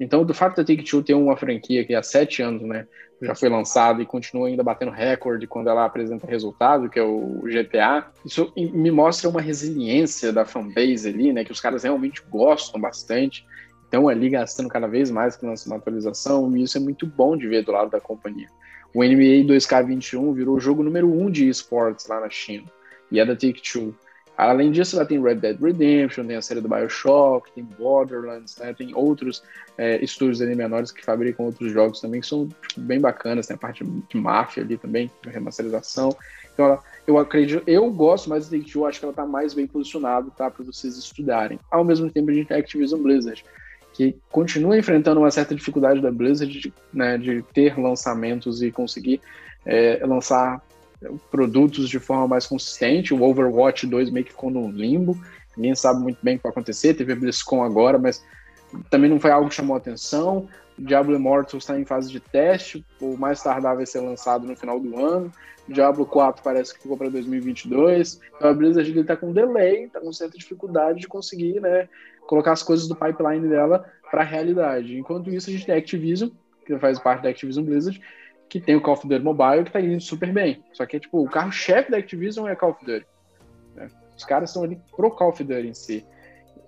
Então, 0.00 0.24
do 0.24 0.32
fato 0.32 0.56
da 0.56 0.64
Take-Two 0.64 1.02
ter 1.02 1.14
uma 1.14 1.36
franquia 1.36 1.84
que 1.84 1.94
há 1.94 2.02
sete 2.02 2.40
anos, 2.40 2.62
né, 2.62 2.86
já 3.20 3.34
foi 3.34 3.48
lançada 3.48 4.00
e 4.00 4.06
continua 4.06 4.46
ainda 4.46 4.62
batendo 4.62 4.92
recorde 4.92 5.46
quando 5.46 5.68
ela 5.68 5.84
apresenta 5.84 6.26
resultado, 6.26 6.88
que 6.88 7.00
é 7.00 7.02
o 7.02 7.42
GTA, 7.42 8.06
isso 8.24 8.52
me 8.56 8.92
mostra 8.92 9.28
uma 9.28 9.40
resiliência 9.40 10.32
da 10.32 10.44
fanbase 10.44 11.08
ali, 11.08 11.32
né, 11.32 11.44
que 11.44 11.50
os 11.50 11.60
caras 11.60 11.82
realmente 11.82 12.22
gostam 12.30 12.80
bastante, 12.80 13.44
estão 13.84 14.08
ali 14.08 14.28
gastando 14.28 14.68
cada 14.68 14.86
vez 14.86 15.10
mais 15.10 15.34
que 15.34 15.44
uma 15.44 15.76
atualização, 15.76 16.56
e 16.56 16.62
isso 16.62 16.78
é 16.78 16.80
muito 16.80 17.04
bom 17.04 17.36
de 17.36 17.48
ver 17.48 17.64
do 17.64 17.72
lado 17.72 17.90
da 17.90 18.00
companhia. 18.00 18.48
O 18.94 19.04
NBA 19.04 19.44
2K21 19.46 20.34
virou 20.34 20.56
o 20.56 20.60
jogo 20.60 20.82
número 20.82 21.12
um 21.12 21.30
de 21.30 21.48
esportes 21.48 22.06
lá 22.06 22.20
na 22.20 22.30
China, 22.30 22.64
e 23.10 23.20
é 23.20 23.24
da 23.24 23.34
Take-Two. 23.34 23.94
Além 24.38 24.70
disso, 24.70 24.94
ela 24.94 25.04
tem 25.04 25.20
Red 25.20 25.34
Dead 25.34 25.60
Redemption, 25.60 26.24
tem 26.24 26.36
a 26.36 26.42
série 26.42 26.60
do 26.60 26.68
Bioshock, 26.68 27.50
tem 27.50 27.64
Borderlands, 27.64 28.56
né? 28.56 28.72
tem 28.72 28.94
outros 28.94 29.42
é, 29.76 30.02
estúdios 30.02 30.40
ali 30.40 30.54
menores 30.54 30.92
que 30.92 31.04
fabricam 31.04 31.46
outros 31.46 31.72
jogos 31.72 32.00
também, 32.00 32.20
que 32.20 32.26
são 32.28 32.46
tipo, 32.46 32.80
bem 32.80 33.00
bacanas, 33.00 33.48
tem 33.48 33.56
a 33.56 33.58
parte 33.58 33.84
de 33.84 34.16
máfia 34.16 34.62
ali 34.62 34.78
também, 34.78 35.10
remasterização. 35.26 36.16
Então, 36.54 36.66
ela, 36.66 36.84
eu 37.04 37.18
acredito, 37.18 37.64
eu 37.66 37.90
gosto 37.90 38.30
mais 38.30 38.48
do 38.48 38.56
Take-Two, 38.56 38.86
acho 38.86 39.00
que 39.00 39.04
ela 39.04 39.12
está 39.12 39.26
mais 39.26 39.54
bem 39.54 39.66
posicionada 39.66 40.30
tá, 40.30 40.48
para 40.48 40.64
vocês 40.64 40.96
estudarem. 40.96 41.58
Ao 41.68 41.82
mesmo 41.82 42.08
tempo, 42.08 42.30
a 42.30 42.34
gente 42.34 42.46
tem 42.46 42.58
Activision 42.58 43.02
Blizzard, 43.02 43.44
que 43.98 44.16
continua 44.30 44.78
enfrentando 44.78 45.18
uma 45.18 45.30
certa 45.30 45.56
dificuldade 45.56 46.00
da 46.00 46.12
Blizzard 46.12 46.56
de, 46.56 46.72
né, 46.94 47.18
de 47.18 47.42
ter 47.52 47.76
lançamentos 47.76 48.62
e 48.62 48.70
conseguir 48.70 49.20
é, 49.66 50.00
lançar 50.06 50.62
produtos 51.32 51.88
de 51.88 51.98
forma 51.98 52.28
mais 52.28 52.46
consistente. 52.46 53.12
O 53.12 53.20
Overwatch 53.24 53.88
2 53.88 54.10
meio 54.10 54.24
que 54.24 54.30
ficou 54.30 54.50
no 54.50 54.70
limbo, 54.70 55.18
ninguém 55.56 55.74
sabe 55.74 56.00
muito 56.00 56.18
bem 56.22 56.36
o 56.36 56.38
que 56.38 56.44
vai 56.44 56.52
acontecer. 56.52 56.94
Teve 56.94 57.12
a 57.12 57.16
BlizzCon 57.16 57.64
agora, 57.64 57.98
mas 57.98 58.24
também 58.88 59.10
não 59.10 59.18
foi 59.18 59.32
algo 59.32 59.48
que 59.48 59.56
chamou 59.56 59.76
atenção. 59.76 60.48
Diablo 60.78 61.16
Immortal 61.16 61.58
está 61.58 61.76
em 61.76 61.84
fase 61.84 62.08
de 62.08 62.20
teste, 62.20 62.86
o 63.00 63.16
mais 63.16 63.42
tardar 63.42 63.74
vai 63.74 63.84
ser 63.84 63.98
lançado 63.98 64.46
no 64.46 64.54
final 64.54 64.78
do 64.78 64.96
ano. 64.96 65.32
Diablo 65.68 66.06
4 66.06 66.40
parece 66.40 66.72
que 66.72 66.80
ficou 66.80 66.96
para 66.96 67.08
2022. 67.08 68.20
Então 68.36 68.48
a 68.48 68.54
Blizzard 68.54 68.96
está 68.96 69.16
com 69.16 69.32
delay, 69.32 69.86
está 69.86 69.98
com 69.98 70.12
certa 70.12 70.38
dificuldade 70.38 71.00
de 71.00 71.08
conseguir 71.08 71.60
né, 71.60 71.88
colocar 72.28 72.52
as 72.52 72.62
coisas 72.62 72.86
do 72.86 72.94
pipeline 72.94 73.48
dela 73.48 73.90
para 74.10 74.20
a 74.20 74.24
realidade. 74.24 74.96
Enquanto 74.96 75.30
isso, 75.30 75.48
a 75.48 75.52
gente 75.52 75.64
tem 75.64 75.74
a 75.74 75.78
Activision, 75.78 76.28
que 76.64 76.78
faz 76.78 76.98
parte 76.98 77.22
da 77.22 77.30
Activision 77.30 77.64
Blizzard, 77.64 78.00
que 78.48 78.60
tem 78.60 78.76
o 78.76 78.80
Call 78.82 78.94
of 78.94 79.08
Duty 79.08 79.24
Mobile 79.24 79.64
que 79.64 79.72
tá 79.72 79.80
indo 79.80 80.00
super 80.00 80.30
bem. 80.30 80.62
Só 80.74 80.84
que, 80.84 81.00
tipo, 81.00 81.24
o 81.24 81.28
carro-chefe 81.28 81.90
da 81.90 81.96
Activision 81.96 82.46
é 82.46 82.54
Call 82.54 82.70
of 82.70 82.84
Duty. 82.84 83.06
Né? 83.74 83.88
Os 84.16 84.24
caras 84.24 84.50
estão 84.50 84.62
ali 84.62 84.78
pro 84.94 85.10
Call 85.10 85.30
of 85.30 85.42
Duty 85.42 85.68
em 85.68 85.74
si. 85.74 86.06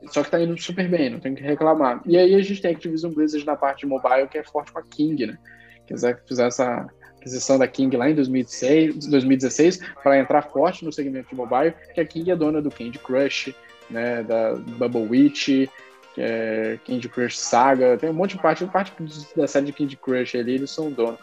Só 0.07 0.23
que 0.25 0.31
tá 0.31 0.41
indo 0.41 0.59
super 0.59 0.89
bem, 0.89 1.11
não 1.11 1.21
tem 1.21 1.35
que 1.35 1.43
reclamar. 1.43 2.01
E 2.07 2.17
aí 2.17 2.35
a 2.35 2.43
gente 2.43 2.63
tem 2.63 2.71
a 2.71 2.75
Activision 2.75 3.13
Blizzard 3.13 3.45
na 3.45 3.55
parte 3.55 3.81
de 3.81 3.87
mobile, 3.87 4.29
que 4.29 4.39
é 4.39 4.43
forte 4.43 4.73
com 4.73 4.79
a 4.79 4.83
King, 4.83 5.27
né? 5.27 5.39
Que 5.87 5.95
fizer 6.27 6.47
essa 6.47 6.89
aquisição 7.19 7.59
da 7.59 7.69
King 7.69 7.95
lá 7.99 8.09
em 8.09 8.15
2016, 8.15 9.07
2016 9.09 9.81
para 10.03 10.19
entrar 10.19 10.41
forte 10.41 10.87
no 10.87 10.93
segmento 10.93 11.29
de 11.29 11.35
mobile, 11.35 11.75
que 11.95 12.01
a 12.01 12.07
King 12.07 12.31
é 12.31 12.37
dona 12.37 12.63
do 12.63 12.71
Candy 12.71 12.99
Crush, 12.99 13.55
né, 13.91 14.23
da 14.23 14.55
Bubble 14.55 15.09
Witch, 15.09 15.69
é 16.17 16.79
Candy 16.87 17.09
Crush 17.09 17.39
Saga, 17.39 17.97
tem 17.97 18.11
um 18.11 18.15
monte 18.15 18.37
de 18.37 18.43
parte, 18.43 18.65
parte 18.67 18.93
da 19.37 19.47
série 19.47 19.67
de 19.67 19.73
Candy 19.73 19.97
Crush 19.97 20.37
ali, 20.37 20.55
eles 20.55 20.71
são 20.71 20.91
dono 20.91 21.19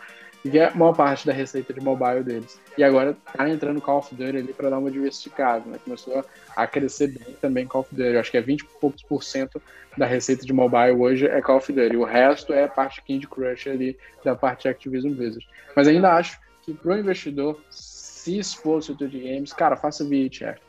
que 0.50 0.58
é 0.58 0.68
a 0.68 0.76
maior 0.76 0.94
parte 0.94 1.26
da 1.26 1.34
receita 1.34 1.74
de 1.74 1.82
mobile 1.82 2.24
deles. 2.24 2.60
E 2.78 2.84
agora 2.84 3.18
tá 3.36 3.50
entrando 3.50 3.82
Call 3.82 4.00
of 4.00 4.14
Duty 4.14 4.38
ali 4.38 4.54
para 4.54 4.70
dar 4.70 4.80
uma 4.80 4.92
diversificada, 4.92 5.70
né? 5.70 5.80
Começou 5.84 6.24
a 6.56 6.68
crescer 6.68 7.08
bem 7.08 7.36
também 7.42 7.68
Call 7.68 7.82
of 7.82 7.94
Duty. 7.94 8.14
Eu 8.14 8.20
acho 8.20 8.32
que 8.32 8.38
é 8.38 8.42
20 8.42 8.62
e 8.62 8.66
poucos 8.80 9.04
por 9.04 9.24
cento 9.24 9.62
da 9.98 10.06
receita 10.06 10.46
de 10.46 10.54
mobile 10.54 10.92
hoje 10.92 11.26
é 11.26 11.42
Call 11.42 11.58
of 11.58 11.72
Duty. 11.72 11.98
O 11.98 12.04
resto 12.04 12.54
é 12.54 12.66
a 12.66 12.68
parte 12.68 13.02
Candy 13.02 13.28
Crush 13.28 13.68
ali 13.68 13.98
da 14.24 14.36
parte 14.36 14.68
Activision 14.68 15.14
Blizzard. 15.14 15.46
Mas 15.76 15.88
ainda 15.88 16.14
acho 16.14 16.40
que 16.62 16.74
pro 16.74 16.98
investidor 16.98 17.60
se 17.70 18.38
expor 18.38 18.76
ao 18.76 18.82
setor 18.82 19.08
de 19.08 19.20
games, 19.20 19.54
cara, 19.54 19.76
faça 19.76 20.04
VHF. 20.04 20.67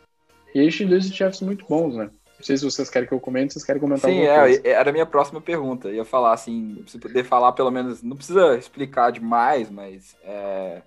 E 0.54 0.58
eles 0.58 0.76
têm 0.76 0.86
dois 0.86 1.06
ETFs 1.06 1.40
muito 1.42 1.64
bons, 1.66 1.94
né? 1.94 2.10
Não 2.38 2.44
sei 2.44 2.56
se 2.56 2.64
vocês 2.64 2.88
querem 2.88 3.08
que 3.08 3.12
eu 3.12 3.18
comente, 3.18 3.52
vocês 3.52 3.64
querem 3.64 3.80
comentar 3.80 4.10
Sim, 4.10 4.18
alguma 4.18 4.32
é, 4.32 4.40
coisa. 4.40 4.68
era 4.68 4.90
a 4.90 4.92
minha 4.92 5.06
próxima 5.06 5.40
pergunta. 5.40 5.88
Eu 5.88 5.94
ia 5.96 6.04
falar 6.04 6.32
assim, 6.32 6.84
se 6.86 6.98
poder 6.98 7.24
falar 7.24 7.52
pelo 7.52 7.70
menos, 7.70 8.00
não 8.00 8.16
precisa 8.16 8.56
explicar 8.56 9.10
demais, 9.10 9.68
mas 9.68 10.16
é, 10.22 10.82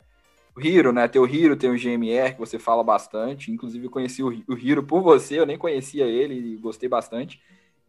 o 0.56 0.62
Hiro, 0.62 0.94
né? 0.94 1.10
Tem 1.10 1.22
o 1.22 1.28
Hiro, 1.28 1.58
tem 1.58 1.70
o 1.70 1.78
GMR, 1.78 2.34
que 2.34 2.40
você 2.40 2.58
fala 2.58 2.84
bastante. 2.84 3.52
Inclusive, 3.52 3.86
eu 3.86 3.92
conheci 3.92 4.24
o, 4.24 4.30
o 4.30 4.58
Hiro 4.58 4.84
por 4.84 5.02
você, 5.02 5.40
eu 5.40 5.46
nem 5.46 5.58
conhecia 5.58 6.06
ele 6.06 6.36
e 6.36 6.58
gostei 6.58 6.88
bastante. 6.88 7.42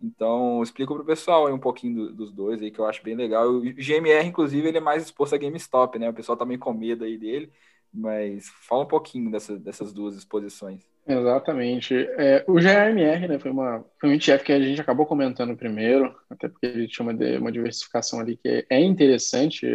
Então, 0.03 0.61
explica 0.61 0.93
para 0.93 1.03
o 1.03 1.07
pessoal 1.07 1.47
aí 1.47 1.53
um 1.53 1.59
pouquinho 1.59 1.95
do, 1.95 2.13
dos 2.15 2.33
dois 2.33 2.61
aí, 2.61 2.73
que 2.73 2.81
eu 2.81 2.87
acho 2.87 3.05
bem 3.05 3.15
legal. 3.15 3.49
O 3.49 3.61
GMR, 3.61 4.27
inclusive, 4.27 4.67
ele 4.67 4.79
é 4.79 4.81
mais 4.81 5.05
exposto 5.05 5.35
a 5.37 5.39
GameStop, 5.39 5.99
né? 6.01 6.11
O 6.11 6.15
pessoal 6.15 6.37
tá 6.37 6.45
meio 6.45 6.59
com 6.59 6.73
medo 6.73 7.05
aí 7.05 7.17
dele. 7.17 7.53
Mas 7.95 8.49
fala 8.49 8.83
um 8.83 8.89
pouquinho 8.89 9.31
dessa, 9.31 9.57
dessas 9.57 9.93
duas 9.93 10.17
exposições. 10.17 10.92
Exatamente. 11.07 11.95
É, 12.17 12.45
o 12.47 12.55
GRMR 12.55 13.27
né, 13.27 13.39
foi, 13.39 13.51
uma, 13.51 13.85
foi 14.01 14.11
um 14.11 14.13
ETF 14.13 14.45
que 14.45 14.53
a 14.53 14.61
gente 14.61 14.81
acabou 14.81 15.05
comentando 15.05 15.57
primeiro, 15.57 16.15
até 16.31 16.49
porque 16.49 16.65
ele 16.67 16.87
tinha 16.87 17.05
uma, 17.05 17.13
uma 17.39 17.51
diversificação 17.51 18.21
ali 18.21 18.37
que 18.37 18.65
é 18.71 18.81
interessante, 18.81 19.67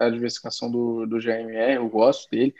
a 0.00 0.08
diversificação 0.08 0.70
do, 0.70 1.06
do 1.06 1.18
GRMR, 1.18 1.74
eu 1.74 1.88
gosto 1.88 2.30
dele, 2.30 2.54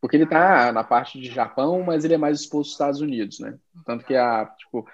porque 0.00 0.16
ele 0.16 0.24
está 0.24 0.70
na 0.72 0.84
parte 0.84 1.20
de 1.20 1.28
Japão, 1.28 1.82
mas 1.82 2.04
ele 2.04 2.14
é 2.14 2.18
mais 2.18 2.40
exposto 2.40 2.68
aos 2.68 2.72
Estados 2.72 3.00
Unidos, 3.00 3.40
né? 3.40 3.58
Tanto 3.84 4.04
que 4.04 4.14
a, 4.14 4.46
tipo, 4.56 4.86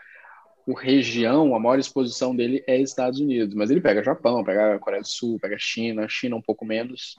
o 0.67 0.73
região, 0.73 1.55
a 1.55 1.61
maior 1.61 1.79
exposição 1.79 2.35
dele 2.35 2.65
é 2.67 2.79
Estados 2.81 3.21
Unidos, 3.21 3.55
mas 3.55 3.71
ele 3.71 3.81
pega 3.81 4.03
Japão, 4.03 4.43
pega 4.45 4.79
Coreia 4.79 5.03
do 5.03 5.09
Sul, 5.09 5.39
pega 5.39 5.57
China, 5.59 6.09
China 6.09 6.37
um 6.37 6.43
pouco 6.43 6.65
menos. 6.65 7.17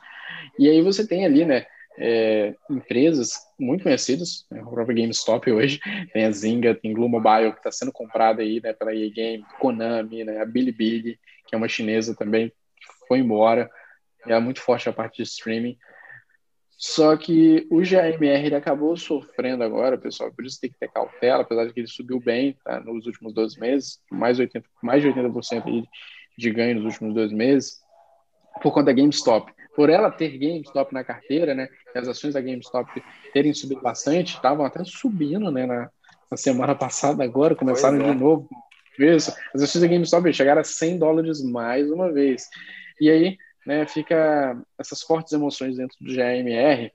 E 0.58 0.68
aí 0.68 0.82
você 0.82 1.06
tem 1.06 1.26
ali, 1.26 1.45
né, 1.45 1.66
é, 1.98 2.56
empresas 2.70 3.38
muito 3.60 3.84
conhecidas, 3.84 4.46
né, 4.50 4.62
o 4.62 4.70
próprio 4.70 4.96
GameStop 4.96 5.52
hoje, 5.52 5.80
tem 6.14 6.26
a 6.26 6.32
Zynga, 6.32 6.76
tem 6.76 6.94
Glue 6.94 7.10
Mobile, 7.10 7.52
que 7.52 7.60
está 7.60 7.72
sendo 7.72 7.91
comprada 7.91 8.41
aí 8.41 8.60
né, 8.62 8.74
pela 8.74 8.94
EA 8.94 9.10
Game, 9.10 9.46
Konami, 9.60 10.24
né, 10.24 10.41
a 10.41 10.46
Bilibili, 10.46 11.20
que 11.48 11.56
é 11.56 11.58
uma 11.58 11.68
chinesa 11.68 12.16
também, 12.16 12.50
que 12.50 13.08
foi 13.08 13.20
embora, 13.20 13.70
é 14.28 14.39
muito 14.39 14.62
forte 14.62 14.89
a 14.89 14.94
parte 14.94 15.18
de 15.18 15.24
streaming. 15.24 15.78
Só 16.76 17.16
que 17.16 17.68
o 17.70 17.82
GMR 17.82 18.46
ele 18.46 18.56
acabou 18.56 18.98
sofrendo 18.98 19.64
agora, 19.64 19.98
pessoal, 19.98 20.32
por 20.34 20.44
isso 20.46 20.60
tem 20.60 20.70
que 20.70 20.78
ter 20.78 20.91
cautela, 20.91 21.44
apesar 21.44 21.66
de 21.66 21.74
que 21.74 21.80
ele 21.80 21.88
subiu 21.88 22.20
bem 22.20 22.58
tá, 22.64 22.80
nos 22.80 23.06
últimos 23.06 23.34
12 23.34 23.60
meses, 23.60 24.00
mais, 24.12 24.39
80, 24.39 24.68
mais 24.82 25.02
de 25.02 25.10
80% 25.10 25.68
aí 25.68 25.84
de 26.38 26.50
ganho 26.50 26.76
nos 26.76 26.86
últimos 26.86 27.14
dois 27.14 27.32
meses, 27.32 27.80
por 28.62 28.74
conta 28.74 28.88
da 28.88 28.94
GameStop 28.94 29.54
por 29.76 29.90
ela 29.90 30.12
ter 30.12 30.38
GameStop 30.38 30.94
na 30.94 31.04
carteira, 31.04 31.54
né, 31.54 31.68
as 31.96 32.08
ações 32.08 32.34
da 32.34 32.42
GameStop 32.42 33.04
terem 33.34 33.54
subido 33.54 33.82
bastante, 33.82 34.36
estavam 34.36 34.66
até 34.66 34.84
subindo, 34.84 35.52
né, 35.52 35.66
na, 35.66 35.90
na 36.30 36.38
semana 36.38 36.76
passada 36.76 37.24
agora, 37.24 37.56
começaram 37.56 38.00
é. 38.02 38.12
de 38.12 38.20
novo. 38.20 38.48
Isso, 39.00 39.34
as 39.54 39.62
ações 39.62 39.82
da 39.82 39.88
GameStop 39.88 40.32
chegaram 40.34 40.62
a 40.62 40.64
100 40.64 41.00
dólares 41.00 41.44
mais 41.44 41.90
uma 41.90 42.12
vez. 42.12 42.48
E 43.02 43.10
aí, 43.10 43.38
né, 43.66 43.86
fica 43.88 44.56
essas 44.78 45.02
fortes 45.02 45.34
emoções 45.34 45.78
dentro 45.78 45.98
do 46.00 46.14
GMR, 46.14 46.92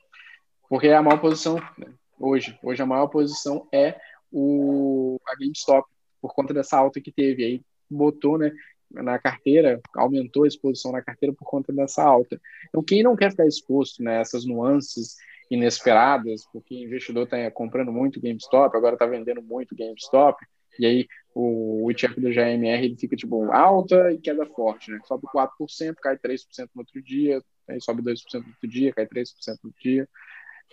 porque 0.69 0.89
é 0.89 0.95
a 0.95 1.03
maior 1.03 1.21
posição 1.21 1.57
né, 1.77 1.89
hoje. 2.19 2.57
Hoje 2.63 2.83
a 2.83 2.87
maior 2.87 3.09
posição 3.09 3.67
é 3.73 3.97
o 4.31 5.19
a 5.27 5.35
GameStop 5.35 5.89
por 6.21 6.35
conta 6.35 6.53
dessa 6.53 6.77
alta 6.77 7.01
que 7.01 7.11
teve 7.11 7.45
aí 7.45 7.63
botou, 7.91 8.37
né, 8.37 8.53
na 8.91 9.19
carteira, 9.19 9.81
aumentou 9.95 10.45
a 10.45 10.49
exposição 10.49 10.93
na 10.93 11.03
carteira 11.03 11.35
por 11.35 11.45
conta 11.45 11.73
dessa 11.73 12.03
alta. 12.03 12.41
Então, 12.69 12.83
quem 12.83 13.03
não 13.03 13.17
quer 13.17 13.31
ficar 13.31 13.47
exposto 13.47 14.03
né, 14.03 14.23
nuances 14.47 15.17
inesperadas, 15.51 16.47
porque 16.53 16.75
o 16.75 16.85
investidor 16.85 17.25
está 17.25 17.51
comprando 17.51 17.93
muito 17.93 18.21
GameStop, 18.21 18.77
agora 18.77 18.95
está 18.95 19.07
vendendo 19.07 19.43
muito 19.43 19.75
GameStop, 19.75 20.39
e 20.79 20.87
aí 20.87 21.09
o, 21.35 21.85
o 21.85 21.91
ETF 21.91 22.21
do 22.21 22.31
GMR 22.31 22.85
ele 22.85 22.97
fica 22.97 23.17
tipo 23.17 23.51
alta 23.51 24.13
e 24.13 24.19
queda 24.19 24.47
forte, 24.47 24.91
né? 24.91 24.99
Sobe 25.05 25.27
4%, 25.27 25.95
cai 26.01 26.17
3% 26.17 26.69
no 26.75 26.83
outro 26.83 27.03
dia, 27.03 27.43
aí 27.69 27.81
sobe 27.81 28.03
2% 28.03 28.17
no 28.35 28.49
outro 28.49 28.69
dia, 28.69 28.93
cai 28.93 29.07
3% 29.07 29.29
no 29.47 29.53
outro 29.65 29.81
dia. 29.81 30.09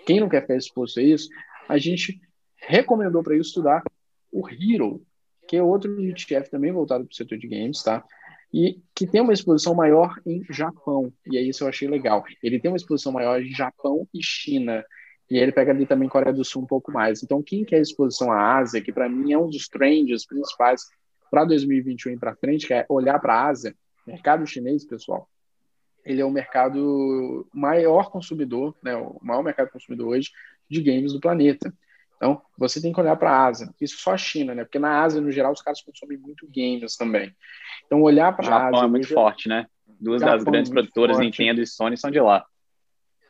Quem 0.05 0.20
não 0.20 0.30
quer 0.30 0.41
ficar 0.41 0.55
exposto 0.55 0.99
a 0.99 1.03
isso, 1.03 1.30
a 1.68 1.78
gente 1.78 2.20
recomendou 2.57 3.24
para 3.24 3.36
isso 3.36 3.49
estudar 3.49 3.84
o 4.32 4.47
Hero, 4.49 5.01
que 5.47 5.57
é 5.57 5.63
outro 5.63 5.99
ETF 6.01 6.49
também 6.49 6.71
voltado 6.71 7.05
para 7.05 7.11
o 7.11 7.15
setor 7.15 7.37
de 7.37 7.47
games, 7.47 7.83
tá? 7.83 8.03
E 8.53 8.81
que 8.93 9.05
tem 9.05 9.21
uma 9.21 9.33
exposição 9.33 9.75
maior 9.75 10.19
em 10.25 10.43
Japão, 10.49 11.11
e 11.25 11.37
aí 11.37 11.49
isso 11.49 11.63
eu 11.63 11.67
achei 11.67 11.87
legal. 11.87 12.23
Ele 12.41 12.59
tem 12.59 12.71
uma 12.71 12.77
exposição 12.77 13.11
maior 13.11 13.41
em 13.41 13.51
Japão 13.51 14.07
e 14.13 14.23
China, 14.23 14.83
e 15.29 15.37
ele 15.37 15.51
pega 15.51 15.71
ali 15.71 15.85
também 15.85 16.07
Coreia 16.07 16.33
do 16.33 16.45
Sul 16.45 16.63
um 16.63 16.67
pouco 16.67 16.91
mais. 16.91 17.23
Então, 17.23 17.41
quem 17.41 17.65
quer 17.65 17.81
exposição 17.81 18.31
à 18.31 18.57
Ásia, 18.57 18.81
que 18.81 18.93
para 18.93 19.09
mim 19.09 19.33
é 19.33 19.37
um 19.37 19.49
dos 19.49 19.67
trends 19.67 20.25
principais 20.25 20.83
para 21.31 21.43
2021 21.45 22.13
e 22.13 22.17
para 22.17 22.35
frente, 22.35 22.67
que 22.67 22.73
é 22.73 22.85
olhar 22.87 23.19
para 23.19 23.33
a 23.33 23.47
Ásia, 23.47 23.75
mercado 24.05 24.45
chinês, 24.45 24.85
pessoal, 24.85 25.27
ele 26.05 26.21
é 26.21 26.25
o 26.25 26.31
mercado 26.31 27.47
maior 27.51 28.11
consumidor, 28.11 28.75
né, 28.83 28.95
o 28.95 29.19
maior 29.21 29.43
mercado 29.43 29.71
consumidor 29.71 30.09
hoje 30.09 30.29
de 30.69 30.81
games 30.81 31.11
do 31.11 31.19
planeta. 31.19 31.73
Então, 32.16 32.41
você 32.57 32.82
tem 32.82 32.93
que 32.93 32.99
olhar 32.99 33.16
para 33.16 33.32
a 33.32 33.45
Ásia. 33.45 33.70
Isso 33.80 33.97
só 33.99 34.13
a 34.13 34.18
China, 34.18 34.55
né? 34.55 34.63
Porque 34.63 34.80
na 34.80 35.01
Ásia, 35.01 35.22
no 35.22 35.32
geral, 35.32 35.51
os 35.51 35.61
caras 35.61 35.82
consomem 35.82 36.18
muito 36.18 36.47
games 36.47 36.95
também. 36.95 37.36
Então, 37.86 38.01
olhar 38.01 38.36
para 38.36 38.47
a 38.47 38.55
Ásia. 38.55 38.66
Japão 38.66 38.84
é 38.84 38.88
muito 38.88 39.07
forte, 39.07 39.49
né? 39.49 39.68
Duas 39.99 40.22
Japão 40.22 40.38
das 40.38 40.47
é 40.47 40.51
grandes 40.51 40.72
é 40.72 40.74
produtoras, 40.74 41.18
forte. 41.18 41.26
Nintendo 41.26 41.61
e 41.61 41.68
Sony, 41.68 41.97
são 41.97 42.11
de 42.11 42.20
lá. 42.20 42.45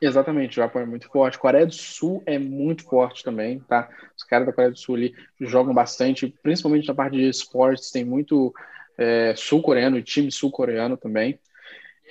Exatamente, 0.01 0.51
o 0.51 0.61
Japão 0.61 0.81
é 0.81 0.85
muito 0.85 1.07
forte. 1.07 1.39
Coreia 1.39 1.65
do 1.65 1.73
Sul 1.73 2.21
é 2.25 2.37
muito 2.37 2.83
forte 2.83 3.23
também, 3.23 3.59
tá? 3.59 3.89
Os 4.15 4.23
caras 4.23 4.45
da 4.45 4.53
Coreia 4.53 4.71
do 4.71 4.77
Sul 4.77 4.95
ali 4.95 5.15
jogam 5.39 5.73
bastante, 5.73 6.33
principalmente 6.43 6.87
na 6.87 6.93
parte 6.93 7.15
de 7.15 7.27
esportes, 7.27 7.91
tem 7.91 8.03
muito 8.03 8.53
é, 8.97 9.33
sul-coreano 9.35 9.97
e 9.97 10.03
time 10.03 10.31
sul-coreano 10.31 10.97
também. 10.97 11.39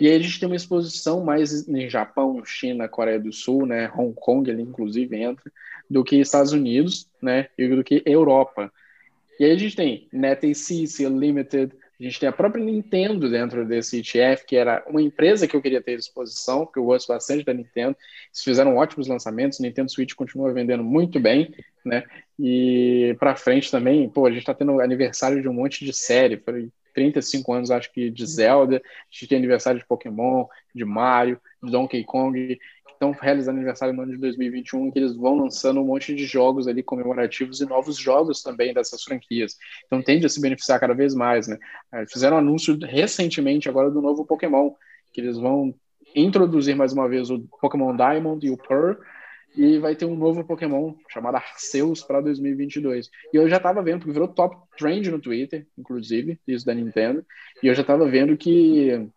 E 0.01 0.09
aí 0.09 0.17
a 0.17 0.19
gente 0.19 0.41
tem 0.41 0.49
uma 0.49 0.57
exposição 0.57 1.23
mais 1.25 1.69
em 1.69 1.89
Japão, 1.89 2.45
China, 2.45 2.89
Coreia 2.89 3.21
do 3.21 3.33
Sul, 3.33 3.65
né? 3.67 3.91
Hong 3.97 4.13
Kong 4.15 4.51
ali 4.51 4.63
inclusive 4.63 5.17
entra, 5.17 5.51
do 5.89 6.03
que 6.03 6.17
Estados 6.17 6.53
Unidos, 6.53 7.09
né? 7.23 7.49
E 7.57 7.69
do 7.69 7.85
que 7.85 8.03
Europa. 8.05 8.73
E 9.39 9.45
aí 9.45 9.53
a 9.53 9.59
gente 9.59 9.77
tem 9.77 10.09
NetAC, 10.13 11.09
Limited, 11.09 11.73
a 11.99 12.03
gente 12.03 12.19
tem 12.19 12.29
a 12.29 12.33
própria 12.33 12.63
Nintendo 12.63 13.31
dentro 13.31 13.65
desse 13.65 13.99
ETF, 13.99 14.45
que 14.47 14.57
era 14.57 14.85
uma 14.89 15.01
empresa 15.01 15.47
que 15.47 15.55
eu 15.55 15.63
queria 15.63 15.81
ter 15.81 15.95
à 15.95 15.97
disposição, 15.97 16.65
porque 16.65 16.79
eu 16.79 16.85
gosto 16.85 17.07
bastante 17.09 17.45
da 17.45 17.55
Nintendo. 17.55 17.97
Eles 18.27 18.43
fizeram 18.43 18.77
ótimos 18.77 19.07
lançamentos, 19.07 19.61
Nintendo 19.61 19.91
Switch 19.91 20.15
continua 20.15 20.53
vendendo 20.53 20.83
muito 20.83 21.21
bem, 21.21 21.55
né? 21.85 22.05
E 22.39 23.15
para 23.19 23.37
frente 23.37 23.71
também, 23.71 24.09
pô, 24.09 24.27
a 24.27 24.31
gente 24.31 24.41
está 24.41 24.53
tendo 24.53 24.81
aniversário 24.81 25.41
de 25.41 25.49
um 25.49 25.53
monte 25.53 25.85
de 25.85 25.93
série, 25.93 26.37
foi 26.37 26.69
35 26.95 27.53
anos, 27.53 27.71
acho 27.71 27.93
que, 27.93 28.11
de 28.11 28.27
Zelda, 28.27 28.77
a 28.77 28.81
gente 29.11 29.29
tem 29.29 29.39
aniversário 29.39 29.81
de 29.81 29.87
Pokémon, 29.87 30.47
de 30.75 30.85
Mario, 30.85 31.41
de 31.63 31.71
Donkey 31.71 32.05
Kong, 32.05 32.59
estão 32.95 33.11
realizando 33.13 33.57
aniversário 33.57 33.95
no 33.95 34.03
ano 34.03 34.13
de 34.13 34.19
2021, 34.19 34.91
que 34.91 34.99
eles 34.99 35.15
vão 35.15 35.37
lançando 35.37 35.81
um 35.81 35.85
monte 35.85 36.15
de 36.15 36.25
jogos 36.25 36.67
ali 36.67 36.83
comemorativos 36.83 37.61
e 37.61 37.67
novos 37.67 37.97
jogos 37.97 38.43
também 38.43 38.73
dessas 38.73 39.03
franquias. 39.03 39.57
Então 39.87 40.01
tende 40.03 40.25
a 40.25 40.29
se 40.29 40.41
beneficiar 40.41 40.81
cada 40.81 40.95
vez 40.95 41.15
mais, 41.15 41.47
né? 41.47 41.59
É, 41.93 42.07
fizeram 42.07 42.37
um 42.37 42.41
anúncio 42.41 42.79
recentemente 42.81 43.69
agora 43.69 43.91
do 43.91 44.01
novo 44.01 44.25
Pokémon, 44.25 44.73
que 45.13 45.21
eles 45.21 45.37
vão 45.37 45.75
introduzir 46.15 46.77
mais 46.77 46.93
uma 46.93 47.09
vez 47.09 47.29
o 47.31 47.41
Pokémon 47.61 47.95
Diamond 47.95 48.47
e 48.47 48.51
o 48.51 48.57
Pearl, 48.57 48.95
e 49.57 49.79
vai 49.79 49.95
ter 49.95 50.05
um 50.05 50.17
novo 50.17 50.45
Pokémon 50.45 50.95
chamado 51.09 51.37
Arceus 51.37 52.03
para 52.03 52.21
2022. 52.21 53.11
E 53.33 53.37
eu 53.37 53.49
já 53.49 53.57
estava 53.57 53.83
vendo, 53.83 54.01
porque 54.01 54.13
virou 54.13 54.29
top 54.29 54.57
trend 54.77 55.11
no 55.11 55.21
Twitter, 55.21 55.67
inclusive, 55.79 56.39
isso 56.47 56.67
da 56.67 56.75
Nintendo, 56.75 57.25
e 57.63 57.69
eu 57.69 57.75
já 57.75 57.83
estava 57.83 58.09
vendo 58.09 58.37
que 58.37 59.09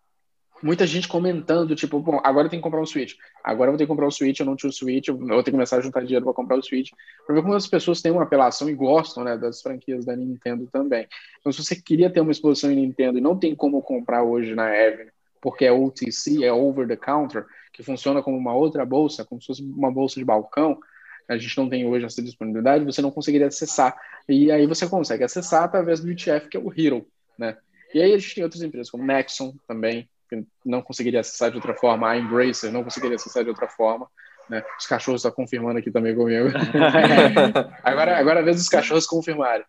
muita 0.62 0.86
gente 0.86 1.08
comentando, 1.08 1.74
tipo, 1.74 1.98
bom, 2.00 2.20
agora 2.22 2.46
eu 2.46 2.50
tenho 2.50 2.60
que 2.60 2.64
comprar 2.64 2.80
um 2.80 2.86
Switch. 2.86 3.14
Agora 3.42 3.68
eu 3.68 3.72
vou 3.72 3.78
ter 3.78 3.84
que 3.84 3.88
comprar 3.88 4.06
um 4.06 4.10
Switch, 4.10 4.38
eu 4.38 4.46
não 4.46 4.56
tinha 4.56 4.70
o 4.70 4.72
Switch, 4.72 5.08
eu 5.08 5.16
vou 5.16 5.42
ter 5.42 5.50
que 5.50 5.52
começar 5.52 5.76
a 5.76 5.80
juntar 5.80 6.02
dinheiro 6.02 6.24
para 6.24 6.34
comprar 6.34 6.56
o 6.56 6.62
Switch. 6.62 6.90
Para 7.26 7.34
ver 7.34 7.42
como 7.42 7.54
as 7.54 7.66
pessoas 7.66 8.00
têm 8.00 8.12
uma 8.12 8.24
apelação 8.24 8.68
e 8.68 8.74
gostam, 8.74 9.24
né, 9.24 9.36
das 9.36 9.62
franquias 9.62 10.04
da 10.04 10.16
Nintendo 10.16 10.68
também. 10.72 11.06
Então, 11.40 11.52
se 11.52 11.64
você 11.64 11.76
queria 11.76 12.10
ter 12.10 12.20
uma 12.20 12.32
exposição 12.32 12.70
em 12.70 12.76
Nintendo 12.76 13.18
e 13.18 13.20
não 13.20 13.38
tem 13.38 13.54
como 13.54 13.80
comprar 13.82 14.22
hoje 14.22 14.54
na 14.54 14.66
Avenue, 14.66 15.10
porque 15.40 15.64
é 15.64 15.72
OTC, 15.72 16.44
é 16.44 16.52
over 16.52 16.86
the 16.86 16.96
counter, 16.96 17.46
que 17.78 17.84
funciona 17.84 18.20
como 18.20 18.36
uma 18.36 18.52
outra 18.52 18.84
bolsa, 18.84 19.24
como 19.24 19.40
se 19.40 19.46
fosse 19.46 19.62
uma 19.62 19.88
bolsa 19.88 20.18
de 20.18 20.24
balcão, 20.24 20.80
a 21.28 21.38
gente 21.38 21.56
não 21.56 21.68
tem 21.68 21.86
hoje 21.86 22.04
essa 22.04 22.20
disponibilidade, 22.20 22.84
você 22.84 23.00
não 23.00 23.12
conseguiria 23.12 23.46
acessar. 23.46 23.96
E 24.28 24.50
aí 24.50 24.66
você 24.66 24.88
consegue 24.88 25.22
acessar 25.22 25.62
através 25.62 26.00
do 26.00 26.10
ETF, 26.10 26.48
que 26.48 26.56
é 26.56 26.60
o 26.60 26.72
Hero, 26.76 27.06
né? 27.38 27.56
E 27.94 28.02
aí 28.02 28.12
a 28.12 28.18
gente 28.18 28.34
tem 28.34 28.42
outras 28.42 28.62
empresas, 28.62 28.90
como 28.90 29.04
Nexon 29.04 29.54
também, 29.68 30.08
que 30.28 30.44
não 30.64 30.82
conseguiria 30.82 31.20
acessar 31.20 31.52
de 31.52 31.56
outra 31.56 31.72
forma, 31.72 32.10
a 32.10 32.18
Embracer 32.18 32.72
não 32.72 32.82
conseguiria 32.82 33.14
acessar 33.14 33.44
de 33.44 33.50
outra 33.50 33.68
forma. 33.68 34.08
Né? 34.50 34.60
Os 34.76 34.86
cachorros 34.86 35.20
estão 35.20 35.30
confirmando 35.30 35.78
aqui 35.78 35.92
também 35.92 36.16
comigo. 36.16 36.48
agora, 37.84 38.18
agora 38.18 38.40
é 38.40 38.42
a 38.42 38.44
vez 38.44 38.56
dos 38.56 38.68
cachorros 38.68 39.06
confirmarem. 39.06 39.64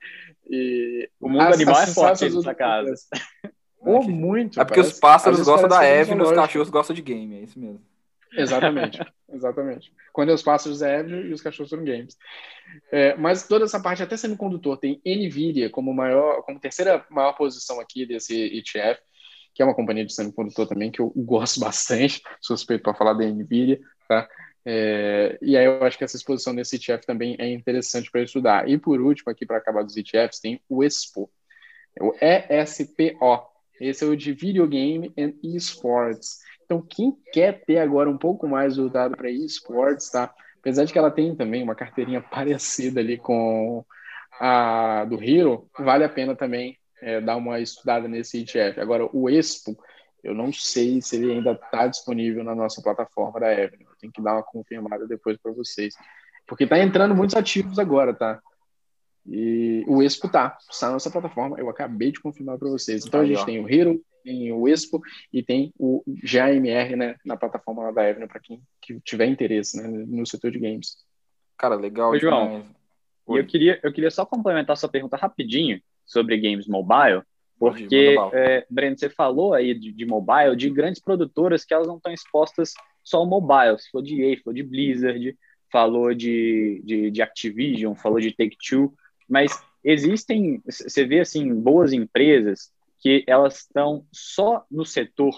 E 0.50 1.08
o 1.22 1.30
mundo 1.30 1.42
as, 1.42 1.56
animal 1.56 1.76
as 1.76 1.90
é 1.90 1.94
forte 1.94 2.28
nessa 2.28 2.56
casa. 2.56 2.96
Ou 3.80 4.02
muito. 4.02 4.60
É 4.60 4.66
porque 4.66 4.80
os 4.80 5.00
pássaros 5.00 5.42
gostam 5.42 5.70
da 5.70 5.84
Eve 5.84 6.16
e 6.16 6.22
os 6.22 6.32
cachorros 6.32 6.70
gostam 6.70 6.96
de 6.96 7.04
game, 7.04 7.36
é 7.36 7.44
isso 7.44 7.60
mesmo. 7.60 7.80
Exatamente, 8.34 9.00
exatamente. 9.34 9.94
Quando 10.14 10.30
é 10.30 10.34
os 10.34 10.44
pássaros 10.44 10.82
é 10.82 11.00
Eve 11.00 11.30
e 11.30 11.34
os 11.34 11.42
cachorros 11.42 11.70
são 11.70 11.84
games. 11.84 12.18
É, 12.92 13.16
mas 13.16 13.48
toda 13.48 13.66
essa 13.66 13.82
parte, 13.82 14.04
até 14.04 14.16
semicondutor, 14.16 14.78
tem 14.78 15.02
Nvidia 15.06 15.70
como 15.70 15.94
maior, 15.94 16.44
como 16.44 16.60
terceira 16.60 17.06
maior 17.10 17.34
posição 17.34 17.80
aqui 17.80 18.06
desse 18.06 18.36
ETF 18.36 19.02
que 19.60 19.62
é 19.64 19.66
uma 19.66 19.76
companhia 19.76 20.06
de 20.06 20.14
semicondutor 20.14 20.68
também 20.68 20.90
que 20.90 21.02
eu 21.02 21.12
gosto 21.16 21.60
bastante, 21.62 22.22
suspeito 22.42 22.84
para 22.84 22.94
falar 22.94 23.14
da 23.14 23.26
NVIDIA, 23.26 23.80
tá? 24.08 24.26
É, 24.66 25.38
e 25.42 25.58
aí 25.58 25.66
eu 25.66 25.84
acho 25.84 25.98
que 25.98 26.04
essa 26.04 26.16
exposição 26.16 26.54
nesse 26.54 26.78
ETF 26.78 27.06
também 27.06 27.36
é 27.38 27.50
interessante 27.50 28.10
para 28.10 28.22
estudar. 28.22 28.70
E 28.70 28.78
por 28.78 29.02
último, 29.02 29.30
aqui 29.32 29.46
para 29.46 29.58
acabar 29.58 29.84
dos 29.84 29.98
ETFs, 29.98 30.40
tem 30.40 30.62
o 30.70 30.82
ESPO, 30.82 31.30
o 32.00 32.14
ESPO. 32.22 33.50
Esse 33.82 34.04
é 34.04 34.08
o 34.08 34.16
de 34.16 34.32
Videogame 34.32 35.12
and 35.18 35.34
Esports. 35.44 36.40
Então, 36.70 36.86
quem 36.88 37.18
quer 37.34 37.66
ter 37.66 37.80
agora 37.80 38.08
um 38.08 38.18
pouco 38.18 38.48
mais 38.48 38.78
voltado 38.78 39.18
para 39.18 39.32
esports, 39.32 40.12
tá? 40.12 40.32
Apesar 40.60 40.86
de 40.86 40.94
que 40.94 41.00
ela 41.00 41.10
tem 41.10 41.36
também 41.36 41.64
uma 41.64 41.74
carteirinha 41.74 42.22
parecida 42.30 43.00
ali 43.00 43.18
com 43.18 43.84
a 44.40 45.04
do 45.06 45.22
Hero, 45.22 45.68
vale 45.80 46.04
a 46.04 46.10
pena 46.10 46.36
também 46.36 46.78
é, 47.02 47.20
dar 47.20 47.38
uma 47.38 47.60
estudada 47.60 48.08
nesse 48.08 48.42
ETF. 48.42 48.80
Agora, 48.80 49.10
o 49.12 49.28
Expo, 49.28 49.76
eu 50.24 50.36
não 50.36 50.54
sei 50.54 51.02
se 51.02 51.16
ele 51.16 51.32
ainda 51.32 51.54
está 51.54 51.88
disponível 51.88 52.44
na 52.44 52.54
nossa 52.54 52.84
plataforma 52.84 53.40
da 53.40 53.52
Evelyn. 53.52 53.88
Eu 53.90 53.98
tenho 54.00 54.14
que 54.14 54.22
dar 54.22 54.34
uma 54.34 54.44
confirmada 54.44 55.08
depois 55.08 55.38
para 55.38 55.52
vocês. 55.52 55.96
Porque 56.46 56.66
está 56.66 56.78
entrando 56.78 57.16
muitos 57.16 57.36
ativos 57.36 57.80
agora, 57.80 58.14
tá? 58.14 58.40
E 59.26 59.84
o 59.88 60.04
Expo 60.04 60.30
tá, 60.30 60.56
está 60.70 60.86
na 60.86 60.94
nossa 60.94 61.10
plataforma. 61.10 61.60
Eu 61.60 61.68
acabei 61.68 62.12
de 62.12 62.22
confirmar 62.22 62.60
para 62.60 62.70
vocês. 62.70 63.08
Então, 63.08 63.22
a 63.22 63.26
gente 63.26 63.44
tem 63.44 63.60
o 63.60 63.68
Hero, 63.68 64.00
tem 64.24 64.52
o 64.52 64.68
Expo 64.68 65.02
e 65.32 65.44
tem 65.44 65.74
o 65.78 66.04
GAMR 66.08 66.96
né, 66.96 67.16
na 67.26 67.38
plataforma 67.38 67.92
da 67.92 68.10
Evelyn, 68.10 68.28
para 68.28 68.40
quem 68.40 68.62
que 68.82 69.00
tiver 69.02 69.28
interesse 69.28 69.82
né, 69.82 69.88
no 69.88 70.26
setor 70.26 70.52
de 70.52 70.60
games. 70.60 70.98
Cara, 71.58 71.76
legal. 71.76 72.12
Oi, 72.12 72.20
João. 72.20 72.66
E 73.30 73.38
eu 73.38 73.46
queria, 73.46 73.80
eu 73.84 73.94
queria 73.94 74.10
só 74.10 74.26
complementar 74.26 74.76
sua 74.78 74.90
pergunta 74.90 75.18
rapidinho 75.18 75.80
sobre 76.06 76.40
games 76.40 76.68
mobile, 76.68 77.22
porque, 77.60 78.16
é, 78.34 78.66
Breno, 78.70 78.98
você 78.98 79.10
falou 79.10 79.54
aí 79.54 79.74
de, 79.74 79.92
de, 79.92 80.06
mobile, 80.06 80.56
de 80.56 80.70
grandes 80.70 81.02
produtoras 81.02 81.66
que 81.66 81.74
elas 81.74 81.88
não 81.88 81.98
estão 81.98 82.12
expostas 82.12 82.74
só 83.04 83.18
ao 83.18 83.28
mobile, 83.28 83.78
você 83.78 83.90
falou 83.92 84.06
de 84.06 84.22
EA, 84.22 84.38
falou 84.44 84.56
de 84.56 84.64
Blizzard, 84.64 85.38
falou 85.72 86.14
de, 86.14 86.82
de, 86.84 87.12
de 87.12 87.22
Activision, 87.22 87.94
falou 87.94 88.20
de 88.20 88.32
Take-Two, 88.32 88.94
mas 89.28 89.62
existem, 89.84 90.62
você 90.66 91.06
vê, 91.06 91.20
assim, 91.20 91.54
boas 91.54 91.94
empresas 91.94 92.72
que 93.00 93.24
elas 93.28 93.62
estão 93.62 94.06
só 94.12 94.66
no 94.70 94.86
setor 94.86 95.34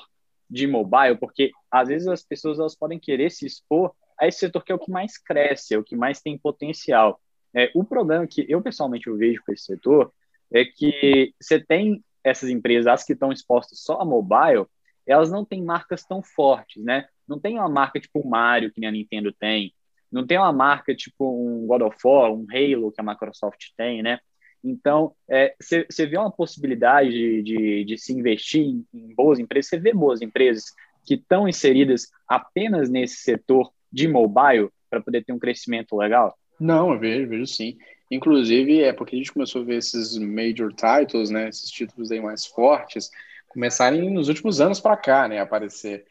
de 0.49 0.67
mobile, 0.67 1.17
porque 1.17 1.51
às 1.69 1.87
vezes 1.87 2.07
as 2.07 2.23
pessoas 2.23 2.59
elas 2.59 2.75
podem 2.75 2.99
querer 2.99 3.29
se 3.31 3.45
expor 3.45 3.93
a 4.19 4.27
esse 4.27 4.39
setor 4.39 4.63
que 4.63 4.71
é 4.71 4.75
o 4.75 4.79
que 4.79 4.91
mais 4.91 5.17
cresce, 5.17 5.73
é 5.73 5.77
o 5.77 5.83
que 5.83 5.95
mais 5.95 6.21
tem 6.21 6.37
potencial. 6.37 7.19
É, 7.53 7.71
o 7.73 7.83
problema 7.83 8.27
que 8.27 8.45
eu 8.49 8.61
pessoalmente 8.61 9.07
eu 9.07 9.17
vejo 9.17 9.41
com 9.45 9.51
esse 9.51 9.65
setor 9.65 10.13
é 10.51 10.65
que 10.65 11.33
você 11.41 11.59
tem 11.59 12.03
essas 12.23 12.49
empresas, 12.49 12.87
as 12.87 13.03
que 13.03 13.13
estão 13.13 13.31
expostas 13.31 13.79
só 13.81 13.99
a 13.99 14.05
mobile, 14.05 14.65
elas 15.07 15.31
não 15.31 15.43
têm 15.43 15.63
marcas 15.63 16.03
tão 16.03 16.21
fortes, 16.21 16.83
né? 16.83 17.07
Não 17.27 17.39
tem 17.39 17.57
uma 17.57 17.69
marca 17.69 17.99
tipo 17.99 18.19
o 18.19 18.29
Mario, 18.29 18.71
que 18.71 18.85
a 18.85 18.91
Nintendo 18.91 19.33
tem, 19.33 19.73
não 20.11 20.27
tem 20.27 20.37
uma 20.37 20.51
marca 20.51 20.93
tipo 20.93 21.25
um 21.25 21.65
God 21.65 21.81
of 21.81 21.97
War, 22.03 22.31
um 22.31 22.45
Halo, 22.51 22.91
que 22.91 23.01
a 23.01 23.03
Microsoft 23.03 23.69
tem, 23.77 24.03
né? 24.03 24.19
Então, 24.63 25.13
você 25.59 25.85
é, 26.03 26.05
vê 26.05 26.17
uma 26.17 26.31
possibilidade 26.31 27.11
de, 27.11 27.41
de, 27.41 27.85
de 27.85 27.97
se 27.97 28.13
investir 28.13 28.61
em, 28.61 28.85
em 28.93 29.13
boas 29.15 29.39
empresas, 29.39 29.69
você 29.69 29.79
vê 29.79 29.93
boas 29.93 30.21
empresas 30.21 30.65
que 31.03 31.15
estão 31.15 31.47
inseridas 31.47 32.07
apenas 32.27 32.89
nesse 32.89 33.17
setor 33.17 33.71
de 33.91 34.07
mobile 34.07 34.69
para 34.89 35.01
poder 35.01 35.23
ter 35.23 35.33
um 35.33 35.39
crescimento 35.39 35.97
legal? 35.97 36.37
Não, 36.59 36.93
eu 36.93 36.99
vejo, 36.99 37.27
vejo 37.27 37.47
sim. 37.47 37.77
Inclusive, 38.09 38.81
é 38.81 38.93
porque 38.93 39.15
a 39.15 39.17
gente 39.17 39.31
começou 39.31 39.61
a 39.61 39.65
ver 39.65 39.77
esses 39.77 40.17
major 40.17 40.71
titles, 40.73 41.29
né, 41.29 41.49
esses 41.49 41.71
títulos 41.71 42.11
aí 42.11 42.21
mais 42.21 42.45
fortes, 42.45 43.09
começarem 43.47 44.11
nos 44.11 44.27
últimos 44.27 44.61
anos 44.61 44.79
para 44.79 44.97
cá, 44.97 45.27
né, 45.27 45.39
aparecer. 45.39 46.05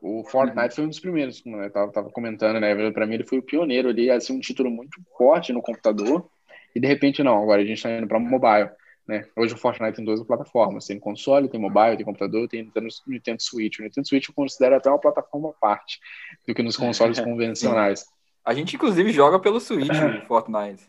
O 0.00 0.24
Fortnite 0.24 0.74
foi 0.74 0.84
um 0.84 0.88
dos 0.88 1.00
primeiros, 1.00 1.40
como 1.40 1.56
eu 1.56 1.70
tava, 1.70 1.92
tava 1.92 2.10
comentando, 2.10 2.58
né, 2.58 2.90
para 2.92 3.06
mim 3.06 3.14
ele 3.14 3.26
foi 3.26 3.38
o 3.38 3.42
pioneiro 3.42 3.90
ali, 3.90 4.10
assim, 4.10 4.34
um 4.34 4.40
título 4.40 4.70
muito 4.70 4.98
forte 5.18 5.52
no 5.52 5.60
computador, 5.60 6.26
e 6.74 6.80
de 6.80 6.86
repente 6.86 7.22
não, 7.22 7.42
agora 7.42 7.62
a 7.62 7.64
gente 7.64 7.76
está 7.76 7.90
indo 7.90 8.06
para 8.06 8.18
mobile, 8.18 8.70
né, 9.06 9.26
hoje 9.34 9.54
o 9.54 9.56
Fortnite 9.56 9.96
tem 9.96 10.04
duas 10.04 10.22
plataformas, 10.22 10.86
tem 10.86 10.98
console, 10.98 11.48
tem 11.48 11.60
mobile, 11.60 11.96
tem 11.96 12.04
computador, 12.04 12.46
tem 12.48 12.62
Nintendo, 12.62 12.88
Nintendo 13.08 13.42
Switch. 13.42 13.80
O 13.80 13.82
Nintendo 13.82 14.06
Switch 14.06 14.28
eu 14.28 14.34
considero 14.34 14.76
até 14.76 14.88
uma 14.88 15.00
plataforma 15.00 15.50
à 15.50 15.52
parte 15.52 15.98
do 16.46 16.54
que 16.54 16.62
nos 16.62 16.76
consoles 16.76 17.18
convencionais. 17.20 18.06
A 18.44 18.54
gente, 18.54 18.76
inclusive, 18.76 19.10
joga 19.10 19.40
pelo 19.40 19.58
Switch 19.58 19.88
o 20.22 20.26
Fortnite. 20.26 20.88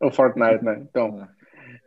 O 0.00 0.10
Fortnite, 0.10 0.64
né? 0.64 0.80
Então. 0.80 1.28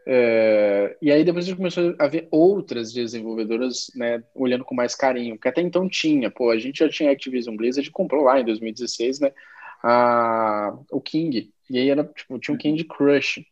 É, 0.06 0.96
e 1.02 1.12
aí 1.12 1.24
depois 1.24 1.46
a 1.46 1.48
gente 1.48 1.58
começou 1.58 1.96
a 1.98 2.08
ver 2.08 2.28
outras 2.30 2.92
desenvolvedoras, 2.92 3.90
né, 3.96 4.22
olhando 4.36 4.66
com 4.66 4.76
mais 4.76 4.96
carinho, 4.96 5.36
porque 5.36 5.48
até 5.48 5.62
então 5.62 5.88
tinha, 5.88 6.30
pô, 6.30 6.52
a 6.52 6.58
gente 6.58 6.80
já 6.80 6.90
tinha 6.90 7.10
Activision 7.10 7.56
Blizzard, 7.56 7.90
comprou 7.90 8.24
lá 8.24 8.40
em 8.40 8.46
2016, 8.46 9.22
né, 9.22 9.32
a, 9.84 10.76
o 10.92 11.02
King. 11.02 11.52
E 11.70 11.78
aí 11.78 11.90
era, 11.90 12.04
tipo, 12.04 12.40
tinha 12.40 12.56
um 12.56 12.58
Candy 12.58 12.86
Crush. 12.86 13.46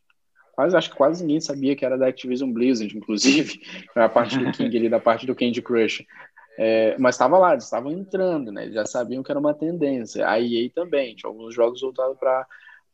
Quase, 0.53 0.75
acho 0.75 0.89
que 0.89 0.95
quase 0.95 1.23
ninguém 1.23 1.41
sabia 1.41 1.75
que 1.75 1.85
era 1.85 1.97
da 1.97 2.07
Activision 2.07 2.51
Blizzard, 2.51 2.95
inclusive, 2.95 3.61
a 3.95 4.09
parte 4.09 4.37
do 4.37 4.51
King 4.51 4.77
ali, 4.77 4.89
da 4.89 4.99
parte 4.99 5.25
do 5.25 5.35
Candy 5.35 5.61
Crush. 5.61 6.05
É, 6.57 6.97
mas 6.97 7.15
estava 7.15 7.37
lá, 7.37 7.53
eles 7.53 7.63
estavam 7.63 7.91
entrando, 7.91 8.51
né? 8.51 8.63
Eles 8.63 8.75
já 8.75 8.85
sabiam 8.85 9.23
que 9.23 9.31
era 9.31 9.39
uma 9.39 9.53
tendência. 9.53 10.27
A 10.27 10.39
EA 10.39 10.69
também, 10.73 11.15
tinha 11.15 11.29
alguns 11.29 11.55
jogos 11.55 11.81
voltados 11.81 12.17
para 12.17 12.47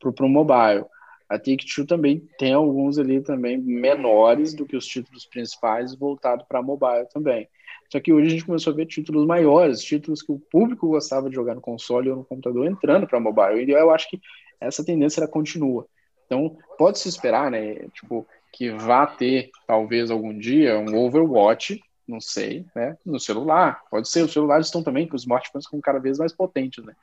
o 0.06 0.28
mobile. 0.28 0.84
A 1.28 1.38
Take-Two 1.38 1.84
também 1.84 2.26
tem 2.38 2.54
alguns 2.54 2.98
ali 2.98 3.20
também 3.20 3.58
menores 3.58 4.54
do 4.54 4.64
que 4.64 4.76
os 4.76 4.86
títulos 4.86 5.26
principais 5.26 5.94
voltados 5.94 6.46
para 6.48 6.62
mobile 6.62 7.06
também. 7.12 7.48
Só 7.90 8.00
que 8.00 8.12
hoje 8.12 8.26
a 8.26 8.30
gente 8.30 8.44
começou 8.44 8.72
a 8.72 8.76
ver 8.76 8.86
títulos 8.86 9.26
maiores, 9.26 9.82
títulos 9.82 10.22
que 10.22 10.30
o 10.30 10.38
público 10.38 10.88
gostava 10.88 11.28
de 11.28 11.34
jogar 11.34 11.54
no 11.54 11.60
console 11.60 12.10
ou 12.10 12.16
no 12.16 12.24
computador 12.24 12.66
entrando 12.66 13.06
para 13.06 13.18
mobile. 13.18 13.64
E 13.64 13.70
eu 13.70 13.90
acho 13.90 14.10
que 14.10 14.20
essa 14.60 14.84
tendência 14.84 15.20
ela 15.20 15.28
continua. 15.28 15.86
Então, 16.26 16.56
pode 16.76 16.98
se 16.98 17.08
esperar, 17.08 17.50
né, 17.50 17.76
tipo, 17.94 18.26
que 18.52 18.70
vá 18.70 19.06
ter 19.06 19.50
talvez 19.66 20.10
algum 20.10 20.36
dia 20.36 20.78
um 20.78 20.94
Overwatch, 20.96 21.80
não 22.06 22.20
sei, 22.20 22.66
né, 22.76 22.96
no 23.04 23.18
celular. 23.18 23.82
Pode 23.90 24.08
ser, 24.08 24.22
os 24.22 24.32
celulares 24.32 24.66
estão 24.66 24.82
também 24.82 25.08
com 25.08 25.16
os 25.16 25.22
smartphones 25.22 25.66
com 25.66 25.80
cada 25.80 25.98
vez 25.98 26.18
mais 26.18 26.32
potentes, 26.32 26.84
né? 26.84 26.94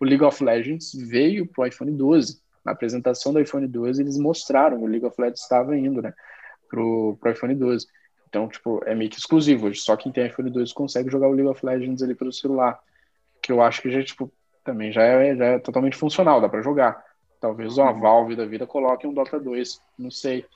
O 0.00 0.04
League 0.04 0.24
of 0.24 0.42
Legends 0.42 0.92
veio 0.94 1.46
para 1.46 1.64
o 1.64 1.66
iPhone 1.66 1.90
12 1.92 2.40
na 2.64 2.72
apresentação 2.72 3.32
do 3.32 3.40
iPhone 3.40 3.66
12, 3.66 4.02
eles 4.02 4.18
mostraram 4.18 4.82
o 4.82 4.86
League 4.86 5.04
of 5.04 5.20
Legends 5.20 5.42
estava 5.42 5.76
indo, 5.76 6.02
né, 6.02 6.12
pro, 6.68 7.16
pro 7.20 7.32
iPhone 7.32 7.54
12. 7.54 7.86
Então, 8.30 8.48
tipo, 8.48 8.80
é 8.86 8.94
meio 8.94 9.10
que 9.10 9.18
exclusivo 9.18 9.66
hoje. 9.66 9.80
Só 9.80 9.96
quem 9.96 10.10
tem 10.10 10.26
iPhone 10.26 10.50
12 10.50 10.72
consegue 10.72 11.10
jogar 11.10 11.28
o 11.28 11.32
League 11.32 11.50
of 11.50 11.66
Legends 11.66 12.02
ali 12.02 12.14
pelo 12.14 12.32
celular. 12.32 12.80
Que 13.42 13.52
eu 13.52 13.60
acho 13.60 13.82
que 13.82 13.90
já, 13.90 14.02
tipo, 14.02 14.32
também 14.64 14.92
já 14.92 15.02
é, 15.02 15.36
já 15.36 15.44
é 15.44 15.58
totalmente 15.58 15.96
funcional, 15.96 16.40
dá 16.40 16.48
para 16.48 16.62
jogar. 16.62 17.04
Talvez 17.40 17.76
uma 17.76 17.92
Valve 17.92 18.36
da 18.36 18.46
vida 18.46 18.66
coloque 18.66 19.06
um 19.06 19.12
Dota 19.12 19.40
2, 19.40 19.80
não 19.98 20.10
sei, 20.10 20.46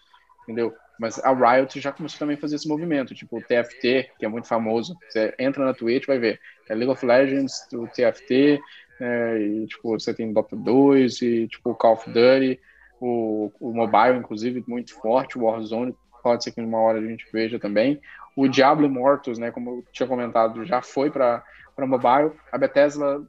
entendeu? 0.45 0.73
Mas 1.01 1.19
a 1.25 1.33
Riot 1.33 1.81
já 1.81 1.91
começou 1.91 2.21
também 2.21 2.37
a 2.37 2.41
fazer 2.41 2.57
esse 2.57 2.69
movimento, 2.69 3.15
tipo 3.15 3.39
o 3.39 3.43
TFT, 3.43 4.13
que 4.19 4.25
é 4.25 4.29
muito 4.29 4.47
famoso. 4.47 4.97
Você 5.09 5.35
entra 5.39 5.65
na 5.65 5.75
Twitch, 5.75 6.07
vai 6.07 6.19
ver. 6.19 6.39
É 6.69 6.75
League 6.75 6.93
of 6.93 7.05
Legends, 7.05 7.67
o 7.73 7.89
TFT, 7.89 8.61
é, 9.01 9.39
e, 9.39 9.67
tipo, 9.67 9.91
você 9.99 10.15
tem 10.15 10.33
Dota 10.33 10.55
2 10.55 11.23
e, 11.23 11.49
tipo, 11.49 11.75
Call 11.75 11.95
of 11.95 12.07
Duty, 12.09 12.61
o, 13.01 13.51
o 13.59 13.73
mobile, 13.73 14.19
inclusive, 14.19 14.63
muito 14.69 14.95
forte, 14.95 15.37
o 15.37 15.45
Warzone, 15.45 15.97
pode 16.25 16.43
ser 16.43 16.51
que 16.51 16.61
uma 16.61 16.81
hora 16.81 16.99
a 16.99 17.07
gente 17.07 17.25
veja 17.33 17.61
também. 17.61 18.01
O 18.35 18.49
Diablo 18.49 18.87
Immortals, 18.87 19.39
né, 19.39 19.53
como 19.53 19.71
eu 19.71 19.85
tinha 19.93 20.09
comentado, 20.09 20.65
já 20.65 20.83
foi 20.83 21.11
para 21.11 21.45
mobile. 21.79 22.33
A 22.51 22.59
Bethesda 22.59 23.23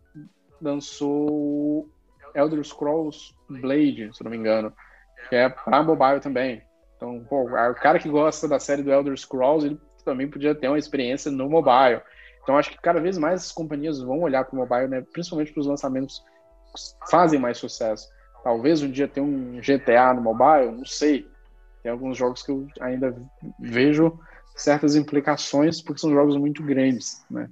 lançou 0.59 1.87
Elder 2.33 2.63
Scrolls 2.63 3.35
Blade, 3.47 4.09
se 4.13 4.23
não 4.23 4.31
me 4.31 4.37
engano, 4.37 4.73
que 5.29 5.35
é 5.35 5.49
para 5.49 5.83
mobile 5.83 6.19
também. 6.19 6.63
Então, 6.95 7.23
pô, 7.29 7.43
o 7.43 7.75
cara 7.75 7.99
que 7.99 8.09
gosta 8.09 8.47
da 8.47 8.57
série 8.57 8.81
do 8.81 8.91
Elder 8.91 9.15
Scrolls, 9.17 9.67
ele 9.67 9.79
também 10.03 10.29
podia 10.29 10.55
ter 10.55 10.67
uma 10.67 10.79
experiência 10.79 11.29
no 11.29 11.49
mobile. 11.49 12.01
Então 12.41 12.57
acho 12.57 12.71
que 12.71 12.81
cada 12.81 13.01
vez 13.01 13.17
mais 13.17 13.41
as 13.41 13.51
companhias 13.51 13.99
vão 13.99 14.21
olhar 14.21 14.45
para 14.45 14.55
o 14.55 14.59
mobile, 14.59 14.87
né, 14.87 15.03
principalmente 15.11 15.51
para 15.51 15.61
os 15.61 15.67
lançamentos 15.67 16.23
que 16.73 17.09
fazem 17.11 17.39
mais 17.39 17.57
sucesso. 17.57 18.07
Talvez 18.43 18.81
um 18.83 18.89
dia 18.89 19.07
tenha 19.07 19.25
um 19.25 19.59
GTA 19.59 20.13
no 20.13 20.21
mobile, 20.21 20.71
não 20.71 20.85
sei. 20.85 21.27
Tem 21.85 21.91
alguns 21.91 22.17
jogos 22.17 22.41
que 22.41 22.49
eu 22.49 22.67
ainda 22.81 23.15
vejo 23.59 24.19
certas 24.55 24.95
implicações, 24.95 25.83
porque 25.83 26.01
são 26.01 26.09
jogos 26.09 26.35
muito 26.35 26.63
grandes, 26.63 27.23
né? 27.29 27.47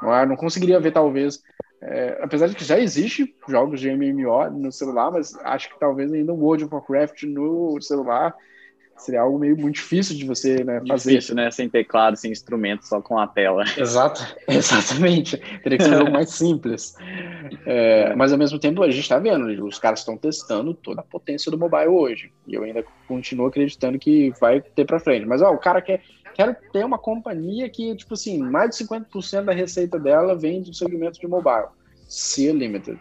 Não, 0.00 0.26
não 0.28 0.36
conseguiria 0.36 0.80
ver, 0.80 0.90
talvez, 0.90 1.42
é, 1.82 2.18
apesar 2.22 2.48
de 2.48 2.54
que 2.54 2.64
já 2.64 2.80
existe 2.80 3.36
jogos 3.46 3.80
de 3.80 3.90
MMO 3.90 4.48
no 4.52 4.72
celular, 4.72 5.10
mas 5.10 5.34
acho 5.40 5.68
que 5.68 5.78
talvez 5.78 6.10
ainda 6.10 6.32
o 6.32 6.40
World 6.40 6.64
of 6.64 6.74
Warcraft 6.74 7.24
no 7.24 7.78
celular 7.82 8.34
seria 8.96 9.20
algo 9.20 9.38
meio 9.38 9.56
muito 9.56 9.76
difícil 9.76 10.16
de 10.16 10.24
você 10.24 10.62
né, 10.64 10.80
fazer. 10.86 11.10
Difícil, 11.10 11.34
né? 11.34 11.50
Sem 11.50 11.68
teclado, 11.68 12.16
sem 12.16 12.30
instrumento, 12.30 12.86
só 12.86 13.00
com 13.00 13.18
a 13.18 13.26
tela. 13.26 13.64
Exato, 13.76 14.22
exatamente. 14.48 15.36
Teria 15.62 15.78
que 15.78 15.84
ser 15.84 15.98
jogo 15.98 16.10
mais 16.10 16.30
simples. 16.30 16.96
É, 17.66 18.14
mas 18.14 18.32
ao 18.32 18.38
mesmo 18.38 18.58
tempo 18.58 18.82
a 18.82 18.90
gente 18.90 19.02
está 19.02 19.18
vendo, 19.18 19.66
os 19.66 19.78
caras 19.78 20.00
estão 20.00 20.16
testando 20.16 20.74
toda 20.74 21.00
a 21.00 21.04
potência 21.04 21.50
do 21.50 21.58
mobile 21.58 21.88
hoje. 21.88 22.32
E 22.46 22.54
eu 22.54 22.62
ainda 22.62 22.84
continuo 23.06 23.46
acreditando 23.46 23.98
que 23.98 24.32
vai 24.40 24.60
ter 24.60 24.84
para 24.84 25.00
frente. 25.00 25.26
Mas 25.26 25.42
ó, 25.42 25.52
o 25.52 25.58
cara 25.58 25.80
quer 25.80 26.02
quero 26.34 26.56
ter 26.72 26.84
uma 26.84 26.98
companhia 26.98 27.70
que, 27.70 27.94
tipo 27.94 28.14
assim, 28.14 28.38
mais 28.38 28.70
de 28.70 28.84
50% 28.84 29.44
da 29.44 29.52
receita 29.52 29.98
dela 29.98 30.34
vem 30.34 30.60
do 30.60 30.74
segmento 30.74 31.20
de 31.20 31.26
mobile. 31.28 31.68
Sea 32.08 32.52
Limited. 32.52 32.98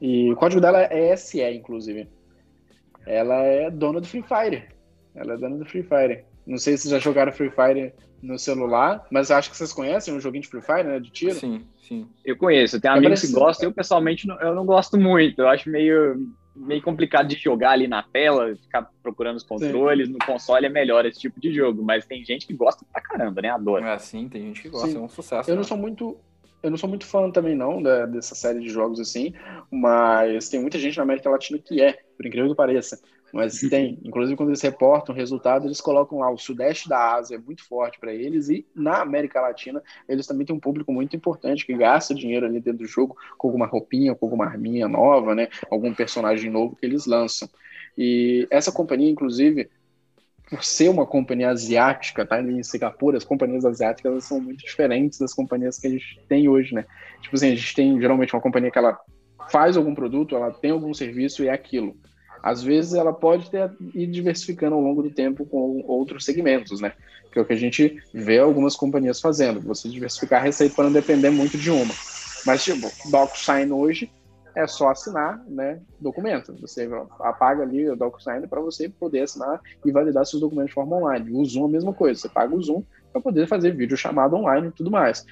E 0.00 0.32
o 0.32 0.36
código 0.36 0.60
dela 0.60 0.80
é 0.82 1.14
SE, 1.16 1.42
inclusive. 1.50 2.08
Ela 3.06 3.36
é 3.42 3.70
dona 3.70 4.00
do 4.00 4.06
Free 4.06 4.22
Fire. 4.22 4.64
Ela 5.14 5.34
é 5.34 5.36
dona 5.36 5.56
do 5.56 5.64
Free 5.64 5.82
Fire. 5.82 6.24
Não 6.46 6.58
sei 6.58 6.76
se 6.76 6.88
já 6.88 6.98
jogaram 6.98 7.32
Free 7.32 7.50
Fire 7.50 7.92
no 8.22 8.38
celular, 8.38 9.06
mas 9.10 9.30
acho 9.30 9.50
que 9.50 9.56
vocês 9.56 9.72
conhecem 9.72 10.12
um 10.12 10.20
joguinho 10.20 10.42
de 10.42 10.48
Free 10.48 10.62
Fire, 10.62 10.84
né? 10.84 11.00
De 11.00 11.10
tiro. 11.10 11.34
Sim, 11.34 11.64
sim. 11.80 12.08
Eu 12.24 12.36
conheço. 12.36 12.80
Tem 12.80 12.90
é 12.90 12.94
amigos 12.94 13.20
que 13.20 13.32
gostam. 13.32 13.68
Eu, 13.68 13.72
pessoalmente, 13.72 14.26
não, 14.26 14.38
eu 14.40 14.54
não 14.54 14.64
gosto 14.64 14.98
muito. 14.98 15.40
Eu 15.40 15.48
acho 15.48 15.70
meio, 15.70 16.28
meio 16.54 16.82
complicado 16.82 17.28
de 17.28 17.36
jogar 17.36 17.72
ali 17.72 17.88
na 17.88 18.02
tela, 18.02 18.54
ficar 18.56 18.90
procurando 19.02 19.36
os 19.36 19.42
controles. 19.42 20.06
Sim. 20.06 20.12
No 20.12 20.18
console 20.18 20.66
é 20.66 20.70
melhor 20.70 21.06
esse 21.06 21.20
tipo 21.20 21.40
de 21.40 21.52
jogo, 21.52 21.82
mas 21.82 22.06
tem 22.06 22.24
gente 22.24 22.46
que 22.46 22.54
gosta 22.54 22.84
pra 22.92 23.00
caramba, 23.00 23.40
né? 23.42 23.50
Adora. 23.50 23.86
É 23.86 23.92
assim, 23.94 24.28
tem 24.28 24.42
gente 24.42 24.62
que 24.62 24.68
gosta. 24.68 24.88
Sim. 24.88 24.96
É 24.96 25.00
um 25.00 25.08
sucesso. 25.08 25.50
Eu 25.50 25.54
né? 25.54 25.58
não 25.58 25.64
sou 25.64 25.76
muito 25.76 26.18
eu 26.62 26.70
não 26.70 26.76
sou 26.76 26.88
muito 26.88 27.06
fã 27.06 27.30
também 27.30 27.56
não 27.56 27.82
da, 27.82 28.04
dessa 28.06 28.34
série 28.34 28.60
de 28.60 28.68
jogos 28.68 29.00
assim, 29.00 29.32
mas 29.70 30.48
tem 30.48 30.60
muita 30.60 30.78
gente 30.78 30.96
na 30.96 31.04
América 31.04 31.30
Latina 31.30 31.58
que 31.58 31.80
é, 31.80 31.98
por 32.16 32.26
incrível 32.26 32.50
que 32.50 32.56
pareça. 32.56 33.00
Mas 33.32 33.60
tem, 33.60 33.98
inclusive 34.04 34.36
quando 34.36 34.50
eles 34.50 34.62
reportam 34.62 35.14
o 35.14 35.18
resultado, 35.18 35.66
eles 35.66 35.80
colocam 35.80 36.18
lá 36.18 36.30
o 36.30 36.38
sudeste 36.38 36.88
da 36.88 37.14
Ásia 37.14 37.36
é 37.36 37.38
muito 37.38 37.64
forte 37.64 37.98
para 37.98 38.12
eles 38.12 38.48
e 38.48 38.66
na 38.74 39.00
América 39.00 39.40
Latina 39.40 39.82
eles 40.08 40.26
também 40.26 40.46
têm 40.46 40.54
um 40.54 40.60
público 40.60 40.92
muito 40.92 41.14
importante 41.14 41.64
que 41.64 41.74
gasta 41.74 42.14
dinheiro 42.14 42.46
ali 42.46 42.60
dentro 42.60 42.80
do 42.80 42.86
jogo 42.86 43.16
com 43.38 43.48
alguma 43.48 43.66
roupinha, 43.66 44.14
com 44.14 44.26
alguma 44.26 44.46
arminha 44.46 44.88
nova, 44.88 45.34
né? 45.34 45.48
Algum 45.70 45.94
personagem 45.94 46.50
novo 46.50 46.76
que 46.76 46.84
eles 46.84 47.06
lançam. 47.06 47.48
E 47.96 48.46
essa 48.50 48.72
companhia, 48.72 49.10
inclusive, 49.10 49.68
por 50.48 50.64
ser 50.64 50.88
uma 50.88 51.06
companhia 51.06 51.50
asiática, 51.50 52.26
tá? 52.26 52.42
Em 52.42 52.62
Singapura, 52.62 53.16
as 53.16 53.24
companhias 53.24 53.64
asiáticas 53.64 54.24
são 54.24 54.40
muito 54.40 54.64
diferentes 54.64 55.18
das 55.18 55.32
companhias 55.32 55.78
que 55.78 55.86
a 55.86 55.90
gente 55.90 56.20
tem 56.28 56.48
hoje, 56.48 56.74
né? 56.74 56.84
Tipo 57.20 57.36
assim, 57.36 57.52
a 57.52 57.54
gente 57.54 57.74
tem 57.74 58.00
geralmente 58.00 58.34
uma 58.34 58.42
companhia 58.42 58.70
que 58.70 58.78
ela 58.78 58.98
faz 59.50 59.76
algum 59.76 59.94
produto, 59.94 60.34
ela 60.34 60.50
tem 60.50 60.72
algum 60.72 60.92
serviço 60.92 61.44
e 61.44 61.48
é 61.48 61.52
aquilo 61.52 61.96
às 62.42 62.62
vezes 62.62 62.94
ela 62.94 63.12
pode 63.12 63.50
ter, 63.50 63.70
ir 63.94 64.06
diversificando 64.06 64.74
ao 64.74 64.80
longo 64.80 65.02
do 65.02 65.10
tempo 65.10 65.44
com 65.44 65.84
outros 65.86 66.24
segmentos, 66.24 66.80
né? 66.80 66.92
Que 67.32 67.38
é 67.38 67.42
o 67.42 67.44
que 67.44 67.52
a 67.52 67.56
gente 67.56 68.02
vê 68.12 68.38
algumas 68.38 68.74
companhias 68.74 69.20
fazendo, 69.20 69.60
você 69.60 69.88
diversificar 69.88 70.40
a 70.40 70.44
receita 70.44 70.74
para 70.74 70.84
não 70.84 70.92
depender 70.92 71.30
muito 71.30 71.56
de 71.56 71.70
uma. 71.70 71.94
Mas, 72.46 72.64
tipo, 72.64 72.90
DocuSign 73.10 73.70
hoje 73.72 74.10
é 74.54 74.66
só 74.66 74.90
assinar 74.90 75.42
né, 75.46 75.80
documento. 76.00 76.54
Você 76.60 76.88
apaga 77.20 77.62
ali 77.62 77.88
o 77.88 77.96
DocuSign 77.96 78.46
para 78.46 78.60
você 78.60 78.88
poder 78.88 79.22
assinar 79.22 79.60
e 79.84 79.92
validar 79.92 80.26
seus 80.26 80.40
documentos 80.40 80.70
de 80.70 80.74
forma 80.74 80.96
online. 80.96 81.30
O 81.30 81.44
Zoom 81.44 81.64
é 81.64 81.68
a 81.68 81.72
mesma 81.72 81.92
coisa, 81.92 82.20
você 82.20 82.28
paga 82.28 82.54
o 82.54 82.62
Zoom 82.62 82.82
para 83.12 83.20
poder 83.20 83.46
fazer 83.46 83.74
vídeo 83.74 83.96
chamado 83.96 84.36
online 84.36 84.68
e 84.68 84.72
tudo 84.72 84.90
mais. 84.90 85.24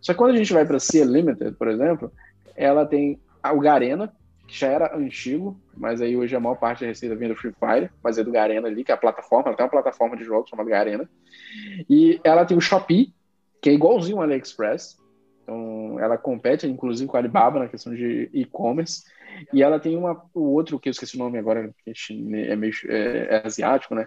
Só 0.00 0.12
que 0.12 0.18
quando 0.18 0.34
a 0.34 0.36
gente 0.36 0.52
vai 0.52 0.64
para 0.64 0.76
a 0.76 1.04
Limited, 1.04 1.56
por 1.56 1.68
exemplo, 1.68 2.12
ela 2.54 2.86
tem 2.86 3.18
o 3.52 3.60
Garena, 3.60 4.12
que 4.46 4.58
já 4.58 4.68
era 4.68 4.96
antigo, 4.96 5.58
mas 5.76 6.00
aí 6.00 6.16
hoje 6.16 6.36
a 6.36 6.40
maior 6.40 6.56
parte 6.56 6.80
da 6.80 6.86
receita 6.86 7.16
vem 7.16 7.28
do 7.28 7.36
Free 7.36 7.52
Fire, 7.52 7.90
mas 8.02 8.18
é 8.18 8.24
do 8.24 8.30
Garena 8.30 8.68
ali, 8.68 8.84
que 8.84 8.92
é 8.92 8.94
a 8.94 8.98
plataforma, 8.98 9.48
ela 9.48 9.56
tem 9.56 9.64
uma 9.64 9.70
plataforma 9.70 10.16
de 10.16 10.24
jogos 10.24 10.50
chamada 10.50 10.68
Garena. 10.68 11.08
E 11.88 12.20
ela 12.22 12.44
tem 12.44 12.56
o 12.56 12.60
Shopee, 12.60 13.14
que 13.60 13.70
é 13.70 13.72
igualzinho 13.72 14.18
ao 14.18 14.24
AliExpress. 14.24 14.98
Então, 15.42 15.98
ela 16.00 16.16
compete, 16.16 16.66
inclusive, 16.66 17.08
com 17.08 17.16
a 17.16 17.20
Alibaba 17.20 17.58
na 17.58 17.68
questão 17.68 17.94
de 17.94 18.30
e-commerce. 18.32 19.04
E 19.52 19.62
ela 19.62 19.78
tem 19.80 19.96
uma, 19.96 20.22
o 20.34 20.52
outro, 20.52 20.78
que 20.78 20.88
eu 20.88 20.92
esqueci 20.92 21.16
o 21.16 21.18
nome 21.18 21.38
agora, 21.38 21.74
que 21.84 21.92
é 22.50 22.56
meio 22.56 22.72
é, 22.88 23.36
é 23.36 23.46
asiático, 23.46 23.94
né? 23.94 24.06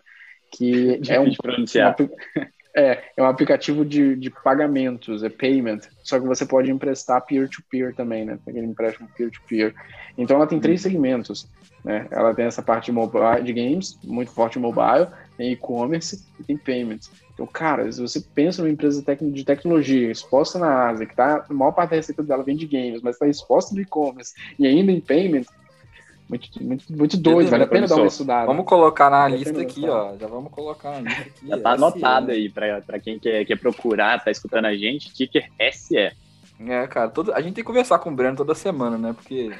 Que 0.51 0.99
é 1.09 1.19
um, 1.19 1.31
pronunciar. 1.33 1.95
Uma, 1.99 2.47
é, 2.77 3.03
é 3.17 3.23
um 3.23 3.25
aplicativo 3.25 3.83
de, 3.83 4.15
de 4.15 4.29
pagamentos, 4.29 5.23
é 5.23 5.29
payment, 5.29 5.79
só 6.03 6.19
que 6.19 6.27
você 6.27 6.45
pode 6.45 6.69
emprestar 6.69 7.25
peer-to-peer 7.25 7.87
-peer 7.87 7.95
também, 7.95 8.23
né? 8.23 8.37
Aquele 8.47 8.67
empréstimo 8.67 9.09
peer-to-peer. 9.17 9.73
-peer. 9.73 9.85
Então 10.15 10.37
ela 10.37 10.45
tem 10.45 10.59
três 10.59 10.81
segmentos, 10.81 11.49
né? 11.83 12.07
Ela 12.11 12.35
tem 12.35 12.45
essa 12.45 12.61
parte 12.61 12.85
de, 12.85 12.91
mobile, 12.91 13.41
de 13.41 13.51
games, 13.51 13.97
muito 14.03 14.31
forte 14.31 14.59
mobile, 14.59 15.07
tem 15.35 15.51
e-commerce 15.51 16.23
e 16.39 16.43
tem 16.43 16.55
payments. 16.55 17.09
Então, 17.33 17.47
cara, 17.47 17.91
se 17.91 17.99
você 17.99 18.19
pensa 18.19 18.61
numa 18.61 18.71
empresa 18.71 19.03
de 19.21 19.43
tecnologia 19.43 20.11
exposta 20.11 20.59
na 20.59 20.89
Ásia, 20.89 21.07
que 21.07 21.15
tá, 21.15 21.45
a 21.49 21.53
maior 21.53 21.71
parte 21.71 21.91
da 21.91 21.95
receita 21.95 22.21
dela 22.21 22.43
vem 22.43 22.55
de 22.55 22.67
games, 22.67 23.01
mas 23.01 23.15
está 23.15 23.27
exposta 23.27 23.73
no 23.73 23.81
e-commerce 23.81 24.33
e 24.59 24.67
ainda 24.67 24.91
em 24.91 25.01
payment, 25.01 25.45
muito, 26.29 26.63
muito, 26.63 26.85
muito 26.93 27.17
doido, 27.17 27.49
vale 27.49 27.63
a 27.63 27.67
pena 27.67 27.87
dar 27.87 27.95
uma 27.95 28.07
estudada. 28.07 28.45
Vamos 28.45 28.65
colocar 28.65 29.09
na 29.09 29.21
vale 29.21 29.37
lista 29.37 29.61
aqui, 29.61 29.87
ó. 29.87 30.15
Já 30.17 30.27
vamos 30.27 30.51
colocar 30.51 30.91
na 30.91 30.99
lista 30.99 31.21
aqui. 31.21 31.47
Já 31.47 31.57
tá 31.57 31.71
anotado 31.71 32.31
aí 32.31 32.49
para 32.49 32.99
quem 32.99 33.17
quer, 33.17 33.45
quer 33.45 33.57
procurar, 33.57 34.23
tá 34.23 34.29
escutando 34.29 34.65
a 34.65 34.75
gente, 34.75 35.13
ticker 35.13 35.49
SE. 35.71 36.11
É, 36.59 36.87
cara, 36.87 37.09
todo, 37.09 37.33
a 37.33 37.41
gente 37.41 37.55
tem 37.55 37.63
que 37.63 37.67
conversar 37.67 37.99
com 37.99 38.09
o 38.09 38.15
Breno 38.15 38.35
toda 38.35 38.55
semana, 38.55 38.97
né? 38.97 39.13
Porque 39.13 39.51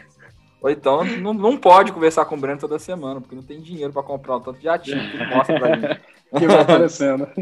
Ou 0.62 0.70
então 0.70 1.04
não, 1.04 1.34
não 1.34 1.56
pode 1.56 1.92
conversar 1.92 2.26
com 2.26 2.36
o 2.36 2.40
Breno 2.40 2.60
toda 2.60 2.80
semana, 2.80 3.22
porque 3.22 3.36
não 3.36 3.44
tem 3.44 3.62
dinheiro 3.62 3.94
para 3.94 4.04
comprar 4.04 4.38
um 4.38 4.42
tanto 4.42 4.60
de 4.60 4.68
ativo 4.68 5.00
que 5.00 5.26
mostra 5.26 5.60
pra 5.60 5.76
gente. 5.76 6.02
que 6.38 6.48
vai 6.48 6.62
aparecendo. 6.62 7.28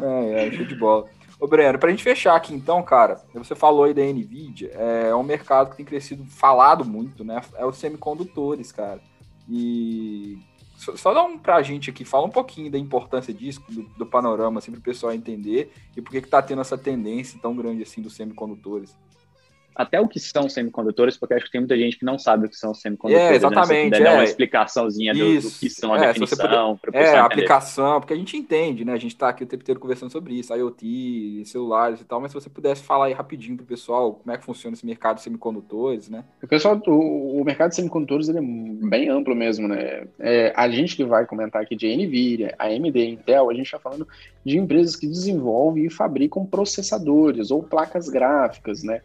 É, 0.00 0.46
é, 0.46 0.52
show 0.52 0.64
de 0.64 0.76
bola. 0.76 1.06
Ô, 1.40 1.46
Breno, 1.46 1.78
pra 1.78 1.90
gente 1.90 2.02
fechar 2.02 2.36
aqui 2.36 2.52
então, 2.54 2.82
cara, 2.82 3.22
você 3.32 3.54
falou 3.54 3.84
aí 3.84 3.94
da 3.94 4.02
NVIDIA, 4.02 4.68
é 4.74 5.14
um 5.14 5.22
mercado 5.22 5.70
que 5.70 5.76
tem 5.78 5.86
crescido, 5.86 6.22
falado 6.26 6.84
muito, 6.84 7.24
né? 7.24 7.40
É 7.56 7.64
os 7.64 7.78
semicondutores, 7.78 8.70
cara. 8.70 9.00
E 9.48 10.38
só 10.76 11.14
dá 11.14 11.22
um 11.22 11.38
pra 11.38 11.62
gente 11.62 11.88
aqui, 11.88 12.04
fala 12.04 12.26
um 12.26 12.30
pouquinho 12.30 12.70
da 12.70 12.78
importância 12.78 13.32
disso, 13.32 13.62
do, 13.70 13.82
do 13.82 14.06
panorama, 14.06 14.58
assim, 14.58 14.70
pro 14.70 14.82
pessoal 14.82 15.14
entender, 15.14 15.72
e 15.96 16.02
por 16.02 16.10
que 16.10 16.20
que 16.20 16.28
tá 16.28 16.42
tendo 16.42 16.60
essa 16.60 16.76
tendência 16.76 17.38
tão 17.40 17.56
grande 17.56 17.82
assim 17.82 18.02
dos 18.02 18.14
semicondutores 18.14 18.94
até 19.74 20.00
o 20.00 20.08
que 20.08 20.18
são 20.18 20.48
semicondutores, 20.48 21.16
porque 21.16 21.34
acho 21.34 21.46
que 21.46 21.52
tem 21.52 21.60
muita 21.60 21.76
gente 21.76 21.98
que 21.98 22.04
não 22.04 22.18
sabe 22.18 22.46
o 22.46 22.48
que 22.48 22.56
são 22.56 22.74
semicondutores. 22.74 23.30
É, 23.30 23.34
exatamente. 23.34 23.90
Né? 23.90 23.96
Se 23.96 24.02
é. 24.02 24.12
uma 24.12 24.24
explicação,zinha 24.24 25.14
do, 25.14 25.40
do, 25.40 25.50
que 25.50 25.70
são 25.70 25.94
a 25.94 25.98
é, 25.98 26.06
definição. 26.08 26.76
Puder... 26.76 27.02
É, 27.02 27.16
a 27.16 27.24
aplicação, 27.24 28.00
porque 28.00 28.12
a 28.12 28.16
gente 28.16 28.36
entende, 28.36 28.84
né? 28.84 28.92
A 28.92 28.98
gente 28.98 29.12
está 29.12 29.28
aqui 29.28 29.44
o 29.44 29.46
tempo 29.46 29.62
inteiro 29.62 29.80
conversando 29.80 30.10
sobre 30.10 30.34
isso, 30.34 30.54
IoT, 30.54 31.44
celulares 31.46 32.00
e 32.00 32.04
tal, 32.04 32.20
mas 32.20 32.32
se 32.32 32.34
você 32.34 32.50
pudesse 32.50 32.82
falar 32.82 33.06
aí 33.06 33.12
rapidinho 33.12 33.56
para 33.56 33.64
o 33.64 33.66
pessoal 33.66 34.14
como 34.14 34.34
é 34.34 34.38
que 34.38 34.44
funciona 34.44 34.74
esse 34.74 34.84
mercado 34.84 35.16
de 35.16 35.22
semicondutores, 35.22 36.08
né? 36.08 36.24
O 36.42 36.46
pessoal, 36.46 36.80
o, 36.86 37.40
o 37.40 37.44
mercado 37.44 37.70
de 37.70 37.76
semicondutores 37.76 38.28
ele 38.28 38.38
é 38.38 38.88
bem 38.88 39.08
amplo 39.08 39.34
mesmo, 39.34 39.68
né? 39.68 40.06
É, 40.18 40.52
a 40.56 40.68
gente 40.68 40.96
que 40.96 41.04
vai 41.04 41.26
comentar 41.26 41.62
aqui 41.62 41.76
de 41.76 41.86
NVIDIA, 41.86 42.54
AMD, 42.58 43.04
Intel, 43.04 43.50
a 43.50 43.54
gente 43.54 43.66
está 43.66 43.78
falando 43.78 44.06
de 44.44 44.58
empresas 44.58 44.96
que 44.96 45.06
desenvolvem 45.06 45.86
e 45.86 45.90
fabricam 45.90 46.44
processadores 46.44 47.50
ou 47.50 47.62
placas 47.62 48.08
gráficas, 48.08 48.82
né? 48.82 49.00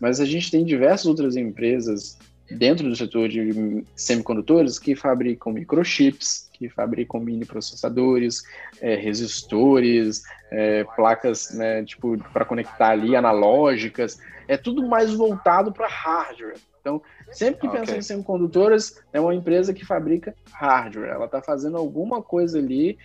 Mas 0.00 0.20
a 0.20 0.24
gente 0.24 0.50
tem 0.50 0.64
diversas 0.64 1.06
outras 1.06 1.36
empresas 1.36 2.18
dentro 2.50 2.88
do 2.88 2.94
setor 2.94 3.28
de 3.28 3.84
semicondutores 3.94 4.78
que 4.78 4.94
fabricam 4.94 5.52
microchips, 5.52 6.48
que 6.52 6.68
fabricam 6.68 7.20
mini 7.20 7.44
processadores, 7.44 8.42
é, 8.80 8.94
resistores, 8.94 10.22
é, 10.50 10.84
placas 10.96 11.50
né, 11.54 11.84
tipo 11.84 12.16
para 12.32 12.44
conectar 12.44 12.90
ali 12.90 13.16
analógicas, 13.16 14.18
é 14.48 14.56
tudo 14.56 14.86
mais 14.86 15.12
voltado 15.12 15.72
para 15.72 15.88
hardware. 15.88 16.56
Então, 16.80 17.02
sempre 17.32 17.62
que 17.62 17.66
okay. 17.66 17.80
pensa 17.80 17.96
em 17.96 18.02
semicondutores, 18.02 19.02
é 19.12 19.20
uma 19.20 19.34
empresa 19.34 19.74
que 19.74 19.84
fabrica 19.84 20.34
hardware. 20.52 21.10
Ela 21.10 21.24
está 21.24 21.42
fazendo 21.42 21.76
alguma 21.76 22.22
coisa 22.22 22.58
ali 22.58 22.96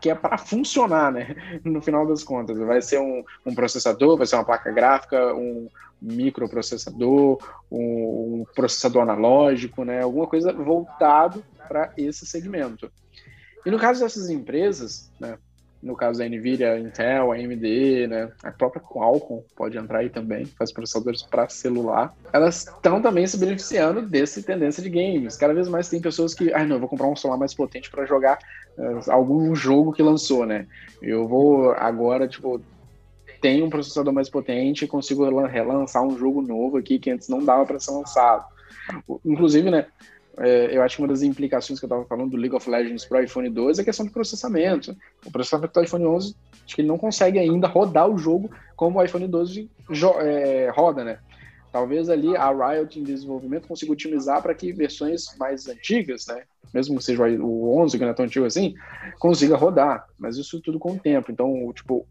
que 0.00 0.10
é 0.10 0.14
para 0.14 0.38
funcionar, 0.38 1.12
né? 1.12 1.34
No 1.64 1.80
final 1.80 2.06
das 2.06 2.22
contas, 2.22 2.58
vai 2.58 2.80
ser 2.80 2.98
um, 2.98 3.24
um, 3.44 3.54
processador, 3.54 4.16
vai 4.16 4.26
ser 4.26 4.36
uma 4.36 4.44
placa 4.44 4.70
gráfica, 4.70 5.34
um 5.34 5.68
microprocessador, 6.00 7.38
um, 7.70 8.40
um 8.40 8.44
processador 8.54 9.02
analógico, 9.02 9.84
né? 9.84 10.02
Alguma 10.02 10.26
coisa 10.26 10.52
voltado 10.52 11.44
para 11.68 11.92
esse 11.96 12.26
segmento. 12.26 12.90
E 13.64 13.70
no 13.70 13.78
caso 13.78 14.00
dessas 14.00 14.30
empresas, 14.30 15.10
né? 15.18 15.38
No 15.82 15.94
caso 15.94 16.18
da 16.18 16.28
Nvidia, 16.28 16.78
Intel, 16.78 17.32
AMD, 17.32 18.06
né? 18.08 18.32
A 18.42 18.50
própria 18.50 18.80
Qualcomm 18.80 19.42
pode 19.54 19.76
entrar 19.76 19.98
aí 19.98 20.10
também, 20.10 20.46
faz 20.46 20.72
processadores 20.72 21.22
para 21.22 21.48
celular. 21.48 22.14
Elas 22.32 22.66
estão 22.66 23.00
também 23.00 23.26
se 23.26 23.36
beneficiando 23.36 24.02
dessa 24.02 24.42
tendência 24.42 24.82
de 24.82 24.88
games. 24.88 25.36
Cada 25.36 25.52
vez 25.52 25.68
mais 25.68 25.88
tem 25.88 26.00
pessoas 26.00 26.34
que, 26.34 26.52
ah, 26.52 26.64
não, 26.64 26.76
eu 26.76 26.80
vou 26.80 26.88
comprar 26.88 27.06
um 27.06 27.14
celular 27.14 27.38
mais 27.38 27.54
potente 27.54 27.90
para 27.90 28.06
jogar 28.06 28.38
uh, 28.78 29.10
algum 29.10 29.54
jogo 29.54 29.92
que 29.92 30.02
lançou, 30.02 30.46
né? 30.46 30.66
Eu 31.02 31.28
vou 31.28 31.70
agora, 31.72 32.26
tipo, 32.26 32.60
tem 33.46 33.62
um 33.62 33.70
processador 33.70 34.12
mais 34.12 34.28
potente 34.28 34.84
e 34.84 34.88
consigo 34.88 35.24
relançar 35.46 36.02
um 36.02 36.18
jogo 36.18 36.42
novo 36.42 36.78
aqui 36.78 36.98
que 36.98 37.12
antes 37.12 37.28
não 37.28 37.44
dava 37.44 37.64
para 37.64 37.78
ser 37.78 37.92
lançado. 37.92 38.44
Inclusive, 39.24 39.70
né? 39.70 39.86
É, 40.38 40.76
eu 40.76 40.82
acho 40.82 40.96
que 40.96 41.02
uma 41.02 41.06
das 41.06 41.22
implicações 41.22 41.78
que 41.78 41.84
eu 41.84 41.86
estava 41.86 42.04
falando 42.06 42.32
do 42.32 42.36
League 42.36 42.56
of 42.56 42.68
Legends 42.68 43.04
para 43.04 43.20
o 43.20 43.22
iPhone 43.22 43.48
12 43.48 43.80
é 43.80 43.82
a 43.82 43.84
questão 43.84 44.04
do 44.04 44.10
processamento. 44.10 44.96
O 45.24 45.30
processamento 45.30 45.74
do 45.74 45.84
iPhone 45.84 46.06
11, 46.06 46.34
acho 46.64 46.74
que 46.74 46.80
ele 46.80 46.88
não 46.88 46.98
consegue 46.98 47.38
ainda 47.38 47.68
rodar 47.68 48.10
o 48.10 48.18
jogo 48.18 48.50
como 48.74 48.98
o 48.98 49.04
iPhone 49.04 49.28
12 49.28 49.70
é, 50.22 50.68
roda, 50.74 51.04
né? 51.04 51.20
Talvez 51.70 52.10
ali 52.10 52.36
a 52.36 52.50
Riot 52.50 52.98
em 52.98 53.04
desenvolvimento 53.04 53.68
consiga 53.68 53.92
otimizar 53.92 54.42
para 54.42 54.54
que 54.56 54.72
versões 54.72 55.36
mais 55.38 55.68
antigas, 55.68 56.26
né? 56.26 56.42
Mesmo 56.74 56.98
que 56.98 57.04
seja 57.04 57.22
o 57.22 57.78
11, 57.78 57.96
que 57.96 58.04
não 58.04 58.10
é 58.10 58.14
tão 58.14 58.24
antigo 58.24 58.44
assim, 58.44 58.74
consiga 59.20 59.56
rodar. 59.56 60.04
Mas 60.18 60.36
isso 60.36 60.60
tudo 60.60 60.80
com 60.80 60.94
o 60.94 60.98
tempo. 60.98 61.30
Então, 61.30 61.72
tipo, 61.72 62.04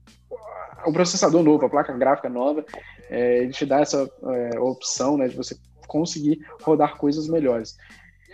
o 0.86 0.94
processador 0.94 1.44
novo, 1.44 1.66
a 1.66 1.70
placa 1.70 1.94
gráfica 1.94 2.30
nova, 2.30 2.66
é, 3.10 3.40
ele 3.40 3.52
te 3.52 3.66
dá 3.66 3.80
essa 3.80 4.10
é, 4.24 4.60
opção, 4.60 5.18
né, 5.18 5.28
de 5.28 5.36
você 5.36 5.58
conseguir 5.88 6.46
rodar 6.62 6.98
coisas 6.98 7.28
melhores. 7.28 7.78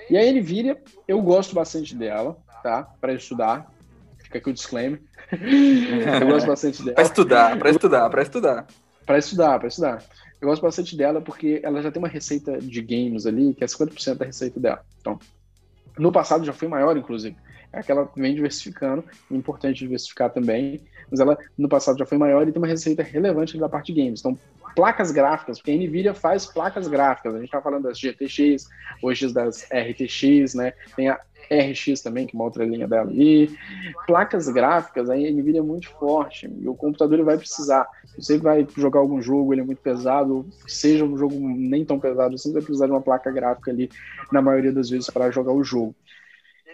E 0.09 0.17
a 0.17 0.31
NVIDIA, 0.31 0.81
eu 1.07 1.21
gosto 1.21 1.55
bastante 1.55 1.95
dela, 1.95 2.37
tá? 2.61 2.83
Para 2.99 3.13
estudar. 3.13 3.71
Fica 4.23 4.37
aqui 4.37 4.49
o 4.49 4.53
disclaimer. 4.53 5.01
eu 5.31 6.27
gosto 6.27 6.47
bastante 6.47 6.83
dela. 6.83 6.95
Para 6.95 7.03
estudar, 7.03 7.59
para 7.59 7.69
estudar, 7.69 8.09
para 8.09 8.21
estudar. 8.21 8.67
Para 9.05 9.17
estudar, 9.17 9.59
para 9.59 9.67
estudar. 9.67 10.03
Eu 10.41 10.47
gosto 10.47 10.61
bastante 10.61 10.97
dela 10.97 11.21
porque 11.21 11.61
ela 11.63 11.81
já 11.81 11.91
tem 11.91 12.01
uma 12.01 12.07
receita 12.07 12.57
de 12.57 12.81
games 12.81 13.25
ali, 13.25 13.53
que 13.53 13.63
é 13.63 13.67
50% 13.67 14.15
da 14.15 14.25
receita 14.25 14.59
dela. 14.59 14.83
Então, 14.99 15.19
no 15.97 16.11
passado 16.11 16.43
já 16.43 16.53
foi 16.53 16.67
maior, 16.67 16.97
inclusive. 16.97 17.35
É 17.71 17.81
que 17.81 17.91
ela 17.91 18.09
vem 18.15 18.35
diversificando, 18.35 19.03
é 19.31 19.35
importante 19.35 19.79
diversificar 19.79 20.29
também, 20.29 20.81
mas 21.11 21.19
ela 21.19 21.37
no 21.57 21.67
passado 21.67 21.99
já 21.99 22.05
foi 22.05 22.17
maior 22.17 22.47
e 22.47 22.51
tem 22.51 22.61
uma 22.61 22.67
receita 22.67 23.03
relevante 23.03 23.57
da 23.57 23.67
parte 23.67 23.93
de 23.93 24.01
games. 24.01 24.21
Então, 24.21 24.39
placas 24.75 25.11
gráficas, 25.11 25.57
porque 25.57 25.71
a 25.71 25.75
NVIDIA 25.75 26.13
faz 26.13 26.45
placas 26.45 26.87
gráficas. 26.87 27.33
A 27.33 27.37
gente 27.37 27.47
está 27.47 27.61
falando 27.61 27.83
das 27.83 27.99
GTX, 27.99 28.67
hoje 29.01 29.31
das 29.33 29.63
RTX, 29.63 30.55
né? 30.55 30.73
Tem 30.95 31.09
a 31.09 31.19
RX 31.49 32.01
também, 32.01 32.25
que 32.25 32.35
é 32.35 32.37
uma 32.39 32.45
outra 32.45 32.63
linha 32.63 32.87
dela 32.87 33.09
ali. 33.09 33.55
Placas 34.07 34.47
gráficas, 34.47 35.09
a 35.09 35.15
NVIDIA 35.15 35.59
é 35.59 35.63
muito 35.63 35.89
forte 35.89 36.49
e 36.59 36.67
o 36.67 36.75
computador 36.75 37.15
ele 37.15 37.23
vai 37.23 37.37
precisar. 37.37 37.87
Você 38.17 38.37
vai 38.37 38.65
jogar 38.77 38.99
algum 38.99 39.21
jogo, 39.21 39.53
ele 39.53 39.61
é 39.61 39.65
muito 39.65 39.81
pesado, 39.81 40.47
seja 40.67 41.03
um 41.03 41.17
jogo 41.17 41.35
nem 41.39 41.83
tão 41.83 41.99
pesado, 41.99 42.37
você 42.37 42.51
vai 42.51 42.61
precisar 42.61 42.85
de 42.85 42.91
uma 42.91 43.01
placa 43.01 43.31
gráfica 43.31 43.71
ali, 43.71 43.89
na 44.31 44.41
maioria 44.41 44.71
das 44.71 44.89
vezes, 44.89 45.09
para 45.09 45.31
jogar 45.31 45.51
o 45.51 45.63
jogo. 45.63 45.95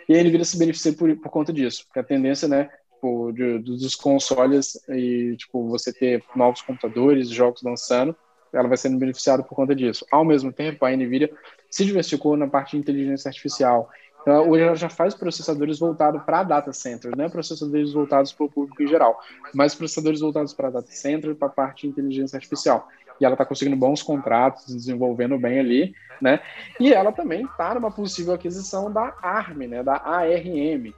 E 0.08 0.16
a 0.16 0.24
NVIDIA 0.24 0.46
se 0.46 0.58
beneficia 0.58 0.94
por, 0.94 1.14
por 1.18 1.30
conta 1.30 1.52
disso, 1.52 1.86
porque 1.86 2.00
a 2.00 2.04
tendência, 2.04 2.48
né, 2.48 2.70
tipo, 2.98 3.32
de, 3.32 3.60
dos 3.60 3.96
consoles 3.96 4.80
e, 4.90 5.36
tipo, 5.38 5.68
você 5.70 5.94
ter 5.94 6.24
novos 6.36 6.62
computadores, 6.62 7.30
jogos 7.30 7.62
lançando, 7.62 8.16
ela 8.52 8.68
vai 8.68 8.78
sendo 8.78 8.98
beneficiada 8.98 9.44
por 9.44 9.56
conta 9.56 9.76
disso. 9.76 10.06
Ao 10.12 10.26
mesmo 10.26 10.52
tempo, 10.52 10.84
a 10.86 10.92
NVIDIA 10.92 11.32
se 11.70 11.86
diversificou 11.86 12.36
na 12.36 12.48
parte 12.48 12.72
de 12.72 12.78
inteligência 12.78 13.30
artificial. 13.30 13.90
Então, 14.22 14.50
hoje 14.50 14.64
ela 14.64 14.76
já 14.76 14.90
faz 14.90 15.14
processadores 15.14 15.80
voltados 15.80 16.22
para 16.24 16.44
data 16.44 16.74
centers, 16.74 17.16
não 17.16 17.26
é 17.26 17.30
processadores 17.30 17.94
voltados 17.94 18.34
para 18.34 18.46
o 18.46 18.50
público 18.50 18.82
em 18.84 18.88
geral, 18.88 19.18
mas 19.54 19.74
processadores 19.74 20.20
voltados 20.20 20.54
para 20.54 20.70
data 20.70 20.92
center, 20.92 21.36
para 21.36 21.48
a 21.48 21.52
parte 21.52 21.84
de 21.84 21.88
inteligência 21.88 22.36
artificial. 22.36 22.88
E 23.22 23.26
ela 23.26 23.36
está 23.36 23.46
conseguindo 23.46 23.78
bons 23.78 24.04
contratos, 24.04 24.68
desenvolvendo 24.68 25.40
bem 25.40 25.60
ali, 25.60 25.96
né? 26.22 26.40
E 26.80 26.94
ela 26.94 27.12
também 27.12 27.44
está 27.44 27.74
numa 27.74 27.90
possível 27.90 28.34
aquisição 28.34 28.92
da 28.92 29.16
ARM, 29.22 29.68
né? 29.68 29.82
Da 29.82 29.96
ARM, 29.96 30.94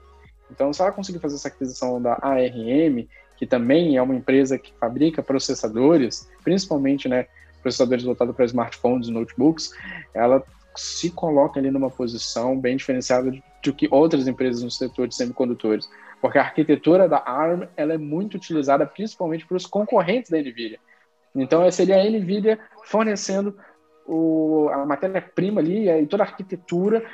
então, 0.51 0.73
se 0.73 0.81
ela 0.81 0.91
conseguir 0.91 1.19
fazer 1.19 1.35
essa 1.35 1.47
aquisição 1.47 2.01
da 2.01 2.17
ARM, 2.21 3.07
que 3.37 3.45
também 3.45 3.97
é 3.97 4.01
uma 4.01 4.15
empresa 4.15 4.57
que 4.57 4.73
fabrica 4.79 5.23
processadores, 5.23 6.29
principalmente 6.43 7.07
né, 7.07 7.27
processadores 7.61 8.03
voltados 8.03 8.35
para 8.35 8.45
smartphones 8.45 9.07
e 9.07 9.11
notebooks, 9.11 9.71
ela 10.13 10.43
se 10.75 11.09
coloca 11.11 11.59
ali 11.59 11.71
numa 11.71 11.89
posição 11.89 12.59
bem 12.59 12.77
diferenciada 12.77 13.31
do 13.63 13.73
que 13.73 13.87
outras 13.91 14.27
empresas 14.27 14.63
no 14.63 14.71
setor 14.71 15.07
de 15.07 15.15
semicondutores, 15.15 15.89
porque 16.21 16.37
a 16.37 16.41
arquitetura 16.41 17.07
da 17.07 17.23
ARM 17.25 17.67
ela 17.75 17.93
é 17.93 17.97
muito 17.97 18.35
utilizada 18.35 18.85
principalmente 18.85 19.45
para 19.45 19.57
os 19.57 19.65
concorrentes 19.65 20.31
da 20.31 20.37
NVIDIA. 20.37 20.79
Então, 21.35 21.69
seria 21.71 22.01
a 22.01 22.09
NVIDIA 22.09 22.59
fornecendo 22.85 23.55
o, 24.05 24.69
a 24.73 24.85
matéria-prima 24.85 25.61
ali 25.61 25.87
e 25.89 26.05
toda 26.07 26.23
a 26.23 26.25
arquitetura 26.25 27.05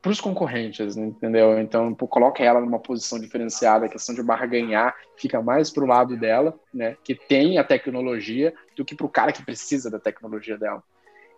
para 0.00 0.12
os 0.12 0.20
concorrentes, 0.20 0.96
entendeu? 0.96 1.58
Então, 1.58 1.94
coloca 1.94 2.42
ela 2.42 2.60
numa 2.60 2.78
posição 2.78 3.18
diferenciada, 3.18 3.86
a 3.86 3.88
questão 3.88 4.14
de 4.14 4.22
barganhar 4.22 4.94
fica 5.16 5.42
mais 5.42 5.70
para 5.70 5.84
o 5.84 5.86
lado 5.86 6.16
dela, 6.16 6.54
né, 6.72 6.96
que 7.02 7.14
tem 7.14 7.58
a 7.58 7.64
tecnologia, 7.64 8.54
do 8.76 8.84
que 8.84 8.94
para 8.94 9.06
o 9.06 9.10
cara 9.10 9.32
que 9.32 9.44
precisa 9.44 9.90
da 9.90 9.98
tecnologia 9.98 10.56
dela. 10.56 10.82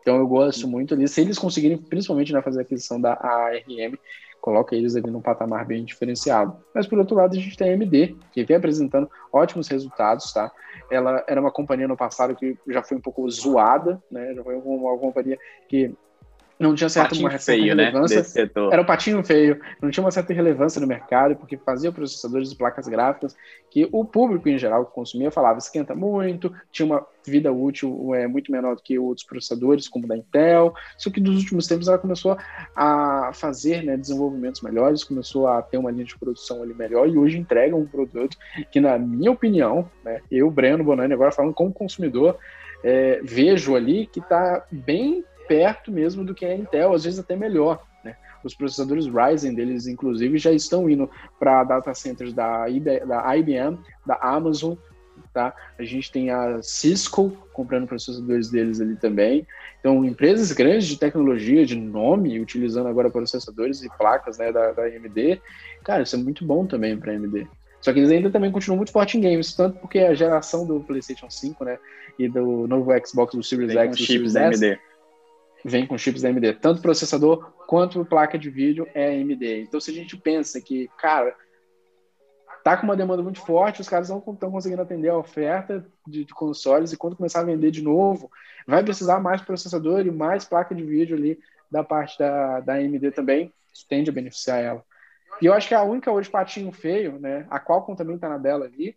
Então, 0.02 0.16
eu 0.16 0.26
gosto 0.26 0.66
muito 0.68 0.94
ali. 0.94 1.08
Se 1.08 1.20
eles 1.20 1.38
conseguirem, 1.38 1.78
principalmente, 1.78 2.32
né, 2.32 2.42
fazer 2.42 2.60
a 2.60 2.62
aquisição 2.62 3.00
da 3.00 3.12
ARM, 3.14 3.96
coloca 4.40 4.74
eles 4.74 4.96
ali 4.96 5.10
num 5.10 5.20
patamar 5.20 5.66
bem 5.66 5.84
diferenciado. 5.84 6.56
Mas, 6.74 6.86
por 6.86 6.98
outro 6.98 7.16
lado, 7.16 7.36
a 7.36 7.38
gente 7.38 7.56
tem 7.56 7.70
a 7.70 7.74
AMD, 7.74 8.16
que 8.32 8.44
vem 8.44 8.56
apresentando 8.56 9.10
ótimos 9.32 9.68
resultados, 9.68 10.32
tá? 10.32 10.50
Ela 10.90 11.22
era 11.28 11.40
uma 11.40 11.52
companhia 11.52 11.86
no 11.86 11.96
passado 11.96 12.34
que 12.34 12.58
já 12.68 12.82
foi 12.82 12.96
um 12.96 13.00
pouco 13.00 13.28
zoada, 13.30 14.02
né? 14.10 14.34
Já 14.34 14.42
foi 14.42 14.56
uma 14.56 14.98
companhia 14.98 15.38
que 15.68 15.94
não 16.60 16.74
tinha 16.74 16.90
certa 16.90 17.14
uma 17.14 17.30
certa 17.30 17.46
feio, 17.46 17.74
né, 17.74 17.86
relevância. 17.86 18.44
Né? 18.44 18.50
Era 18.70 18.82
o 18.82 18.84
patinho 18.84 19.24
feio. 19.24 19.58
Não 19.80 19.90
tinha 19.90 20.04
uma 20.04 20.10
certa 20.10 20.34
relevância 20.34 20.78
no 20.78 20.86
mercado, 20.86 21.34
porque 21.34 21.56
fazia 21.56 21.90
processadores 21.90 22.52
e 22.52 22.56
placas 22.56 22.86
gráficas 22.86 23.34
que 23.70 23.88
o 23.90 24.04
público 24.04 24.46
em 24.46 24.58
geral 24.58 24.84
que 24.84 24.92
consumia 24.92 25.30
falava 25.30 25.58
esquenta 25.58 25.94
muito, 25.94 26.52
tinha 26.70 26.84
uma 26.84 27.06
vida 27.26 27.50
útil 27.50 28.14
é, 28.14 28.26
muito 28.26 28.52
menor 28.52 28.76
do 28.76 28.82
que 28.82 28.98
outros 28.98 29.26
processadores, 29.26 29.88
como 29.88 30.06
da 30.06 30.14
Intel. 30.14 30.74
Só 30.98 31.08
que 31.10 31.18
nos 31.18 31.38
últimos 31.38 31.66
tempos 31.66 31.88
ela 31.88 31.96
começou 31.96 32.36
a 32.76 33.30
fazer 33.32 33.82
né, 33.82 33.96
desenvolvimentos 33.96 34.60
melhores, 34.60 35.02
começou 35.02 35.46
a 35.46 35.62
ter 35.62 35.78
uma 35.78 35.90
linha 35.90 36.04
de 36.04 36.18
produção 36.18 36.62
ali 36.62 36.74
melhor 36.74 37.08
e 37.08 37.16
hoje 37.16 37.38
entrega 37.38 37.74
um 37.74 37.86
produto 37.86 38.36
que, 38.70 38.80
na 38.80 38.98
minha 38.98 39.30
opinião, 39.30 39.90
né, 40.04 40.20
eu, 40.30 40.50
Breno 40.50 40.84
Bonani, 40.84 41.14
agora 41.14 41.32
falando 41.32 41.54
como 41.54 41.72
consumidor, 41.72 42.36
é, 42.84 43.20
vejo 43.22 43.74
ali 43.74 44.06
que 44.06 44.20
está 44.20 44.62
bem 44.70 45.24
perto 45.50 45.90
mesmo 45.90 46.24
do 46.24 46.32
que 46.32 46.46
a 46.46 46.54
Intel, 46.54 46.92
às 46.92 47.02
vezes 47.02 47.18
até 47.18 47.34
melhor. 47.34 47.84
Né? 48.04 48.14
Os 48.44 48.54
processadores 48.54 49.06
Ryzen 49.06 49.52
deles, 49.52 49.88
inclusive, 49.88 50.38
já 50.38 50.52
estão 50.52 50.88
indo 50.88 51.10
para 51.40 51.64
data 51.64 51.92
centers 51.92 52.32
da, 52.32 52.66
da 52.68 53.36
IBM, 53.36 53.76
da 54.06 54.14
Amazon, 54.22 54.74
tá? 55.34 55.52
A 55.76 55.82
gente 55.82 56.12
tem 56.12 56.30
a 56.30 56.62
Cisco 56.62 57.36
comprando 57.52 57.88
processadores 57.88 58.48
deles 58.48 58.80
ali 58.80 58.94
também. 58.94 59.44
Então, 59.80 60.04
empresas 60.04 60.52
grandes 60.52 60.86
de 60.86 60.96
tecnologia, 60.96 61.66
de 61.66 61.74
nome, 61.74 62.38
utilizando 62.38 62.86
agora 62.86 63.10
processadores 63.10 63.82
e 63.82 63.90
placas 63.98 64.38
né, 64.38 64.52
da, 64.52 64.70
da 64.70 64.84
AMD. 64.84 65.42
Cara, 65.82 66.04
isso 66.04 66.14
é 66.14 66.18
muito 66.20 66.44
bom 66.44 66.64
também 66.64 66.96
para 66.96 67.10
a 67.10 67.16
AMD. 67.16 67.48
Só 67.80 67.92
que 67.92 67.98
eles 67.98 68.10
ainda 68.12 68.30
também 68.30 68.52
continuam 68.52 68.76
muito 68.76 68.92
forte 68.92 69.18
em 69.18 69.20
games, 69.20 69.52
tanto 69.52 69.80
porque 69.80 69.98
a 69.98 70.14
geração 70.14 70.64
do 70.64 70.78
PlayStation 70.80 71.28
5, 71.28 71.64
né, 71.64 71.76
e 72.18 72.28
do 72.28 72.68
novo 72.68 72.92
Xbox 73.04 73.34
do 73.34 73.42
Series 73.42 73.74
X, 73.74 73.96
do 73.96 74.06
Series 74.06 74.36
S, 74.36 74.78
vem 75.64 75.86
com 75.86 75.98
chips 75.98 76.22
da 76.22 76.28
AMD. 76.28 76.54
Tanto 76.54 76.82
processador 76.82 77.52
quanto 77.66 78.04
placa 78.04 78.38
de 78.38 78.50
vídeo 78.50 78.86
é 78.94 79.08
AMD. 79.08 79.62
Então, 79.62 79.80
se 79.80 79.90
a 79.90 79.94
gente 79.94 80.16
pensa 80.16 80.60
que, 80.60 80.88
cara, 80.98 81.34
tá 82.62 82.76
com 82.76 82.84
uma 82.84 82.96
demanda 82.96 83.22
muito 83.22 83.40
forte, 83.40 83.80
os 83.80 83.88
caras 83.88 84.08
não 84.08 84.18
estão 84.18 84.50
conseguindo 84.50 84.82
atender 84.82 85.08
a 85.08 85.16
oferta 85.16 85.84
de, 86.06 86.24
de, 86.24 86.34
consoles, 86.34 86.92
e 86.92 86.96
quando 86.96 87.16
começar 87.16 87.40
a 87.40 87.44
vender 87.44 87.70
de 87.70 87.82
novo, 87.82 88.30
vai 88.66 88.82
precisar 88.82 89.20
mais 89.20 89.40
processador 89.40 90.06
e 90.06 90.10
mais 90.10 90.44
placa 90.44 90.74
de 90.74 90.82
vídeo 90.82 91.16
ali 91.16 91.38
da 91.70 91.84
parte 91.84 92.18
da, 92.18 92.60
da 92.60 92.74
AMD 92.74 93.10
também. 93.12 93.52
Isso 93.72 93.86
tende 93.88 94.10
a 94.10 94.12
beneficiar 94.12 94.62
ela. 94.62 94.84
E 95.40 95.46
eu 95.46 95.54
acho 95.54 95.68
que 95.68 95.74
a 95.74 95.82
única 95.82 96.10
hoje 96.10 96.28
patinho 96.28 96.70
feio, 96.72 97.18
né? 97.18 97.46
A 97.48 97.58
Qualcomm 97.58 97.96
também 97.96 98.16
está 98.16 98.28
na 98.28 98.36
dela 98.36 98.66
ali, 98.66 98.96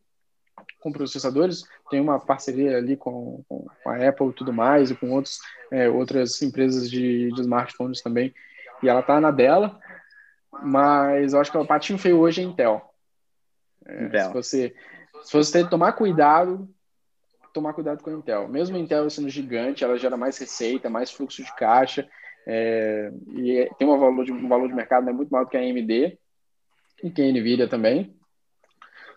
com 0.79 0.91
processadores, 0.91 1.63
tem 1.89 1.99
uma 1.99 2.19
parceria 2.19 2.77
ali 2.77 2.95
com, 2.95 3.43
com 3.47 3.67
a 3.85 4.07
Apple 4.07 4.29
e 4.29 4.33
tudo 4.33 4.53
mais, 4.53 4.91
e 4.91 4.95
com 4.95 5.11
outros, 5.11 5.39
é, 5.71 5.89
outras 5.89 6.41
empresas 6.41 6.89
de, 6.89 7.31
de 7.31 7.41
smartphones 7.41 8.01
também, 8.01 8.33
e 8.81 8.89
ela 8.89 9.01
tá 9.01 9.19
na 9.19 9.31
dela, 9.31 9.79
mas 10.63 11.33
eu 11.33 11.39
acho 11.39 11.51
que 11.51 11.57
o 11.57 11.65
patinho 11.65 11.97
feio 11.97 12.19
hoje 12.19 12.41
é 12.41 12.43
Intel. 12.43 12.81
É, 13.85 14.05
Intel. 14.05 14.27
Se 14.27 14.33
você 14.33 14.75
se 15.23 15.31
você 15.31 15.63
ter 15.63 15.69
tomar 15.69 15.93
cuidado, 15.93 16.67
tomar 17.53 17.73
cuidado 17.73 18.03
com 18.03 18.09
a 18.09 18.13
Intel. 18.13 18.47
Mesmo 18.47 18.75
a 18.75 18.79
Intel 18.79 19.09
sendo 19.09 19.29
gigante, 19.29 19.83
ela 19.83 19.97
gera 19.97 20.17
mais 20.17 20.37
receita, 20.37 20.89
mais 20.89 21.11
fluxo 21.11 21.43
de 21.43 21.55
caixa, 21.55 22.07
é, 22.45 23.11
e 23.35 23.69
tem 23.77 23.87
um 23.87 23.97
valor, 23.97 24.25
de, 24.25 24.31
um 24.31 24.49
valor 24.49 24.67
de 24.67 24.73
mercado 24.73 25.05
né, 25.05 25.13
muito 25.13 25.29
maior 25.29 25.45
do 25.45 25.49
que 25.49 25.57
a 25.57 25.61
AMD 25.61 26.17
e 27.03 27.09
que 27.09 27.21
a 27.21 27.31
Nvidia 27.31 27.67
também. 27.67 28.13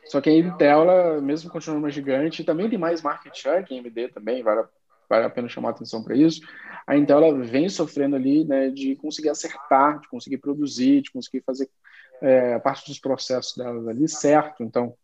Só 0.07 0.21
que 0.21 0.31
a 0.31 0.33
Intel, 0.33 0.83
ela, 0.83 1.21
mesmo 1.21 1.51
continuando 1.51 1.85
uma 1.85 1.91
gigante, 1.91 2.45
também 2.45 2.69
tem 2.69 2.79
mais 2.79 3.03
market 3.03 3.37
share 3.37 3.65
que 3.65 3.77
a 3.77 3.81
AMD 3.81 4.09
também, 4.09 4.43
vale, 4.43 4.65
vale 5.09 5.25
a 5.25 5.31
pena 5.31 5.49
chamar 5.49 5.69
a 5.69 5.73
atenção 5.73 6.03
para 6.03 6.17
isso. 6.17 6.41
A 6.87 6.97
Intel 6.97 7.23
ela 7.23 7.39
vem 7.43 7.69
sofrendo 7.69 8.17
ali 8.17 8.45
né, 8.45 8.71
de 8.71 8.95
conseguir 8.97 9.29
acertar, 9.29 9.99
de 10.01 10.09
conseguir 10.09 10.39
produzir, 10.39 11.03
de 11.03 11.11
conseguir 11.11 11.43
fazer 11.45 11.69
é, 12.21 12.59
parte 12.59 12.89
dos 12.89 12.99
processos 12.99 13.57
dela 13.57 13.91
ali 13.91 14.09
certo. 14.09 14.63
Então, 14.63 14.95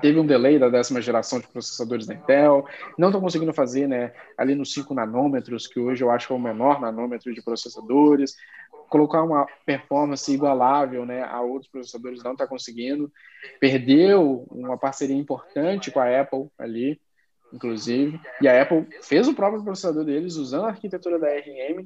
teve 0.00 0.18
um 0.18 0.26
delay 0.26 0.58
da 0.58 0.68
décima 0.68 1.00
geração 1.00 1.40
de 1.40 1.48
processadores 1.48 2.06
da 2.06 2.14
Intel, 2.14 2.66
não 2.98 3.08
estão 3.08 3.20
conseguindo 3.20 3.52
fazer 3.52 3.88
né, 3.88 4.12
ali 4.36 4.54
nos 4.54 4.72
5 4.72 4.94
nanômetros, 4.94 5.66
que 5.66 5.80
hoje 5.80 6.04
eu 6.04 6.10
acho 6.10 6.28
que 6.28 6.32
é 6.32 6.36
o 6.36 6.40
menor 6.40 6.80
nanômetro 6.80 7.34
de 7.34 7.42
processadores, 7.42 8.36
colocar 8.88 9.22
uma 9.22 9.46
performance 9.64 10.32
igualável 10.32 11.04
né, 11.04 11.22
a 11.22 11.40
outros 11.40 11.70
processadores 11.70 12.22
não 12.22 12.32
está 12.32 12.46
conseguindo. 12.46 13.10
Perdeu 13.60 14.46
uma 14.50 14.78
parceria 14.78 15.16
importante 15.16 15.90
com 15.90 16.00
a 16.00 16.20
Apple 16.20 16.48
ali, 16.58 17.00
inclusive. 17.52 18.20
E 18.40 18.48
a 18.48 18.62
Apple 18.62 18.86
fez 19.02 19.28
o 19.28 19.34
próprio 19.34 19.62
processador 19.62 20.04
deles 20.04 20.36
usando 20.36 20.66
a 20.66 20.70
arquitetura 20.70 21.18
da 21.18 21.28
RM 21.28 21.84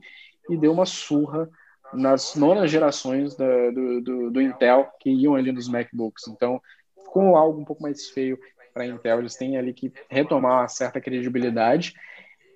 e 0.51 0.57
deu 0.57 0.73
uma 0.73 0.87
surra 0.87 1.49
nas 1.93 2.35
nonas 2.35 2.71
gerações 2.71 3.35
da, 3.35 3.71
do, 3.71 4.01
do, 4.01 4.31
do, 4.31 4.43
Intel 4.43 4.89
que 5.01 5.11
iam 5.11 5.35
ali 5.35 5.53
nos 5.53 5.69
MacBooks. 5.69 6.29
Então, 6.29 6.61
ficou 7.05 7.37
algo 7.37 7.61
um 7.61 7.65
pouco 7.65 7.83
mais 7.83 8.11
feio 8.11 8.39
para 8.75 8.85
a 8.85 8.87
Intel. 8.87 9.21
Eles 9.21 9.37
têm 9.37 9.57
ali 9.57 9.73
que 9.73 9.93
retomar 10.09 10.61
uma 10.61 10.69
certa 10.69 11.01
credibilidade. 11.01 11.95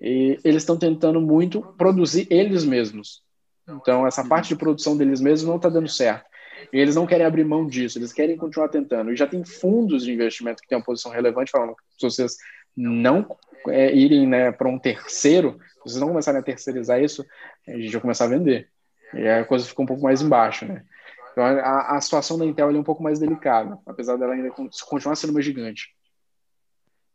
E 0.01 0.37
eles 0.43 0.63
estão 0.63 0.77
tentando 0.77 1.19
muito 1.21 1.61
produzir 1.77 2.27
eles 2.29 2.65
mesmos. 2.65 3.23
Então, 3.67 4.05
essa 4.05 4.27
parte 4.27 4.49
de 4.49 4.55
produção 4.55 4.97
deles 4.97 5.21
mesmos 5.21 5.47
não 5.47 5.55
está 5.55 5.69
dando 5.69 5.87
certo. 5.87 6.25
E 6.71 6.77
eles 6.77 6.95
não 6.95 7.05
querem 7.05 7.25
abrir 7.25 7.43
mão 7.43 7.65
disso, 7.65 7.97
eles 7.97 8.13
querem 8.13 8.37
continuar 8.37 8.69
tentando. 8.69 9.11
E 9.11 9.15
já 9.15 9.27
tem 9.27 9.43
fundos 9.43 10.03
de 10.03 10.11
investimento 10.11 10.61
que 10.61 10.67
têm 10.67 10.77
uma 10.77 10.83
posição 10.83 11.11
relevante, 11.11 11.51
falando 11.51 11.75
que 11.75 11.83
se 11.97 12.01
vocês 12.09 12.37
não 12.75 13.37
é, 13.67 13.93
irem 13.93 14.27
né, 14.27 14.51
para 14.51 14.67
um 14.67 14.79
terceiro, 14.79 15.59
se 15.75 15.89
vocês 15.89 15.99
não 15.99 16.09
começarem 16.09 16.39
a 16.39 16.43
terceirizar 16.43 17.01
isso, 17.01 17.25
a 17.67 17.71
gente 17.71 17.91
vai 17.91 18.01
começar 18.01 18.25
a 18.25 18.29
vender. 18.29 18.69
E 19.13 19.27
a 19.27 19.45
coisa 19.45 19.65
fica 19.65 19.81
um 19.81 19.85
pouco 19.85 20.03
mais 20.03 20.21
embaixo, 20.21 20.65
né? 20.65 20.83
Então, 21.31 21.43
a, 21.43 21.95
a 21.95 22.01
situação 22.01 22.37
da 22.37 22.45
Intel 22.45 22.69
é 22.69 22.73
um 22.73 22.83
pouco 22.83 23.01
mais 23.01 23.19
delicada, 23.19 23.77
apesar 23.85 24.17
dela 24.17 24.33
ainda 24.33 24.51
continuar 24.51 25.15
sendo 25.15 25.31
uma 25.31 25.41
gigante. 25.41 25.89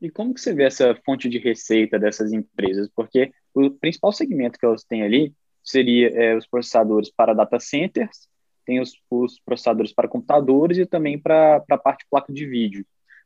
E 0.00 0.10
como 0.10 0.32
que 0.32 0.40
você 0.40 0.52
vê 0.52 0.64
essa 0.64 0.94
fonte 1.04 1.28
de 1.28 1.38
receita 1.38 1.98
dessas 1.98 2.32
empresas? 2.32 2.88
Porque 2.94 3.32
o 3.52 3.70
principal 3.70 4.12
segmento 4.12 4.58
que 4.58 4.64
elas 4.64 4.84
têm 4.84 5.02
ali 5.02 5.34
seria 5.62 6.08
é, 6.10 6.36
os 6.36 6.46
processadores 6.46 7.10
para 7.10 7.34
data 7.34 7.58
centers, 7.58 8.28
tem 8.64 8.80
os, 8.80 8.92
os 9.10 9.40
processadores 9.40 9.92
para 9.92 10.08
computadores 10.08 10.76
e 10.76 10.84
também 10.84 11.18
para 11.18 11.64
a 11.70 11.78
parte 11.78 12.00
de 12.00 12.10
placa 12.10 12.32
de 12.32 12.46
vídeo. 12.46 12.84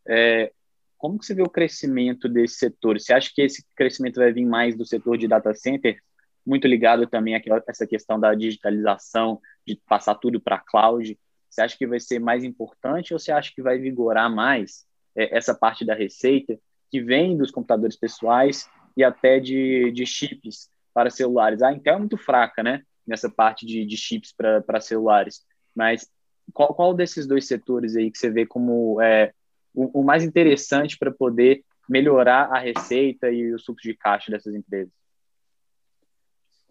É, 0.09 0.53
como 0.97 1.19
que 1.19 1.27
você 1.27 1.35
vê 1.35 1.43
o 1.43 1.51
crescimento 1.51 2.29
desse 2.29 2.55
setor? 2.55 3.01
Você 3.01 3.13
acha 3.13 3.31
que 3.35 3.43
esse 3.43 3.65
crescimento 3.75 4.21
vai 4.21 4.33
vir 4.33 4.47
mais 4.47 4.77
do 4.77 4.87
setor 4.87 5.19
de 5.19 5.27
data 5.27 5.53
center, 5.53 5.99
muito 6.47 6.69
ligado 6.69 7.09
também 7.09 7.35
a 7.35 7.43
essa 7.67 7.87
questão 7.87 8.21
da 8.21 8.35
digitalização, 8.35 9.41
de 9.67 9.81
passar 9.89 10.15
tudo 10.15 10.41
para 10.41 10.61
cloud? 10.61 11.19
Você 11.51 11.61
acha 11.61 11.77
que 11.77 11.89
vai 11.89 11.99
ser 11.99 12.21
mais 12.21 12.45
importante 12.45 13.13
ou 13.13 13.19
você 13.19 13.33
acha 13.33 13.53
que 13.53 13.61
vai 13.61 13.79
vigorar 13.79 14.33
mais 14.33 14.87
é, 15.17 15.37
essa 15.37 15.53
parte 15.55 15.85
da 15.85 15.95
receita 15.95 16.57
que 16.89 17.01
vem 17.01 17.37
dos 17.37 17.51
computadores 17.51 17.97
pessoais 17.97 18.69
e 18.97 19.03
até 19.03 19.41
de, 19.41 19.91
de 19.91 20.07
chips 20.07 20.71
para 20.93 21.11
celulares. 21.11 21.63
A 21.63 21.73
Intel 21.73 21.97
é 21.97 21.99
muito 21.99 22.17
fraca, 22.17 22.63
né? 22.63 22.83
Nessa 23.07 23.31
parte 23.31 23.67
de, 23.67 23.85
de 23.85 23.97
chips 23.97 24.33
para 24.33 24.81
celulares. 24.81 25.45
Mas 25.75 26.09
qual, 26.53 26.75
qual 26.75 26.95
desses 26.95 27.27
dois 27.27 27.47
setores 27.47 27.97
aí 27.97 28.11
que 28.11 28.19
você 28.19 28.31
vê 28.31 28.47
como 28.47 29.01
é, 29.01 29.33
o, 29.75 30.01
o 30.01 30.05
mais 30.05 30.25
interessante 30.25 30.99
para 30.99 31.11
poder 31.11 31.65
melhorar 31.89 32.51
a 32.53 32.59
receita 32.59 33.31
e 33.31 33.55
o 33.55 33.63
fluxo 33.63 33.89
de 33.89 33.97
caixa 33.97 34.31
dessas 34.31 34.55
empresas? 34.55 34.93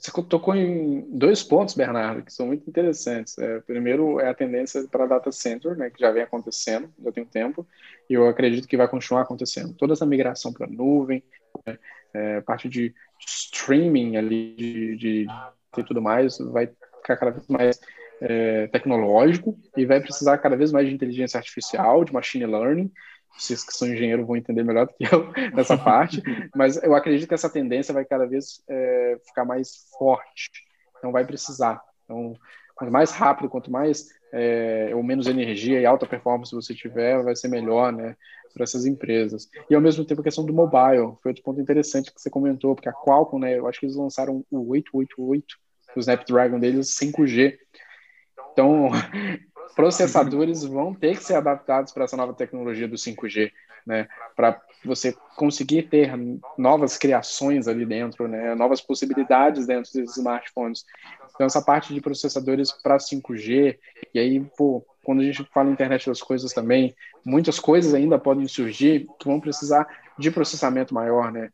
Você 0.01 0.11
tocou 0.23 0.55
em 0.55 1.01
dois 1.15 1.43
pontos, 1.43 1.75
Bernardo, 1.75 2.23
que 2.23 2.33
são 2.33 2.47
muito 2.47 2.67
interessantes. 2.67 3.37
É, 3.37 3.59
primeiro 3.59 4.19
é 4.19 4.29
a 4.29 4.33
tendência 4.33 4.87
para 4.87 5.05
data 5.05 5.31
center, 5.31 5.77
né, 5.77 5.91
que 5.91 5.99
já 5.99 6.09
vem 6.11 6.23
acontecendo, 6.23 6.91
já 7.03 7.11
tem 7.11 7.21
um 7.21 7.27
tempo, 7.27 7.67
e 8.09 8.15
eu 8.15 8.27
acredito 8.27 8.67
que 8.67 8.75
vai 8.75 8.87
continuar 8.87 9.21
acontecendo. 9.21 9.75
Toda 9.75 9.93
essa 9.93 10.05
migração 10.05 10.51
para 10.51 10.65
nuvem, 10.65 11.23
né, 11.67 11.77
é, 12.15 12.41
parte 12.41 12.67
de 12.67 12.95
streaming 13.25 14.17
ali 14.17 14.55
de, 14.55 14.95
de, 14.97 15.27
e 15.77 15.83
tudo 15.83 16.01
mais 16.01 16.37
vai 16.39 16.67
ficar 17.01 17.17
cada 17.17 17.31
vez 17.31 17.47
mais 17.47 17.79
é, 18.21 18.67
tecnológico 18.67 19.57
e 19.75 19.85
vai 19.85 19.99
precisar 19.99 20.37
cada 20.37 20.55
vez 20.55 20.71
mais 20.71 20.87
de 20.87 20.93
inteligência 20.93 21.37
artificial, 21.37 22.03
de 22.05 22.13
machine 22.13 22.45
learning. 22.45 22.91
Vocês 23.37 23.63
que 23.63 23.73
são 23.73 23.87
engenheiros 23.87 24.27
vão 24.27 24.35
entender 24.35 24.63
melhor 24.63 24.85
do 24.85 24.93
que 24.93 25.03
eu 25.03 25.31
nessa 25.55 25.77
parte, 25.77 26.21
mas 26.55 26.81
eu 26.83 26.93
acredito 26.93 27.27
que 27.27 27.33
essa 27.33 27.49
tendência 27.49 27.93
vai 27.93 28.05
cada 28.05 28.27
vez 28.27 28.61
é, 28.69 29.17
ficar 29.25 29.45
mais 29.45 29.87
forte. 29.97 30.51
Então 30.97 31.11
vai 31.11 31.25
precisar. 31.25 31.81
Então, 32.03 32.35
quanto 32.75 32.91
mais 32.91 33.11
rápido, 33.11 33.49
quanto 33.49 33.71
mais 33.71 34.07
é, 34.33 34.91
ou 34.93 35.01
menos 35.01 35.27
energia 35.27 35.79
e 35.79 35.85
alta 35.85 36.05
performance 36.05 36.53
você 36.53 36.75
tiver, 36.75 37.23
vai 37.23 37.35
ser 37.35 37.47
melhor, 37.47 37.91
né? 37.91 38.15
Para 38.51 38.63
essas 38.63 38.85
empresas. 38.85 39.49
E 39.69 39.75
ao 39.75 39.81
mesmo 39.81 40.05
tempo 40.05 40.21
a 40.21 40.23
questão 40.23 40.45
do 40.45 40.53
mobile, 40.53 41.15
foi 41.21 41.31
outro 41.31 41.43
ponto 41.43 41.61
interessante 41.61 42.13
que 42.13 42.21
você 42.21 42.29
comentou, 42.29 42.75
porque 42.75 42.89
a 42.89 42.93
Qualcomm, 42.93 43.39
né, 43.39 43.57
eu 43.57 43.67
acho 43.67 43.79
que 43.79 43.85
eles 43.85 43.95
lançaram 43.95 44.45
o 44.51 44.69
888, 44.69 45.55
o 45.95 45.99
Snapdragon 45.99 46.59
deles 46.59 46.95
5G. 46.95 47.57
Então, 48.51 48.89
processadores 49.75 50.63
vão 50.63 50.93
ter 50.93 51.17
que 51.17 51.23
ser 51.23 51.35
adaptados 51.35 51.93
para 51.93 52.03
essa 52.03 52.17
nova 52.17 52.33
tecnologia 52.33 52.87
do 52.87 52.95
5G. 52.95 53.51
né, 53.85 54.07
para 54.35 54.61
você 54.85 55.15
conseguir 55.35 55.83
ter 55.83 56.11
novas 56.57 56.97
criações 56.97 57.67
ali 57.67 57.85
dentro, 57.85 58.27
né, 58.27 58.53
novas 58.55 58.81
possibilidades 58.81 59.65
dentro 59.65 59.91
desses 59.91 60.17
smartphones. 60.17 60.85
Então, 61.33 61.47
essa 61.47 61.61
parte 61.61 61.93
de 61.93 62.01
processadores 62.01 62.71
para 62.71 62.97
5G, 62.97 63.77
e 64.13 64.19
aí, 64.19 64.39
pô, 64.55 64.85
quando 65.03 65.21
a 65.21 65.23
gente 65.23 65.43
fala 65.53 65.69
em 65.69 65.73
internet 65.73 66.07
das 66.07 66.21
coisas 66.21 66.53
também, 66.53 66.95
muitas 67.25 67.59
coisas 67.59 67.93
ainda 67.93 68.19
podem 68.19 68.47
surgir 68.47 69.07
que 69.19 69.27
vão 69.27 69.39
precisar 69.39 69.87
de 70.17 70.29
processamento 70.29 70.93
maior, 70.93 71.31
né? 71.31 71.49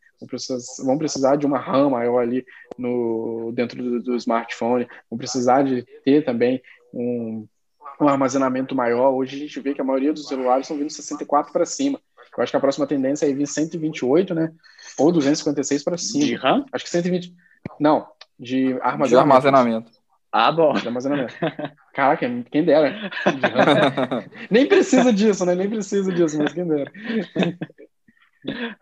Vão 0.83 0.97
precisar, 0.97 1.35
de 1.35 1.45
uma 1.45 1.59
RAM 1.59 1.91
maior 1.91 2.19
ali 2.19 2.45
no, 2.77 3.51
dentro 3.53 3.81
do, 3.81 4.01
do 4.01 4.15
smartphone, 4.15 4.87
vão 5.09 5.17
precisar 5.17 5.61
de 5.63 5.83
ter 6.03 6.25
também 6.25 6.61
um, 6.93 7.47
um 8.01 8.07
armazenamento 8.07 8.75
maior. 8.75 9.11
Hoje 9.11 9.35
a 9.35 9.39
gente 9.39 9.59
vê 9.59 9.73
que 9.73 9.81
a 9.81 9.83
maioria 9.83 10.11
dos 10.11 10.27
celulares 10.27 10.65
estão 10.65 10.77
vindo 10.77 10.89
64 10.89 11.53
para 11.53 11.65
cima. 11.65 11.99
Eu 12.35 12.43
acho 12.43 12.51
que 12.51 12.57
a 12.57 12.61
próxima 12.61 12.85
tendência 12.85 13.29
é 13.29 13.33
vir 13.33 13.47
128, 13.47 14.33
né? 14.33 14.51
Ou 14.97 15.11
256 15.11 15.83
para 15.83 15.97
cima. 15.97 16.25
De 16.25 16.35
RAM? 16.35 16.65
Acho 16.71 16.83
que 16.83 16.91
120. 16.91 17.33
Não, 17.79 18.07
de 18.39 18.73
armazenamento. 18.81 19.09
De 19.09 19.15
armazenamento. 19.15 19.91
Ah, 20.31 20.51
bom. 20.51 20.73
De 20.73 20.87
armazenamento. 20.87 21.33
Caraca, 21.93 22.27
quem 22.51 22.63
dera. 22.63 23.11
Nem 24.51 24.67
precisa 24.67 25.11
disso, 25.11 25.45
né? 25.45 25.55
Nem 25.55 25.69
precisa 25.69 26.11
disso, 26.11 26.37
mas 26.37 26.53
quem 26.53 26.67
dera. 26.67 26.91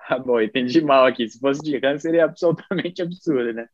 Ah, 0.09 0.19
bom, 0.19 0.39
entendi 0.39 0.81
mal 0.81 1.05
aqui. 1.05 1.27
Se 1.27 1.39
fosse 1.39 1.61
de 1.61 1.77
RAM, 1.77 1.97
seria 1.97 2.25
absolutamente 2.25 3.01
absurdo, 3.01 3.53
né? 3.53 3.67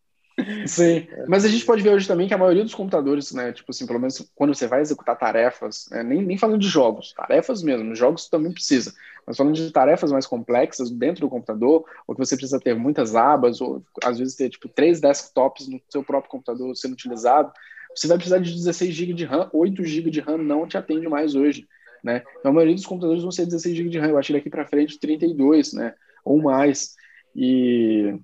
Sim, 0.66 1.08
mas 1.28 1.46
a 1.46 1.48
gente 1.48 1.66
pode 1.66 1.84
ver 1.84 1.92
hoje 1.92 2.08
também 2.08 2.28
que 2.28 2.34
a 2.34 2.38
maioria 2.38 2.64
dos 2.64 2.74
computadores, 2.74 3.32
né, 3.34 3.52
tipo 3.52 3.70
assim, 3.70 3.86
pelo 3.86 4.00
menos 4.00 4.32
quando 4.34 4.56
você 4.56 4.66
vai 4.66 4.82
executar 4.82 5.18
tarefas, 5.18 5.88
né, 5.92 6.04
nem, 6.04 6.22
nem 6.22 6.38
falando 6.38 6.60
de 6.60 6.68
jogos, 6.68 7.14
tarefas 7.14 7.62
mesmo, 7.62 7.94
jogos 7.96 8.30
também 8.30 8.52
precisa, 8.52 8.94
mas 9.26 9.38
falando 9.38 9.56
de 9.56 9.72
tarefas 9.72 10.12
mais 10.12 10.26
complexas 10.26 10.90
dentro 10.90 11.22
do 11.22 11.30
computador, 11.30 11.86
ou 12.08 12.16
que 12.16 12.20
você 12.20 12.36
precisa 12.36 12.60
ter 12.60 12.76
muitas 12.76 13.16
abas, 13.16 13.62
ou 13.62 13.84
às 14.04 14.18
vezes 14.18 14.36
ter, 14.36 14.50
tipo, 14.50 14.68
três 14.70 15.00
desktops 15.00 15.68
no 15.68 15.80
seu 15.90 16.04
próprio 16.04 16.32
computador 16.32 16.76
sendo 16.76 16.94
utilizado, 16.94 17.52
você 17.96 18.08
vai 18.08 18.18
precisar 18.18 18.40
de 18.40 18.54
16 18.54 18.94
GB 18.94 19.14
de 19.14 19.26
RAM, 19.26 19.50
8 19.54 19.84
GB 19.84 20.10
de 20.10 20.20
RAM 20.22 20.38
não 20.38 20.68
te 20.68 20.78
atende 20.78 21.08
mais 21.08 21.36
hoje, 21.36 21.68
né, 22.04 22.24
então 22.40 22.52
a 22.52 22.54
maioria 22.54 22.76
dos 22.76 22.86
computadores 22.86 23.22
vão 23.22 23.32
ser 23.32 23.46
16 23.46 23.76
GB 23.76 23.90
de 23.90 24.00
RAM, 24.00 24.10
eu 24.10 24.18
acho 24.18 24.28
que 24.28 24.34
daqui 24.34 24.50
para 24.50 24.66
frente 24.66 25.00
32, 25.00 25.74
né, 25.74 25.94
ou 26.24 26.42
mais, 26.42 26.96
e 27.36 28.18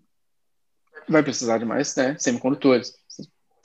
vai 1.07 1.23
precisar 1.23 1.57
de 1.57 1.65
mais 1.65 1.95
né, 1.95 2.15
semicondutores. 2.17 2.93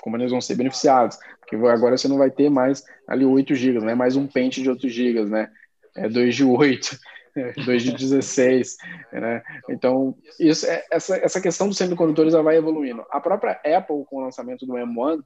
Como 0.00 0.16
eles 0.16 0.30
vão 0.30 0.40
ser 0.40 0.56
beneficiados? 0.56 1.18
Porque 1.40 1.54
agora 1.54 1.96
você 1.96 2.08
não 2.08 2.18
vai 2.18 2.30
ter 2.30 2.50
mais 2.50 2.84
ali 3.06 3.24
8 3.24 3.54
GB, 3.54 3.80
né? 3.80 3.94
Mais 3.94 4.16
um 4.16 4.26
pente 4.26 4.62
de 4.62 4.68
8 4.68 4.88
GB, 4.88 5.24
né? 5.26 5.50
É 5.94 6.08
2 6.08 6.34
de 6.34 6.44
8, 6.44 6.98
2 7.64 7.82
de 7.82 7.92
16, 7.92 8.76
né? 9.12 9.42
Então, 9.68 10.16
isso, 10.38 10.66
é, 10.66 10.84
essa, 10.90 11.16
essa 11.16 11.40
questão 11.40 11.68
dos 11.68 11.76
semicondutores 11.76 12.34
vai 12.34 12.56
evoluindo. 12.56 13.04
A 13.10 13.20
própria 13.20 13.52
Apple, 13.64 14.04
com 14.06 14.18
o 14.18 14.24
lançamento 14.24 14.66
do 14.66 14.74
M1, 14.74 15.22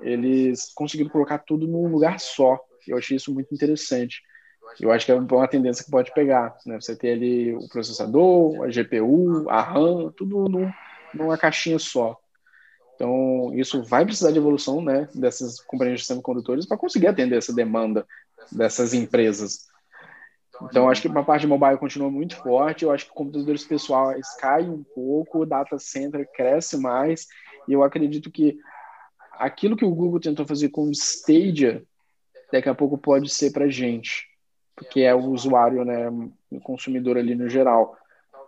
eles 0.00 0.72
conseguiram 0.74 1.10
colocar 1.10 1.38
tudo 1.38 1.66
num 1.66 1.88
lugar 1.88 2.18
só. 2.18 2.58
Eu 2.86 2.98
achei 2.98 3.16
isso 3.16 3.32
muito 3.32 3.54
interessante. 3.54 4.22
Eu 4.80 4.92
acho 4.92 5.06
que 5.06 5.12
é 5.12 5.14
uma 5.14 5.48
tendência 5.48 5.84
que 5.84 5.90
pode 5.90 6.12
pegar, 6.12 6.56
né? 6.66 6.80
Você 6.80 6.94
ter 6.94 7.12
ali 7.12 7.54
o 7.54 7.68
processador, 7.68 8.64
a 8.64 8.68
GPU, 8.68 9.48
a 9.48 9.62
RAM, 9.62 10.12
tudo 10.16 10.48
num, 10.48 10.70
numa 11.14 11.38
caixinha 11.38 11.78
só. 11.78 12.18
Então, 12.94 13.52
isso 13.54 13.82
vai 13.84 14.04
precisar 14.04 14.32
de 14.32 14.38
evolução 14.38 14.82
né, 14.82 15.08
dessas 15.14 15.60
companhias 15.60 16.00
de 16.00 16.06
semicondutores 16.06 16.66
para 16.66 16.76
conseguir 16.76 17.06
atender 17.06 17.36
essa 17.36 17.54
demanda 17.54 18.04
dessas 18.50 18.92
empresas. 18.92 19.68
Então, 20.62 20.88
acho 20.88 21.02
que 21.02 21.08
a 21.08 21.22
parte 21.22 21.42
de 21.42 21.46
mobile 21.46 21.78
continua 21.78 22.10
muito 22.10 22.36
forte. 22.36 22.84
Eu 22.84 22.90
acho 22.90 23.06
que 23.06 23.12
computadores 23.12 23.64
pessoais 23.64 24.34
caem 24.36 24.68
um 24.70 24.82
pouco, 24.82 25.40
o 25.40 25.46
data 25.46 25.78
center 25.78 26.28
cresce 26.32 26.76
mais. 26.76 27.26
E 27.66 27.72
eu 27.72 27.82
acredito 27.82 28.30
que 28.30 28.58
aquilo 29.32 29.76
que 29.76 29.84
o 29.84 29.94
Google 29.94 30.20
tentou 30.20 30.46
fazer 30.46 30.70
com 30.70 30.84
o 30.84 30.90
Stadia, 30.90 31.82
daqui 32.52 32.68
a 32.68 32.74
pouco 32.74 32.98
pode 32.98 33.28
ser 33.28 33.52
para 33.52 33.68
gente, 33.68 34.26
porque 34.74 35.00
é 35.00 35.14
o 35.14 35.30
usuário, 35.30 35.84
né, 35.84 36.08
o 36.50 36.60
consumidor 36.60 37.16
ali 37.16 37.34
no 37.34 37.48
geral. 37.48 37.96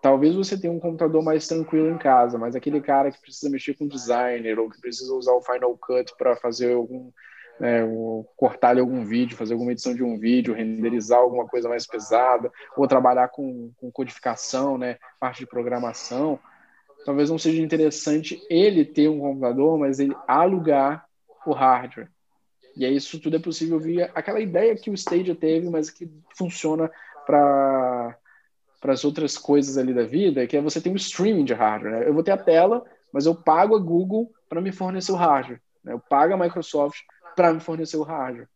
Talvez 0.03 0.35
você 0.35 0.59
tenha 0.59 0.73
um 0.73 0.81
computador 0.81 1.23
mais 1.23 1.47
tranquilo 1.47 1.91
em 1.91 1.99
casa, 1.99 2.39
mas 2.39 2.57
aquele 2.57 2.81
cara 2.81 3.11
que 3.13 3.21
precisa 3.21 3.51
mexer 3.51 3.75
com 3.75 3.87
designer 3.87 4.59
ou 4.59 4.71
que 4.71 4.81
precisa 4.81 5.15
usar 5.15 5.33
o 5.33 5.43
Final 5.43 5.77
Cut 5.77 6.15
para 6.17 6.35
fazer 6.37 6.73
algum 6.73 7.11
né, 7.61 7.81
cortar 8.37 8.79
algum 8.79 9.05
vídeo, 9.05 9.37
fazer 9.37 9.53
alguma 9.53 9.73
edição 9.73 9.95
de 9.95 10.03
um 10.03 10.19
vídeo, 10.19 10.55
renderizar 10.55 11.19
alguma 11.19 11.47
coisa 11.47 11.69
mais 11.69 11.87
pesada, 11.87 12.51
ou 12.75 12.89
trabalhar 12.89 13.29
com, 13.29 13.71
com 13.77 13.93
codificação, 13.93 14.79
né, 14.79 14.97
parte 15.21 15.41
de 15.41 15.47
programação, 15.47 16.41
talvez 17.05 17.29
não 17.29 17.39
seja 17.39 17.63
interessante 17.63 18.41
ele 18.49 18.85
ter 18.85 19.09
um 19.09 19.21
computador, 19.21 19.79
mas 19.79 20.01
ele 20.01 20.17
alugar 20.27 21.07
o 21.47 21.53
hardware. 21.53 22.09
E 22.75 22.87
aí 22.87 22.97
isso 22.97 23.21
tudo 23.21 23.37
é 23.37 23.41
possível 23.41 23.79
via 23.79 24.11
aquela 24.15 24.41
ideia 24.41 24.75
que 24.75 24.91
o 24.91 24.95
Stadia 24.95 25.35
teve, 25.35 25.69
mas 25.69 25.91
que 25.91 26.11
funciona 26.35 26.91
para 27.27 28.17
para 28.81 28.95
as 28.95 29.05
outras 29.05 29.37
coisas 29.37 29.77
ali 29.77 29.93
da 29.93 30.05
vida, 30.05 30.47
que 30.47 30.57
é 30.57 30.61
você 30.63 30.81
tem 30.81 30.91
o 30.91 30.97
streaming 30.97 31.45
de 31.45 31.53
hardware. 31.53 31.93
Né? 31.93 32.09
Eu 32.09 32.15
vou 32.15 32.23
ter 32.23 32.31
a 32.31 32.39
tela, 32.39 32.83
mas 33.13 33.27
eu 33.27 33.35
pago 33.35 33.77
a 33.77 33.79
Google 33.79 34.33
para 34.49 34.63
me 34.63 34.73
fornecer 34.73 35.13
o 35.13 35.17
hardware. 35.17 35.61
Né? 35.85 35.93
Eu 35.93 36.01
pago 36.01 36.33
a 36.33 36.37
Microsoft 36.39 36.99
para 37.35 37.53
me 37.53 37.61
fornecer 37.61 37.97
o 37.97 38.03
hardware. 38.03 38.49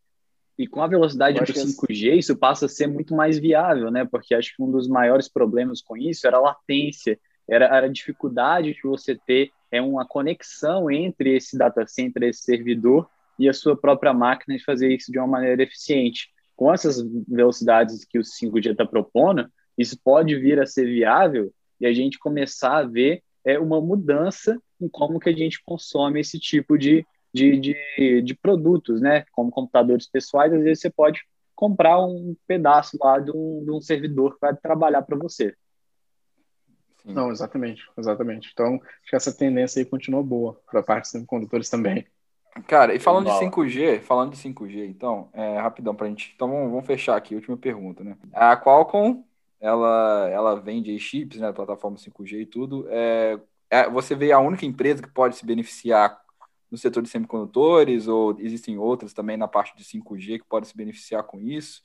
E 0.57 0.69
com 0.69 0.83
a 0.83 0.87
velocidade 0.87 1.39
do 1.39 1.53
5G, 1.53 2.13
é... 2.13 2.17
isso 2.17 2.37
passa 2.37 2.67
a 2.67 2.69
ser 2.69 2.87
muito 2.87 3.15
mais 3.15 3.39
viável, 3.39 3.91
né? 3.91 4.05
Porque 4.05 4.35
acho 4.35 4.55
que 4.55 4.63
um 4.63 4.71
dos 4.71 4.87
maiores 4.87 5.29
problemas 5.29 5.83
com 5.83 5.97
isso 5.97 6.27
era 6.27 6.37
a 6.37 6.41
latência, 6.41 7.19
era, 7.49 7.67
era 7.67 7.87
a 7.87 7.93
dificuldade 7.93 8.73
de 8.73 8.83
você 8.83 9.17
ter 9.27 9.51
é, 9.71 9.83
uma 9.83 10.07
conexão 10.07 10.91
entre 10.91 11.37
esse 11.37 11.59
data 11.59 11.85
center, 11.87 12.23
esse 12.23 12.43
servidor 12.43 13.09
e 13.39 13.49
a 13.49 13.53
sua 13.53 13.77
própria 13.77 14.15
máquina 14.15 14.57
de 14.57 14.65
fazer 14.65 14.93
isso 14.93 15.11
de 15.11 15.19
uma 15.19 15.27
maneira 15.27 15.63
eficiente. 15.63 16.29
Com 16.55 16.73
essas 16.73 17.03
velocidades 17.29 18.05
que 18.05 18.19
o 18.19 18.23
5G 18.23 18.73
está 18.73 18.87
propondo, 18.87 19.51
isso 19.77 19.99
pode 20.03 20.37
vir 20.39 20.61
a 20.61 20.67
ser 20.67 20.87
viável 20.87 21.53
e 21.81 21.87
a 21.87 21.93
gente 21.93 22.19
começar 22.19 22.79
a 22.79 22.85
ver 22.85 23.23
é, 23.45 23.59
uma 23.59 23.81
mudança 23.81 24.57
em 24.81 24.89
como 24.89 25.19
que 25.19 25.29
a 25.29 25.37
gente 25.37 25.61
consome 25.65 26.21
esse 26.21 26.39
tipo 26.39 26.79
de, 26.79 27.05
de, 27.35 27.59
de, 27.59 28.23
de 28.23 28.35
produtos, 28.35 29.01
né? 29.01 29.25
Como 29.33 29.51
computadores 29.51 30.07
pessoais, 30.07 30.53
às 30.53 30.63
vezes 30.63 30.81
você 30.81 30.91
pode 30.91 31.21
comprar 31.55 32.01
um 32.01 32.37
pedaço 32.47 32.97
lá 33.01 33.19
de 33.19 33.31
um, 33.31 33.65
de 33.65 33.71
um 33.71 33.81
servidor 33.81 34.35
que 34.35 34.41
vai 34.41 34.55
trabalhar 34.55 35.03
para 35.03 35.17
você. 35.17 35.55
Não, 37.05 37.31
exatamente, 37.31 37.83
exatamente. 37.99 38.51
Então, 38.53 38.77
acho 38.77 39.11
que 39.11 39.17
essa 39.17 39.37
tendência 39.37 39.81
aí 39.81 39.85
continua 39.85 40.23
boa 40.23 40.59
para 40.71 40.81
a 40.81 40.83
parte 40.83 41.03
dos 41.03 41.11
semicondutores 41.11 41.69
também. 41.69 42.07
Cara, 42.69 42.95
e 42.95 43.01
falando 43.01 43.27
de 43.27 43.33
5G, 43.33 44.01
falando 44.01 44.31
de 44.31 44.39
5G, 44.39 44.87
então, 44.87 45.29
é, 45.33 45.59
rapidão 45.59 45.95
pra 45.95 46.07
gente. 46.07 46.33
Então 46.35 46.49
vamos, 46.49 46.71
vamos 46.71 46.87
fechar 46.87 47.17
aqui, 47.17 47.35
última 47.35 47.57
pergunta, 47.57 48.05
né? 48.05 48.17
A 48.33 48.57
Qualcomm 48.57 49.25
ela, 49.61 50.29
ela 50.31 50.61
vende 50.61 50.97
chips, 50.99 51.41
né, 51.41 51.51
plataforma 51.53 51.97
5G 51.97 52.43
e 52.43 52.47
tudo. 52.47 52.87
É, 52.91 53.41
é, 53.71 53.89
você 53.89 54.15
vê 54.15 54.31
a 54.31 54.39
única 54.39 54.67
empresa 54.67 55.03
que 55.03 55.09
pode 55.09 55.37
se 55.37 55.47
beneficiar 55.47 56.23
no 56.75 56.79
setor 56.79 57.05
de 57.05 57.09
semicondutores, 57.09 58.09
ou 58.09 58.37
existem 58.41 58.77
outras 58.77 59.13
também 59.13 59.37
na 59.37 59.47
parte 59.47 59.77
de 59.77 59.85
5G 59.85 60.41
que 60.41 60.49
podem 60.49 60.69
se 60.69 60.77
beneficiar 60.77 61.23
com 61.23 61.41
isso? 61.41 61.81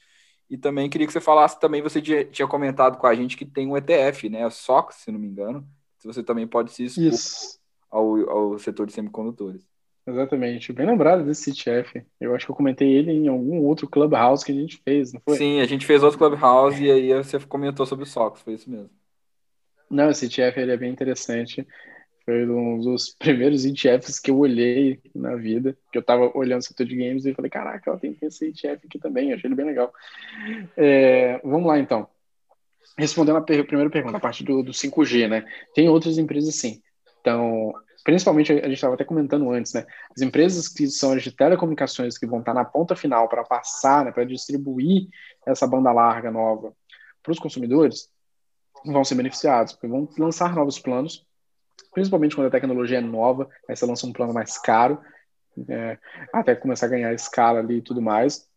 E 0.49 0.57
também 0.57 0.89
queria 0.89 1.05
que 1.05 1.13
você 1.13 1.21
falasse 1.21 1.59
também, 1.59 1.79
você 1.79 2.01
tinha 2.01 2.47
comentado 2.47 2.97
com 2.97 3.05
a 3.05 3.13
gente 3.13 3.37
que 3.37 3.45
tem 3.45 3.67
um 3.67 3.77
ETF, 3.77 4.27
né, 4.29 4.47
o 4.47 4.49
SOX, 4.49 4.95
se 4.95 5.11
não 5.11 5.19
me 5.19 5.27
engano, 5.27 5.63
se 5.99 6.07
você 6.07 6.23
também 6.23 6.47
pode 6.47 6.71
se 6.71 6.85
expor 6.85 7.59
ao, 7.91 8.29
ao 8.29 8.57
setor 8.57 8.87
de 8.87 8.93
semicondutores. 8.93 9.63
Exatamente. 10.07 10.73
Bem 10.73 10.87
lembrado 10.87 11.23
desse 11.23 11.53
CTF. 11.53 12.03
Eu 12.19 12.33
acho 12.33 12.47
que 12.47 12.51
eu 12.51 12.55
comentei 12.55 12.91
ele 12.91 13.11
em 13.11 13.27
algum 13.27 13.61
outro 13.61 13.87
Clubhouse 13.87 14.43
que 14.43 14.51
a 14.51 14.55
gente 14.55 14.81
fez, 14.83 15.13
não 15.13 15.21
foi? 15.23 15.37
Sim, 15.37 15.59
a 15.61 15.65
gente 15.65 15.85
fez 15.85 16.01
outro 16.01 16.17
Clubhouse 16.17 16.83
e 16.83 16.89
aí 16.89 17.13
você 17.13 17.39
comentou 17.41 17.85
sobre 17.85 18.05
o 18.05 18.07
Sox, 18.07 18.41
foi 18.41 18.55
isso 18.55 18.67
mesmo. 18.71 18.89
Não, 19.87 20.09
esse 20.09 20.25
ETF 20.25 20.59
ele 20.59 20.71
é 20.71 20.77
bem 20.77 20.91
interessante. 20.91 21.67
Foi 22.29 22.47
um 22.47 22.79
dos 22.79 23.09
primeiros 23.17 23.65
ETFs 23.65 24.19
que 24.19 24.29
eu 24.29 24.37
olhei 24.37 25.01
na 25.15 25.35
vida, 25.35 25.75
que 25.91 25.97
eu 25.97 26.03
tava 26.03 26.31
olhando 26.37 26.61
o 26.61 26.63
setor 26.63 26.85
de 26.85 26.95
games 26.95 27.25
e 27.25 27.33
falei, 27.33 27.49
caraca, 27.49 27.97
tem 27.97 28.15
esse 28.21 28.45
ETF 28.45 28.85
aqui 28.85 28.99
também, 28.99 29.31
eu 29.31 29.35
achei 29.35 29.47
ele 29.47 29.55
bem 29.55 29.65
legal. 29.65 29.91
É, 30.77 31.39
vamos 31.43 31.65
lá, 31.65 31.79
então. 31.79 32.07
Respondendo 32.95 33.37
a 33.37 33.41
per 33.41 33.65
primeira 33.65 33.89
pergunta, 33.89 34.17
a 34.17 34.19
parte 34.19 34.43
do, 34.43 34.61
do 34.61 34.71
5G, 34.71 35.27
né? 35.27 35.43
Tem 35.73 35.89
outras 35.89 36.19
empresas 36.19 36.53
sim. 36.53 36.79
Então, 37.19 37.73
principalmente 38.03 38.51
a 38.51 38.55
gente 38.57 38.73
estava 38.73 38.93
até 38.93 39.03
comentando 39.03 39.49
antes, 39.49 39.73
né? 39.73 39.87
As 40.15 40.21
empresas 40.21 40.67
que 40.67 40.85
são 40.85 41.13
as 41.13 41.23
de 41.23 41.31
telecomunicações 41.31 42.15
que 42.15 42.27
vão 42.27 42.41
estar 42.41 42.53
na 42.53 42.63
ponta 42.63 42.95
final 42.95 43.27
para 43.27 43.43
passar, 43.43 44.05
né, 44.05 44.11
para 44.11 44.23
distribuir 44.23 45.07
essa 45.47 45.65
banda 45.65 45.91
larga 45.91 46.29
nova 46.29 46.73
para 47.23 47.31
os 47.31 47.39
consumidores, 47.39 48.07
vão 48.85 49.03
ser 49.03 49.15
beneficiados, 49.15 49.73
porque 49.73 49.87
vão 49.87 50.07
lançar 50.17 50.53
novos 50.53 50.77
planos, 50.77 51.27
principalmente 51.91 52.35
quando 52.35 52.47
a 52.47 52.51
tecnologia 52.51 52.97
é 52.97 53.01
nova, 53.01 53.49
aí 53.67 53.75
você 53.75 53.85
lança 53.85 54.05
um 54.05 54.13
plano 54.13 54.33
mais 54.33 54.57
caro, 54.57 54.99
é, 55.67 55.97
até 56.33 56.55
começar 56.55 56.85
a 56.85 56.89
ganhar 56.89 57.13
escala 57.13 57.59
ali 57.59 57.77
e 57.77 57.81
tudo 57.81 58.01
mais. 58.01 58.47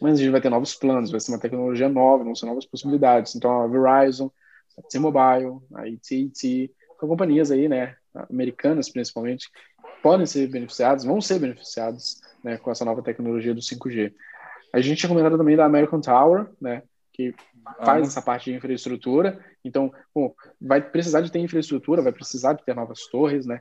mas 0.00 0.14
a 0.14 0.22
gente 0.22 0.30
vai 0.32 0.40
ter 0.40 0.50
novos 0.50 0.74
planos, 0.74 1.10
vai 1.10 1.20
ser 1.20 1.32
uma 1.32 1.38
tecnologia 1.38 1.88
nova, 1.88 2.24
vão 2.24 2.34
ser 2.34 2.46
novas 2.46 2.66
possibilidades. 2.66 3.34
Então, 3.34 3.62
a 3.62 3.66
Verizon, 3.66 4.30
a 4.78 4.82
T-Mobile, 4.82 5.60
a 5.74 5.82
AT&T, 5.82 6.70
são 6.98 7.08
companhias 7.08 7.50
aí, 7.50 7.68
né, 7.68 7.96
americanas 8.28 8.90
principalmente, 8.90 9.48
podem 10.02 10.26
ser 10.26 10.48
beneficiadas, 10.48 11.04
vão 11.04 11.20
ser 11.20 11.38
beneficiadas 11.38 12.20
né, 12.42 12.56
com 12.56 12.70
essa 12.70 12.84
nova 12.84 13.02
tecnologia 13.02 13.54
do 13.54 13.60
5G. 13.60 14.12
A 14.72 14.80
gente 14.80 14.98
tinha 14.98 15.08
comentado 15.08 15.36
também 15.36 15.56
da 15.56 15.64
American 15.64 16.00
Tower, 16.00 16.48
né, 16.60 16.82
que 17.12 17.34
faz 17.84 18.06
essa 18.06 18.22
parte 18.22 18.50
de 18.50 18.56
infraestrutura. 18.56 19.38
Então, 19.64 19.92
bom, 20.14 20.34
vai 20.60 20.80
precisar 20.80 21.20
de 21.20 21.30
ter 21.30 21.38
infraestrutura, 21.38 22.00
vai 22.02 22.12
precisar 22.12 22.54
de 22.54 22.64
ter 22.64 22.74
novas 22.74 23.06
torres, 23.06 23.44
né, 23.44 23.60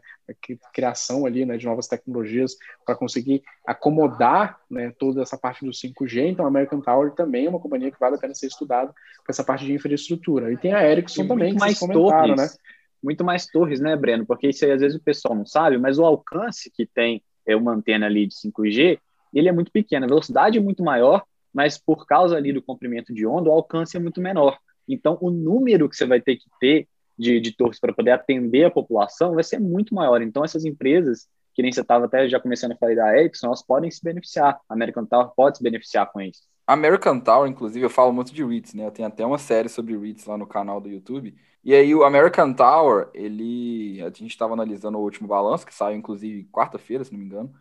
criação 0.74 1.26
ali, 1.26 1.46
né, 1.46 1.58
de 1.58 1.66
novas 1.66 1.88
tecnologias 1.88 2.56
para 2.86 2.96
conseguir 2.96 3.44
acomodar, 3.66 4.60
né, 4.70 4.94
toda 4.98 5.22
essa 5.22 5.38
parte 5.38 5.66
do 5.66 5.72
5G. 5.72 6.28
Então, 6.28 6.46
a 6.46 6.48
American 6.48 6.80
Tower 6.80 7.12
também 7.12 7.46
é 7.46 7.50
uma 7.50 7.60
companhia 7.60 7.92
que 7.92 8.00
vale 8.00 8.16
a 8.16 8.20
pena 8.20 8.34
ser 8.34 8.48
estudada 8.48 8.92
com 8.92 9.30
essa 9.30 9.44
parte 9.44 9.66
de 9.66 9.74
infraestrutura. 9.74 10.52
E 10.54 10.58
tem 10.58 10.74
a 10.74 10.90
Ericsson 10.90 11.24
e 11.24 11.28
também, 11.28 11.54
que 11.54 11.60
mais 11.60 11.80
torres, 11.80 12.38
né? 12.38 12.48
Muito 13.04 13.24
mais 13.24 13.46
torres, 13.46 13.80
né, 13.80 13.96
Breno? 13.96 14.26
Porque 14.26 14.50
isso 14.50 14.64
aí 14.66 14.72
às 14.72 14.82
vezes 14.82 14.98
o 14.98 15.04
pessoal 15.04 15.36
não 15.36 15.46
sabe, 15.46 15.78
mas 15.78 16.00
o 16.00 16.06
alcance 16.06 16.72
que 16.72 16.86
tem 16.86 17.22
é 17.46 17.56
uma 17.56 17.74
antena 17.74 18.06
ali 18.06 18.28
de 18.28 18.36
5G, 18.36 19.00
ele 19.34 19.50
é 19.50 19.52
muito 19.52 19.72
pequeno, 19.72 20.06
a 20.06 20.10
velocidade 20.10 20.58
é 20.58 20.62
muito 20.62 20.84
maior 20.84 21.24
mas 21.54 21.78
por 21.78 22.06
causa 22.06 22.38
ali 22.38 22.54
do 22.54 22.62
comprimento 22.62 23.14
de 23.14 23.26
onda, 23.26 23.50
o 23.50 23.54
alcance 23.54 23.98
é 23.98 24.00
muito 24.00 24.22
menor. 24.22 24.58
Então, 24.90 25.18
o 25.22 25.30
número 25.30 25.88
que 25.88 25.96
você 25.96 26.06
vai 26.06 26.20
ter 26.20 26.36
que 26.36 26.46
ter 26.60 26.88
de, 27.18 27.40
de 27.40 27.56
torres 27.56 27.80
para 27.80 27.94
poder 27.94 28.12
atender 28.12 28.66
a 28.66 28.72
população 28.72 29.36
vai 29.36 29.44
ser 29.44 29.60
muito 29.60 29.94
maior. 29.94 30.22
Então, 30.22 30.44
essas 30.44 30.66
empresas, 30.66 31.28
que 31.54 31.62
nem 31.62 31.72
você 31.72 31.82
estava 31.82 32.06
até 32.06 32.28
já 32.28 32.40
começando 32.40 32.72
a 32.72 32.78
falar 32.78 32.96
da 32.96 33.18
Ericsson, 33.18 33.48
elas 33.48 33.62
podem 33.62 33.92
se 33.92 34.04
beneficiar. 34.04 34.60
A 34.68 34.74
American 34.74 35.06
Tower 35.06 35.30
pode 35.36 35.58
se 35.58 35.64
beneficiar 35.64 36.12
com 36.12 36.22
isso. 36.22 36.42
American 36.66 37.20
Tower, 37.20 37.50
inclusive, 37.50 37.84
eu 37.84 37.90
falo 37.90 38.14
muito 38.14 38.34
de 38.34 38.46
REITs, 38.46 38.74
né? 38.74 38.86
Eu 38.86 38.92
tenho 38.92 39.08
até 39.08 39.26
uma 39.26 39.40
série 39.40 39.68
sobre 39.68 39.98
REITs 39.98 40.26
lá 40.26 40.38
no 40.38 40.46
canal 40.46 40.80
do 40.80 40.88
YouTube. 40.88 41.36
E 41.64 41.74
aí, 41.74 41.94
o 41.94 42.04
American 42.04 42.54
Tower, 42.54 43.10
ele. 43.14 44.00
A 44.02 44.06
gente 44.06 44.28
estava 44.28 44.54
analisando 44.54 44.98
o 44.98 45.02
último 45.02 45.28
balanço, 45.28 45.66
que 45.66 45.74
saiu, 45.74 45.98
inclusive, 45.98 46.48
quarta-feira, 46.52 47.04
se 47.04 47.12
não 47.12 47.20
me 47.20 47.26
engano. 47.26 47.52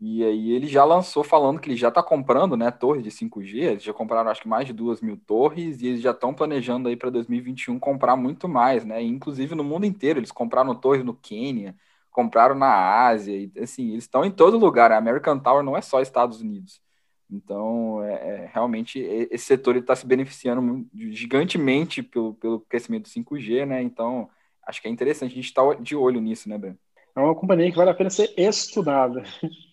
E 0.00 0.22
aí 0.24 0.52
ele 0.52 0.68
já 0.68 0.84
lançou 0.84 1.24
falando 1.24 1.58
que 1.58 1.68
ele 1.68 1.76
já 1.76 1.88
está 1.88 2.00
comprando, 2.02 2.56
né, 2.56 2.70
torres 2.70 3.02
de 3.02 3.10
5G, 3.10 3.56
eles 3.62 3.82
já 3.82 3.92
compraram 3.92 4.30
acho 4.30 4.42
que 4.42 4.48
mais 4.48 4.64
de 4.64 4.72
duas 4.72 5.00
mil 5.00 5.16
torres 5.16 5.82
e 5.82 5.88
eles 5.88 6.00
já 6.00 6.12
estão 6.12 6.32
planejando 6.32 6.88
aí 6.88 6.96
para 6.96 7.10
2021 7.10 7.80
comprar 7.80 8.14
muito 8.14 8.48
mais, 8.48 8.84
né, 8.84 9.02
inclusive 9.02 9.56
no 9.56 9.64
mundo 9.64 9.86
inteiro, 9.86 10.20
eles 10.20 10.30
compraram 10.30 10.72
torres 10.74 11.04
no 11.04 11.14
Quênia, 11.14 11.74
compraram 12.12 12.54
na 12.54 13.06
Ásia, 13.06 13.34
e 13.36 13.50
assim, 13.60 13.90
eles 13.90 14.04
estão 14.04 14.24
em 14.24 14.30
todo 14.30 14.56
lugar, 14.56 14.92
a 14.92 14.98
American 14.98 15.38
Tower 15.38 15.64
não 15.64 15.76
é 15.76 15.80
só 15.80 16.00
Estados 16.00 16.40
Unidos, 16.40 16.80
então 17.28 18.00
é, 18.04 18.12
é 18.12 18.50
realmente 18.54 19.00
esse 19.00 19.46
setor 19.46 19.74
está 19.76 19.96
se 19.96 20.06
beneficiando 20.06 20.86
gigantemente 20.94 22.04
pelo, 22.04 22.34
pelo 22.34 22.60
crescimento 22.60 23.04
do 23.04 23.08
5G, 23.08 23.66
né, 23.66 23.82
então 23.82 24.30
acho 24.64 24.80
que 24.80 24.86
é 24.86 24.90
interessante 24.92 25.32
a 25.32 25.34
gente 25.34 25.46
estar 25.46 25.64
tá 25.66 25.74
de 25.74 25.96
olho 25.96 26.20
nisso, 26.20 26.48
né, 26.48 26.56
Breno? 26.56 26.78
É 27.16 27.20
uma 27.20 27.34
companhia 27.34 27.68
que 27.68 27.76
vale 27.76 27.90
a 27.90 27.94
pena 27.94 28.10
ser 28.10 28.32
estudada. 28.36 29.24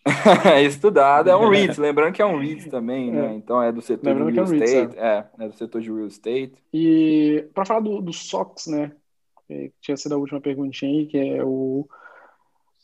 estudada, 0.64 1.32
é 1.32 1.36
um 1.36 1.49
REIT, 1.49 1.80
lembrando 1.80 2.14
que 2.14 2.22
é 2.22 2.26
um 2.26 2.38
REIT 2.38 2.69
também, 2.69 3.11
né? 3.11 3.34
É. 3.34 3.34
Então 3.34 3.61
é 3.61 3.72
do 3.72 3.82
setor 3.82 4.07
lembrando 4.07 4.32
de 4.32 4.36
real 4.36 4.48
é 4.48 4.49
um 4.49 4.64
estate, 4.64 4.98
é. 4.98 5.07
é. 5.07 5.45
é. 5.45 5.48
do 5.48 5.56
setor 5.56 5.82
de 5.82 5.91
real 5.91 6.07
estate. 6.07 6.53
E 6.73 7.48
para 7.53 7.65
falar 7.65 7.80
do, 7.80 8.02
do 8.02 8.14
SOX, 8.14 8.68
né? 8.68 8.91
Que 9.48 9.72
tinha 9.82 9.98
sido 9.98 10.14
a 10.14 10.18
última 10.18 10.41
perguntinha 10.41 10.91
aí, 10.91 11.06
que 11.07 11.18
é 11.18 11.44
o, 11.44 11.88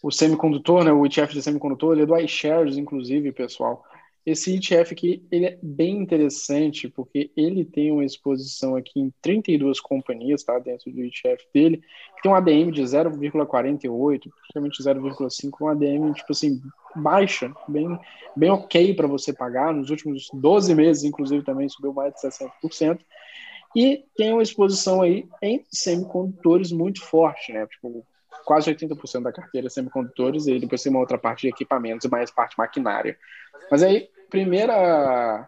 o 0.01 0.11
semicondutor, 0.11 0.83
né? 0.83 0.91
O 0.91 1.05
ETF 1.05 1.33
de 1.33 1.41
semicondutor, 1.41 1.93
ele 1.93 2.03
é 2.03 2.05
do 2.05 2.17
iShares, 2.17 2.77
inclusive, 2.77 3.31
pessoal. 3.31 3.85
Esse 4.23 4.55
ETF 4.55 4.93
aqui, 4.93 5.23
ele 5.31 5.45
é 5.45 5.59
bem 5.63 5.97
interessante, 5.97 6.87
porque 6.87 7.31
ele 7.35 7.65
tem 7.65 7.91
uma 7.91 8.05
exposição 8.05 8.75
aqui 8.75 8.99
em 8.99 9.11
32 9.19 9.79
companhias, 9.79 10.43
tá, 10.43 10.59
dentro 10.59 10.91
do 10.91 11.03
ETF 11.03 11.43
dele, 11.51 11.81
tem 12.21 12.31
um 12.31 12.35
ADM 12.35 12.71
de 12.71 12.83
0,48, 12.83 14.29
praticamente 14.29 14.83
0,5, 14.83 15.51
um 15.61 15.67
ADM, 15.67 16.13
tipo 16.13 16.31
assim, 16.31 16.61
baixa, 16.95 17.51
bem, 17.67 17.99
bem 18.35 18.51
ok 18.51 18.93
para 18.93 19.07
você 19.07 19.33
pagar, 19.33 19.73
nos 19.73 19.89
últimos 19.89 20.29
12 20.31 20.75
meses, 20.75 21.03
inclusive, 21.03 21.43
também 21.43 21.67
subiu 21.67 21.91
mais 21.91 22.13
de 22.13 22.21
60%, 22.21 22.99
e 23.75 24.03
tem 24.15 24.33
uma 24.33 24.43
exposição 24.43 25.01
aí 25.01 25.27
em 25.41 25.63
semicondutores 25.71 26.71
muito 26.71 27.01
forte, 27.01 27.51
né, 27.51 27.65
tipo, 27.65 28.05
quase 28.45 28.73
80% 28.73 29.23
da 29.23 29.31
carteira 29.31 29.67
é 29.67 29.69
semicondutores, 29.69 30.47
e 30.47 30.59
depois 30.59 30.81
tem 30.81 30.91
uma 30.91 30.99
outra 30.99 31.17
parte 31.17 31.41
de 31.41 31.49
equipamentos 31.49 32.05
e 32.05 32.09
mais 32.09 32.31
parte 32.31 32.57
maquinária. 32.57 33.17
Mas 33.69 33.83
aí, 33.83 34.09
primeira 34.29 35.47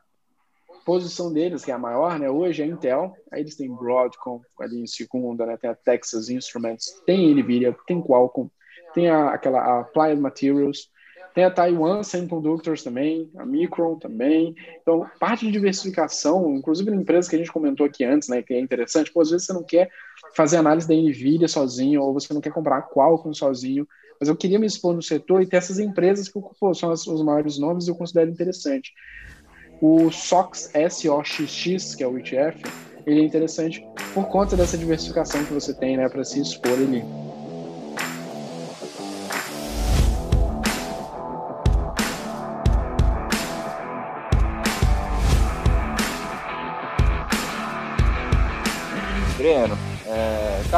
posição 0.85 1.31
deles, 1.31 1.63
que 1.63 1.71
é 1.71 1.73
a 1.73 1.79
maior, 1.79 2.19
né, 2.19 2.29
hoje 2.29 2.61
é 2.61 2.65
a 2.65 2.67
Intel, 2.67 3.15
aí 3.31 3.41
eles 3.41 3.55
têm 3.55 3.73
Broadcom 3.73 4.41
ali 4.59 4.81
em 4.81 4.87
segunda, 4.87 5.45
né, 5.45 5.57
tem 5.57 5.69
a 5.69 5.75
Texas 5.75 6.29
Instruments, 6.29 7.01
tem 7.05 7.33
Nvidia, 7.33 7.75
tem 7.87 8.01
Qualcomm, 8.01 8.49
tem 8.93 9.09
a, 9.09 9.29
aquela 9.29 9.59
a 9.59 9.79
Applied 9.81 10.19
Materials, 10.19 10.89
tem 11.33 11.43
a 11.43 11.51
Taiwan 11.51 12.03
Semiconductors 12.03 12.83
também, 12.83 13.29
a 13.37 13.45
Micron 13.45 13.97
também. 13.97 14.55
Então, 14.81 15.05
parte 15.19 15.45
de 15.45 15.51
diversificação, 15.51 16.55
inclusive 16.55 16.91
na 16.91 16.97
empresa 16.97 17.29
que 17.29 17.35
a 17.35 17.39
gente 17.39 17.51
comentou 17.51 17.85
aqui 17.85 18.03
antes, 18.03 18.29
né, 18.29 18.41
que 18.41 18.53
é 18.53 18.59
interessante, 18.59 19.11
pô, 19.11 19.21
às 19.21 19.31
vezes 19.31 19.47
você 19.47 19.53
não 19.53 19.63
quer 19.63 19.89
fazer 20.35 20.57
análise 20.57 20.87
da 20.87 20.93
Nvidia 20.93 21.47
sozinho, 21.47 22.01
ou 22.01 22.13
você 22.13 22.33
não 22.33 22.41
quer 22.41 22.53
comprar 22.53 22.77
a 22.77 22.81
Qualcomm 22.81 23.33
sozinho, 23.33 23.87
mas 24.19 24.29
eu 24.29 24.35
queria 24.35 24.59
me 24.59 24.67
expor 24.67 24.93
no 24.93 25.01
setor 25.01 25.41
e 25.41 25.47
ter 25.47 25.57
essas 25.57 25.79
empresas 25.79 26.29
que 26.29 26.39
pô, 26.59 26.73
são 26.73 26.91
as, 26.91 27.05
os 27.07 27.23
maiores 27.23 27.57
nomes 27.57 27.87
e 27.87 27.89
eu 27.89 27.95
considero 27.95 28.29
interessante. 28.29 28.93
O 29.81 30.11
SOX, 30.11 30.71
SOXX, 30.89 31.95
que 31.95 32.03
é 32.03 32.07
o 32.07 32.17
ETF, 32.17 32.61
ele 33.05 33.21
é 33.21 33.23
interessante 33.23 33.85
por 34.13 34.27
conta 34.27 34.55
dessa 34.55 34.77
diversificação 34.77 35.43
que 35.43 35.51
você 35.51 35.73
tem 35.73 35.97
né, 35.97 36.07
para 36.07 36.23
se 36.23 36.39
expor 36.39 36.73
ali. 36.73 37.03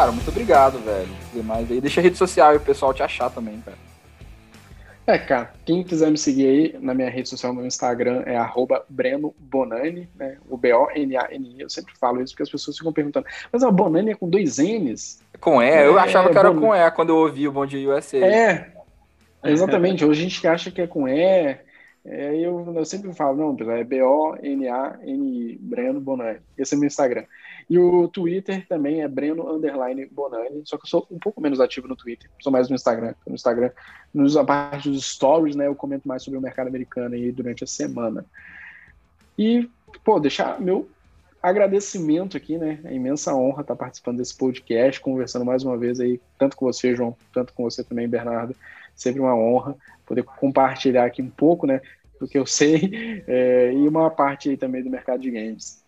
Cara, 0.05 0.11
muito 0.11 0.29
obrigado, 0.29 0.79
velho. 0.79 1.09
Demais 1.33 1.71
aí. 1.71 1.81
Deixa 1.81 1.99
a 1.99 2.03
rede 2.03 2.17
social 2.17 2.53
e 2.53 2.57
o 2.57 2.61
pessoal 2.61 2.93
te 2.93 3.01
achar 3.01 3.29
também, 3.29 3.59
cara. 3.61 3.77
É, 5.07 5.19
cara, 5.19 5.53
quem 5.63 5.83
quiser 5.83 6.09
me 6.09 6.17
seguir 6.17 6.47
aí 6.47 6.75
na 6.79 6.93
minha 6.93 7.09
rede 7.09 7.29
social, 7.29 7.53
no 7.53 7.65
Instagram, 7.65 8.23
é 8.25 8.35
arroba 8.35 8.83
Breno 8.89 9.35
Bonani, 9.37 10.09
né? 10.15 10.37
O 10.49 10.57
B-O-N-A-N-I. 10.57 11.61
Eu 11.61 11.69
sempre 11.69 11.93
falo 11.99 12.21
isso 12.21 12.33
porque 12.33 12.43
as 12.43 12.49
pessoas 12.49 12.77
ficam 12.77 12.91
perguntando, 12.91 13.25
mas 13.51 13.63
a 13.63 13.69
Bonani 13.69 14.11
é 14.11 14.15
com 14.15 14.27
dois 14.27 14.57
N's? 14.57 15.21
Com 15.39 15.61
E? 15.61 15.69
É, 15.69 15.85
eu 15.85 15.99
achava 15.99 16.31
que 16.31 16.37
era 16.37 16.51
com 16.51 16.73
E 16.73 16.91
quando 16.91 17.09
eu 17.09 17.17
ouvi 17.17 17.47
o 17.47 17.51
Bom 17.51 17.67
Dia 17.67 17.87
USA. 17.87 18.17
É, 18.17 18.71
exatamente. 19.43 20.03
Hoje 20.03 20.21
a 20.21 20.23
gente 20.23 20.47
acha 20.47 20.71
que 20.71 20.81
é 20.81 20.87
com 20.87 21.07
E. 21.07 21.59
É, 22.07 22.35
eu, 22.35 22.73
eu 22.75 22.85
sempre 22.85 23.13
falo, 23.13 23.55
não, 23.55 23.71
é 23.71 23.83
B-O-N-A-N-I, 23.83 25.59
Breno 25.61 25.99
Bonani. 25.99 26.39
Esse 26.57 26.73
é 26.73 26.77
meu 26.77 26.87
Instagram. 26.87 27.25
E 27.69 27.79
o 27.79 28.07
Twitter 28.07 28.67
também 28.67 29.01
é 29.01 29.07
Breno 29.07 29.49
Underline 29.49 30.05
Bonani, 30.05 30.61
só 30.65 30.77
que 30.77 30.85
eu 30.85 30.89
sou 30.89 31.07
um 31.09 31.17
pouco 31.17 31.41
menos 31.41 31.59
ativo 31.59 31.87
no 31.87 31.95
Twitter, 31.95 32.29
sou 32.39 32.51
mais 32.51 32.69
no 32.69 32.75
Instagram. 32.75 33.15
No 33.25 33.33
Instagram, 33.33 33.71
nos, 34.13 34.35
parte 34.45 34.89
dos 34.89 35.05
stories, 35.05 35.55
né, 35.55 35.67
eu 35.67 35.75
comento 35.75 36.07
mais 36.07 36.23
sobre 36.23 36.37
o 36.37 36.41
mercado 36.41 36.67
americano 36.67 37.15
aí 37.15 37.31
durante 37.31 37.63
a 37.63 37.67
semana. 37.67 38.23
E, 39.37 39.67
pô, 40.03 40.19
deixar 40.19 40.61
meu 40.61 40.87
agradecimento 41.41 42.37
aqui, 42.37 42.57
né? 42.57 42.79
É 42.83 42.93
imensa 42.93 43.35
honra 43.35 43.61
estar 43.61 43.75
participando 43.75 44.17
desse 44.17 44.35
podcast, 44.35 44.99
conversando 44.99 45.45
mais 45.45 45.63
uma 45.63 45.77
vez 45.77 45.99
aí, 45.99 46.19
tanto 46.39 46.55
com 46.57 46.65
você, 46.65 46.95
João, 46.95 47.15
tanto 47.31 47.53
com 47.53 47.63
você 47.63 47.83
também, 47.83 48.07
Bernardo. 48.07 48.55
Sempre 48.95 49.21
uma 49.21 49.35
honra 49.35 49.75
poder 50.05 50.23
compartilhar 50.23 51.05
aqui 51.05 51.21
um 51.21 51.29
pouco, 51.29 51.67
né, 51.67 51.81
do 52.19 52.27
que 52.27 52.37
eu 52.37 52.45
sei 52.45 53.23
é, 53.27 53.73
e 53.73 53.87
uma 53.87 54.09
parte 54.09 54.49
aí 54.49 54.57
também 54.57 54.83
do 54.83 54.89
mercado 54.89 55.21
de 55.21 55.29
games. 55.29 55.84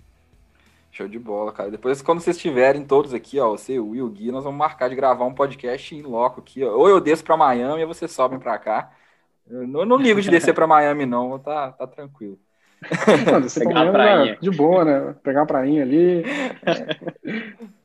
Show 0.97 1.07
de 1.07 1.19
bola, 1.19 1.51
cara. 1.51 1.69
Depois, 1.69 2.01
quando 2.01 2.21
vocês 2.21 2.37
estiverem 2.37 2.83
todos 2.83 3.13
aqui, 3.13 3.39
ó, 3.39 3.51
você, 3.51 3.77
o 3.77 3.89
Will, 3.89 4.07
o 4.07 4.09
Gui, 4.09 4.31
nós 4.31 4.43
vamos 4.43 4.57
marcar 4.57 4.89
de 4.89 4.95
gravar 4.95 5.25
um 5.25 5.33
podcast 5.33 5.95
em 5.95 6.01
loco 6.01 6.39
aqui, 6.39 6.63
ó. 6.63 6.75
Ou 6.75 6.89
eu 6.89 6.99
desço 6.99 7.23
para 7.23 7.37
Miami 7.37 7.83
ou 7.83 7.87
vocês 7.87 8.11
sobem 8.11 8.39
para 8.39 8.57
cá. 8.57 8.91
Eu 9.47 9.67
não, 9.67 9.81
eu 9.81 9.85
não, 9.85 9.97
ligo 9.97 10.19
de 10.19 10.31
descer 10.31 10.55
para 10.55 10.65
Miami, 10.67 11.05
não. 11.05 11.37
Tá, 11.37 11.71
tá 11.71 11.85
tranquilo. 11.85 12.39
Não, 12.81 13.41
Pegar 13.47 13.83
uma 13.83 13.91
prainha. 13.91 14.37
De 14.41 14.49
boa, 14.49 14.83
né? 14.83 15.15
Pegar 15.21 15.41
uma 15.41 15.45
prainha 15.45 15.83
ali. 15.83 16.23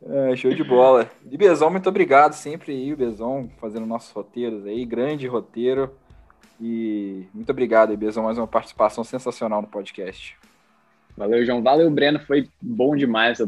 É, 0.08 0.34
show 0.34 0.54
de 0.54 0.64
bola. 0.64 1.06
E 1.30 1.36
Bezão, 1.36 1.68
muito 1.68 1.90
obrigado 1.90 2.32
sempre 2.32 2.72
aí, 2.72 2.96
Bezão, 2.96 3.50
fazendo 3.58 3.84
nossos 3.84 4.10
roteiros 4.10 4.64
aí. 4.64 4.86
Grande 4.86 5.26
roteiro. 5.26 5.94
E 6.58 7.26
muito 7.34 7.50
obrigado 7.50 7.94
Bezão, 7.94 8.24
mais 8.24 8.38
uma 8.38 8.46
participação 8.46 9.04
sensacional 9.04 9.60
no 9.60 9.68
podcast. 9.68 10.34
Valeu, 11.16 11.44
João. 11.44 11.62
Valeu, 11.62 11.90
Breno. 11.90 12.18
Foi 12.18 12.48
bom 12.60 12.96
demais 12.96 13.40
a 13.40 13.46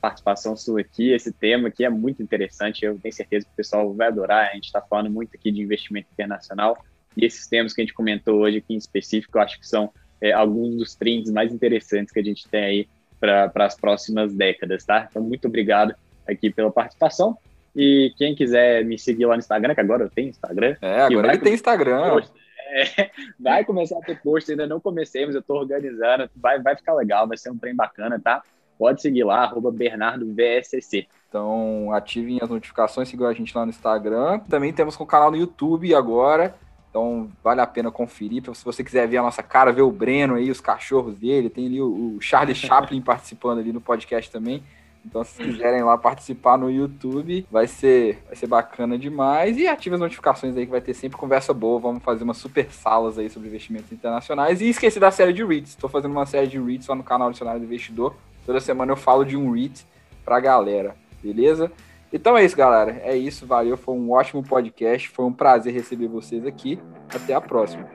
participação 0.00 0.56
sua 0.56 0.80
aqui. 0.80 1.12
Esse 1.12 1.32
tema 1.32 1.68
aqui 1.68 1.84
é 1.84 1.90
muito 1.90 2.22
interessante. 2.22 2.84
Eu 2.84 2.98
tenho 2.98 3.14
certeza 3.14 3.46
que 3.46 3.52
o 3.52 3.56
pessoal 3.56 3.92
vai 3.94 4.08
adorar. 4.08 4.50
A 4.50 4.54
gente 4.54 4.64
está 4.64 4.80
falando 4.80 5.10
muito 5.10 5.30
aqui 5.34 5.50
de 5.50 5.62
investimento 5.62 6.08
internacional. 6.12 6.76
E 7.16 7.24
esses 7.24 7.46
temas 7.46 7.72
que 7.72 7.80
a 7.80 7.84
gente 7.84 7.94
comentou 7.94 8.40
hoje 8.40 8.58
aqui 8.58 8.74
em 8.74 8.76
específico, 8.76 9.38
eu 9.38 9.42
acho 9.42 9.58
que 9.58 9.66
são 9.66 9.92
é, 10.20 10.32
alguns 10.32 10.76
dos 10.76 10.94
trends 10.94 11.30
mais 11.30 11.52
interessantes 11.52 12.12
que 12.12 12.18
a 12.18 12.24
gente 12.24 12.48
tem 12.48 12.64
aí 12.64 12.88
para 13.20 13.50
as 13.64 13.76
próximas 13.76 14.34
décadas, 14.34 14.84
tá? 14.84 15.06
Então, 15.08 15.22
muito 15.22 15.46
obrigado 15.48 15.94
aqui 16.28 16.50
pela 16.50 16.70
participação. 16.70 17.38
E 17.74 18.12
quem 18.16 18.34
quiser 18.34 18.84
me 18.84 18.98
seguir 18.98 19.26
lá 19.26 19.34
no 19.34 19.40
Instagram, 19.40 19.74
que 19.74 19.80
agora 19.80 20.04
eu 20.04 20.10
tenho 20.10 20.28
Instagram. 20.28 20.76
É, 20.80 21.02
agora 21.02 21.28
ele 21.28 21.38
tem 21.38 21.54
Instagram. 21.54 22.22
É, 22.66 23.10
vai 23.38 23.64
começar 23.64 23.98
a 23.98 24.02
ter 24.02 24.20
post, 24.20 24.50
ainda 24.50 24.66
não 24.66 24.80
comecei, 24.80 25.24
mas 25.26 25.34
eu 25.34 25.40
estou 25.40 25.58
organizando. 25.58 26.28
Vai, 26.36 26.60
vai 26.60 26.76
ficar 26.76 26.94
legal, 26.94 27.28
vai 27.28 27.36
ser 27.36 27.50
um 27.50 27.58
trem 27.58 27.74
bacana, 27.74 28.18
tá? 28.18 28.42
Pode 28.78 29.00
seguir 29.00 29.24
lá, 29.24 29.44
arroba 29.44 29.70
BernardoVSC. 29.70 31.06
Então, 31.28 31.92
ativem 31.92 32.38
as 32.42 32.48
notificações, 32.48 33.08
sigam 33.08 33.26
a 33.26 33.32
gente 33.32 33.56
lá 33.56 33.64
no 33.64 33.70
Instagram. 33.70 34.40
Também 34.40 34.72
temos 34.72 34.98
o 34.98 35.06
canal 35.06 35.30
no 35.30 35.36
YouTube 35.36 35.94
agora. 35.94 36.54
Então, 36.90 37.28
vale 37.42 37.60
a 37.60 37.66
pena 37.66 37.90
conferir. 37.90 38.42
Se 38.54 38.64
você 38.64 38.84
quiser 38.84 39.08
ver 39.08 39.16
a 39.16 39.22
nossa 39.22 39.42
cara, 39.42 39.72
ver 39.72 39.82
o 39.82 39.90
Breno 39.90 40.36
aí, 40.36 40.50
os 40.50 40.60
cachorros 40.60 41.16
dele. 41.16 41.50
Tem 41.50 41.66
ali 41.66 41.80
o, 41.80 42.16
o 42.16 42.20
Charlie 42.20 42.54
Chaplin 42.54 43.02
participando 43.02 43.58
ali 43.58 43.72
no 43.72 43.80
podcast 43.80 44.30
também. 44.30 44.62
Então, 45.04 45.22
se 45.22 45.42
quiserem 45.42 45.82
lá 45.82 45.98
participar 45.98 46.56
no 46.56 46.70
YouTube, 46.70 47.46
vai 47.50 47.66
ser, 47.66 48.22
vai 48.26 48.34
ser 48.34 48.46
bacana 48.46 48.98
demais. 48.98 49.56
E 49.56 49.66
ative 49.66 49.94
as 49.94 50.00
notificações 50.00 50.56
aí 50.56 50.64
que 50.64 50.72
vai 50.72 50.80
ter 50.80 50.94
sempre 50.94 51.18
conversa 51.18 51.52
boa. 51.52 51.78
Vamos 51.78 52.02
fazer 52.02 52.24
umas 52.24 52.38
super 52.38 52.70
salas 52.70 53.18
aí 53.18 53.28
sobre 53.28 53.48
investimentos 53.48 53.92
internacionais. 53.92 54.60
E 54.60 54.68
esqueci 54.68 54.98
da 54.98 55.10
série 55.10 55.32
de 55.32 55.44
REITs. 55.44 55.70
Estou 55.70 55.90
fazendo 55.90 56.12
uma 56.12 56.26
série 56.26 56.46
de 56.46 56.58
REITs 56.58 56.88
lá 56.88 56.94
no 56.94 57.02
canal 57.02 57.30
Dicionário 57.30 57.60
do 57.60 57.66
Investidor. 57.66 58.14
Toda 58.46 58.60
semana 58.60 58.92
eu 58.92 58.96
falo 58.96 59.24
de 59.24 59.36
um 59.36 59.50
REIT 59.50 59.86
pra 60.24 60.40
galera, 60.40 60.96
beleza? 61.22 61.70
Então 62.12 62.38
é 62.38 62.44
isso, 62.44 62.56
galera. 62.56 63.00
É 63.02 63.16
isso, 63.16 63.44
valeu. 63.44 63.76
Foi 63.76 63.94
um 63.94 64.12
ótimo 64.12 64.42
podcast. 64.42 65.08
Foi 65.08 65.24
um 65.24 65.32
prazer 65.32 65.74
receber 65.74 66.06
vocês 66.06 66.46
aqui. 66.46 66.78
Até 67.12 67.34
a 67.34 67.40
próxima. 67.40 67.88